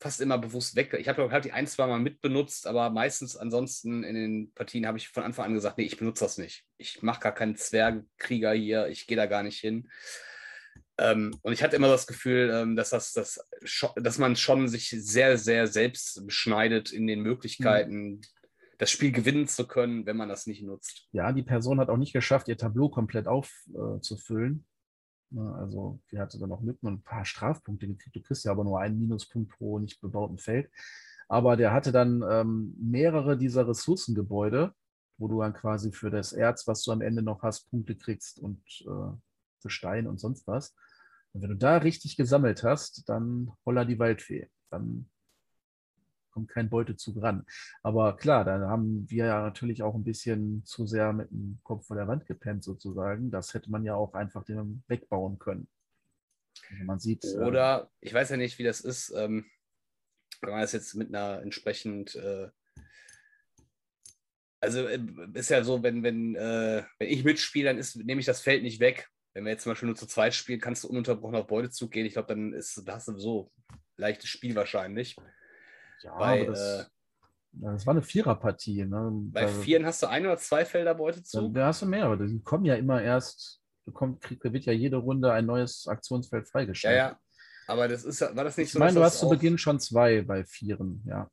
fast 0.05 0.21
immer 0.21 0.37
bewusst 0.37 0.77
weg. 0.77 0.95
Ich 0.99 1.09
habe 1.09 1.31
halt 1.31 1.47
die 1.47 1.53
ein, 1.53 1.67
zwei 1.67 1.87
Mal 1.87 1.99
mitbenutzt, 1.99 2.67
aber 2.67 2.91
meistens 2.91 3.39
ansonsten 3.39 4.05
in 4.05 4.15
den 4.15 4.53
Partien 4.53 4.87
habe 4.87 4.99
ich 4.99 5.09
von 5.09 5.23
Anfang 5.23 5.47
an 5.47 5.55
gesagt, 5.55 5.79
nee, 5.79 5.85
ich 5.85 5.97
benutze 5.97 6.27
das 6.27 6.37
nicht. 6.37 6.67
Ich 6.77 7.03
mache 7.03 7.21
gar 7.21 7.33
keinen 7.33 7.57
Zwergkrieger 7.57 8.53
hier, 8.53 8.89
ich 8.89 9.07
gehe 9.07 9.17
da 9.17 9.25
gar 9.25 9.43
nicht 9.43 9.59
hin. 9.61 9.89
Ähm, 10.99 11.35
und 11.41 11.55
ich 11.55 11.63
hatte 11.63 11.77
immer 11.77 11.89
das 11.89 12.07
Gefühl, 12.07 12.51
ähm, 12.53 12.77
dass, 12.77 12.91
das, 12.91 13.15
das, 13.15 13.49
dass 13.97 14.19
man 14.19 14.37
schon 14.37 14.69
sich 14.69 14.91
sehr, 14.91 15.39
sehr 15.39 15.69
selbst 15.69 16.27
beschneidet 16.27 16.93
in 16.93 17.07
den 17.07 17.23
Möglichkeiten, 17.23 18.17
mhm. 18.17 18.21
das 18.77 18.91
Spiel 18.91 19.11
gewinnen 19.11 19.49
zu 19.49 19.67
können, 19.67 20.05
wenn 20.05 20.19
man 20.19 20.29
das 20.29 20.47
nicht 20.47 20.63
nutzt. 20.63 21.09
Ja, 21.13 21.33
die 21.33 21.45
Person 21.45 21.81
hat 21.81 21.89
auch 21.89 21.97
nicht 21.97 22.13
geschafft, 22.13 22.49
ihr 22.49 22.59
Tableau 22.59 22.91
komplett 22.91 23.27
aufzufüllen. 23.27 24.53
Ne, 24.53 24.65
also 25.39 26.01
die 26.11 26.19
hatte 26.19 26.39
dann 26.39 26.53
auch 26.53 26.61
mit 26.61 26.83
ein 26.83 27.03
paar 27.03 27.25
Strafpunkte 27.25 27.87
gekriegt. 27.87 28.17
Du 28.17 28.23
kriegst 28.23 28.45
ja 28.45 28.53
aber 28.53 28.65
nur 28.65 28.81
einen 28.81 28.99
Minuspunkt 28.99 29.51
pro 29.51 29.79
nicht 29.79 30.01
bebauten 30.01 30.39
Feld. 30.39 30.71
Aber 31.29 31.57
der 31.57 31.73
hatte 31.73 31.93
dann 31.93 32.23
ähm, 32.29 32.75
mehrere 32.79 33.37
dieser 33.37 33.67
Ressourcengebäude, 33.67 34.75
wo 35.19 35.29
du 35.29 35.41
dann 35.41 35.55
quasi 35.55 35.93
für 35.93 36.11
das 36.11 36.33
Erz, 36.33 36.67
was 36.67 36.83
du 36.83 36.93
am 36.93 37.01
Ende 37.01 37.23
noch 37.23 37.43
hast, 37.43 37.71
Punkte 37.71 37.97
kriegst 37.97 38.39
und 38.39 38.61
äh, 38.83 39.17
für 39.61 39.71
Stein 39.71 40.07
und 40.07 40.21
sonst 40.21 40.47
was. 40.47 40.75
Und 41.33 41.43
wenn 41.43 41.51
du 41.51 41.57
da 41.57 41.79
richtig 41.79 42.17
gesammelt 42.17 42.63
hast, 42.63 43.09
dann 43.09 43.51
holla 43.65 43.85
die 43.85 43.99
Waldfee. 43.99 44.49
Dann 44.71 45.09
kommt 46.35 46.51
kein 46.51 46.69
Beutezug 46.69 47.23
ran. 47.23 47.47
Aber 47.83 48.17
klar, 48.17 48.45
da 48.45 48.59
haben 48.69 49.09
wir 49.09 49.27
ja 49.27 49.41
natürlich 49.41 49.83
auch 49.83 49.95
ein 49.95 50.05
bisschen 50.05 50.65
zu 50.65 50.87
sehr 50.87 51.13
mit 51.13 51.31
dem 51.31 51.59
Kopf 51.63 51.87
vor 51.87 51.97
der 51.97 52.09
Wand 52.09 52.27
gepennt 52.27 52.65
sozusagen. 52.65 53.31
Das 53.31 53.55
hätte 53.55 53.71
man 53.71 53.85
ja 53.85 53.95
auch 53.95 54.13
einfach 54.15 54.45
wegbauen 54.89 55.39
können. 55.39 55.69
Also 56.71 56.85
man 56.85 56.99
sieht. 56.99 57.25
Äh, 57.25 57.39
Oder 57.39 57.91
äh, 58.01 58.07
ich 58.07 58.13
weiß 58.13 58.31
ja 58.31 58.37
nicht, 58.37 58.59
wie 58.59 58.65
das 58.65 58.81
ist, 58.81 59.15
ähm, 59.17 59.47
wenn 60.43 60.51
man 60.51 60.61
das 60.61 60.73
jetzt 60.73 60.95
mit 60.95 61.09
einer 61.09 61.41
entsprechend 61.41 62.17
äh, 62.17 62.49
also 64.65 64.87
äh, 64.87 64.99
ist 65.35 65.51
ja 65.51 65.63
so, 65.63 65.83
wenn, 65.83 66.03
wenn, 66.03 66.35
äh, 66.35 66.83
wenn 66.99 67.09
ich 67.09 67.23
mitspiele, 67.23 67.69
dann 67.69 67.79
ist, 67.79 67.97
nehme 67.97 68.21
ich 68.21 68.27
das 68.27 68.41
Feld 68.41 68.63
nicht 68.63 68.81
weg. 68.81 69.09
Wenn 69.35 69.45
wir 69.45 69.53
jetzt 69.53 69.65
zum 69.65 69.73
Beispiel 69.73 69.89
nur 69.89 69.97
zu 69.97 70.07
zweit 70.07 70.35
spielen, 70.35 70.61
kannst 70.61 70.85
du 70.85 70.89
ununterbrochen 70.89 71.37
auf 71.37 71.47
Beutezug 71.47 71.91
gehen. 71.91 72.07
Ich 72.07 72.15
glaube, 72.15 72.29
dann 72.29 72.53
ist, 72.53 72.83
da 72.87 72.95
hast 72.95 73.09
du 73.09 73.19
so 73.19 73.53
leichtes 73.97 74.31
Spiel 74.31 74.55
wahrscheinlich. 74.55 75.17
Ja, 76.05 76.17
bei, 76.19 76.43
aber 76.43 76.53
das, 76.53 76.61
äh, 76.61 76.85
das 77.53 77.87
war 77.87 77.95
eine 77.95 78.03
Viererpartie. 78.03 78.85
Ne? 78.85 79.11
Bei 79.33 79.43
da, 79.43 79.49
Vieren 79.49 79.87
hast 79.87 80.03
du 80.03 80.07
ein 80.07 80.25
oder 80.25 80.37
zwei 80.37 80.65
Felder 80.65 80.95
Beute 80.95 81.23
zu? 81.23 81.49
Da 81.49 81.67
hast 81.67 81.83
du 81.83 81.87
mehrere. 81.87 82.27
Die 82.27 82.43
kommen 82.43 82.65
ja 82.65 82.75
immer 82.75 83.03
erst, 83.03 83.61
bekommt, 83.85 84.21
kriegt, 84.21 84.45
wird 84.45 84.65
ja 84.67 84.73
jede 84.73 84.97
Runde 84.97 85.33
ein 85.33 85.47
neues 85.47 85.87
Aktionsfeld 85.87 86.49
freigeschaltet. 86.49 86.99
Ja, 86.99 87.09
ja. 87.11 87.19
Aber 87.67 87.89
das 87.89 88.05
ist, 88.05 88.21
war 88.21 88.45
das 88.45 88.57
nicht 88.59 88.71
so? 88.71 88.79
Ich 88.79 88.81
meine, 88.81 88.95
du 88.95 89.03
hast 89.03 89.19
zu 89.19 89.29
Beginn 89.29 89.57
schon 89.57 89.81
zwei 89.81 90.23
bei 90.23 90.45
Vieren, 90.45 91.03
ja. 91.07 91.31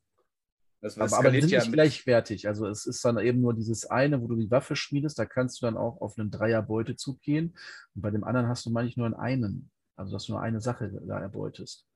Das, 0.80 0.94
das 0.94 1.12
aber, 1.12 1.20
aber 1.20 1.30
die 1.30 1.42
sind 1.42 1.50
ja 1.50 1.60
nicht 1.60 1.72
gleichwertig. 1.72 2.48
Also 2.48 2.66
es 2.66 2.86
ist 2.86 3.04
dann 3.04 3.18
eben 3.18 3.40
nur 3.40 3.54
dieses 3.54 3.84
eine, 3.86 4.20
wo 4.20 4.26
du 4.26 4.34
die 4.34 4.50
Waffe 4.50 4.74
schmiedest, 4.74 5.18
da 5.18 5.26
kannst 5.26 5.60
du 5.60 5.66
dann 5.66 5.76
auch 5.76 6.00
auf 6.00 6.18
einen 6.18 6.30
Dreier-Beutezug 6.30 7.20
gehen. 7.20 7.54
Und 7.94 8.02
bei 8.02 8.10
dem 8.10 8.24
anderen 8.24 8.48
hast 8.48 8.66
du 8.66 8.70
manchmal 8.70 9.10
nur 9.10 9.20
einen. 9.20 9.70
Also 9.94 10.12
dass 10.12 10.24
du 10.24 10.32
nur 10.32 10.40
eine 10.40 10.60
Sache 10.60 10.90
da 11.06 11.20
erbeutest 11.20 11.86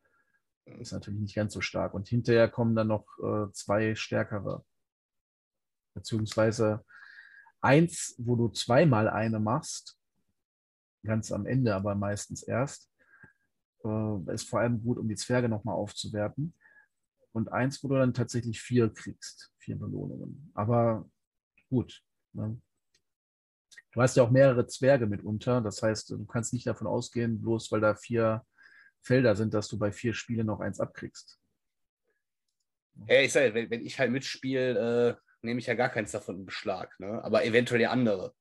ist 0.66 0.92
natürlich 0.92 1.20
nicht 1.20 1.34
ganz 1.34 1.54
so 1.54 1.60
stark. 1.60 1.94
Und 1.94 2.08
hinterher 2.08 2.48
kommen 2.48 2.74
dann 2.74 2.88
noch 2.88 3.06
äh, 3.18 3.50
zwei 3.52 3.94
stärkere. 3.94 4.64
Beziehungsweise 5.94 6.84
eins, 7.60 8.14
wo 8.18 8.36
du 8.36 8.48
zweimal 8.48 9.08
eine 9.08 9.40
machst, 9.40 9.98
ganz 11.04 11.32
am 11.32 11.46
Ende 11.46 11.74
aber 11.74 11.94
meistens 11.94 12.42
erst, 12.42 12.90
äh, 13.84 14.34
ist 14.34 14.48
vor 14.48 14.60
allem 14.60 14.82
gut, 14.82 14.98
um 14.98 15.08
die 15.08 15.16
Zwerge 15.16 15.48
nochmal 15.48 15.76
aufzuwerten. 15.76 16.54
Und 17.32 17.52
eins, 17.52 17.82
wo 17.82 17.88
du 17.88 17.96
dann 17.96 18.14
tatsächlich 18.14 18.60
vier 18.60 18.92
kriegst, 18.92 19.52
vier 19.58 19.78
Belohnungen. 19.78 20.50
Aber 20.54 21.08
gut. 21.68 22.02
Ne? 22.32 22.60
Du 23.92 24.02
hast 24.02 24.16
ja 24.16 24.22
auch 24.22 24.30
mehrere 24.30 24.66
Zwerge 24.66 25.06
mitunter. 25.06 25.60
Das 25.60 25.82
heißt, 25.82 26.10
du 26.10 26.24
kannst 26.24 26.52
nicht 26.52 26.66
davon 26.66 26.86
ausgehen, 26.86 27.40
bloß 27.40 27.70
weil 27.72 27.80
da 27.80 27.94
vier 27.94 28.44
Felder 29.06 29.36
sind, 29.36 29.54
dass 29.54 29.68
du 29.68 29.78
bei 29.78 29.92
vier 29.92 30.14
Spielen 30.14 30.46
noch 30.46 30.60
eins 30.60 30.80
abkriegst. 30.80 31.38
Ja, 33.06 33.20
ich 33.20 33.32
sage, 33.32 33.54
wenn, 33.54 33.70
wenn 33.70 33.84
ich 33.84 33.98
halt 33.98 34.10
mitspiele, 34.10 35.10
äh, 35.10 35.14
nehme 35.42 35.60
ich 35.60 35.66
ja 35.66 35.74
gar 35.74 35.90
keins 35.90 36.12
davon 36.12 36.40
in 36.40 36.46
Beschlag, 36.46 36.98
ne? 36.98 37.22
aber 37.22 37.44
eventuell 37.44 37.80
ja 37.80 37.90
andere. 37.90 38.34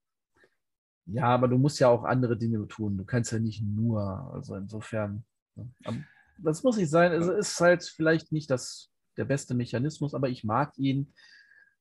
Ja, 1.06 1.26
aber 1.26 1.48
du 1.48 1.58
musst 1.58 1.80
ja 1.80 1.88
auch 1.88 2.04
andere 2.04 2.36
Dinge 2.36 2.68
tun. 2.68 2.98
Du 2.98 3.06
kannst 3.06 3.32
ja 3.32 3.38
nicht 3.38 3.62
nur, 3.62 4.02
also 4.34 4.56
insofern. 4.56 5.24
Ne? 5.56 5.72
Das 6.40 6.64
muss 6.64 6.78
nicht 6.78 6.90
sein. 6.90 7.12
Es 7.12 7.28
ist 7.28 7.62
halt 7.62 7.84
vielleicht 7.84 8.32
nicht 8.32 8.50
das 8.50 8.92
der 9.18 9.26
beste 9.26 9.54
Mechanismus, 9.54 10.14
aber 10.14 10.30
ich 10.30 10.44
mag 10.44 10.74
ihn. 10.78 11.14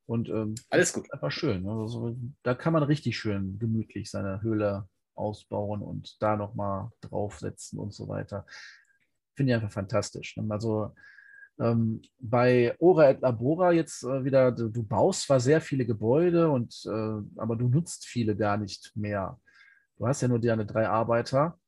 Und 0.07 0.29
ähm, 0.29 0.55
alles 0.69 0.93
gut. 0.93 1.11
Einfach 1.11 1.33
schön. 1.33 1.67
Also, 1.67 2.17
da 2.43 2.55
kann 2.55 2.75
man 2.75 2.83
richtig 2.83 3.17
schön 3.17 3.59
gemütlich 3.59 4.11
seine 4.11 4.43
Höhle 4.43 4.87
ausbauen 5.15 5.83
und 5.83 6.21
da 6.23 6.37
nochmal 6.37 6.91
draufsetzen 7.01 7.79
und 7.79 7.93
so 7.93 8.09
weiter. 8.09 8.47
Finde 9.35 9.53
ich 9.53 9.55
einfach 9.57 9.73
fantastisch. 9.73 10.37
Ne? 10.37 10.47
Also 10.49 10.95
ähm, 11.59 12.03
bei 12.19 12.75
Ora 12.79 13.11
et 13.11 13.21
Labora 13.21 13.73
jetzt 13.73 14.03
äh, 14.03 14.25
wieder, 14.25 14.51
du, 14.53 14.69
du, 14.69 14.83
baust 14.83 15.23
zwar 15.23 15.41
sehr 15.41 15.61
viele 15.61 15.87
Gebäude, 15.87 16.51
und, 16.51 16.83
äh, 16.87 17.41
aber 17.41 17.57
du 17.57 17.69
nutzt 17.69 18.07
viele 18.07 18.37
gar 18.37 18.57
nicht 18.57 18.93
mehr. 18.97 19.39
Du 19.97 20.07
hast 20.07 20.21
ja 20.23 20.29
nur 20.29 20.41
deine 20.41 20.67
drei 20.67 20.89
Arbeiter 20.89 21.59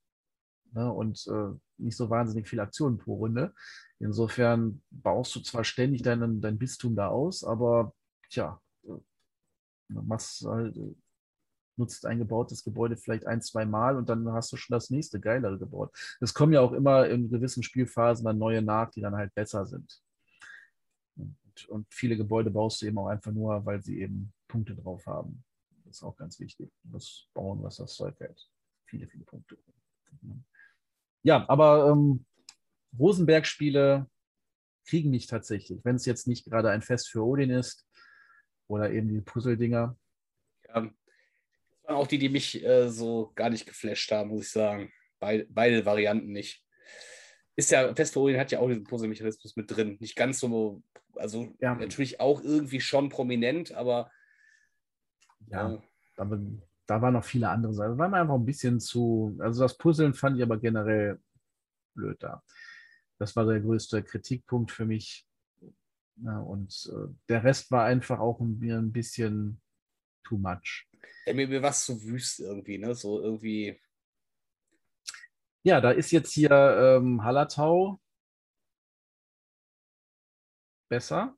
ne, 0.73 0.93
und 0.93 1.25
äh, 1.29 1.57
nicht 1.79 1.97
so 1.97 2.11
wahnsinnig 2.11 2.49
viele 2.49 2.63
Aktionen 2.63 2.99
pro 2.99 3.15
Runde. 3.15 3.55
Insofern 4.01 4.83
baust 4.91 5.35
du 5.37 5.41
zwar 5.41 5.63
ständig 5.65 6.03
deinen, 6.03 6.41
dein 6.41 6.59
Bistum 6.59 6.97
da 6.97 7.09
aus, 7.09 7.45
aber 7.45 7.95
tja, 8.29 8.61
äh, 8.85 8.99
machst 9.89 10.45
halt, 10.45 10.77
äh, 10.77 10.95
nutzt 11.79 12.07
ein 12.07 12.19
gebautes 12.19 12.65
Gebäude 12.65 12.97
vielleicht 12.97 13.27
ein, 13.27 13.43
zwei 13.43 13.65
Mal 13.65 13.97
und 13.97 14.09
dann 14.09 14.33
hast 14.33 14.53
du 14.53 14.57
schon 14.57 14.75
das 14.75 14.91
nächste 14.91 15.21
geilere 15.21 15.59
gebaut. 15.59 15.97
Es 16.21 16.35
kommen 16.35 16.53
ja 16.53 16.61
auch 16.61 16.73
immer 16.73 17.09
in 17.09 17.31
gewissen 17.31 17.63
Spielphasen 17.63 18.25
dann 18.25 18.39
neue 18.39 18.63
nach, 18.63 18.91
die 18.91 19.01
dann 19.01 19.17
halt 19.17 19.35
besser 19.35 19.67
sind. 19.67 20.01
Und, 21.17 21.69
und 21.69 21.87
viele 21.93 22.17
Gebäude 22.17 22.51
baust 22.51 22.83
du 22.83 22.87
eben 22.87 22.99
auch 22.99 23.09
einfach 23.09 23.33
nur, 23.33 23.65
weil 23.65 23.83
sie 23.83 24.01
eben 24.01 24.33
Punkte 24.49 24.75
drauf 24.75 25.07
haben. 25.07 25.45
Das 25.85 25.97
ist 25.97 26.03
auch 26.03 26.17
ganz 26.17 26.41
wichtig. 26.41 26.71
Das 26.83 27.29
Bauen, 27.35 27.63
was 27.63 27.77
das 27.77 27.95
Zeug 27.95 28.19
hält. 28.21 28.49
Viele, 28.87 29.07
viele 29.07 29.25
Punkte. 29.25 29.57
Ja, 31.23 31.49
aber 31.49 31.91
ähm, 31.91 32.25
Rosenberg-Spiele 32.99 34.09
kriegen 34.87 35.11
mich 35.11 35.27
tatsächlich, 35.27 35.85
wenn 35.85 35.97
es 35.97 36.07
jetzt 36.07 36.27
nicht 36.27 36.45
gerade 36.45 36.71
ein 36.71 36.83
Fest 36.83 37.09
für 37.09 37.25
Odin 37.25 37.51
ist 37.51 37.87
oder 38.69 38.91
eben 38.91 39.09
die 39.09 39.21
Puzzle-Dinger. 39.21 39.97
Ja, 40.69 40.91
waren 41.87 41.97
auch 41.97 42.07
die, 42.07 42.19
die 42.19 42.29
mich 42.29 42.65
äh, 42.65 42.89
so 42.89 43.33
gar 43.35 43.51
nicht 43.51 43.67
geflasht 43.67 44.11
haben, 44.13 44.31
muss 44.31 44.47
ich 44.47 44.51
sagen. 44.51 44.93
Beide, 45.19 45.47
beide 45.49 45.85
Varianten 45.87 46.33
nicht. 46.33 46.65
Ist 47.57 47.71
ja, 47.71 47.95
Festflorien 47.95 48.39
hat 48.39 48.53
ja 48.53 48.59
auch 48.59 48.69
diesen 48.69 48.85
Puzzle-Mechanismus 48.85 49.57
mit 49.57 49.71
drin. 49.71 49.97
Nicht 50.01 50.17
ganz 50.17 50.41
so, 50.41 50.83
also 51.15 51.55
ja. 51.61 51.75
natürlich 51.75 52.21
auch 52.21 52.43
irgendwie 52.43 52.81
schon 52.81 53.09
prominent, 53.09 53.73
aber. 53.73 54.11
Ja, 55.47 55.75
äh, 55.75 55.79
aber 56.17 56.41
da 56.87 57.01
waren 57.01 57.15
noch 57.15 57.25
viele 57.25 57.49
andere 57.49 57.73
Sachen. 57.73 57.93
Da 57.93 57.99
war 57.99 58.09
mir 58.09 58.21
einfach 58.21 58.35
ein 58.35 58.45
bisschen 58.45 58.79
zu. 58.79 59.37
Also 59.41 59.63
das 59.63 59.79
Puzzeln 59.79 60.15
fand 60.15 60.37
ich 60.37 60.43
aber 60.43 60.59
generell 60.59 61.19
blöd 61.95 62.23
da. 62.23 62.43
Das 63.19 63.35
war 63.35 63.47
der 63.47 63.61
größte 63.61 64.03
Kritikpunkt 64.03 64.71
für 64.71 64.85
mich. 64.85 65.27
Ja, 66.17 66.39
und 66.39 66.91
äh, 66.93 67.13
der 67.29 67.45
Rest 67.45 67.71
war 67.71 67.85
einfach 67.85 68.19
auch 68.19 68.41
ein, 68.41 68.61
ein 68.63 68.93
bisschen 68.93 69.61
too 70.25 70.39
much. 70.39 70.87
Ja, 71.27 71.35
mir, 71.35 71.49
mir 71.49 71.63
war 71.63 71.71
es 71.71 71.85
so 71.85 72.03
wüst 72.03 72.41
irgendwie, 72.41 72.79
ne? 72.79 72.95
So 72.95 73.21
irgendwie. 73.21 73.81
Ja, 75.63 75.81
da 75.81 75.91
ist 75.91 76.13
jetzt 76.13 76.33
hier 76.33 76.51
ähm, 76.51 77.25
Hallertau 77.25 78.01
besser. 80.89 81.37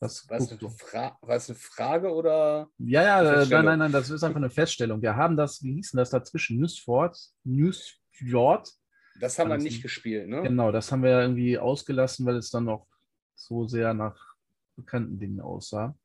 Was 0.00 0.28
war, 0.28 0.38
es 0.38 1.48
eine 1.48 1.58
Frage 1.58 2.12
oder? 2.12 2.68
Ja, 2.76 3.02
ja, 3.02 3.42
äh, 3.42 3.46
nein, 3.46 3.64
nein, 3.64 3.78
nein, 3.78 3.92
das 3.92 4.10
ist 4.10 4.22
einfach 4.22 4.36
eine 4.36 4.50
Feststellung. 4.50 5.00
Wir 5.00 5.16
haben 5.16 5.34
das, 5.34 5.62
wie 5.62 5.74
hieß 5.74 5.92
denn 5.92 5.98
das 5.98 6.10
dazwischen? 6.10 6.58
Newsford? 6.58 7.16
Newsfjord? 7.44 8.70
Das 9.18 9.38
haben 9.38 9.48
wir 9.48 9.56
nicht 9.56 9.82
gespielt, 9.82 10.28
ne? 10.28 10.42
Genau, 10.42 10.72
das 10.72 10.92
haben 10.92 11.02
wir 11.02 11.10
ja 11.10 11.22
irgendwie 11.22 11.58
ausgelassen, 11.58 12.26
weil 12.26 12.36
es 12.36 12.50
dann 12.50 12.64
noch 12.64 12.86
so 13.34 13.66
sehr 13.66 13.94
nach 13.94 14.34
bekannten 14.76 15.18
Dingen 15.18 15.40
aussah. 15.40 15.96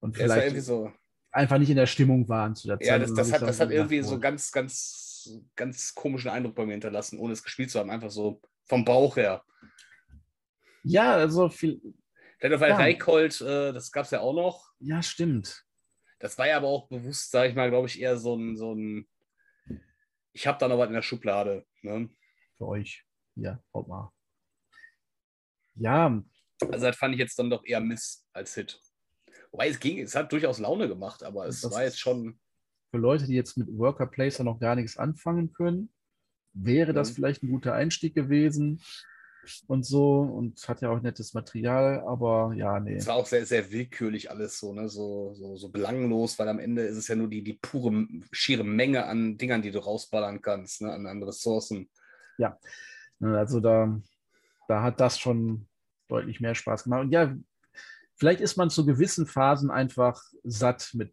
Und 0.00 0.16
ja, 0.16 0.24
vielleicht 0.24 0.62
so. 0.62 0.92
einfach 1.30 1.58
nicht 1.58 1.70
in 1.70 1.76
der 1.76 1.86
Stimmung 1.86 2.28
waren 2.28 2.54
zu 2.54 2.68
der 2.68 2.78
Zeit. 2.78 2.86
Ja, 2.86 2.98
das, 2.98 3.14
das 3.14 3.32
hat, 3.32 3.42
das 3.42 3.60
hat 3.60 3.70
irgendwie 3.70 4.02
so 4.02 4.18
ganz, 4.18 4.50
ganz, 4.50 5.40
ganz 5.56 5.94
komischen 5.94 6.30
Eindruck 6.30 6.54
bei 6.54 6.66
mir 6.66 6.72
hinterlassen, 6.72 7.18
ohne 7.18 7.32
es 7.32 7.42
gespielt 7.42 7.70
zu 7.70 7.78
haben. 7.78 7.90
Einfach 7.90 8.10
so 8.10 8.40
vom 8.66 8.84
Bauch 8.84 9.16
her. 9.16 9.44
Ja, 10.82 11.14
also 11.14 11.48
viel. 11.48 11.80
Vielleicht 12.38 12.54
auf 12.54 12.68
ja. 12.68 12.76
Reikold, 12.76 13.40
äh, 13.42 13.72
das 13.72 13.92
gab 13.92 14.06
es 14.06 14.12
ja 14.12 14.20
auch 14.20 14.32
noch. 14.32 14.72
Ja, 14.78 15.02
stimmt. 15.02 15.66
Das 16.18 16.38
war 16.38 16.46
ja 16.46 16.56
aber 16.56 16.68
auch 16.68 16.88
bewusst, 16.88 17.30
sage 17.30 17.50
ich 17.50 17.54
mal, 17.54 17.70
glaube 17.70 17.86
ich, 17.86 18.00
eher 18.00 18.16
so 18.16 18.34
ein, 18.34 18.56
so 18.56 18.74
ein 18.74 19.06
ich 20.32 20.46
habe 20.46 20.58
da 20.58 20.68
noch 20.68 20.78
was 20.78 20.88
in 20.88 20.94
der 20.94 21.02
Schublade. 21.02 21.66
Ne? 21.82 22.08
Für 22.56 22.68
euch. 22.68 23.04
Ja, 23.36 23.62
haut 23.74 23.88
mal. 23.88 24.12
Ja. 25.74 26.22
Also 26.60 26.86
das 26.86 26.96
fand 26.96 27.14
ich 27.14 27.20
jetzt 27.20 27.38
dann 27.38 27.50
doch 27.50 27.64
eher 27.64 27.80
Miss 27.80 28.26
als 28.32 28.54
Hit. 28.54 28.80
Wobei 29.52 29.68
es 29.68 29.80
ging, 29.80 29.98
es 30.00 30.14
hat 30.14 30.32
durchaus 30.32 30.58
Laune 30.58 30.88
gemacht, 30.88 31.22
aber 31.22 31.46
es 31.46 31.60
das 31.60 31.72
war 31.72 31.84
jetzt 31.84 31.98
schon. 31.98 32.38
Für 32.90 32.98
Leute, 32.98 33.26
die 33.26 33.34
jetzt 33.34 33.56
mit 33.56 33.68
Worker 33.76 34.06
Placer 34.06 34.44
noch 34.44 34.58
gar 34.58 34.74
nichts 34.74 34.96
anfangen 34.96 35.52
können, 35.52 35.90
wäre 36.52 36.92
das 36.92 37.10
vielleicht 37.10 37.42
ein 37.42 37.50
guter 37.50 37.74
Einstieg 37.74 38.14
gewesen 38.14 38.82
und 39.66 39.84
so 39.86 40.20
und 40.20 40.68
hat 40.68 40.82
ja 40.82 40.90
auch 40.90 41.00
nettes 41.00 41.34
Material, 41.34 42.00
aber 42.00 42.52
ja, 42.56 42.78
nee. 42.78 42.96
Es 42.96 43.06
war 43.06 43.16
auch 43.16 43.26
sehr, 43.26 43.46
sehr 43.46 43.70
willkürlich 43.70 44.30
alles 44.30 44.58
so, 44.58 44.72
ne? 44.72 44.88
so, 44.88 45.32
so, 45.34 45.56
so 45.56 45.70
belanglos, 45.70 46.38
weil 46.38 46.48
am 46.48 46.58
Ende 46.58 46.82
ist 46.82 46.96
es 46.96 47.08
ja 47.08 47.16
nur 47.16 47.28
die, 47.28 47.42
die 47.42 47.54
pure, 47.54 48.06
schiere 48.32 48.64
Menge 48.64 49.06
an 49.06 49.38
Dingern, 49.38 49.62
die 49.62 49.70
du 49.70 49.78
rausballern 49.78 50.42
kannst, 50.42 50.82
ne? 50.82 50.92
an, 50.92 51.06
an 51.06 51.22
Ressourcen. 51.22 51.88
Ja, 52.38 52.58
also 53.20 53.60
da, 53.60 54.00
da 54.68 54.82
hat 54.82 55.00
das 55.00 55.18
schon 55.18 55.66
deutlich 56.08 56.40
mehr 56.40 56.54
Spaß 56.54 56.84
gemacht. 56.84 57.02
Und 57.02 57.12
ja, 57.12 57.34
vielleicht 58.20 58.42
ist 58.42 58.56
man 58.58 58.68
zu 58.68 58.84
gewissen 58.84 59.26
Phasen 59.26 59.70
einfach 59.70 60.22
satt 60.44 60.90
mit 60.92 61.12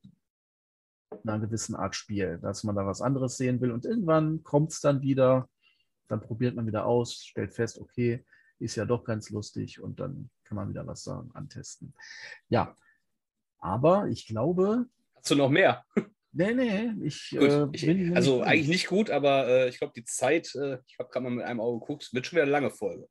einer 1.24 1.40
gewissen 1.40 1.74
Art 1.74 1.96
Spiel, 1.96 2.38
dass 2.42 2.66
man 2.66 2.76
da 2.76 2.86
was 2.86 3.02
anderes 3.02 3.38
sehen 3.38 3.62
will. 3.62 3.72
Und 3.72 3.86
irgendwann 3.86 4.44
kommt 4.44 4.74
es 4.74 4.82
dann 4.82 5.02
wieder, 5.02 5.50
dann 6.10 6.20
probiert 6.20 6.56
man 6.56 6.68
wieder 6.68 6.86
aus, 6.86 7.24
stellt 7.24 7.54
fest, 7.54 7.80
okay, 7.80 8.26
ist 8.60 8.76
ja 8.76 8.84
doch 8.84 9.06
ganz 9.06 9.30
lustig 9.30 9.80
und 9.80 10.02
dann 10.02 10.30
kann 10.44 10.58
man 10.58 10.68
wieder 10.70 10.86
was 10.86 11.04
sagen, 11.04 11.32
antesten. 11.34 11.94
Ja, 12.50 12.76
aber 13.60 14.08
ich 14.10 14.28
glaube. 14.28 14.88
Hast 15.16 15.32
du 15.32 15.36
noch 15.36 15.50
mehr? 15.50 15.86
Nee, 16.34 16.54
nee, 16.54 16.94
ich, 17.04 17.32
äh, 17.40 17.68
ich 17.72 17.86
bin. 17.86 18.16
Also 18.16 18.42
eigentlich 18.42 18.68
nicht 18.68 18.88
gut, 18.88 19.10
aber 19.10 19.48
äh, 19.48 19.70
ich 19.70 19.80
glaube, 19.80 19.94
die 19.96 20.04
Zeit, 20.04 20.54
äh, 20.56 20.80
ich 20.86 21.00
habe 21.00 21.10
gerade 21.10 21.24
mal 21.24 21.32
mit 21.32 21.46
einem 21.46 21.62
Auge 21.62 21.80
geguckt, 21.80 22.14
wird 22.14 22.28
schon 22.28 22.36
wieder 22.36 22.44
eine 22.44 22.52
lange 22.52 22.70
Folge. 22.70 23.08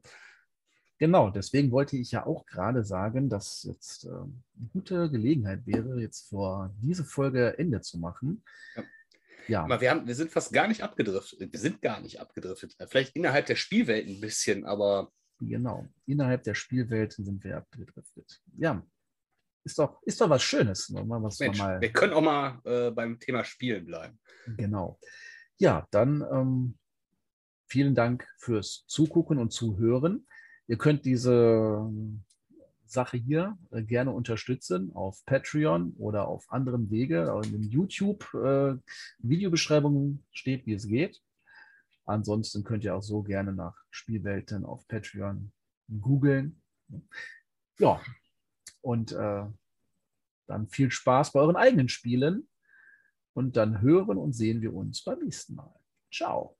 Genau, 0.99 1.31
deswegen 1.31 1.71
wollte 1.73 1.97
ich 1.97 2.13
ja 2.13 2.25
auch 2.25 2.47
gerade 2.47 2.83
sagen, 2.85 3.29
dass 3.29 3.65
jetzt 3.65 4.07
äh, 4.07 4.11
eine 4.11 4.69
gute 4.73 5.11
Gelegenheit 5.11 5.67
wäre, 5.67 6.01
jetzt 6.01 6.29
vor 6.29 6.75
diese 6.79 7.05
Folge 7.05 7.59
Ende 7.59 7.83
zu 7.83 7.99
machen. 7.99 8.43
Ja. 8.75 8.85
ja. 9.49 9.65
Aber 9.65 9.81
wir, 9.81 9.91
haben, 9.91 10.07
wir 10.07 10.15
sind 10.15 10.31
fast 10.31 10.53
gar 10.53 10.69
nicht 10.69 10.83
abgedriftet. 10.83 11.53
Wir 11.53 11.61
sind 11.61 11.83
gar 11.83 12.01
nicht 12.01 12.21
abgedriftet. 12.21 12.77
Vielleicht 12.89 13.15
innerhalb 13.15 13.47
der 13.47 13.57
Spielwelt 13.57 14.09
ein 14.09 14.21
bisschen, 14.21 14.65
aber. 14.65 15.13
Genau, 15.39 15.87
innerhalb 16.07 16.45
der 16.45 16.55
Spielwelten 16.55 17.27
sind 17.27 17.45
wir 17.45 17.59
abgedriftet. 17.59 18.41
Ja, 18.57 18.83
ist 19.67 19.79
doch, 19.79 20.01
ist 20.03 20.21
doch 20.21 20.31
was 20.31 20.43
Schönes. 20.45 20.89
Ne? 20.91 21.05
Was 21.07 21.41
Mensch, 21.41 21.59
mal... 21.59 21.81
Wir 21.81 21.93
können 21.93 22.13
auch 22.13 22.23
mal 22.23 22.61
äh, 22.65 22.91
beim 22.93 23.19
Thema 23.19 23.43
Spielen 23.43 23.85
bleiben. 23.85 24.19
Genau. 24.57 24.99
Ja, 25.59 25.87
dann 25.91 26.25
ähm, 26.33 26.79
vielen 27.67 27.97
Dank 27.97 28.27
fürs 28.39 28.85
Zugucken 28.87 29.39
und 29.39 29.51
Zuhören. 29.53 30.27
Ihr 30.69 30.79
könnt 30.79 31.05
diese 31.05 31.91
Sache 32.87 33.17
hier 33.17 33.59
äh, 33.71 33.83
gerne 33.83 34.11
unterstützen 34.13 34.93
auf 34.95 35.25
Patreon 35.27 35.95
oder 35.99 36.29
auf 36.29 36.51
anderen 36.51 36.91
Wege. 36.91 37.41
In 37.45 37.53
den 37.53 37.63
YouTube-Videobeschreibungen 37.63 40.19
äh, 40.19 40.23
steht, 40.33 40.67
wie 40.67 40.75
es 40.75 40.87
geht. 40.87 41.23
Ansonsten 42.05 42.65
könnt 42.65 42.85
ihr 42.85 42.95
auch 42.95 43.03
so 43.03 43.23
gerne 43.23 43.53
nach 43.53 43.75
Spielwelten 43.91 44.65
auf 44.65 44.87
Patreon 44.87 45.51
googeln. 46.01 46.63
Ja, 47.79 48.01
und 48.81 49.13
äh, 49.13 49.45
dann 50.47 50.69
viel 50.69 50.91
Spaß 50.91 51.33
bei 51.33 51.41
euren 51.41 51.57
eigenen 51.57 51.89
Spielen. 51.89 52.49
Und 53.35 53.57
dann 53.57 53.83
hören 53.83 54.17
und 54.17 54.33
sehen 54.33 54.63
wir 54.63 54.73
uns 54.73 55.05
beim 55.05 55.19
nächsten 55.19 55.57
Mal. 55.57 55.75
Ciao. 56.11 56.56